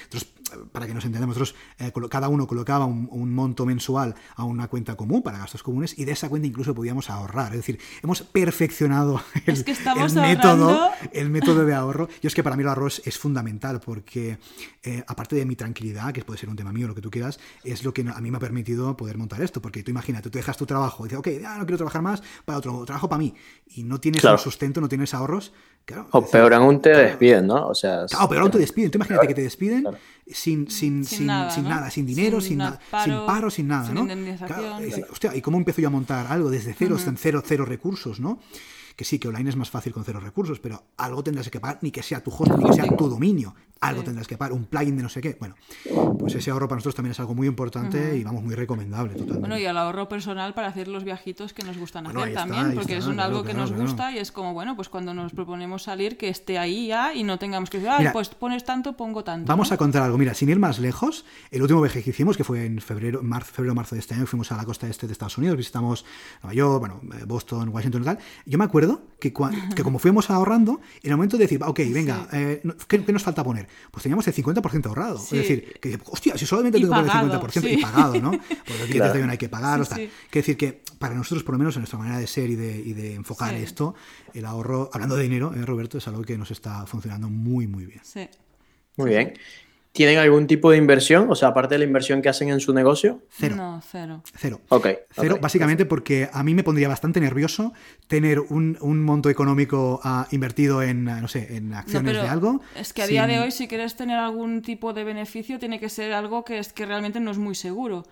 para 0.71 0.87
que 0.87 0.93
nos 0.93 1.05
entendamos, 1.05 1.37
nosotros 1.37 1.59
eh, 1.79 1.91
cada 2.09 2.29
uno 2.29 2.47
colocaba 2.47 2.85
un, 2.85 3.33
monto 3.33 3.65
mensual 3.65 4.15
a 4.35 4.43
una 4.43 4.67
cuenta 4.67 4.95
común 4.95 5.23
para 5.23 5.39
gastos 5.39 5.63
comunes 5.63 5.97
y 5.97 6.05
de 6.05 6.11
esa 6.11 6.29
cuenta 6.29 6.47
incluso 6.47 6.73
podíamos 6.75 7.09
ahorrar. 7.09 7.51
Es 7.51 7.57
decir, 7.57 7.79
hemos 8.01 8.21
perfeccionado 8.21 9.21
el, 9.45 9.63
método, 10.15 10.91
el 11.11 11.29
método 11.29 11.65
de 11.65 11.73
ahorro. 11.73 12.09
Y 12.21 12.27
es 12.27 12.35
que 12.35 12.43
para 12.43 12.55
mí 12.55 12.63
el 12.63 12.69
ahorro 12.69 12.87
es, 12.87 13.17
fundamental 13.17 13.79
porque, 13.79 14.37
eh, 14.83 15.03
aparte 15.07 15.35
de 15.35 15.45
mi 15.45 15.55
tranquilidad, 15.55 16.11
que 16.13 16.23
puede 16.23 16.39
ser 16.39 16.49
un 16.49 16.55
tema 16.55 16.71
mío, 16.71 16.87
lo 16.87 16.95
que 16.95 17.01
tú 17.01 17.09
quieras, 17.09 17.39
es 17.63 17.83
lo 17.83 17.93
que 17.93 18.01
a 18.01 18.21
mí 18.21 18.31
me 18.31 18.37
ha 18.37 18.39
permitido 18.39 18.95
poder 18.97 19.17
montar 19.17 19.41
esto. 19.41 19.61
Porque 19.61 19.83
tú 19.83 19.91
imagínate, 19.91 20.29
tú 20.29 20.37
dejas 20.37 20.57
tu 20.57 20.65
trabajo 20.65 21.05
y 21.05 21.09
dices, 21.09 21.19
ok, 21.19 21.29
ya 21.41 21.57
no 21.57 21.65
quiero 21.65 21.77
trabajar 21.77 22.01
más 22.01 22.21
para 22.45 22.57
otro 22.57 22.85
trabajo 22.85 23.09
para 23.09 23.19
mí. 23.19 23.33
Y 23.67 23.83
no 23.83 23.99
tienes 23.99 24.23
un 24.23 24.37
sustento, 24.37 24.81
no 24.81 24.89
tienes 24.89 25.13
ahorros. 25.13 25.53
O 26.11 26.25
peor 26.25 26.53
aún 26.53 26.81
te 26.81 26.89
despiden, 26.89 27.47
¿no? 27.47 27.67
O 27.67 27.75
sea, 27.75 28.05
claro, 28.05 28.29
peor 28.29 28.41
aún 28.43 28.51
te 28.51 28.59
despiden. 28.59 28.91
Tú 28.91 28.97
imagínate 28.97 29.27
que 29.27 29.33
te 29.33 29.43
despiden 29.43 29.87
sin, 30.27 30.69
sin, 30.69 31.03
sin, 31.03 31.27
nada, 31.27 31.49
sin, 31.49 31.63
nada, 31.63 31.89
sin 31.89 32.05
dinero, 32.05 32.39
sin, 32.39 32.61
sin, 33.03 33.25
paro, 33.25 33.49
sin 33.49 33.67
nada, 33.67 33.89
¿no? 33.91 34.07
hostia, 35.11 35.35
¿y 35.35 35.41
cómo 35.41 35.57
empiezo 35.57 35.81
yo 35.81 35.87
a 35.87 35.91
montar 35.91 36.27
algo 36.29 36.49
desde 36.49 36.73
cero, 36.73 36.95
uh 36.95 37.13
cero, 37.17 37.43
cero 37.45 37.65
recursos, 37.65 38.19
¿no? 38.19 38.39
que 38.95 39.05
sí, 39.05 39.19
que 39.19 39.27
online 39.27 39.49
es 39.49 39.55
más 39.55 39.69
fácil 39.69 39.91
con 39.91 40.03
cero 40.03 40.19
recursos, 40.19 40.59
pero 40.59 40.83
algo 40.97 41.23
tendrás 41.23 41.49
que 41.49 41.59
pagar, 41.59 41.79
ni 41.81 41.91
que 41.91 42.03
sea 42.03 42.21
tu 42.21 42.31
host, 42.31 42.51
ni 42.57 42.65
que 42.65 42.73
sea 42.73 42.85
tu 42.87 43.09
dominio, 43.09 43.55
algo 43.87 44.03
tendrás 44.03 44.27
que 44.27 44.37
pagar, 44.37 44.53
un 44.53 44.65
plugin 44.65 44.97
de 44.97 45.03
no 45.03 45.09
sé 45.09 45.21
qué. 45.21 45.35
Bueno, 45.39 45.55
pues 46.19 46.35
ese 46.35 46.51
ahorro 46.51 46.67
para 46.67 46.77
nosotros 46.77 46.95
también 46.95 47.11
es 47.11 47.19
algo 47.19 47.35
muy 47.35 47.47
importante 47.47 48.17
y 48.17 48.23
vamos, 48.23 48.43
muy 48.43 48.55
recomendable 48.55 49.13
totalmente. 49.13 49.39
Bueno, 49.39 49.57
y 49.57 49.65
el 49.65 49.77
ahorro 49.77 50.07
personal 50.07 50.53
para 50.53 50.67
hacer 50.67 50.87
los 50.87 51.03
viajitos 51.03 51.53
que 51.53 51.63
nos 51.63 51.77
gustan 51.77 52.07
hacer 52.07 52.33
también, 52.33 52.73
porque 52.75 52.97
es 52.97 53.07
un 53.07 53.19
algo 53.19 53.43
que 53.43 53.53
nos 53.53 53.71
gusta 53.71 54.11
y 54.11 54.17
es 54.17 54.31
como, 54.31 54.53
bueno, 54.53 54.75
pues 54.75 54.89
cuando 54.89 55.13
nos 55.13 55.33
proponemos 55.33 55.83
salir, 55.83 56.17
que 56.17 56.29
esté 56.29 56.57
ahí 56.57 56.87
ya 56.87 57.13
y 57.13 57.23
no 57.23 57.39
tengamos 57.39 57.69
que 57.69 57.79
decir, 57.79 57.91
ah, 57.91 58.11
pues 58.13 58.29
pones 58.29 58.63
tanto, 58.63 58.93
pongo 58.93 59.23
tanto. 59.23 59.47
Vamos 59.47 59.71
a 59.71 59.77
contar 59.77 60.03
algo, 60.03 60.17
mira, 60.17 60.33
sin 60.33 60.49
ir 60.49 60.59
más 60.59 60.79
lejos, 60.79 61.25
el 61.51 61.61
último 61.61 61.81
viaje 61.81 62.03
que 62.03 62.11
hicimos, 62.11 62.37
que 62.37 62.43
fue 62.43 62.65
en 62.65 62.79
febrero, 62.79 63.21
marzo, 63.23 63.53
febrero, 63.53 63.75
marzo 63.75 63.95
de 63.95 63.99
este 63.99 64.13
año, 64.13 64.25
fuimos 64.25 64.51
a 64.51 64.57
la 64.57 64.65
costa 64.65 64.87
este 64.87 65.07
de 65.07 65.13
Estados 65.13 65.37
Unidos, 65.37 65.57
visitamos 65.57 66.05
Nueva 66.41 66.53
York, 66.53 66.79
bueno, 66.79 67.01
eh, 67.19 67.25
Boston, 67.25 67.69
Washington 67.69 68.01
y 68.01 68.05
tal. 68.05 68.19
Yo 68.45 68.57
me 68.57 68.63
acuerdo 68.63 69.01
que, 69.19 69.33
que 69.75 69.83
como 69.83 69.99
fuimos 70.03 70.29
ahorrando, 70.29 70.81
en 71.01 71.11
el 71.11 71.17
momento 71.17 71.37
de 71.37 71.43
decir, 71.43 71.61
ok, 71.63 71.79
venga, 71.91 72.27
eh, 72.31 72.61
¿qué, 72.87 72.99
nos 72.99 73.23
falta 73.23 73.43
poner? 73.43 73.67
Pues 73.91 74.03
teníamos 74.03 74.27
el 74.27 74.33
50% 74.33 74.85
ahorrado. 74.87 75.17
Es 75.17 75.29
decir, 75.31 75.77
que, 75.79 75.99
hostia, 76.05 76.37
si 76.37 76.45
solamente 76.45 76.79
tengo 76.79 76.95
el 76.95 77.07
50% 77.07 77.71
y 77.71 77.77
pagado, 77.77 78.19
¿no? 78.21 78.31
Porque 78.65 78.83
el 78.83 78.89
cliente 78.89 79.11
claro. 79.11 79.31
hay 79.31 79.37
que 79.37 79.49
pagar, 79.49 79.85
sí, 79.85 79.93
Quiere 79.93 80.11
decir 80.31 80.57
que 80.57 80.83
para 80.97 81.15
nosotros, 81.15 81.43
por 81.43 81.53
lo 81.53 81.59
menos 81.59 81.75
en 81.75 81.81
nuestra 81.81 81.99
manera 81.99 82.17
de 82.17 82.27
ser 82.27 82.49
y 82.49 82.55
de, 82.55 82.77
y 82.77 82.93
de 82.93 83.15
enfocar 83.15 83.53
esto, 83.55 83.95
el 84.33 84.45
ahorro, 84.45 84.89
hablando 84.93 85.15
de 85.15 85.23
dinero, 85.23 85.53
eh, 85.55 85.65
Roberto, 85.65 85.97
es 85.97 86.07
algo 86.07 86.23
que 86.23 86.37
nos 86.37 86.51
está 86.51 86.85
funcionando 86.85 87.29
muy, 87.29 87.67
muy 87.67 87.85
bien. 87.85 88.01
Sí. 88.03 88.27
Muy 88.97 89.09
bien. 89.09 89.33
¿Tienen 89.93 90.17
algún 90.17 90.47
tipo 90.47 90.71
de 90.71 90.77
inversión? 90.77 91.27
O 91.29 91.35
sea, 91.35 91.49
aparte 91.49 91.75
de 91.75 91.79
la 91.79 91.85
inversión 91.85 92.23
que 92.23 92.27
hacen 92.27 92.49
en 92.49 92.59
su 92.59 92.73
negocio. 92.73 93.21
Cero. 93.29 93.55
No, 93.55 93.79
cero. 93.87 94.23
Cero. 94.35 94.59
Ok. 94.69 94.87
Cero, 95.11 95.37
básicamente 95.39 95.85
porque 95.85 96.29
a 96.33 96.41
mí 96.41 96.55
me 96.55 96.63
pondría 96.63 96.87
bastante 96.87 97.19
nervioso 97.19 97.73
tener 98.07 98.39
un, 98.39 98.75
monto 98.81 99.29
económico 99.29 100.01
ah, 100.03 100.27
invertido 100.31 100.81
en, 100.81 101.03
no 101.03 101.27
sé, 101.27 101.55
en 101.55 101.75
acciones 101.75 102.15
de 102.15 102.27
algo. 102.27 102.59
Es 102.75 102.91
que 102.91 103.03
a 103.03 103.07
día 103.07 103.27
de 103.27 103.39
hoy, 103.39 103.51
si 103.51 103.67
quieres 103.67 103.95
tener 103.95 104.17
algún 104.17 104.63
tipo 104.63 104.93
de 104.93 105.03
beneficio, 105.03 105.59
tiene 105.59 105.79
que 105.79 105.89
ser 105.89 106.11
algo 106.13 106.43
que, 106.43 106.57
es, 106.57 106.73
que 106.73 106.87
realmente 106.87 107.19
no 107.19 107.29
es 107.29 107.37
muy 107.37 107.53
seguro. 107.53 108.03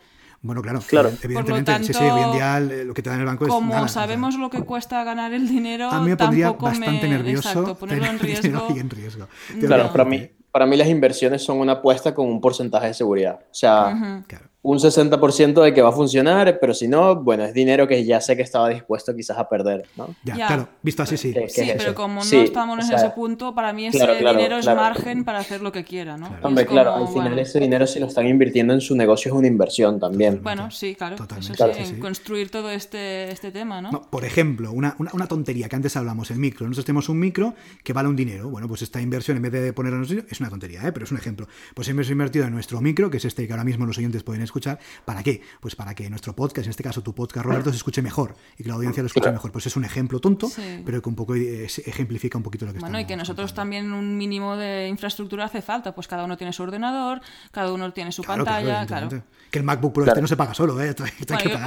Bueno, 0.44 0.62
claro, 0.62 0.82
claro. 0.88 1.12
evidentemente, 1.22 1.84
sí, 1.84 1.94
sí, 1.94 2.04
hoy 2.04 2.22
en 2.22 2.32
día 2.32 2.60
lo 2.60 2.94
que 2.94 3.02
te 3.02 3.10
da 3.10 3.16
en 3.16 3.22
el 3.22 3.28
banco 3.28 3.46
es 3.46 3.52
Como 3.52 3.88
sabemos 3.88 4.36
lo 4.36 4.52
que 4.52 4.62
cuesta 4.62 5.04
ganar 5.04 5.34
el 5.34 5.48
dinero, 5.48 5.90
a 5.90 6.00
mí 6.00 6.10
me 6.10 6.18
pondría 6.18 6.52
bastante 6.52 7.08
nervioso 7.08 7.50
exacto, 7.50 7.76
ponerlo 7.76 8.06
en 8.06 8.20
riesgo. 8.20 8.68
en 8.70 8.90
riesgo. 8.90 9.28
Claro, 9.60 9.92
para 9.92 10.06
mí 10.06 10.30
para 10.52 10.66
mí 10.66 10.76
las 10.76 10.88
inversiones 10.88 11.44
son 11.44 11.60
una 11.60 11.74
apuesta 11.74 12.14
con 12.14 12.28
un 12.28 12.42
porcentaje 12.42 12.88
de 12.88 12.94
seguridad. 12.94 13.40
O 13.42 13.54
sea, 13.54 14.24
un 14.64 14.78
60% 14.78 15.64
de 15.64 15.74
que 15.74 15.82
va 15.82 15.90
a 15.90 15.92
funcionar, 15.92 16.60
pero 16.60 16.74
si 16.74 16.88
no, 16.88 17.16
bueno, 17.16 17.44
es 17.44 17.54
dinero 17.54 17.88
que 17.88 18.06
ya 18.06 18.22
sé 18.22 18.36
que 18.36 18.44
estaba 18.44 18.70
dispuesto 18.70 19.16
quizás 19.16 19.40
a 19.40 19.50
perder, 19.50 19.88
¿no? 19.98 20.16
Ya, 20.24 20.36
claro, 20.36 20.68
visto 20.84 21.02
así 21.02 21.18
sí. 21.18 21.34
Sí, 21.48 21.72
pero 21.78 21.96
como 21.96 22.24
no 22.24 22.42
estamos 22.42 22.90
en 22.90 22.96
ese 22.96 23.10
punto, 23.10 23.56
para 23.56 23.74
mí 23.74 23.88
ese 23.88 24.06
dinero 24.16 24.58
es 24.58 24.68
margen 24.68 25.26
para 25.26 25.40
hacer 25.40 25.62
lo 25.62 25.72
que 25.72 25.84
quiera, 25.84 26.16
¿no? 26.18 26.30
Hombre, 26.44 26.66
claro, 26.66 26.94
al 26.94 27.08
final 27.08 27.40
ese 27.40 27.60
dinero 27.60 27.88
si 27.88 28.00
lo 28.00 28.06
están 28.06 28.28
invirtiendo 28.28 28.74
en 28.74 28.82
su 28.82 28.96
negocio 28.96 29.32
es 29.32 29.38
una 29.38 29.48
inversión 29.48 30.00
también. 30.00 30.42
Bueno, 30.44 30.70
sí, 30.70 30.96
claro, 30.96 31.16
Totalmente. 31.16 31.54
Eso 31.54 31.94
en 31.94 32.00
construir 32.00 32.52
todo 32.52 32.70
este, 32.70 33.32
este 33.32 33.52
tema, 33.52 33.82
¿no? 33.82 33.90
Por 34.10 34.26
ejemplo, 34.26 34.72
una, 34.72 34.96
una, 35.00 35.28
tontería 35.28 35.70
que 35.70 35.76
antes 35.76 35.96
hablamos, 35.96 36.30
el 36.32 36.38
micro. 36.38 36.68
Nosotros 36.68 36.86
tenemos 36.86 37.10
un 37.10 37.20
micro 37.20 37.56
que 37.84 37.94
vale 37.94 38.10
un 38.10 38.16
dinero. 38.16 38.50
Bueno, 38.50 38.68
pues 38.68 38.82
esta 38.82 39.02
inversión, 39.02 39.38
en 39.38 39.44
vez 39.44 39.52
de 39.52 39.74
ponerlo 39.74 40.04
en 40.04 40.26
es 40.30 40.40
una 40.40 40.50
tontería, 40.50 40.86
¿eh? 40.86 40.92
pero 40.92 41.06
es 41.06 41.12
un 41.12 41.18
ejemplo. 41.18 41.48
Pues 41.74 41.88
hemos 41.88 42.10
invertido 42.10 42.46
en 42.46 42.54
nuestro 42.54 42.82
micro, 42.82 43.10
que 43.10 43.18
es 43.18 43.26
este 43.26 43.48
que 43.48 43.54
ahora 43.54 43.64
mismo 43.64 43.86
los 43.86 43.98
oyentes 43.98 44.24
pueden 44.24 44.42
escuchar. 44.52 44.80
¿Para 45.06 45.24
qué? 45.24 45.42
Pues 45.60 45.76
para 45.76 45.96
que 45.96 46.10
nuestro 46.10 46.36
podcast, 46.36 46.68
en 46.68 46.72
este 46.72 46.84
caso 46.84 47.02
tu 47.02 47.16
podcast, 47.16 47.46
Roberto, 47.46 47.70
se 47.72 47.78
escuche 47.78 48.02
mejor 48.02 48.36
y 48.58 48.64
que 48.64 48.70
la 48.70 48.76
audiencia 48.76 49.02
lo 49.02 49.08
escuche 49.08 49.32
mejor. 49.32 49.52
Pues 49.52 49.66
es 49.66 49.76
un 49.76 49.86
ejemplo 49.86 50.20
tonto, 50.20 50.50
pero 50.86 51.02
que 51.02 51.10
un 51.10 51.16
poco 51.16 51.36
eh, 51.36 51.66
ejemplifica 51.66 52.38
un 52.38 52.44
poquito 52.44 52.66
lo 52.66 52.74
que 52.74 52.80
Bueno, 52.80 53.00
y 53.00 53.06
que 53.06 53.16
nosotros 53.16 53.54
también 53.54 53.92
un 53.94 54.18
mínimo 54.18 54.58
de 54.58 54.88
infraestructura 54.88 55.46
hace 55.46 55.62
falta. 55.62 55.96
Pues 55.96 56.08
cada 56.08 56.26
uno 56.26 56.38
tiene 56.38 56.54
su 56.54 56.64
ordenador, 56.64 57.22
cada 57.52 57.72
uno 57.72 57.92
tiene 57.94 58.12
su 58.12 58.24
pantalla, 58.24 58.86
claro. 58.86 59.10
Que 59.50 59.60
el 59.60 59.66
MacBook 59.66 59.94
Pro 59.94 60.06
este 60.06 60.22
no 60.22 60.28
se 60.28 60.38
paga 60.38 60.54
solo, 60.54 60.82
¿eh? 60.82 60.96
yo, 60.96 61.06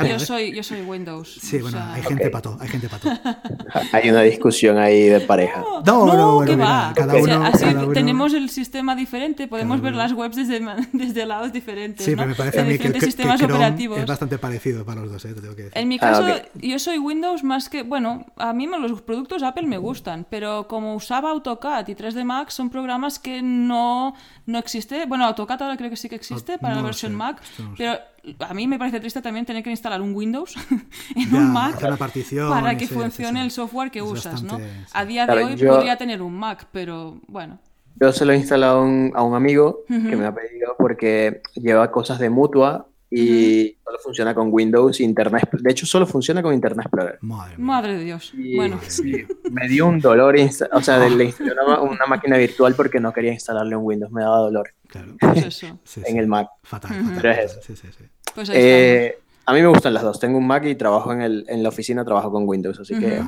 ¿eh? 0.02 0.19
soy, 0.19 0.55
yo 0.55 0.62
soy 0.62 0.81
Windows. 0.82 1.39
Sí, 1.43 1.59
bueno, 1.59 1.78
hay 1.93 2.02
gente 2.02 2.31
pato, 2.31 2.56
hay 2.59 2.69
gente 2.69 2.89
pato. 2.89 3.11
hay 3.93 4.09
una 4.09 4.23
discusión 4.23 4.78
ahí 4.78 5.02
de 5.09 5.20
pareja. 5.20 5.62
No, 5.85 6.06
no, 6.06 6.44
no, 6.44 6.59
va. 6.59 6.93
Cada 6.94 7.15
uno, 7.15 7.44
así 7.44 7.66
tenemos 7.93 8.32
el 8.32 8.48
sistema 8.48 8.97
diferente, 8.97 9.48
podemos 9.48 9.81
ver 9.81 9.94
las 9.94 10.12
webs 10.12 10.36
desde, 10.36 10.65
desde 10.93 11.27
lados 11.27 11.52
diferentes. 11.52 12.05
Sí, 12.05 12.15
pero 12.16 12.28
me 12.28 12.35
parece 12.35 12.61
a 12.61 12.65
mí 12.65 12.74
que, 12.79 12.89
el, 12.89 13.01
sistemas 13.01 13.43
operativos. 13.43 13.99
es 13.99 14.07
bastante 14.07 14.39
parecido 14.39 14.85
para 14.85 15.01
los 15.03 15.13
dos, 15.13 15.25
¿eh? 15.25 15.35
tengo 15.35 15.55
que 15.55 15.65
decir. 15.65 15.79
En 15.79 15.89
mi 15.89 15.99
caso, 15.99 16.25
ah, 16.27 16.43
yo 16.55 16.79
soy 16.79 16.99
Windows 16.99 17.43
más 17.45 17.69
que. 17.69 17.83
Bueno, 17.83 18.27
a 18.37 18.53
mí 18.53 18.67
los 18.67 19.03
productos 19.03 19.43
Apple 19.43 19.67
me 19.67 19.79
gustan, 19.79 20.27
pero 20.29 20.67
como 20.69 20.95
usaba 20.95 21.31
AutoCAD 21.31 21.89
y 21.89 21.95
3D 21.95 22.25
Max, 22.25 22.55
son 22.55 22.71
programas 22.71 23.19
que 23.19 23.43
no, 23.43 24.15
no 24.47 24.59
existe. 24.59 25.07
Bueno, 25.07 25.25
AutoCAD 25.27 25.63
ahora 25.63 25.77
creo 25.77 25.91
que 25.91 25.97
sí 25.97 26.09
que 26.09 26.17
existe 26.17 26.59
para 26.59 26.75
la 26.75 26.83
versión 26.83 27.15
Mac, 27.15 27.41
pero 27.77 27.99
a 28.41 28.55
mí 28.55 28.67
me 28.67 28.79
parece 28.79 29.01
triste 29.01 29.21
también 29.21 29.45
tener 29.45 29.63
que 29.63 29.71
instalar 29.71 30.01
un 30.01 30.15
Windows 30.15 30.55
en 31.17 31.35
un 31.35 31.53
Mac 31.53 31.81
para 31.81 32.77
que 32.77 32.87
funcione 32.87 33.43
el 33.43 33.51
software 33.51 33.91
que 33.91 34.03
usas, 34.03 34.43
¿no? 34.43 34.59
A 34.93 35.05
día 35.05 35.27
de 35.27 35.45
hoy 35.45 35.57
podría 35.57 35.97
tener 35.97 36.23
un 36.23 36.35
Mac, 36.35 36.69
pero 36.73 37.21
bueno. 37.27 37.59
Yo 38.01 38.12
se 38.12 38.25
lo 38.25 38.33
he 38.33 38.37
instalado 38.37 38.81
a 38.81 39.23
un 39.23 39.35
amigo 39.35 39.85
que 39.89 40.16
me 40.16 40.27
ha 40.27 40.35
pedido 40.35 40.75
porque 40.79 41.43
lleva 41.55 41.91
cosas 41.91 42.19
de 42.19 42.31
mutua 42.31 42.89
y 43.16 43.77
solo 43.85 43.99
funciona 44.03 44.35
con 44.35 44.49
Windows 44.51 44.99
e 44.99 45.05
Internet. 45.05 45.49
De 45.53 45.71
hecho, 45.71 45.87
solo 45.87 46.07
funciona 46.07 46.43
con 46.43 46.53
Internet 46.53 46.87
Explorer. 46.87 47.19
Madre, 47.21 47.97
de 47.97 48.05
Dios. 48.05 48.33
bueno. 48.57 48.81
me 49.51 49.69
dio 49.69 49.87
un 49.87 50.01
dolor, 50.01 50.35
o 50.73 50.83
sea, 50.83 51.09
le 51.09 51.25
instalé 51.25 51.53
una, 51.53 52.07
máquina 52.09 52.37
virtual 52.37 52.75
porque 52.75 52.99
no 52.99 53.12
quería 53.12 53.33
instalarle 53.33 53.77
un 53.77 53.85
Windows, 53.85 54.11
me 54.11 54.23
daba 54.23 54.39
dolor. 54.39 54.71
Claro. 54.89 55.15
Pues 55.21 55.47
eso. 55.47 55.79
en 56.05 56.19
el 56.19 56.27
Mac. 56.27 56.49
Fatal, 56.62 56.93
fatal. 57.15 57.49
Sí, 57.62 57.77
sí, 57.77 57.89
sí. 57.97 58.05
Pues 58.35 58.51
eh, 58.53 59.19
a 59.47 59.53
mí 59.53 59.61
me 59.61 59.69
gustan 59.69 59.95
las 59.95 60.03
dos. 60.03 60.19
Tengo 60.19 60.39
un 60.39 60.47
Mac 60.47 60.65
y 60.65 60.75
trabajo 60.75 61.12
en, 61.12 61.23
el, 61.23 61.45
en 61.49 61.62
la 61.62 61.69
oficina, 61.69 62.05
trabajo 62.05 62.33
con 62.33 62.49
Windows, 62.49 62.81
así 62.81 62.99
que 62.99 63.21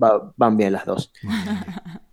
ah, 0.00 0.32
van 0.36 0.56
bien 0.56 0.72
las 0.72 0.84
dos. 0.84 1.12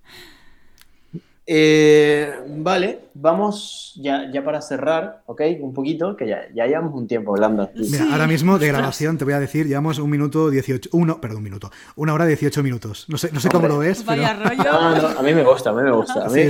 Eh, 1.48 2.34
vale, 2.58 3.02
vamos 3.14 3.94
ya, 4.02 4.32
ya 4.34 4.44
para 4.44 4.62
cerrar, 4.62 5.22
¿ok? 5.28 5.42
Un 5.60 5.74
poquito, 5.74 6.16
que 6.18 6.28
ya, 6.28 6.48
ya 6.56 6.66
llevamos 6.66 6.96
un 6.96 7.08
tiempo 7.08 7.36
hablando. 7.36 7.70
Mira, 7.76 8.12
ahora 8.12 8.26
mismo 8.26 8.58
de 8.58 8.68
grabación 8.68 9.20
te 9.20 9.26
voy 9.26 9.36
a 9.36 9.40
decir, 9.40 9.68
llevamos 9.68 10.00
un 10.00 10.10
minuto 10.10 10.50
18, 10.50 10.90
uno, 10.94 11.22
perdón, 11.22 11.38
un 11.38 11.44
minuto, 11.44 11.72
una 11.98 12.16
hora 12.16 12.26
18 12.26 12.64
minutos. 12.64 13.06
No 13.10 13.20
sé, 13.20 13.30
no 13.32 13.40
sé 13.40 13.50
cómo 13.50 13.68
lo 13.68 13.78
ves. 13.78 14.04
Vaya 14.06 14.34
rollo. 14.34 15.20
a 15.20 15.22
mí 15.22 15.34
me 15.36 15.44
gusta, 15.44 15.70
a 15.70 15.74
mí 15.74 15.84
me 15.84 15.92
gusta. 15.92 16.26
A 16.26 16.30
mí, 16.30 16.42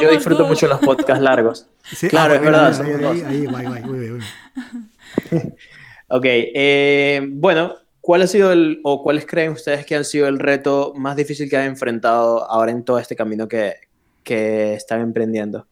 yo, 0.00 0.10
disfruto 0.10 0.46
mucho 0.46 0.66
los 0.66 0.78
podcasts 0.80 1.22
largos. 1.22 1.66
claro, 2.08 2.32
ah, 2.32 2.36
es 2.36 2.42
verdad. 2.42 3.26
Ahí, 3.26 3.46
ahí, 3.46 4.18
ok, 6.08 6.24
eh, 6.24 7.28
bueno, 7.32 7.74
¿cuál 8.00 8.22
ha 8.22 8.26
sido 8.26 8.50
el, 8.50 8.80
o 8.82 9.02
cuáles 9.02 9.26
creen 9.26 9.52
ustedes 9.52 9.84
que 9.84 9.94
han 9.94 10.06
sido 10.06 10.26
el 10.26 10.38
reto 10.38 10.94
más 10.96 11.16
difícil 11.16 11.50
que 11.50 11.58
han 11.58 11.66
enfrentado 11.66 12.50
ahora 12.50 12.70
en 12.70 12.82
todo 12.82 12.98
este 12.98 13.14
camino 13.14 13.46
que, 13.46 13.74
que 14.22 14.74
están 14.74 15.00
emprendiendo? 15.00 15.66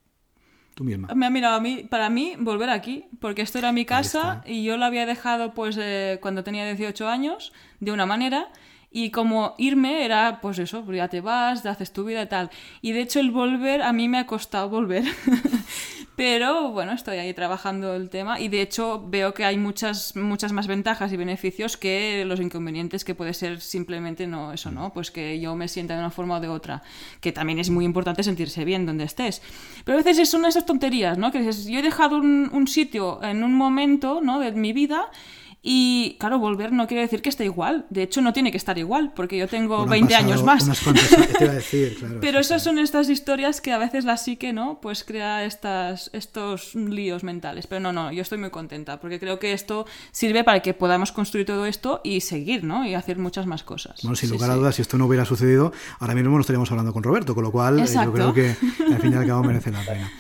Tú 0.74 0.85
misma. 0.85 1.09
Mira, 1.14 1.55
a 1.55 1.60
mí, 1.60 1.86
para 1.89 2.10
mí, 2.10 2.35
volver 2.39 2.70
aquí, 2.70 3.06
porque 3.20 3.43
esto 3.43 3.59
era 3.59 3.72
mi 3.72 3.85
casa 3.85 4.43
y 4.47 4.64
yo 4.64 4.77
la 4.77 4.86
había 4.86 5.06
dejado 5.06 5.52
pues 5.52 5.77
eh, 5.78 6.18
cuando 6.22 6.44
tenía 6.44 6.64
18 6.64 7.09
años, 7.09 7.52
de 7.81 7.93
una 7.93 8.06
manera, 8.06 8.48
y 8.90 9.10
como 9.10 9.55
irme 9.56 10.05
era, 10.05 10.40
pues 10.40 10.59
eso, 10.59 10.85
pues 10.85 10.97
ya 10.97 11.09
te 11.09 11.20
vas, 11.20 11.62
te 11.62 11.68
haces 11.68 11.93
tu 11.93 12.05
vida 12.05 12.22
y 12.22 12.27
tal. 12.27 12.51
Y 12.82 12.93
de 12.93 13.02
hecho 13.02 13.20
el 13.20 13.31
volver, 13.31 13.82
a 13.82 13.93
mí 13.93 14.09
me 14.09 14.18
ha 14.18 14.27
costado 14.27 14.68
volver. 14.68 15.05
Pero 16.16 16.70
bueno, 16.70 16.92
estoy 16.92 17.16
ahí 17.16 17.32
trabajando 17.32 17.94
el 17.94 18.10
tema 18.10 18.38
y 18.38 18.48
de 18.48 18.60
hecho 18.60 19.02
veo 19.08 19.32
que 19.32 19.44
hay 19.44 19.56
muchas, 19.56 20.14
muchas 20.16 20.52
más 20.52 20.66
ventajas 20.66 21.12
y 21.12 21.16
beneficios 21.16 21.76
que 21.76 22.24
los 22.26 22.40
inconvenientes 22.40 23.04
que 23.04 23.14
puede 23.14 23.32
ser 23.32 23.60
simplemente 23.60 24.26
no 24.26 24.52
eso, 24.52 24.70
¿no? 24.70 24.92
Pues 24.92 25.10
que 25.10 25.40
yo 25.40 25.56
me 25.56 25.68
sienta 25.68 25.94
de 25.94 26.00
una 26.00 26.10
forma 26.10 26.36
o 26.36 26.40
de 26.40 26.48
otra. 26.48 26.82
Que 27.20 27.32
también 27.32 27.58
es 27.58 27.70
muy 27.70 27.84
importante 27.84 28.22
sentirse 28.22 28.64
bien 28.64 28.84
donde 28.84 29.04
estés. 29.04 29.40
Pero 29.84 29.98
a 29.98 30.02
veces 30.02 30.28
son 30.28 30.44
esas 30.44 30.66
tonterías, 30.66 31.16
¿no? 31.16 31.32
Que 31.32 31.38
dices, 31.38 31.64
yo 31.66 31.78
he 31.78 31.82
dejado 31.82 32.18
un, 32.18 32.50
un 32.52 32.66
sitio 32.66 33.22
en 33.22 33.42
un 33.42 33.54
momento, 33.54 34.20
¿no? 34.20 34.40
De 34.40 34.52
mi 34.52 34.72
vida 34.72 35.08
y 35.62 36.16
claro, 36.18 36.38
volver 36.38 36.72
no 36.72 36.86
quiere 36.86 37.02
decir 37.02 37.20
que 37.20 37.28
esté 37.28 37.44
igual. 37.44 37.84
De 37.90 38.02
hecho, 38.02 38.22
no 38.22 38.32
tiene 38.32 38.50
que 38.50 38.56
estar 38.56 38.78
igual, 38.78 39.12
porque 39.14 39.36
yo 39.36 39.46
tengo 39.46 39.84
20 39.84 40.14
años 40.14 40.42
más. 40.42 40.66
Pero 42.20 42.38
esas 42.38 42.62
son 42.62 42.78
estas 42.78 43.10
historias 43.10 43.60
que 43.60 43.72
a 43.72 43.78
veces 43.78 44.06
la 44.06 44.16
psique, 44.16 44.54
¿no? 44.54 44.78
Pues 44.80 45.04
crea 45.04 45.44
estas, 45.44 46.08
estos 46.14 46.74
líos 46.74 47.24
mentales. 47.24 47.66
Pero 47.66 47.80
no, 47.80 47.92
no, 47.92 48.10
yo 48.10 48.22
estoy 48.22 48.38
muy 48.38 48.48
contenta, 48.48 49.00
porque 49.00 49.20
creo 49.20 49.38
que 49.38 49.52
esto 49.52 49.84
sirve 50.12 50.44
para 50.44 50.60
que 50.60 50.72
podamos 50.72 51.12
construir 51.12 51.44
todo 51.44 51.66
esto 51.66 52.00
y 52.04 52.22
seguir, 52.22 52.64
¿no? 52.64 52.86
Y 52.86 52.94
hacer 52.94 53.18
muchas 53.18 53.44
más 53.46 53.62
cosas. 53.62 54.00
Bueno, 54.02 54.16
sin 54.16 54.30
lugar 54.30 54.50
a 54.50 54.54
dudas, 54.54 54.76
si 54.76 54.82
esto 54.82 54.96
no 54.96 55.06
hubiera 55.06 55.26
sucedido, 55.26 55.74
ahora 55.98 56.14
mismo 56.14 56.30
no 56.30 56.40
estaríamos 56.40 56.70
hablando 56.70 56.94
con 56.94 57.02
Roberto, 57.02 57.34
con 57.34 57.44
lo 57.44 57.52
cual 57.52 57.80
eh, 57.80 57.86
yo 57.86 58.12
creo 58.12 58.32
que 58.32 58.56
al 58.90 58.98
fin 59.00 59.12
y 59.12 59.16
al 59.16 59.26
cabo 59.26 59.44
merece 59.44 59.70
la 59.70 59.80
pena. 59.84 60.10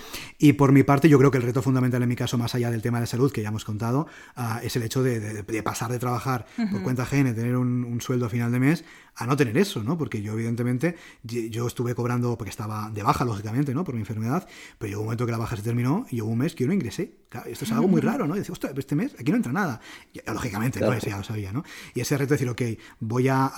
Y 0.42 0.54
por 0.54 0.72
mi 0.72 0.82
parte, 0.84 1.06
yo 1.10 1.18
creo 1.18 1.30
que 1.30 1.36
el 1.36 1.42
reto 1.42 1.60
fundamental 1.60 2.02
en 2.02 2.08
mi 2.08 2.16
caso, 2.16 2.38
más 2.38 2.54
allá 2.54 2.70
del 2.70 2.80
tema 2.80 2.98
de 2.98 3.06
salud 3.06 3.30
que 3.30 3.42
ya 3.42 3.48
hemos 3.48 3.66
contado, 3.66 4.06
ah, 4.36 4.60
es 4.64 4.74
el 4.74 4.82
hecho 4.82 5.02
de, 5.02 5.44
pasar 5.62 5.92
de 5.92 5.98
trabajar 5.98 6.46
por 6.72 6.82
cuenta 6.82 7.02
ajena 7.02 7.30
y 7.30 7.34
tener 7.34 7.58
un, 7.58 7.84
un, 7.84 8.00
sueldo 8.00 8.24
a 8.24 8.30
final 8.30 8.50
de 8.50 8.58
mes 8.58 8.84
a 9.16 9.26
no 9.26 9.36
tener 9.36 9.58
eso, 9.58 9.84
¿no? 9.84 9.98
Porque 9.98 10.22
yo, 10.22 10.32
evidentemente, 10.32 10.96
yo 11.22 11.66
estuve 11.66 11.94
cobrando, 11.94 12.38
porque 12.38 12.48
estaba 12.48 12.90
de 12.90 13.02
baja, 13.02 13.26
lógicamente, 13.26 13.74
¿no? 13.74 13.84
Por 13.84 13.94
mi 13.94 14.00
enfermedad, 14.00 14.48
pero 14.78 14.88
llegó 14.88 15.02
un 15.02 15.06
momento 15.08 15.26
que 15.26 15.32
la 15.32 15.38
baja 15.38 15.56
se 15.56 15.62
terminó 15.62 16.06
y 16.10 16.22
hubo 16.22 16.30
un 16.30 16.38
mes 16.38 16.54
que 16.54 16.64
yo 16.64 16.68
no 16.68 16.72
ingresé. 16.72 17.18
esto 17.46 17.66
es 17.66 17.72
algo 17.72 17.86
muy 17.86 18.00
raro, 18.00 18.26
¿no? 18.26 18.34
Y 18.34 18.40
ostras, 18.40 18.72
este 18.78 18.96
mes 18.96 19.14
aquí 19.18 19.30
no 19.30 19.36
entra 19.36 19.52
nada. 19.52 19.80
lógicamente, 20.26 20.80
¿no? 20.80 20.90
Ese 20.94 21.10
ya 21.10 21.18
lo 21.18 21.24
sabía, 21.24 21.52
¿no? 21.52 21.64
Y 21.94 22.00
ese 22.00 22.16
reto 22.16 22.34
de 22.34 22.36
decir, 22.36 22.48
ok, 22.48 22.80
voy 23.00 23.28
a, 23.28 23.52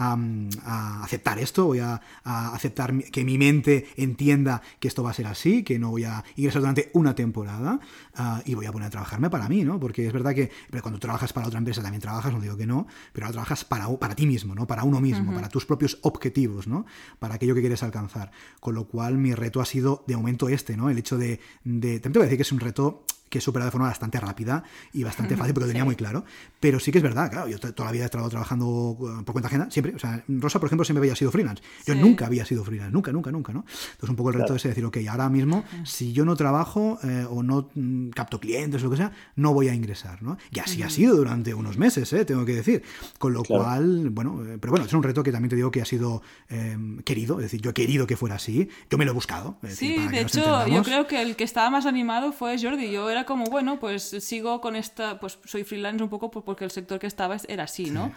aceptar 1.03 1.39
esto, 1.39 1.67
voy 1.67 1.79
a, 1.79 2.01
aceptar 2.25 2.93
que 3.05 3.25
mi 3.25 3.39
mente 3.39 3.87
entienda 3.97 4.63
que 4.81 4.89
esto 4.89 5.05
va 5.05 5.11
a 5.11 5.15
ser 5.15 5.29
así, 5.29 5.63
que 5.63 5.79
no 5.79 5.91
voy 5.91 6.05
a 6.05 6.25
ingresar 6.35 6.63
durante 6.73 6.91
una 6.95 7.15
temporada 7.15 7.79
ah, 8.15 8.43
y 8.45 8.55
voy 8.55 8.67
a 8.67 8.73
poner 8.73 8.89
a 8.89 8.91
trabajarme 8.91 9.31
para 9.31 9.49
mí, 9.49 9.65
¿no? 9.65 9.79
Porque 9.79 10.07
es 10.07 10.13
verdad 10.13 10.35
que 10.35 10.51
cuando 10.81 10.99
trabajas 10.99 11.33
para 11.33 11.47
otra 11.47 11.59
empresa 11.59 11.83
también 11.83 12.01
trabajas, 12.01 12.33
no 12.33 12.41
digo 12.41 12.57
que 12.57 12.67
no, 12.67 12.87
pero 13.13 13.27
ahora 13.27 13.33
trabajas 13.33 13.65
para, 13.65 13.89
para 13.99 14.15
ti 14.15 14.27
mismo, 14.27 14.55
¿no? 14.55 14.67
Para 14.67 14.85
uno 14.85 15.01
mismo, 15.01 15.33
para 15.35 15.49
tus 15.49 15.67
propios 15.67 15.99
objetivos, 16.03 16.67
¿no? 16.67 16.87
Para 17.19 17.35
aquello 17.35 17.55
que 17.55 17.61
quieres 17.61 17.83
alcanzar. 17.83 18.31
Con 18.61 18.75
lo 18.75 18.85
cual, 18.85 19.19
mi 19.19 19.35
reto 19.35 19.61
ha 19.61 19.65
sido, 19.65 20.05
de 20.07 20.17
momento, 20.17 20.49
este, 20.49 20.77
¿no? 20.77 20.91
El 20.91 20.99
hecho 20.99 21.19
de. 21.19 21.41
de 21.65 22.01
también 22.01 22.13
te 22.13 22.19
voy 22.19 22.23
a 22.23 22.27
decir 22.27 22.39
que 22.39 22.43
es 22.43 22.53
un 22.53 22.61
reto 22.61 23.05
que 23.33 23.39
he 23.39 23.41
superado 23.41 23.69
de 23.69 23.73
forma 23.73 23.87
bastante 23.87 24.21
rápida 24.21 24.63
y 24.93 25.05
bastante 25.05 25.37
fácil 25.39 25.55
porque 25.55 25.65
lo 25.65 25.73
tenía 25.73 25.87
muy 25.87 25.97
claro. 25.97 26.25
Pero 26.61 26.79
sí 26.79 26.93
que 26.93 26.99
es 26.99 27.03
verdad, 27.03 27.31
claro, 27.31 27.49
yo 27.49 27.59
toda 27.59 27.87
la 27.87 27.93
vida 27.93 28.03
he 28.03 28.05
estado 28.05 28.29
trabajando 28.29 28.67
uh, 28.67 29.25
por 29.25 29.33
cuenta 29.33 29.49
ajena, 29.49 29.71
siempre. 29.71 29.95
O 29.95 29.99
sea, 29.99 30.23
Rosa, 30.29 30.61
por 30.61 30.69
ejemplo, 30.69 30.85
siempre 30.85 31.01
había 31.01 31.17
sido 31.17 31.31
freelance. 31.31 31.63
Yo 31.87 31.95
nunca 31.95 32.27
había 32.27 32.45
sido 32.45 32.63
freelance, 32.63 32.93
nunca, 32.93 33.11
nunca, 33.11 33.33
nunca, 33.33 33.55
¿no? 33.55 33.61
Entonces, 33.61 34.11
un 34.11 34.17
poco 34.17 34.29
el 34.29 34.35
reto 34.35 34.55
es 34.55 34.63
decir, 34.63 34.85
ok, 34.85 34.99
ahora 35.09 35.31
mismo, 35.31 35.65
si 35.85 36.13
yo 36.13 36.27
no 36.27 36.37
trabajo 36.37 36.99
eh, 37.03 37.27
o 37.29 37.43
no 37.43 37.71
mm, 37.75 38.11
capto 38.11 38.39
clientes 38.39 38.83
o 38.83 38.85
lo 38.85 38.91
que 38.91 38.99
sea, 38.99 39.13
no 39.37 39.55
voy 39.55 39.69
a 39.69 39.75
ingresar, 39.75 40.23
¿no? 40.23 40.37
Y 40.51 40.59
así 40.59 40.83
ha 40.83 40.91
sido 40.91 41.17
durante 41.17 41.55
unos 41.55 41.79
meses, 41.79 42.13
¿eh? 42.13 42.27
tengo 42.27 42.45
que 42.45 42.55
decir. 42.55 42.83
Con 43.19 43.33
lo 43.33 43.43
cual, 43.45 44.11
bueno, 44.11 44.45
eh, 44.45 44.59
pero 44.61 44.73
bueno, 44.73 44.85
es 44.85 44.93
un 44.93 45.03
reto 45.03 45.23
que 45.23 45.33
también 45.33 45.49
te 45.49 45.57
digo 45.57 45.71
que 45.71 45.81
ha 45.81 45.87
sido 45.87 46.21
em, 46.51 46.99
querido, 46.99 47.39
es 47.39 47.45
decir, 47.45 47.63
yo 47.63 47.71
he 47.71 47.75
querido 47.75 48.07
que 48.07 48.17
fuera 48.17 48.35
así, 48.35 48.69
yo 48.91 48.99
me 48.99 49.07
lo 49.07 49.13
he 49.13 49.15
buscado. 49.15 49.57
sí, 49.69 49.97
de 50.09 50.21
hecho, 50.21 50.67
yo 50.67 50.83
creo 50.83 51.07
que 51.07 51.23
el 51.23 51.35
que 51.35 51.45
estaba 51.45 51.71
más 51.71 51.87
animado 51.87 52.33
fue 52.33 52.61
Jordi. 52.61 52.91
Yo 52.91 53.09
era 53.09 53.22
como, 53.25 53.47
bueno, 53.47 53.79
pues 53.79 54.03
sigo 54.21 54.61
con 54.61 54.77
esta, 54.77 55.19
pues 55.21 55.39
soy 55.45 55.65
freelance 55.65 56.03
un 56.03 56.11
poco 56.11 56.31
porque 56.31 56.65
el 56.65 56.71
sector 56.71 56.99
que 56.99 57.07
estaba 57.07 57.37
era 57.49 57.65
así, 57.65 57.91
¿no? 57.91 58.13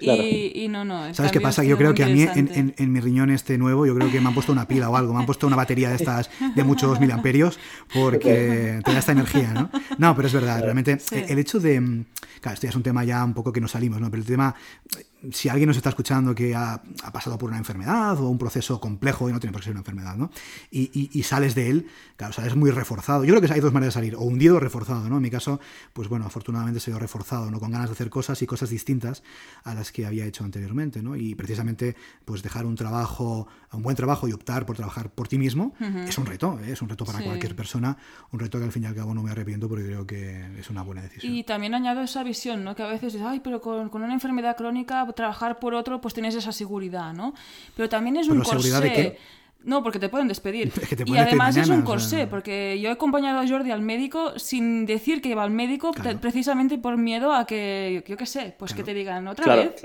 Y, 0.00 0.68
no, 0.68 0.84
no. 0.84 1.12
¿Sabes 1.12 1.32
qué 1.32 1.40
pasa? 1.40 1.64
Yo 1.64 1.76
creo 1.76 1.92
que 1.92 2.04
a 2.04 2.06
mí 2.06 2.22
en, 2.22 2.74
en, 2.76 2.92
mi 2.92 3.00
riñón 3.00 3.30
este 3.30 3.58
nuevo, 3.58 3.84
yo 3.84 3.94
creo 3.94 4.10
que 4.10 4.20
me 4.20 4.28
han 4.28 4.34
puesto 4.34 4.52
una 4.52 4.68
pila 4.68 4.90
o 4.90 4.96
algo, 4.96 5.12
me 5.12 5.20
han 5.20 5.26
puesto 5.26 5.46
una 5.46 5.56
batería 5.56 5.88
de 5.88 5.96
estas 5.96 6.30
de 6.54 6.64
muchos 6.64 7.00
miliamperios 7.00 7.58
porque 7.92 8.80
te 8.84 8.92
da 8.92 8.98
esta 8.98 9.12
energía, 9.12 9.52
¿no? 9.52 9.70
No, 9.98 10.14
pero 10.14 10.28
es 10.28 10.34
verdad, 10.34 10.62
realmente 10.62 10.98
el 11.10 11.38
hecho 11.38 11.58
de... 11.58 12.04
Claro, 12.40 12.54
esto 12.54 12.66
ya 12.66 12.70
es 12.70 12.76
un 12.76 12.82
tema 12.82 13.04
ya 13.04 13.24
un 13.24 13.34
poco 13.34 13.52
que 13.52 13.60
nos 13.60 13.72
salimos, 13.72 14.00
¿no? 14.00 14.10
Pero 14.10 14.20
el 14.20 14.26
tema 14.26 14.54
si 15.32 15.48
alguien 15.48 15.66
nos 15.66 15.76
está 15.76 15.88
escuchando 15.88 16.34
que 16.34 16.54
ha, 16.54 16.80
pasado 17.12 17.38
por 17.38 17.48
una 17.48 17.58
enfermedad 17.58 18.18
o 18.20 18.28
un 18.28 18.38
proceso 18.38 18.80
complejo, 18.80 19.28
y 19.28 19.32
no 19.32 19.40
tiene 19.40 19.52
por 19.52 19.60
qué 19.60 19.66
ser 19.66 19.72
una 19.72 19.80
enfermedad, 19.80 20.16
¿no? 20.16 20.30
Y, 20.70 21.22
sales 21.22 21.54
de 21.54 21.68
él, 21.68 21.86
claro, 22.16 22.32
sales 22.32 22.56
muy 22.56 22.70
reforzado. 22.70 23.24
Yo 23.24 23.34
creo 23.34 23.46
que 23.46 23.52
hay 23.52 23.60
dos 23.60 23.72
maneras 23.72 23.94
de 23.94 24.00
salir, 24.00 24.14
o 24.14 24.20
hundido 24.20 24.56
o 24.56 24.60
reforzado, 24.60 25.08
¿no? 25.08 25.16
En 25.16 25.22
mi 25.22 25.30
caso, 25.30 25.60
pues 25.92 26.08
bueno, 26.08 26.24
afortunadamente 26.24 26.80
se 26.80 26.90
dio 26.90 26.98
reforzado, 26.98 27.50
¿no? 27.50 27.60
Con 27.60 27.70
ganas 27.70 27.88
de 27.88 27.94
hacer 27.94 28.10
cosas 28.10 28.40
y 28.42 28.46
cosas 28.46 28.70
distintas 28.70 29.22
a 29.64 29.74
las 29.74 29.92
que 29.92 30.06
había 30.06 30.24
hecho 30.24 30.44
anteriormente, 30.44 31.02
¿no? 31.02 31.16
Y 31.16 31.34
precisamente, 31.34 31.96
pues 32.24 32.42
dejar 32.42 32.64
un 32.64 32.76
trabajo, 32.76 33.48
un 33.72 33.82
buen 33.82 33.96
trabajo 33.96 34.28
y 34.28 34.32
optar 34.32 34.64
por 34.64 34.76
trabajar 34.76 35.10
por 35.10 35.28
ti 35.28 35.36
mismo 35.36 35.74
es 36.06 36.16
un 36.16 36.26
reto, 36.26 36.58
¿eh? 36.62 36.72
es 36.72 36.82
un 36.82 36.88
reto 36.88 37.04
para 37.04 37.20
cualquier 37.20 37.54
persona, 37.56 37.96
un 38.30 38.40
reto 38.40 38.58
que 38.58 38.64
al 38.64 38.72
fin 38.72 38.84
y 38.84 38.86
al 38.86 38.94
cabo 38.94 39.14
no 39.14 39.22
me 39.22 39.30
arrepiento 39.30 39.68
porque 39.68 39.84
creo 39.84 40.06
que 40.06 40.58
es 40.58 40.70
una 40.70 40.82
buena 40.82 41.02
decisión. 41.02 41.34
Y 41.34 41.44
también 41.44 41.74
añado 41.74 42.02
esa 42.02 42.22
visión, 42.28 42.62
¿no? 42.62 42.76
Que 42.76 42.82
a 42.82 42.86
veces 42.86 43.12
dices, 43.12 43.26
ay, 43.26 43.40
pero 43.40 43.60
con, 43.60 43.88
con 43.88 44.02
una 44.02 44.14
enfermedad 44.14 44.56
crónica 44.56 45.06
trabajar 45.16 45.58
por 45.58 45.74
otro, 45.74 46.00
pues 46.00 46.14
tienes 46.14 46.34
esa 46.34 46.52
seguridad, 46.52 47.12
¿no? 47.12 47.34
Pero 47.74 47.88
también 47.88 48.16
es 48.16 48.28
un 48.28 48.40
corsé. 48.42 49.18
No, 49.64 49.82
porque 49.82 49.98
te 49.98 50.08
pueden 50.08 50.28
despedir. 50.28 50.72
y 51.06 51.16
además 51.16 51.56
es 51.56 51.68
un 51.68 51.82
corsé, 51.82 52.26
porque 52.26 52.78
yo 52.80 52.90
he 52.90 52.92
acompañado 52.92 53.40
a 53.40 53.46
Jordi 53.46 53.70
al 53.70 53.82
médico 53.82 54.38
sin 54.38 54.86
decir 54.86 55.20
que 55.20 55.30
iba 55.30 55.42
al 55.42 55.50
médico, 55.50 55.92
precisamente 56.20 56.78
por 56.78 56.96
miedo 56.96 57.32
a 57.32 57.44
que, 57.44 58.04
yo 58.06 58.16
qué 58.16 58.26
sé, 58.26 58.54
pues 58.58 58.72
que 58.72 58.84
te 58.84 58.94
digan 58.94 59.26
otra 59.26 59.56
vez. 59.56 59.82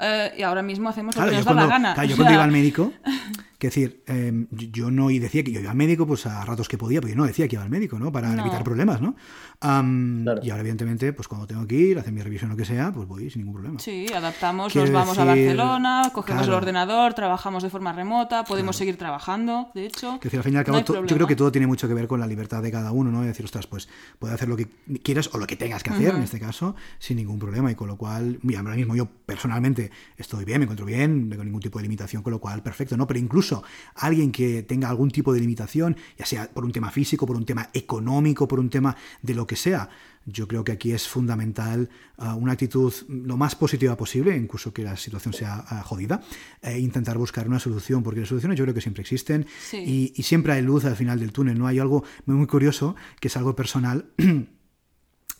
Eh, 0.00 0.34
y 0.38 0.42
ahora 0.42 0.62
mismo 0.62 0.88
hacemos 0.88 1.16
lo 1.16 1.24
que 1.24 1.36
nos 1.36 1.44
da 1.44 1.54
la 1.54 1.66
gana. 1.66 2.04
yo 2.04 2.16
cuando 2.16 2.34
iba 2.34 2.44
al 2.44 2.50
médico, 2.50 2.92
Es 3.66 3.74
decir, 3.74 4.02
em, 4.06 4.46
yo 4.50 4.90
no 4.90 5.08
decía 5.08 5.42
que 5.42 5.52
yo 5.52 5.60
iba 5.60 5.70
al 5.70 5.76
médico 5.76 6.06
pues 6.06 6.26
a 6.26 6.44
ratos 6.44 6.68
que 6.68 6.76
podía, 6.76 7.00
porque 7.00 7.12
yo 7.14 7.18
no 7.18 7.26
decía 7.26 7.48
que 7.48 7.56
iba 7.56 7.62
al 7.62 7.70
médico, 7.70 7.98
¿no? 7.98 8.12
Para 8.12 8.32
evitar 8.32 8.62
problemas, 8.62 9.00
¿no? 9.00 9.14
Y 9.62 10.50
ahora, 10.50 10.60
evidentemente, 10.60 11.12
pues 11.12 11.28
cuando 11.28 11.46
tengo 11.46 11.66
que 11.66 11.74
ir, 11.74 11.98
hacer 11.98 12.12
mi 12.12 12.20
revisión 12.20 12.50
o 12.50 12.54
lo 12.54 12.58
que 12.58 12.64
sea, 12.64 12.92
pues 12.92 13.08
voy 13.08 13.30
sin 13.30 13.42
ningún 13.42 13.54
problema. 13.54 13.78
Sí, 13.78 14.06
adaptamos, 14.14 14.74
nos 14.74 14.90
vamos 14.90 15.18
a 15.18 15.24
Barcelona, 15.24 16.10
cogemos 16.12 16.46
el 16.46 16.52
ordenador, 16.52 17.14
trabajamos 17.14 17.62
de 17.62 17.70
forma 17.70 17.92
remota, 17.92 18.44
podemos 18.44 18.76
seguir 18.76 18.96
trabajando, 18.96 19.70
de 19.74 19.86
hecho. 19.86 20.18
Que 20.20 20.28
decir, 20.28 20.40
al 20.40 20.44
fin 20.44 20.54
y 20.54 20.56
al 20.56 20.64
cabo, 20.64 20.84
yo 20.84 21.14
creo 21.14 21.26
que 21.26 21.36
todo 21.36 21.50
tiene 21.50 21.66
mucho 21.66 21.88
que 21.88 21.94
ver 21.94 22.06
con 22.06 22.20
la 22.20 22.26
libertad 22.26 22.62
de 22.62 22.70
cada 22.70 22.92
uno, 22.92 23.10
¿no? 23.10 23.22
Es 23.22 23.28
decir, 23.28 23.44
ostras, 23.44 23.66
pues 23.66 23.88
puedes 24.18 24.34
hacer 24.34 24.48
lo 24.48 24.56
que 24.56 24.68
quieras 25.02 25.30
o 25.32 25.38
lo 25.38 25.46
que 25.46 25.56
tengas 25.56 25.82
que 25.82 25.90
hacer, 25.90 26.14
en 26.14 26.22
este 26.22 26.38
caso, 26.38 26.74
sin 26.98 27.16
ningún 27.16 27.38
problema. 27.38 27.70
Y 27.70 27.74
con 27.74 27.88
lo 27.88 27.96
cual, 27.96 28.38
mira, 28.42 28.60
ahora 28.60 28.74
mismo 28.74 28.94
yo 28.94 29.06
personalmente 29.06 29.90
estoy 30.16 30.44
bien, 30.44 30.58
me 30.58 30.64
encuentro 30.64 30.86
bien, 30.86 31.24
no 31.24 31.30
tengo 31.30 31.44
ningún 31.44 31.60
tipo 31.60 31.78
de 31.78 31.84
limitación, 31.84 32.22
con 32.22 32.32
lo 32.32 32.40
cual, 32.40 32.62
perfecto, 32.62 32.96
¿no? 32.96 33.06
Pero 33.06 33.20
incluso 33.20 33.53
alguien 33.94 34.32
que 34.32 34.62
tenga 34.62 34.88
algún 34.88 35.10
tipo 35.10 35.32
de 35.32 35.40
limitación, 35.40 35.96
ya 36.18 36.26
sea 36.26 36.48
por 36.48 36.64
un 36.64 36.72
tema 36.72 36.90
físico, 36.90 37.26
por 37.26 37.36
un 37.36 37.44
tema 37.44 37.70
económico, 37.72 38.48
por 38.48 38.58
un 38.58 38.70
tema 38.70 38.96
de 39.22 39.34
lo 39.34 39.46
que 39.46 39.56
sea, 39.56 39.90
yo 40.26 40.48
creo 40.48 40.64
que 40.64 40.72
aquí 40.72 40.92
es 40.92 41.06
fundamental 41.06 41.90
ah, 42.16 42.34
una 42.34 42.52
actitud 42.52 42.92
lo 43.08 43.36
más 43.36 43.54
positiva 43.54 43.96
posible, 43.96 44.36
incluso 44.36 44.72
que 44.72 44.82
la 44.82 44.96
situación 44.96 45.34
sea 45.34 45.64
ah, 45.68 45.82
jodida, 45.82 46.22
e 46.62 46.78
intentar 46.78 47.18
buscar 47.18 47.46
una 47.46 47.58
solución, 47.58 48.02
porque 48.02 48.20
las 48.20 48.28
soluciones 48.28 48.58
yo 48.58 48.64
creo 48.64 48.74
que 48.74 48.80
siempre 48.80 49.02
existen 49.02 49.46
y, 49.72 50.12
siempre 50.22 50.54
hay 50.54 50.62
luz 50.62 50.86
al 50.86 50.96
final 50.96 51.20
del 51.20 51.32
túnel. 51.32 51.58
No 51.58 51.66
hay 51.66 51.78
algo 51.78 52.04
muy, 52.24 52.36
muy 52.36 52.46
curioso, 52.46 52.96
que 53.20 53.28
es 53.28 53.36
algo 53.36 53.54
personal. 53.54 54.06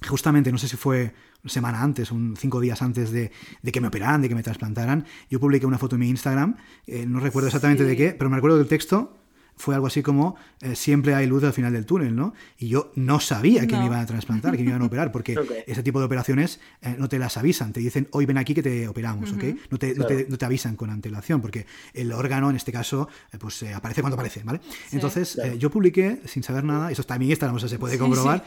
Justamente, 0.07 0.53
no 0.53 0.59
sé 0.59 0.69
si 0.69 0.77
fue 0.77 1.15
semana 1.47 1.83
antes, 1.83 2.11
un 2.11 2.37
cinco 2.37 2.61
días 2.61 2.83
antes 2.83 3.11
de, 3.11 3.31
que 3.73 3.81
me 3.81 3.89
operaran, 3.89 4.23
de 4.23 4.29
que 4.29 4.35
me 4.35 4.43
trasplantaran, 4.43 5.05
yo 5.31 5.41
publiqué 5.41 5.67
una 5.67 5.79
foto 5.79 5.97
en 5.97 6.01
mi 6.01 6.09
Instagram, 6.09 6.57
eh, 6.87 7.07
no 7.07 7.21
recuerdo 7.21 7.49
exactamente 7.49 7.85
de 7.85 7.97
qué, 7.97 8.15
pero 8.17 8.31
me 8.31 8.37
recuerdo 8.37 8.59
del 8.59 8.69
texto 8.69 9.19
fue 9.57 9.75
algo 9.75 9.87
así 9.87 10.03
como 10.03 10.37
eh, 10.61 10.75
siempre 10.75 11.15
hay 11.15 11.27
luz 11.27 11.45
al 11.45 11.53
final 11.53 11.73
del 11.73 11.87
túnel, 11.87 12.15
¿no? 12.15 12.35
Y 12.59 12.69
yo 12.69 12.93
no 12.97 13.21
sabía 13.21 13.67
que 13.67 13.77
me 13.77 13.87
iban 13.87 14.01
a 14.01 14.07
trasplantar, 14.07 14.57
que 14.57 14.63
me 14.63 14.71
iban 14.71 14.83
a 14.83 14.87
operar, 14.87 15.13
porque 15.13 15.35
ese 15.67 15.83
tipo 15.83 16.01
de 16.01 16.07
operaciones 16.07 16.61
eh, 16.83 16.97
no 16.99 17.09
te 17.09 17.19
las 17.19 17.37
avisan, 17.37 17.73
te 17.73 17.81
dicen 17.81 18.09
hoy 18.11 18.27
ven 18.27 18.39
aquí 18.39 18.55
que 18.55 18.63
te 18.63 18.89
operamos, 18.89 19.33
¿ok? 19.33 19.45
No 19.71 19.79
te, 19.79 19.95
no, 19.95 20.07
te, 20.07 20.45
avisan 20.45 20.77
con 20.77 20.91
antelación, 20.91 21.41
porque 21.41 21.67
el 21.93 22.13
órgano 22.13 22.51
en 22.51 22.57
este 22.57 22.73
caso 22.73 23.09
eh, 23.33 23.39
pues 23.39 23.63
aparece 23.75 24.03
cuando 24.03 24.15
aparece, 24.15 24.43
¿vale? 24.45 24.61
Entonces 24.93 25.39
yo 25.59 25.71
publiqué 25.71 26.21
sin 26.27 26.43
saber 26.43 26.65
nada, 26.65 26.91
eso 26.91 27.01
está 27.01 27.15
en 27.15 27.21
mi 27.21 27.31
Instagram, 27.31 27.57
o 27.57 27.59
sea, 27.59 27.69
se 27.69 27.79
puede 27.79 27.99
comprobar, 27.99 28.45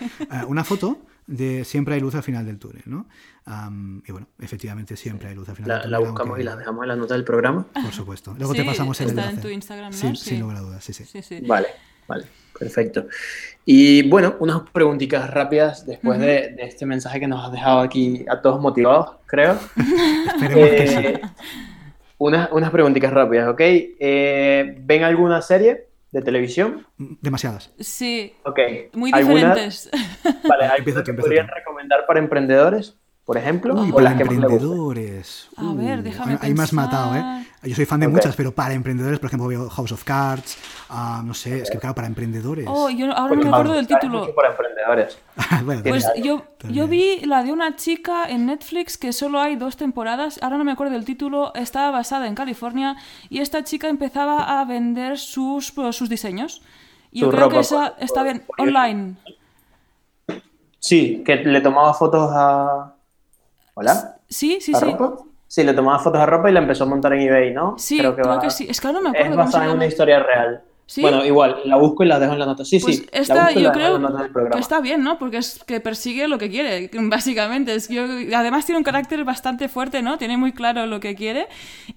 una 0.48 0.64
foto 0.64 1.02
de 1.28 1.66
siempre 1.66 1.96
hay 1.96 2.02
luz 2.02 2.16
al 2.16 2.24
final 2.24 2.46
del 2.46 2.58
túnel, 2.58 2.84
¿no? 2.86 3.08
y 4.06 4.12
bueno, 4.12 4.28
efectivamente 4.40 4.98
siempre 4.98 5.30
hay 5.30 5.36
luz 5.36 5.48
al 5.48 5.56
final 5.56 5.70
la, 5.70 5.76
del 5.76 5.84
túnel. 5.84 5.92
La 5.92 6.10
buscamos 6.10 6.40
y 6.40 6.44
la 6.44 6.56
dejamos 6.56 6.84
en 6.84 6.88
la 6.90 6.96
nota 6.96 7.14
del 7.14 7.24
programa. 7.24 7.66
Por 7.74 7.94
supuesto. 7.94 8.36
Luego 8.38 8.54
te 8.54 8.64
pasamos 8.64 9.00
el 9.02 9.10
enlace. 9.10 9.36
en 9.36 9.42
tu 9.42 9.48
Instagram, 9.50 9.92
¿no? 9.92 9.98
Sí, 9.98 10.16
sin 10.16 10.40
lugar 10.42 10.58
a 10.58 10.62
dudas, 10.62 10.84
sí, 10.84 10.94
sí. 10.94 11.42
Vale, 11.46 11.68
vale, 12.08 12.26
perfecto. 12.58 13.08
Y 13.66 14.08
bueno, 14.10 14.36
unas 14.40 14.62
preguntitas 14.72 15.30
rápidas 15.30 15.86
después 15.86 16.20
de, 16.20 16.56
este 16.60 16.86
mensaje 16.86 17.20
que 17.20 17.28
nos 17.28 17.46
has 17.46 17.52
dejado 17.52 17.80
aquí 17.80 18.26
a 18.30 18.42
todos 18.42 18.62
motivados, 18.62 19.18
creo. 19.26 19.60
Esperemos 20.28 20.70
que 20.70 20.88
sí. 20.88 20.96
Eh, 20.96 21.22
unas, 22.18 22.52
unas 22.52 22.72
preguntitas 22.72 23.14
rápidas, 23.14 23.48
¿ok? 23.50 23.60
Eh, 23.60 24.76
¿Ven 24.80 25.04
alguna 25.04 25.42
serie? 25.42 25.87
De 26.18 26.24
televisión? 26.24 26.88
Demasiadas. 26.98 27.72
Sí. 27.80 28.34
Ok. 28.44 28.60
Muy 28.94 29.12
diferentes. 29.12 29.90
Vale, 30.50 30.66
¿hay 30.66 30.84
que 30.84 31.14
podrían 31.14 31.48
recomendar 31.48 32.06
para 32.08 32.20
emprendedores? 32.20 32.98
Por 33.24 33.38
ejemplo, 33.38 33.76
para 33.94 34.12
emprendedores. 34.12 35.50
A 35.58 35.74
ver, 35.74 36.02
déjame 36.02 36.38
Ahí 36.42 36.54
me 36.54 36.64
has 36.64 36.74
matado, 36.74 37.16
¿eh? 37.16 37.47
Yo 37.64 37.74
soy 37.76 37.86
fan 37.86 38.00
de 38.00 38.08
muchas, 38.08 38.36
pero 38.36 38.52
para 38.52 38.76
emprendedores, 38.76 39.20
por 39.20 39.28
ejemplo, 39.28 39.48
veo 39.48 39.68
House 39.70 39.92
of 39.92 40.04
Cards, 40.04 40.58
uh, 40.92 41.24
no 41.24 41.34
sé, 41.34 41.62
es 41.62 41.72
que 41.72 41.80
claro, 41.80 41.96
para 41.96 42.08
emprendedores. 42.08 42.68
Oh, 42.70 42.90
yo 42.90 43.12
ahora 43.12 43.36
no 43.36 43.42
me 43.42 43.50
acuerdo 43.50 43.74
del 43.74 43.88
título. 43.88 44.34
Para 44.36 44.50
emprendedores. 44.50 45.18
bueno, 45.66 45.82
pues 45.84 46.06
yo, 46.22 46.44
yo 46.70 46.88
vi 46.88 47.22
la 47.22 47.44
de 47.44 47.52
una 47.52 47.76
chica 47.76 48.30
en 48.30 48.46
Netflix 48.46 48.98
que 48.98 49.12
solo 49.12 49.40
hay 49.40 49.56
dos 49.56 49.76
temporadas, 49.76 50.40
ahora 50.44 50.58
no 50.58 50.64
me 50.64 50.72
acuerdo 50.72 50.94
del 50.94 51.06
título, 51.06 51.52
estaba 51.56 51.90
basada 51.90 52.28
en 52.28 52.36
California 52.36 52.96
y 53.30 53.40
esta 53.40 53.64
chica 53.64 53.90
empezaba 53.90 54.60
a 54.60 54.66
vender 54.66 55.18
sus, 55.18 55.74
sus 55.92 56.10
diseños. 56.10 56.62
Y 57.12 57.22
yo 57.22 57.32
creo 57.32 57.50
que 57.50 57.60
esa 57.60 57.96
está 58.00 58.22
bien, 58.22 58.44
online. 58.60 59.16
Sí, 60.80 61.24
que 61.26 61.38
le 61.38 61.62
tomaba 61.62 61.94
fotos 61.96 62.30
a... 62.32 62.94
¿Hola? 63.74 64.18
Sí, 64.30 64.60
sí, 64.62 64.74
sí. 64.74 64.96
Sí, 65.48 65.64
le 65.64 65.74
tomaba 65.74 66.00
fotos 66.00 66.20
a 66.22 66.26
ropa 66.26 66.50
y 66.50 66.54
la 66.54 66.60
empezó 66.60 66.84
a 66.84 66.88
montar 66.88 67.14
en 67.14 67.22
eBay, 67.22 67.54
¿no? 67.54 67.76
Sí, 67.78 68.00
creo 68.00 68.40
que, 68.40 68.50
sí. 68.50 68.68
Es 68.70 68.82
que 68.82 68.88
ahora 68.88 69.00
no 69.00 69.04
me 69.04 69.10
acuerdo. 69.18 69.32
Es 69.32 69.38
basada 69.38 69.66
en 69.66 69.72
una 69.72 69.86
historia 69.86 70.20
real. 70.20 70.62
Bueno, 70.98 71.26
igual, 71.26 71.58
la 71.66 71.76
busco 71.76 72.04
y 72.04 72.08
la 72.08 72.20
dejo 72.20 72.34
en 72.34 72.40
la 72.40 72.46
nota. 72.46 72.64
Sí, 72.64 72.80
pues 72.80 72.98
sí. 72.98 73.06
Esta, 73.12 73.52
yo 73.52 73.72
creo 73.72 74.00
que 74.52 74.60
está 74.60 74.80
bien, 74.80 75.04
¿no? 75.04 75.20
Porque 75.20 75.38
es 75.38 75.62
que 75.66 75.82
persigue 75.82 76.28
lo 76.28 76.38
que 76.38 76.50
quiere, 76.50 76.90
básicamente. 77.10 77.76
Es, 77.76 77.90
yo, 77.90 78.04
además 78.04 78.66
tiene 78.66 78.78
un 78.78 78.84
carácter 78.84 79.24
bastante 79.26 79.68
fuerte, 79.68 80.02
¿no? 80.02 80.18
Tiene 80.18 80.38
muy 80.38 80.54
claro 80.54 80.86
lo 80.86 81.00
que 81.00 81.16
quiere 81.16 81.48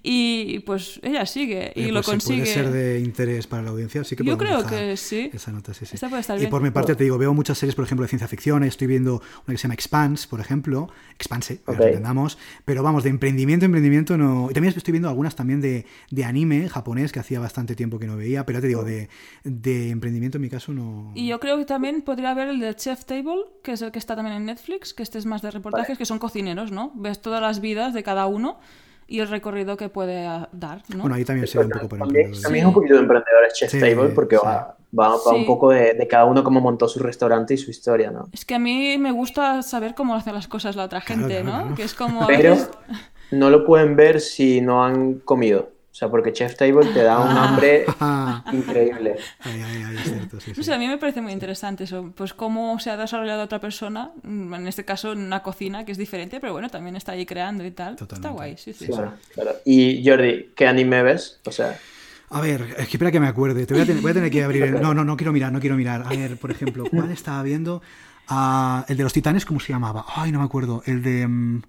y 0.03 0.59
pues 0.59 0.99
ella 1.03 1.25
sigue 1.25 1.71
y 1.75 1.91
lo 1.91 2.03
consigue. 2.03 2.41
Puede 2.41 2.53
ser 2.53 2.71
de 2.71 2.99
interés 2.99 3.47
para 3.47 3.63
la 3.63 3.69
audiencia, 3.69 4.03
sí 4.03 4.15
que 4.15 4.23
Yo 4.23 4.37
creo 4.37 4.65
que 4.65 4.97
sí. 4.97 5.29
Esa 5.33 5.51
nota, 5.51 5.73
sí, 5.73 5.85
sí. 5.85 5.95
Esta 5.95 6.09
puede 6.09 6.21
estar 6.21 6.41
y 6.41 6.47
por 6.47 6.61
mi 6.61 6.71
parte 6.71 6.95
te 6.95 7.03
digo, 7.03 7.17
veo 7.17 7.33
muchas 7.33 7.57
series, 7.57 7.75
por 7.75 7.85
ejemplo, 7.85 8.03
de 8.03 8.09
ciencia 8.09 8.27
ficción. 8.27 8.63
Estoy 8.63 8.87
viendo 8.87 9.15
una 9.15 9.53
que 9.53 9.57
se 9.57 9.63
llama 9.63 9.75
Expanse, 9.75 10.27
por 10.27 10.41
ejemplo. 10.41 10.89
Expanse, 11.15 11.61
okay. 11.65 11.87
entendamos. 11.87 12.37
Pero 12.65 12.83
vamos, 12.83 13.03
de 13.03 13.09
emprendimiento, 13.09 13.65
emprendimiento 13.65 14.17
no. 14.17 14.49
Y 14.49 14.53
también 14.53 14.73
estoy 14.75 14.91
viendo 14.91 15.07
algunas 15.07 15.35
también 15.35 15.61
de, 15.61 15.85
de 16.09 16.25
anime 16.25 16.67
japonés 16.67 17.13
que 17.13 17.19
hacía 17.19 17.39
bastante 17.39 17.75
tiempo 17.75 17.99
que 17.99 18.07
no 18.07 18.17
veía, 18.17 18.45
pero 18.45 18.59
te 18.59 18.67
digo, 18.67 18.80
de 18.83 19.09
de 19.43 19.89
emprendimiento 19.89 20.37
en 20.37 20.41
mi 20.43 20.49
caso 20.49 20.73
no. 20.73 21.11
Y 21.15 21.27
yo 21.27 21.39
creo 21.39 21.57
que 21.57 21.65
también 21.65 22.01
podría 22.01 22.31
haber 22.31 22.49
el 22.49 22.59
de 22.59 22.75
Chef 22.75 23.05
Table, 23.05 23.45
que 23.63 23.73
es 23.73 23.81
el 23.81 23.91
que 23.91 23.99
está 23.99 24.15
también 24.15 24.35
en 24.37 24.45
Netflix, 24.45 24.93
que 24.93 25.03
este 25.03 25.17
es 25.17 25.25
más 25.25 25.41
de 25.41 25.51
reportajes, 25.51 25.97
que 25.97 26.05
son 26.05 26.19
cocineros, 26.19 26.71
¿no? 26.71 26.91
Ves 26.95 27.21
todas 27.21 27.41
las 27.41 27.61
vidas 27.61 27.93
de 27.93 28.03
cada 28.03 28.27
uno 28.27 28.59
y 29.07 29.19
el 29.19 29.27
recorrido 29.27 29.75
que 29.75 29.89
puede 29.89 30.23
dar, 30.51 30.83
¿no? 30.89 31.01
Bueno, 31.01 31.15
ahí 31.15 31.25
también 31.25 31.47
se 31.47 31.59
un 31.59 31.69
poco 31.69 31.89
para 31.89 32.05
también, 32.05 32.31
también 32.41 32.63
es 32.63 32.67
un 32.67 32.73
poquito 32.73 32.93
de 32.95 33.01
emprendedores 33.01 33.53
Chef 33.53 33.71
Table, 33.71 34.09
porque 34.09 34.37
va, 34.37 34.77
va, 34.97 35.33
un 35.33 35.45
poco 35.45 35.71
de, 35.71 36.07
cada 36.09 36.25
uno 36.25 36.43
cómo 36.43 36.61
montó 36.61 36.87
su 36.87 36.99
restaurante 36.99 37.55
y 37.55 37.57
su 37.57 37.71
historia, 37.71 38.09
¿no? 38.11 38.29
Es 38.31 38.45
que 38.45 38.55
a 38.55 38.59
mí 38.59 38.97
me 38.97 39.11
gusta 39.11 39.61
saber 39.63 39.95
cómo 39.95 40.15
hacen 40.15 40.33
las 40.33 40.47
cosas 40.47 40.75
la 40.75 40.85
otra 40.85 41.01
gente, 41.01 41.43
¿no? 41.43 41.75
Que 41.75 41.83
es 41.83 41.93
como... 41.93 42.25
Pero 42.27 42.55
no 43.31 43.49
lo 43.49 43.65
pueden 43.65 43.95
ver 43.95 44.21
si 44.21 44.61
no 44.61 44.83
han 44.83 45.15
comido. 45.15 45.71
O 45.91 45.93
sea, 45.93 46.09
porque 46.09 46.31
Chef 46.31 46.55
Table 46.55 46.85
te 46.93 47.03
da 47.03 47.19
un 47.19 47.35
hambre 47.35 47.85
increíble. 48.53 49.17
Ay, 49.41 49.61
ay, 49.61 49.83
ay, 49.87 49.95
es 49.97 50.03
cierto, 50.03 50.39
sí, 50.39 50.53
sí. 50.55 50.71
a 50.71 50.77
mí 50.77 50.87
me 50.87 50.97
parece 50.97 51.19
muy 51.19 51.33
interesante 51.33 51.83
eso, 51.83 52.13
pues 52.15 52.33
cómo 52.33 52.79
se 52.79 52.91
ha 52.91 52.97
desarrollado 52.97 53.43
otra 53.43 53.59
persona, 53.59 54.11
mm, 54.23 54.53
en 54.53 54.67
este 54.67 54.85
caso 54.85 55.11
en 55.11 55.19
una 55.19 55.43
cocina 55.43 55.83
que 55.83 55.91
es 55.91 55.97
diferente, 55.97 56.39
pero 56.39 56.53
bueno, 56.53 56.69
también 56.69 56.95
está 56.95 57.11
ahí 57.11 57.25
creando 57.25 57.65
y 57.65 57.71
tal. 57.71 57.97
Está 57.99 58.29
guay, 58.29 58.55
sí, 58.55 58.71
sí. 58.73 58.87
Claro. 58.87 59.13
Y 59.65 60.07
Jordi, 60.07 60.51
¿qué 60.55 60.65
anime 60.65 61.03
ves? 61.03 61.41
O 61.45 61.51
sea... 61.51 61.77
A 62.29 62.39
ver, 62.39 62.61
es 62.77 62.87
que 62.87 62.95
espera 62.95 63.11
que 63.11 63.19
me 63.19 63.27
acuerde. 63.27 63.65
Te 63.65 63.73
voy 63.73 63.83
a, 63.83 63.85
tener, 63.85 64.01
voy 64.01 64.11
a 64.11 64.13
tener 64.13 64.31
que 64.31 64.41
abrir 64.41 64.63
el... 64.63 64.71
No, 64.81 64.93
no, 64.93 65.03
no 65.03 65.17
quiero 65.17 65.33
mirar, 65.33 65.51
no 65.51 65.59
quiero 65.59 65.75
mirar. 65.75 66.03
A 66.05 66.09
ver, 66.09 66.37
por 66.37 66.51
ejemplo, 66.51 66.85
¿cuál 66.89 67.11
estaba 67.11 67.43
viendo? 67.43 67.81
Ah, 68.29 68.85
el 68.87 68.95
de 68.95 69.03
los 69.03 69.11
titanes, 69.11 69.45
¿cómo 69.45 69.59
se 69.59 69.73
llamaba? 69.73 70.05
Ay, 70.15 70.31
no 70.31 70.39
me 70.39 70.45
acuerdo. 70.45 70.81
El 70.85 71.03
de... 71.03 71.27
Mm, 71.27 71.61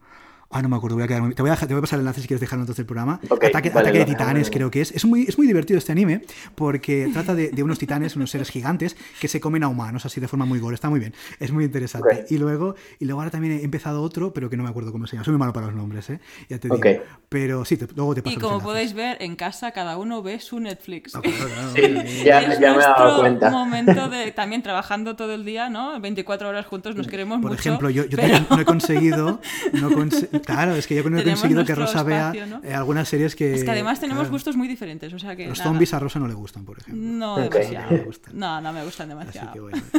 Ah, 0.53 0.63
no 0.63 0.69
me 0.69 0.77
acuerdo, 0.77 0.97
voy 0.97 1.05
a 1.05 1.09
quedarme- 1.09 1.35
te, 1.35 1.43
voy 1.43 1.49
a, 1.51 1.55
dejar- 1.55 1.67
te 1.69 1.75
voy 1.75 1.79
a 1.79 1.83
pasar 1.83 1.99
el 1.99 2.03
enlace 2.03 2.21
si 2.21 2.29
quieres 2.29 2.41
dejarlo 2.41 2.63
antes 2.63 2.77
del 2.77 2.87
programa. 2.87 3.21
Ataque, 3.25 3.71
vale, 3.71 3.89
Ataque 3.89 3.99
de 4.01 4.05
Titanes, 4.05 4.51
creo 4.51 4.71
que 4.71 4.81
es. 4.83 4.93
Es 4.93 5.05
muy, 5.05 5.23
es 5.23 5.39
muy 5.39 5.47
divertido 5.47 5.79
este 5.79 5.93
anime 5.93 6.23
porque 6.55 7.09
trata 7.13 7.35
de, 7.35 7.51
de 7.51 7.63
unos 7.63 7.79
titanes, 7.79 8.17
unos 8.17 8.31
seres 8.31 8.51
gigantes 8.51 8.97
que 9.21 9.29
se 9.29 9.41
comen 9.41 9.63
a 9.65 9.69
humanos 9.69 10.05
así 10.07 10.21
de 10.21 10.29
forma 10.29 10.45
muy 10.45 10.59
gore. 10.59 10.75
Está 10.75 10.91
muy 10.91 11.01
bien, 11.01 11.15
es 11.41 11.51
muy 11.53 11.65
interesante. 11.65 12.27
Y 12.31 12.39
luego 12.39 12.75
y 12.99 13.05
luego 13.07 13.21
ahora 13.21 13.31
también 13.31 13.55
he 13.59 13.65
empezado 13.65 14.03
otro, 14.03 14.33
pero 14.33 14.51
que 14.51 14.57
no 14.57 14.63
me 14.63 14.69
acuerdo 14.71 14.93
cómo 14.93 15.07
se 15.07 15.17
llama. 15.17 15.25
Soy 15.25 15.33
muy 15.33 15.39
malo 15.41 15.53
para 15.53 15.67
los 15.67 15.75
nombres, 15.75 16.09
¿eh? 16.11 16.21
Ya 16.49 16.59
te 16.59 16.69
digo. 16.69 16.81
Pero 17.29 17.65
sí, 17.65 17.77
te- 17.77 17.89
luego 17.95 18.15
te 18.15 18.23
paso 18.23 18.37
Y 18.37 18.39
como 18.39 18.61
podéis 18.61 18.93
ver, 18.93 19.17
en 19.21 19.37
casa 19.37 19.71
cada 19.73 19.97
uno 19.97 20.23
ve 20.23 20.39
su 20.41 20.61
Netflix. 20.61 21.15
Ah, 21.15 21.21
claro, 21.23 21.47
claro. 21.47 21.73
Sí, 21.75 22.25
ya, 22.25 22.41
es 22.43 22.61
ya 22.61 22.71
me 22.73 22.77
he 22.77 22.81
dado 22.81 23.21
cuenta. 23.21 23.51
momento 23.51 24.09
de 24.09 24.33
también 24.37 24.63
trabajando 24.63 25.17
todo 25.17 25.33
el 25.35 25.45
día, 25.45 25.71
¿no? 25.71 25.99
24 26.01 26.49
horas 26.49 26.67
juntos 26.67 26.95
nos 26.97 27.07
queremos 27.09 27.41
Por 27.41 27.51
mucho. 27.53 27.61
ejemplo, 27.61 27.89
yo, 27.91 28.05
yo 28.05 28.17
pero- 28.19 28.39
no 28.51 28.61
he 28.61 28.65
conseguido. 28.65 29.41
No 29.73 29.91
conse- 29.91 30.29
claro, 30.45 30.75
es 30.75 30.87
que 30.87 30.95
yo 30.95 31.09
no 31.11 31.19
he 31.19 31.25
conseguido 31.25 31.65
que 31.65 31.75
Rosa 31.75 32.03
vea 32.03 32.33
eh, 32.63 32.75
algunas 32.75 33.09
series 33.09 33.35
que. 33.37 33.55
Es 33.55 33.65
que 33.65 33.71
además 33.71 34.01
tenemos 34.01 34.23
claro, 34.23 34.33
gustos 34.33 34.57
muy 34.57 34.69
diferentes, 34.69 35.13
o 35.13 35.19
sea 35.19 35.35
que 35.37 35.47
Los 35.49 35.59
nada. 35.59 35.71
zombies 35.71 35.95
a 35.95 35.99
Rosa 35.99 36.19
no 36.19 36.29
le 36.29 36.35
gustan, 36.35 36.65
por 36.65 36.79
ejemplo. 36.79 37.03
No 37.03 37.37
demasiado. 37.39 37.91
No 37.91 37.97
me 37.99 38.05
gustan. 38.05 38.39
No, 38.39 38.61
no 38.61 38.73
me 38.73 38.85
gustan 38.85 39.11
Así 39.11 39.19
demasiado. 39.19 39.53
que 39.53 39.61
bueno. 39.61 39.83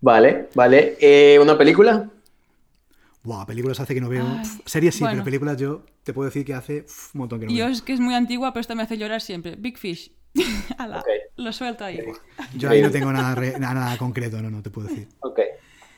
Vale, 0.00 0.48
vale. 0.54 0.96
Eh, 1.00 1.38
¿Una 1.40 1.56
película? 1.58 2.08
Buah, 3.22 3.44
películas 3.46 3.80
hace 3.80 3.94
que 3.94 4.00
no 4.00 4.08
veo. 4.08 4.24
Ay, 4.24 4.44
series 4.66 4.94
sí, 4.94 5.00
bueno. 5.00 5.14
pero 5.16 5.24
películas 5.24 5.56
yo 5.56 5.84
te 6.04 6.12
puedo 6.12 6.26
decir 6.28 6.44
que 6.44 6.54
hace 6.54 6.82
pf, 6.82 7.10
un 7.14 7.18
montón 7.20 7.40
que 7.40 7.46
no 7.46 7.52
Yo 7.52 7.64
veo. 7.64 7.72
es 7.72 7.82
que 7.82 7.92
es 7.92 7.98
muy 8.00 8.14
antigua, 8.14 8.52
pero 8.52 8.60
esta 8.60 8.74
me 8.76 8.82
hace 8.84 8.98
llorar 8.98 9.20
siempre. 9.20 9.56
Big 9.56 9.78
Fish. 9.78 10.12
Ala. 10.78 11.02
Lo 11.36 11.52
suelto 11.52 11.84
ahí. 11.84 12.00
Yo 12.54 12.70
ahí 12.70 12.82
no 12.82 12.90
tengo 12.90 13.12
nada, 13.12 13.34
re- 13.34 13.58
nada 13.58 13.96
concreto, 13.96 14.40
no, 14.40 14.50
no 14.50 14.62
te 14.62 14.70
puedo 14.70 14.86
decir. 14.88 15.08
Ok. 15.20 15.40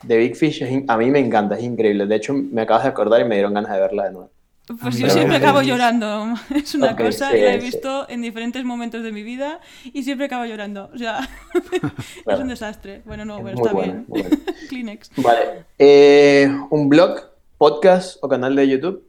The 0.06 0.16
Big 0.16 0.36
Fish 0.36 0.62
es 0.62 0.84
a 0.88 0.96
mí 0.96 1.10
me 1.10 1.18
encanta, 1.18 1.56
es 1.56 1.64
increíble. 1.64 2.06
De 2.06 2.16
hecho, 2.16 2.32
me 2.34 2.62
acabas 2.62 2.84
de 2.84 2.90
acordar 2.90 3.20
y 3.20 3.24
me 3.24 3.34
dieron 3.34 3.54
ganas 3.54 3.72
de 3.72 3.80
verla 3.80 4.04
de 4.04 4.12
nuevo. 4.12 4.30
Pues 4.82 4.98
yo 4.98 5.08
siempre 5.08 5.36
acabo 5.38 5.60
Sí. 5.62 5.66
llorando. 5.68 6.34
Es 6.54 6.74
una 6.74 6.92
Ok, 6.92 7.00
cosa 7.00 7.30
sí, 7.30 7.38
y 7.38 7.40
la 7.40 7.54
he 7.54 7.60
sí. 7.60 7.66
visto 7.66 8.06
en 8.10 8.20
diferentes 8.20 8.62
momentos 8.64 9.02
de 9.02 9.12
mi 9.12 9.22
vida 9.22 9.60
y 9.92 10.02
siempre 10.02 10.26
acabo 10.26 10.44
llorando. 10.44 10.90
O 10.94 10.98
sea, 10.98 11.20
es 11.82 12.22
Claro. 12.24 12.42
un 12.42 12.48
desastre. 12.48 13.00
Bueno, 13.06 13.24
no, 13.24 13.38
Es 13.38 13.42
muy 13.44 13.52
está 13.54 13.72
buena, 13.72 14.04
bien. 14.08 14.28
Kleenex. 14.68 15.10
Vale. 15.16 15.64
Eh, 15.78 16.54
¿Un 16.70 16.88
blog, 16.90 17.18
podcast 17.56 18.18
o 18.22 18.28
canal 18.28 18.54
de 18.54 18.68
YouTube? 18.68 19.04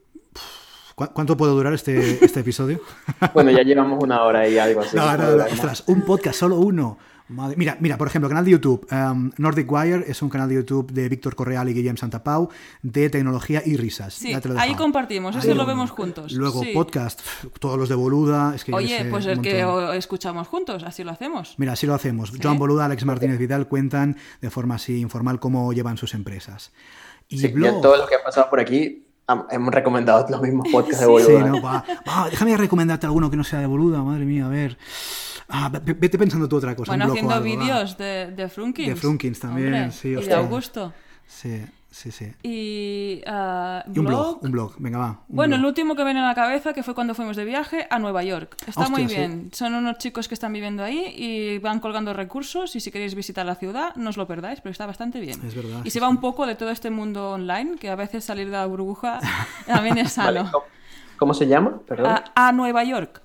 ¿Cu- 0.94 1.10
¿Cuánto 1.12 1.36
puede 1.36 1.52
durar 1.52 1.74
este, 1.74 2.24
este 2.24 2.40
episodio? 2.40 2.80
Bueno, 3.34 3.50
ya 3.50 3.62
llevamos 3.62 4.02
una 4.02 4.22
hora 4.24 4.48
y 4.48 4.58
algo 4.58 4.80
así. 4.80 4.96
No, 4.96 5.14
no, 5.16 5.36
no, 5.36 5.44
ostras, 5.44 5.84
un 5.88 6.02
podcast, 6.02 6.38
solo 6.40 6.58
uno. 6.58 6.96
Madre- 7.30 7.54
Mira, 7.56 7.76
mira, 7.80 7.96
por 7.96 8.08
ejemplo, 8.08 8.28
canal 8.28 8.44
de 8.44 8.50
YouTube. 8.50 8.86
um, 8.90 9.30
Nordic 9.38 9.70
Wire 9.70 10.04
es 10.08 10.20
un 10.20 10.28
canal 10.28 10.48
de 10.48 10.56
YouTube 10.56 10.90
de 10.92 11.08
Víctor 11.08 11.34
Correal 11.36 11.68
y 11.68 11.74
Guillem 11.74 11.96
Santapau 11.96 12.48
de 12.82 13.08
tecnología 13.08 13.62
y 13.64 13.76
risas. 13.76 14.14
Sí, 14.14 14.32
lo 14.44 14.58
ahí 14.58 14.74
compartimos, 14.74 15.36
Ahí 15.36 15.42
eso 15.42 15.54
lo 15.54 15.64
vemos 15.64 15.90
juntos. 15.90 16.32
Luego 16.32 16.62
sí. 16.62 16.72
podcast, 16.74 17.20
todos 17.60 17.78
los 17.78 17.88
de 17.88 17.94
Boluda. 17.94 18.54
Es 18.54 18.64
que 18.64 18.72
Oye, 18.74 19.04
pues 19.10 19.26
el 19.26 19.40
que 19.40 19.64
escuchamos 19.96 20.48
juntos, 20.48 20.82
así 20.82 21.04
lo 21.04 21.12
hacemos. 21.12 21.54
Mira, 21.56 21.72
así 21.72 21.86
lo 21.86 21.94
hacemos. 21.94 22.32
Joan 22.42 22.58
Boluda, 22.58 22.86
Alex 22.86 23.04
Martínez 23.04 23.38
Vidal 23.38 23.68
cuentan 23.68 24.16
de 24.40 24.50
forma 24.50 24.74
así 24.74 24.98
informal 25.00 25.38
cómo 25.40 25.72
llevan 25.72 25.96
sus 25.96 26.14
empresas. 26.14 26.72
Y 27.28 27.38
Sí, 27.38 27.48
blog. 27.48 27.74
ya 27.76 27.80
todos 27.80 27.98
los 27.98 28.08
que 28.08 28.16
han 28.16 28.22
pasado 28.24 28.50
por 28.50 28.58
aquí 28.58 29.04
hemos 29.52 29.72
recomendado 29.72 30.26
los 30.28 30.42
mismos 30.42 30.66
podcasts 30.72 30.98
de 31.00 31.06
Sí. 31.06 31.10
Boluda. 31.12 31.44
Sí, 31.44 31.48
no, 31.48 31.62
va, 31.62 31.84
va, 32.08 32.28
déjame 32.28 32.56
recomendarte 32.56 33.06
alguno 33.06 33.30
que 33.30 33.36
no 33.36 33.44
sea 33.44 33.60
de 33.60 33.66
Boluda, 33.66 34.02
madre 34.02 34.24
mía, 34.24 34.46
a 34.46 34.48
ver. 34.48 34.76
Ah, 35.50 35.68
ve- 35.68 35.94
vete 35.94 36.18
pensando 36.18 36.48
tú 36.48 36.56
otra 36.56 36.74
cosa. 36.76 36.90
Bueno, 36.92 37.04
un 37.06 37.10
haciendo 37.10 37.40
vídeos 37.42 37.96
de, 37.98 38.32
de 38.32 38.48
Frunkins. 38.48 38.88
De 38.88 38.96
Frunkins 38.96 39.40
también, 39.40 39.74
Hombre, 39.74 39.92
sí, 39.92 40.08
Y 40.08 40.14
de. 40.24 40.34
Augusto. 40.34 40.92
Sí, 41.26 41.64
sí, 41.90 42.10
sí. 42.10 42.32
Y, 42.42 43.22
ah, 43.26 43.84
Y 43.92 43.98
un 44.00 44.04
blog, 44.06 44.38
un 44.42 44.50
blog, 44.50 44.74
venga, 44.78 44.98
va. 44.98 45.20
Bueno, 45.28 45.54
el 45.54 45.60
blog. 45.60 45.68
último 45.70 45.94
que 45.94 46.02
viene 46.04 46.20
a 46.20 46.26
la 46.26 46.34
cabeza, 46.34 46.72
que 46.72 46.82
fue 46.82 46.94
cuando 46.94 47.14
fuimos 47.14 47.36
de 47.36 47.44
viaje 47.44 47.86
a 47.88 47.98
Nueva 48.00 48.24
York. 48.24 48.56
Está 48.66 48.80
Hostia, 48.82 48.96
muy 48.96 49.08
sí. 49.08 49.14
bien. 49.16 49.50
Son 49.52 49.74
unos 49.74 49.98
chicos 49.98 50.26
que 50.26 50.34
están 50.34 50.52
viviendo 50.52 50.82
ahí 50.82 51.04
y 51.16 51.58
van 51.58 51.78
colgando 51.78 52.12
recursos 52.12 52.74
y 52.74 52.80
si 52.80 52.90
queréis 52.90 53.14
visitar 53.14 53.46
la 53.46 53.54
ciudad, 53.54 53.94
no 53.96 54.10
os 54.10 54.16
lo 54.16 54.26
perdáis, 54.26 54.60
pero 54.60 54.72
está 54.72 54.86
bastante 54.86 55.20
bien. 55.20 55.40
Es 55.46 55.54
verdad, 55.54 55.80
Y 55.84 55.90
sí, 55.90 55.90
se 55.90 56.00
va 56.00 56.08
un 56.08 56.20
poco 56.20 56.46
de 56.46 56.56
todo 56.56 56.70
este 56.70 56.90
mundo 56.90 57.30
online, 57.30 57.76
que 57.78 57.90
a 57.90 57.96
veces 57.96 58.24
salir 58.24 58.46
de 58.46 58.52
la 58.56 58.66
burbuja 58.66 59.20
también 59.66 59.98
es 59.98 60.16
Vale, 60.16 60.38
sano. 60.40 60.50
¿cómo, 60.52 60.64
cómo 61.16 61.34
se 61.34 61.46
llama? 61.46 61.80
Perdón. 61.86 62.06
a, 62.34 62.48
a 62.48 62.52
Nueva 62.52 62.82
York. 62.84 63.22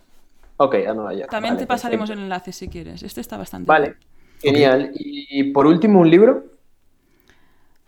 Ok, 0.57 0.75
a 0.87 0.93
Nueva 0.93 1.13
York. 1.13 1.29
También 1.29 1.55
Vale, 1.55 1.65
te 1.65 1.67
pasaremos 1.67 2.09
perfecto. 2.09 2.19
el 2.19 2.25
enlace 2.25 2.51
si 2.51 2.67
quieres. 2.67 3.03
Este 3.03 3.21
está 3.21 3.37
bastante 3.37 3.67
Vale, 3.67 3.95
bien. 4.41 4.55
genial. 4.55 4.91
Y 4.93 5.43
por 5.51 5.67
último, 5.67 5.99
un 6.01 6.09
libro. 6.09 6.45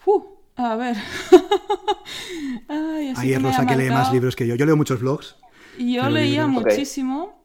Uh, 0.05 0.23
a 0.55 0.75
ver. 0.75 0.95
Ay, 2.67 3.13
Ahí 3.15 3.33
es 3.33 3.41
Rosa 3.41 3.65
que 3.65 3.75
lee 3.75 3.89
más 3.89 4.11
libros 4.11 4.35
que 4.35 4.47
yo. 4.47 4.55
Yo 4.55 4.65
leo 4.65 4.77
muchos 4.77 4.99
blogs. 4.99 5.35
Yo 5.77 6.09
leía 6.09 6.47
muchísimo. 6.47 7.37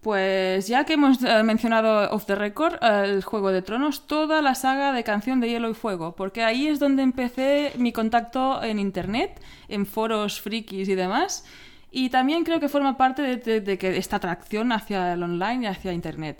Pues 0.00 0.68
ya 0.68 0.84
que 0.84 0.92
hemos 0.92 1.22
eh, 1.22 1.42
mencionado 1.44 2.10
Off 2.10 2.26
the 2.26 2.34
Record, 2.34 2.74
el 2.84 3.24
Juego 3.24 3.52
de 3.52 3.62
Tronos, 3.62 4.06
toda 4.06 4.42
la 4.42 4.54
saga 4.54 4.92
de 4.92 5.02
Canción 5.02 5.40
de 5.40 5.48
Hielo 5.48 5.70
y 5.70 5.74
Fuego, 5.74 6.14
porque 6.14 6.42
ahí 6.44 6.66
es 6.66 6.78
donde 6.78 7.02
empecé 7.02 7.72
mi 7.78 7.90
contacto 7.90 8.62
en 8.62 8.78
Internet, 8.78 9.40
en 9.68 9.86
foros 9.86 10.42
frikis 10.42 10.90
y 10.90 10.94
demás. 10.94 11.46
Y 11.96 12.10
también 12.10 12.42
creo 12.42 12.58
que 12.58 12.68
forma 12.68 12.96
parte 12.96 13.22
de, 13.22 13.36
de- 13.36 13.60
de 13.60 13.78
que 13.78 13.96
esta 13.96 14.16
atracción 14.16 14.72
hacia 14.72 15.12
el 15.12 15.22
online 15.22 15.62
y 15.62 15.66
hacia 15.66 15.92
Internet. 15.92 16.38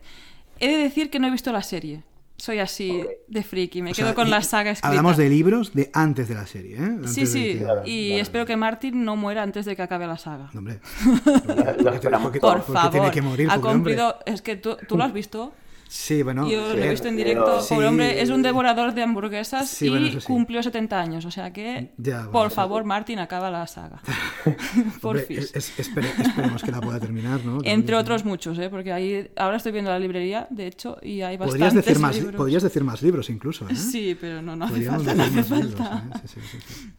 He 0.59 0.67
de 0.69 0.79
decir 0.79 1.11
que 1.11 1.21
no 1.21 1.29
he 1.29 1.31
visto 1.31 1.53
la 1.53 1.63
serie. 1.63 2.03
Soy 2.37 2.59
así 2.59 3.05
de 3.29 3.43
friki, 3.45 3.81
me 3.81 3.93
O 3.93 3.95
quedo 3.95 4.07
sea, 4.09 4.15
con 4.17 4.29
la 4.29 4.43
saga 4.43 4.73
escrita. 4.73 4.89
Hablamos 4.89 5.17
de 5.17 5.29
libros 5.29 5.73
de 5.73 5.91
antes 5.95 6.29
de 6.29 6.35
la 6.35 6.47
serie, 6.49 6.77
¿eh? 6.77 6.81
Antes 6.83 7.15
Sí, 7.15 7.21
de 7.21 7.27
sí, 7.29 7.41
que- 7.85 7.89
y 7.89 8.13
espero 8.15 8.45
que 8.45 8.57
Martin 8.57 9.05
no 9.05 9.15
muera 9.15 9.45
antes 9.45 9.65
de 9.65 9.77
que 9.77 9.83
acabe 9.83 10.09
la 10.09 10.19
saga. 10.19 10.51
No, 10.53 10.59
hombre. 10.59 10.81
Lo 11.79 11.93
esperamos 11.95 12.25
porque- 12.27 12.41
todos. 12.41 12.55
Por 12.57 12.65
porque 12.65 12.73
favor, 12.81 12.91
tiene 12.91 13.11
que 13.13 13.23
morir, 13.23 13.49
ha 13.49 13.55
hombre. 13.55 13.71
cumplido. 13.73 14.19
Es 14.27 14.43
que 14.43 14.57
tú, 14.57 14.77
tú 14.89 14.97
lo 14.99 15.05
has 15.05 15.13
visto. 15.13 15.53
Sí, 15.97 16.25
bueno. 16.25 16.51
Yo 16.51 16.75
lo 16.75 16.83
he 16.83 16.91
visto 16.91 17.07
en 17.07 17.15
directo. 17.17 17.63
Sí. 17.63 17.73
Pobre 17.73 17.87
hombre, 17.87 18.21
es 18.21 18.29
un 18.29 18.43
devorador 18.43 18.93
de 18.95 19.03
hamburguesas 19.05 19.69
Sí, 19.69 19.87
y 19.87 19.91
bueno, 19.91 20.07
eso 20.09 20.21
sí. 20.21 20.27
cumplió 20.27 20.61
70 20.61 21.01
años. 21.01 21.25
O 21.25 21.31
sea 21.31 21.53
que, 21.53 21.93
Ya, 21.99 22.17
bueno, 22.17 22.33
por 22.33 22.51
sí. 22.51 22.57
favor, 22.57 22.83
Martin, 22.83 23.21
acaba 23.21 23.49
la 23.49 23.65
saga. 23.69 24.03
por 25.01 25.11
Hombre, 25.17 25.23
fin. 25.25 25.39
es- 25.39 25.55
es- 25.55 25.79
espere- 25.79 26.11
esperemos 26.21 26.65
que 26.65 26.73
la 26.73 26.81
pueda 26.81 26.99
terminar, 26.99 27.45
¿no? 27.45 27.61
Entre 27.63 27.95
otros 27.95 28.25
muchos, 28.25 28.59
¿eh? 28.59 28.69
porque 28.71 28.93
ahí 28.93 29.31
ahora 29.37 29.57
estoy 29.59 29.71
viendo 29.71 29.93
la 29.93 30.01
librería, 30.01 30.49
de 30.51 30.67
hecho, 30.67 30.97
y 31.01 31.23
hay 31.23 31.37
bastantes 31.37 31.69
Podrías 31.69 31.75
decir, 31.87 31.99
más, 32.03 32.17
libros. 32.17 32.35
podrías 32.35 32.63
decir 32.65 32.83
más 32.83 33.01
libros 33.01 33.31
incluso, 33.31 33.69
¿eh? 33.69 33.77
Sí, 33.77 34.17
pero 34.21 34.43
no, 34.43 34.57
no 34.57 34.65
hace 34.65 34.75
Podríamos 34.75 35.05
falta. 35.05 35.15
No 35.15 35.25
decir 35.25 35.41
hace 35.41 35.51
más 35.55 35.65
libros, 35.65 35.89
falta. 35.89 36.19
¿eh? 36.19 36.21
Sí, 36.27 36.41
sí, 36.41 36.59
sí, 36.59 36.75
sí. 36.75 36.91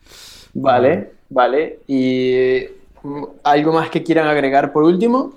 Vale, 0.54 1.12
vale. 1.30 1.80
¿Y 1.88 2.62
mm, 3.04 3.24
algo 3.44 3.74
más 3.74 3.90
que 3.90 4.02
quieran 4.04 4.28
agregar 4.30 4.72
por 4.72 4.84
último? 4.84 5.34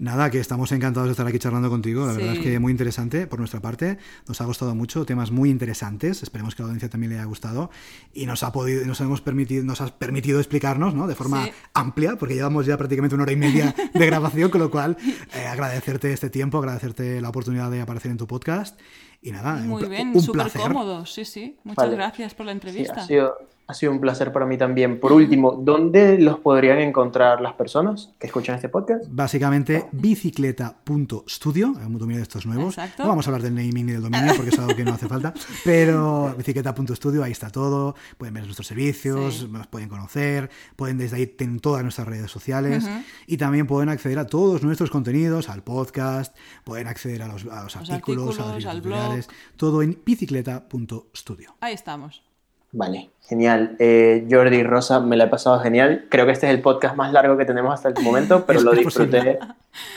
Nada, 0.00 0.30
que 0.30 0.40
estamos 0.40 0.72
encantados 0.72 1.08
de 1.08 1.12
estar 1.12 1.26
aquí 1.26 1.38
charlando 1.38 1.68
contigo. 1.68 2.06
La 2.06 2.14
verdad 2.14 2.32
es 2.32 2.38
Sí. 2.38 2.44
que 2.44 2.58
muy 2.58 2.72
interesante 2.72 3.26
por 3.26 3.38
nuestra 3.38 3.60
parte. 3.60 3.98
Nos 4.26 4.40
ha 4.40 4.46
gustado 4.46 4.74
mucho, 4.74 5.04
temas 5.04 5.30
muy 5.30 5.50
interesantes. 5.50 6.22
Esperemos 6.22 6.54
que 6.54 6.62
a 6.62 6.64
la 6.64 6.68
audiencia 6.70 6.88
también 6.88 7.10
le 7.12 7.18
haya 7.18 7.26
gustado. 7.26 7.70
Y 8.14 8.24
nos 8.24 8.42
ha 8.42 8.50
podido, 8.50 8.86
nos 8.86 8.98
hemos 9.02 9.20
permitido, 9.20 9.62
nos 9.62 9.82
has 9.82 9.90
permitido 9.92 10.38
explicarnos, 10.40 10.94
¿no? 10.94 11.06
De 11.06 11.14
forma 11.14 11.44
Sí. 11.44 11.52
amplia, 11.74 12.16
porque 12.16 12.34
llevamos 12.34 12.64
ya 12.64 12.78
prácticamente 12.78 13.14
una 13.14 13.24
hora 13.24 13.32
y 13.32 13.36
media 13.36 13.74
de 13.92 14.06
grabación, 14.06 14.50
con 14.50 14.62
lo 14.62 14.70
cual 14.70 14.96
eh, 15.34 15.46
agradecerte 15.46 16.10
este 16.14 16.30
tiempo, 16.30 16.56
agradecerte 16.56 17.20
la 17.20 17.28
oportunidad 17.28 17.70
de 17.70 17.82
aparecer 17.82 18.10
en 18.10 18.16
tu 18.16 18.26
podcast. 18.26 18.80
Y 19.20 19.32
nada, 19.32 19.56
un 19.56 19.68
Muy 19.68 19.84
bien, 19.86 20.12
un 20.14 20.22
súper 20.22 20.44
placer. 20.44 20.62
cómodo. 20.62 21.04
Sí, 21.04 21.26
sí. 21.26 21.58
Muchas 21.62 21.84
Vale. 21.84 21.96
gracias 21.96 22.32
por 22.32 22.46
la 22.46 22.52
Sí, 22.52 22.56
entrevista. 22.56 23.02
ha 23.02 23.06
sido, 23.06 23.34
ha 23.70 23.74
sido 23.74 23.92
un 23.92 24.00
placer 24.00 24.32
para 24.32 24.46
mí 24.46 24.58
también. 24.58 24.98
Por 24.98 25.12
último, 25.12 25.52
¿dónde 25.52 26.18
los 26.18 26.38
podrían 26.40 26.78
encontrar 26.80 27.40
las 27.40 27.52
personas 27.54 28.10
que 28.18 28.26
escuchan 28.26 28.56
este 28.56 28.68
podcast? 28.68 29.04
Básicamente, 29.08 29.86
bicicleta.studio, 29.92 31.68
un 31.68 31.98
dominio 31.98 32.16
de 32.16 32.22
estos 32.24 32.46
nuevos. 32.46 32.76
Exacto. 32.76 33.04
No 33.04 33.08
vamos 33.10 33.26
a 33.26 33.30
hablar 33.30 33.42
del 33.42 33.54
naming 33.54 33.86
ni 33.86 33.92
del 33.92 34.02
dominio 34.02 34.34
porque 34.34 34.50
es 34.50 34.58
algo 34.58 34.74
que 34.74 34.84
no 34.84 34.92
hace 34.94 35.06
falta, 35.06 35.32
pero 35.64 36.34
bicicleta.studio, 36.36 37.22
ahí 37.22 37.32
está 37.32 37.50
todo. 37.50 37.94
Pueden 38.18 38.34
ver 38.34 38.44
nuestros 38.44 38.66
servicios, 38.66 39.34
Sí. 39.40 39.48
nos 39.50 39.66
pueden 39.68 39.88
conocer, 39.88 40.50
pueden 40.76 40.98
desde 40.98 41.16
ahí 41.16 41.26
tener 41.26 41.60
todas 41.60 41.82
nuestras 41.82 42.08
redes 42.08 42.30
sociales 42.30 42.88
y 43.26 43.36
también 43.36 43.66
pueden 43.66 43.88
acceder 43.88 44.18
a 44.18 44.26
todos 44.26 44.62
nuestros 44.62 44.90
contenidos, 44.90 45.48
al 45.48 45.62
podcast, 45.62 46.36
pueden 46.64 46.88
acceder 46.88 47.22
a 47.22 47.28
los, 47.28 47.44
a 47.46 47.62
los 47.64 47.76
Los 47.76 47.90
artículos, 47.90 48.40
a 48.40 48.54
los 48.54 48.64
artículos, 48.66 48.98
al 48.98 49.24
todo 49.56 49.82
en 49.82 49.98
bicicleta.studio. 50.04 51.56
Ahí 51.60 51.74
estamos. 51.74 52.22
Vale, 52.72 53.10
genial. 53.26 53.74
Eh, 53.80 54.28
Jordi 54.30 54.58
y 54.58 54.62
Rosa, 54.62 55.00
me 55.00 55.16
la 55.16 55.24
he 55.24 55.26
pasado 55.26 55.58
genial. 55.58 56.06
Creo 56.08 56.24
que 56.24 56.30
este 56.32 56.46
es 56.46 56.54
el 56.54 56.60
podcast 56.60 56.94
más 56.94 57.12
largo 57.12 57.36
que 57.36 57.44
tenemos 57.44 57.74
hasta 57.74 57.88
el 57.88 58.04
momento, 58.04 58.46
pero 58.46 58.60
lo 58.60 58.70
disfruté 58.72 59.40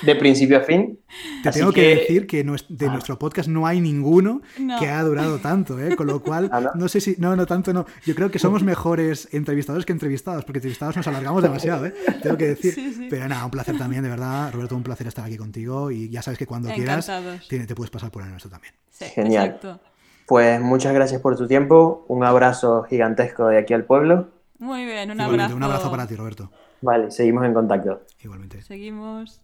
de 0.01 0.15
principio 0.15 0.57
a 0.57 0.61
fin. 0.61 0.97
Te 1.43 1.49
Así 1.49 1.59
tengo 1.59 1.71
que, 1.71 1.95
decir 1.95 2.25
que 2.25 2.37
de 2.37 2.87
nuestro 2.89 3.19
podcast 3.19 3.47
no 3.47 3.67
hay 3.67 3.79
ninguno 3.79 4.41
No. 4.57 4.79
que 4.79 4.87
ha 4.89 5.03
durado 5.03 5.37
tanto, 5.37 5.79
¿eh? 5.79 5.95
Con 5.95 6.07
lo 6.07 6.21
cual, 6.23 6.49
Ah, 6.51 6.61
¿no? 6.61 6.71
no 6.73 6.87
sé 6.87 6.99
si. 6.99 7.15
No, 7.19 7.35
no 7.35 7.45
tanto, 7.45 7.73
no. 7.73 7.85
Yo 8.07 8.15
creo 8.15 8.31
que 8.31 8.39
somos 8.39 8.63
mejores 8.63 9.29
entrevistadores 9.33 9.85
que 9.85 9.93
entrevistados, 9.93 10.43
porque 10.43 10.57
entrevistados 10.57 10.97
nos 10.97 11.05
alargamos 11.07 11.43
demasiado, 11.43 11.85
¿eh? 11.85 11.93
Tengo 12.23 12.37
que 12.37 12.47
decir. 12.47 12.73
Sí, 12.73 12.91
sí. 12.93 13.07
Pero 13.07 13.27
nada, 13.27 13.45
un 13.45 13.51
placer 13.51 13.77
también, 13.77 14.01
de 14.01 14.09
verdad. 14.09 14.51
Roberto, 14.51 14.75
un 14.75 14.81
placer 14.83 15.05
estar 15.05 15.25
aquí 15.25 15.37
contigo 15.37 15.91
y 15.91 16.09
ya 16.09 16.23
sabes 16.23 16.39
que 16.39 16.47
cuando 16.47 16.69
quieras 16.73 17.07
Encantados. 17.07 17.47
te, 17.47 17.59
te 17.67 17.75
puedes 17.75 17.91
pasar 17.91 18.09
por 18.09 18.23
el 18.23 18.29
nuestro 18.31 18.49
también. 18.49 18.73
Sí, 18.89 19.05
Genial. 19.13 19.45
exacto. 19.45 19.79
Pues 20.25 20.59
muchas 20.61 20.93
gracias 20.93 21.21
por 21.21 21.35
tu 21.35 21.47
tiempo. 21.47 22.05
Un 22.07 22.23
abrazo 22.23 22.83
gigantesco 22.83 23.47
de 23.47 23.57
aquí 23.57 23.73
al 23.73 23.83
pueblo 23.85 24.29
Muy 24.59 24.85
bien, 24.85 25.11
un 25.11 25.17
Igualmente, 25.17 25.43
abrazo. 25.43 25.55
un 25.55 25.63
abrazo 25.63 25.91
para 25.91 26.07
ti, 26.07 26.15
Roberto. 26.15 26.49
Vale, 26.81 27.11
seguimos 27.11 27.45
en 27.45 27.53
contacto. 27.53 28.01
Igualmente. 28.21 28.61
Seguimos. 28.61 29.41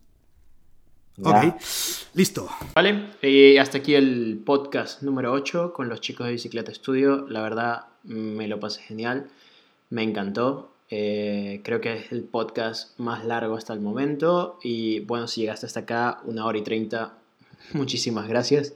Ok, 1.21 1.53
listo. 2.13 2.47
Vale, 2.75 3.09
y 3.21 3.57
hasta 3.57 3.79
aquí 3.79 3.93
el 3.93 4.41
podcast 4.45 5.01
número 5.01 5.33
8 5.33 5.73
con 5.73 5.89
los 5.89 5.99
chicos 5.99 6.25
de 6.27 6.31
Bicicleta 6.33 6.71
Estudio. 6.71 7.27
La 7.27 7.41
verdad, 7.41 7.87
me 8.03 8.47
lo 8.47 8.59
pasé 8.61 8.81
genial, 8.81 9.27
me 9.89 10.03
encantó. 10.03 10.71
Eh, 10.89 11.59
creo 11.63 11.81
que 11.81 11.93
es 11.93 12.11
el 12.13 12.23
podcast 12.23 12.97
más 12.99 13.25
largo 13.25 13.55
hasta 13.55 13.73
el 13.73 13.81
momento. 13.81 14.59
Y 14.63 15.01
bueno, 15.01 15.27
si 15.27 15.41
llegaste 15.41 15.65
hasta 15.65 15.81
acá, 15.81 16.19
una 16.23 16.45
hora 16.45 16.57
y 16.57 16.61
treinta, 16.61 17.13
muchísimas 17.73 18.29
gracias. 18.29 18.73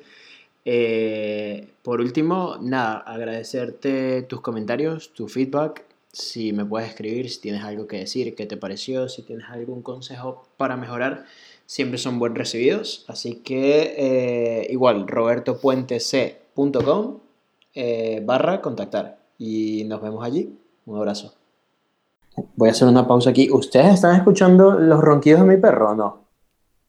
Eh, 0.66 1.74
por 1.82 2.02
último, 2.02 2.58
nada, 2.62 3.00
agradecerte 3.00 4.22
tus 4.24 4.42
comentarios, 4.42 5.14
tu 5.14 5.28
feedback. 5.28 5.86
Si 6.12 6.54
me 6.54 6.66
puedes 6.66 6.90
escribir, 6.90 7.30
si 7.30 7.42
tienes 7.42 7.64
algo 7.64 7.88
que 7.88 7.98
decir, 7.98 8.36
qué 8.36 8.46
te 8.46 8.56
pareció, 8.56 9.10
si 9.10 9.24
tienes 9.24 9.50
algún 9.50 9.82
consejo 9.82 10.46
para 10.58 10.78
mejorar 10.78 11.26
siempre 11.66 11.98
son 11.98 12.20
buen 12.20 12.36
recibidos. 12.36 13.06
Así 13.08 13.38
que 13.38 13.96
eh, 13.98 14.68
igual, 14.70 15.08
robertopuentec.com 15.08 17.18
eh, 17.74 18.22
barra 18.24 18.62
contactar. 18.62 19.18
Y 19.38 19.84
nos 19.86 20.02
vemos 20.02 20.24
allí. 20.24 20.58
Un 20.86 20.98
abrazo. 20.98 21.34
Voy 22.56 22.70
a 22.70 22.72
hacer 22.72 22.88
una 22.88 23.06
pausa 23.08 23.32
aquí. 23.32 23.50
¿Ustedes 23.52 23.96
están 23.96 24.16
escuchando 24.16 24.80
los 24.80 25.02
ronquidos 25.02 25.42
de 25.42 25.48
mi 25.48 25.58
perro 25.58 25.92
o 25.92 25.96
no? 25.96 26.24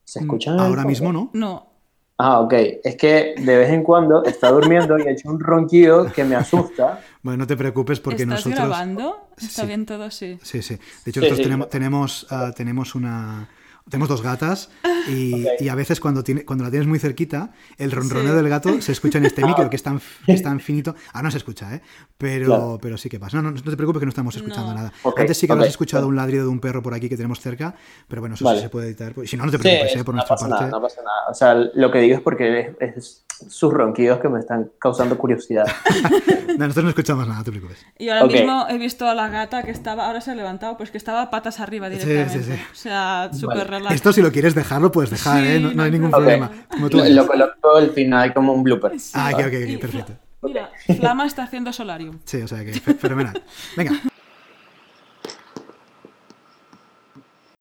¿Se 0.05 0.21
escuchan? 0.21 0.55
en 0.55 0.61
el 0.61 0.67
Ahora 0.67 0.85
mismo 0.85 1.13
no. 1.13 1.31
No. 1.33 1.74
Ah, 2.17 2.41
ok. 2.41 2.53
Es 2.85 2.97
que 2.97 3.35
de 3.37 3.57
vez 3.59 3.71
en 3.71 3.83
cuando 3.83 4.25
está 4.25 4.51
durmiendo 4.51 4.97
y 4.99 5.03
ha 5.03 5.11
hecho 5.11 5.29
un 5.29 5.41
ronquido 5.41 6.11
que 6.13 6.25
me 6.25 6.37
asusta. 6.37 7.01
Bueno, 7.25 7.39
no 7.39 7.47
te 7.47 7.57
preocupes 7.57 8.01
porque 8.01 8.25
¿Estás 8.25 8.45
nosotros... 8.47 8.59
grabando? 8.69 9.29
¿Está 9.39 9.63
Sí. 9.63 9.67
bien 9.67 9.87
todo? 9.87 10.11
Sí. 10.11 10.39
Sí, 10.43 10.61
sí. 10.61 10.75
De 11.07 11.11
hecho, 11.11 11.21
Sí, 11.23 11.27
nosotros 11.27 11.37
sí. 11.39 11.43
tenemos, 11.45 11.69
tenemos, 11.71 12.27
ah, 12.31 12.53
tenemos 12.55 12.95
una... 12.95 13.49
Tenemos 13.91 14.09
dos 14.09 14.23
gatas 14.23 14.71
y, 15.09 15.35
Ok. 15.45 15.61
y 15.61 15.69
a 15.69 15.75
veces 15.75 16.01
cuando, 16.01 16.25
tiene, 16.25 16.45
cuando 16.47 16.65
la 16.65 16.71
tienes 16.71 16.89
muy 16.89 16.99
cerquita, 16.99 17.53
el 17.77 17.91
ronroneo 17.93 18.31
Sí. 18.33 18.37
del 18.37 18.49
gato 18.49 18.81
se 18.81 18.93
escucha 18.93 19.19
en 19.19 19.27
este 19.27 19.45
micro, 19.47 19.69
que 19.69 19.77
es 19.77 19.83
tan, 19.83 20.01
que 20.25 20.33
es 20.33 20.43
tan 20.43 20.59
finito. 20.61 20.95
Ah, 21.13 21.21
no 21.23 21.31
se 21.31 21.37
escucha, 21.37 21.75
¿eh? 21.75 21.83
Pero, 22.17 22.47
Claro. 22.47 22.79
pero 22.81 22.97
sí 22.97 23.11
que 23.11 23.21
pasa. 23.21 23.37
No, 23.37 23.43
no, 23.43 23.51
no 23.51 23.61
te 23.71 23.77
preocupes 23.77 24.01
que 24.01 24.07
no 24.07 24.11
estamos 24.11 24.35
escuchando 24.37 24.69
No. 24.71 24.75
nada. 24.79 24.93
Ok, 25.03 25.21
Antes 25.21 25.37
sí 25.37 25.47
que 25.47 25.53
ok, 25.53 25.57
habrás 25.59 25.69
escuchado 25.69 26.09
un 26.09 26.17
ladrido 26.17 26.45
de 26.45 26.49
un 26.51 26.61
perro 26.61 26.83
por 26.83 26.95
aquí 26.95 27.09
que 27.11 27.17
tenemos 27.17 27.41
cerca, 27.41 27.75
pero 28.09 28.23
bueno, 28.23 28.37
eso 28.37 28.45
Vale. 28.47 28.59
sí 28.59 28.63
se 28.65 28.71
puede 28.71 28.87
editar. 28.87 29.13
Si 29.27 29.37
no, 29.37 29.45
no 29.45 29.51
te 29.51 29.59
Sí, 29.59 29.63
preocupes, 29.63 29.97
¿eh? 29.97 30.05
Por 30.05 30.15
no 30.15 30.19
nuestra 30.19 30.37
pasa 30.37 30.49
parte. 30.49 30.65
nada, 30.65 30.77
no 30.79 30.83
pasa 30.83 31.03
nada. 31.03 31.31
O 31.31 31.35
sea, 31.35 31.55
lo 31.55 31.91
que 31.91 31.99
digo 32.01 32.17
es 32.17 32.23
porque 32.23 32.75
es, 32.81 32.97
es 32.97 33.25
sus 33.49 33.71
ronquidos 33.73 34.19
que 34.21 34.29
me 34.31 34.39
están 34.41 34.71
causando 34.79 35.19
curiosidad. 35.19 35.67
No, 36.55 36.67
nosotros 36.67 36.85
no 36.85 36.91
escuchamos 36.91 37.27
nada, 37.27 37.39
no 37.41 37.45
te 37.45 37.51
preocupes. 37.51 37.85
Y 37.99 38.09
ahora 38.11 38.27
Ok. 38.27 38.33
mismo 38.33 38.67
he 38.71 38.79
visto 38.79 39.09
a 39.09 39.15
la 39.15 39.29
gata 39.29 39.65
que 39.65 39.73
estaba, 39.73 40.07
ahora 40.07 40.21
se 40.21 40.31
ha 40.31 40.35
levantado, 40.37 40.77
pues 40.77 40.93
que 40.93 40.99
estaba 40.99 41.29
patas 41.29 41.59
arriba 41.59 41.91
Sí, 41.91 41.97
directamente. 41.99 42.45
sí, 42.45 42.53
sí. 42.53 42.61
O 42.71 42.75
sea, 42.77 43.31
súper 43.33 43.67
Esto 43.91 44.13
si 44.13 44.23
lo 44.23 44.31
quieres 44.33 44.55
dejar, 44.55 44.81
lo 44.81 44.91
puedes 44.93 45.11
dejar, 45.11 45.43
Sí, 45.43 45.49
¿eh? 45.49 45.61
No, 45.61 45.73
no 45.73 45.83
hay 45.83 45.91
ningún 45.91 46.11
problema. 46.11 46.51
Como 46.71 46.91
tú 46.91 46.99
lo, 46.99 47.05
lo 47.09 47.27
coloco 47.27 47.77
al 47.77 47.91
final 47.91 48.33
como 48.35 48.53
un 48.53 48.63
blooper. 48.63 48.93
Ah, 49.15 49.31
ok, 49.35 49.41
ok, 49.41 49.81
perfecto. 49.81 50.13
Mira, 50.43 50.71
Flama 50.99 51.27
está 51.27 51.45
haciendo 51.45 51.73
solarium. 51.73 52.19
Sí, 52.25 52.43
o 52.43 52.49
sea 52.49 52.65
que 52.65 52.75
fe- 52.75 52.95
fenomenal. 52.95 53.43
Venga, 53.77 53.93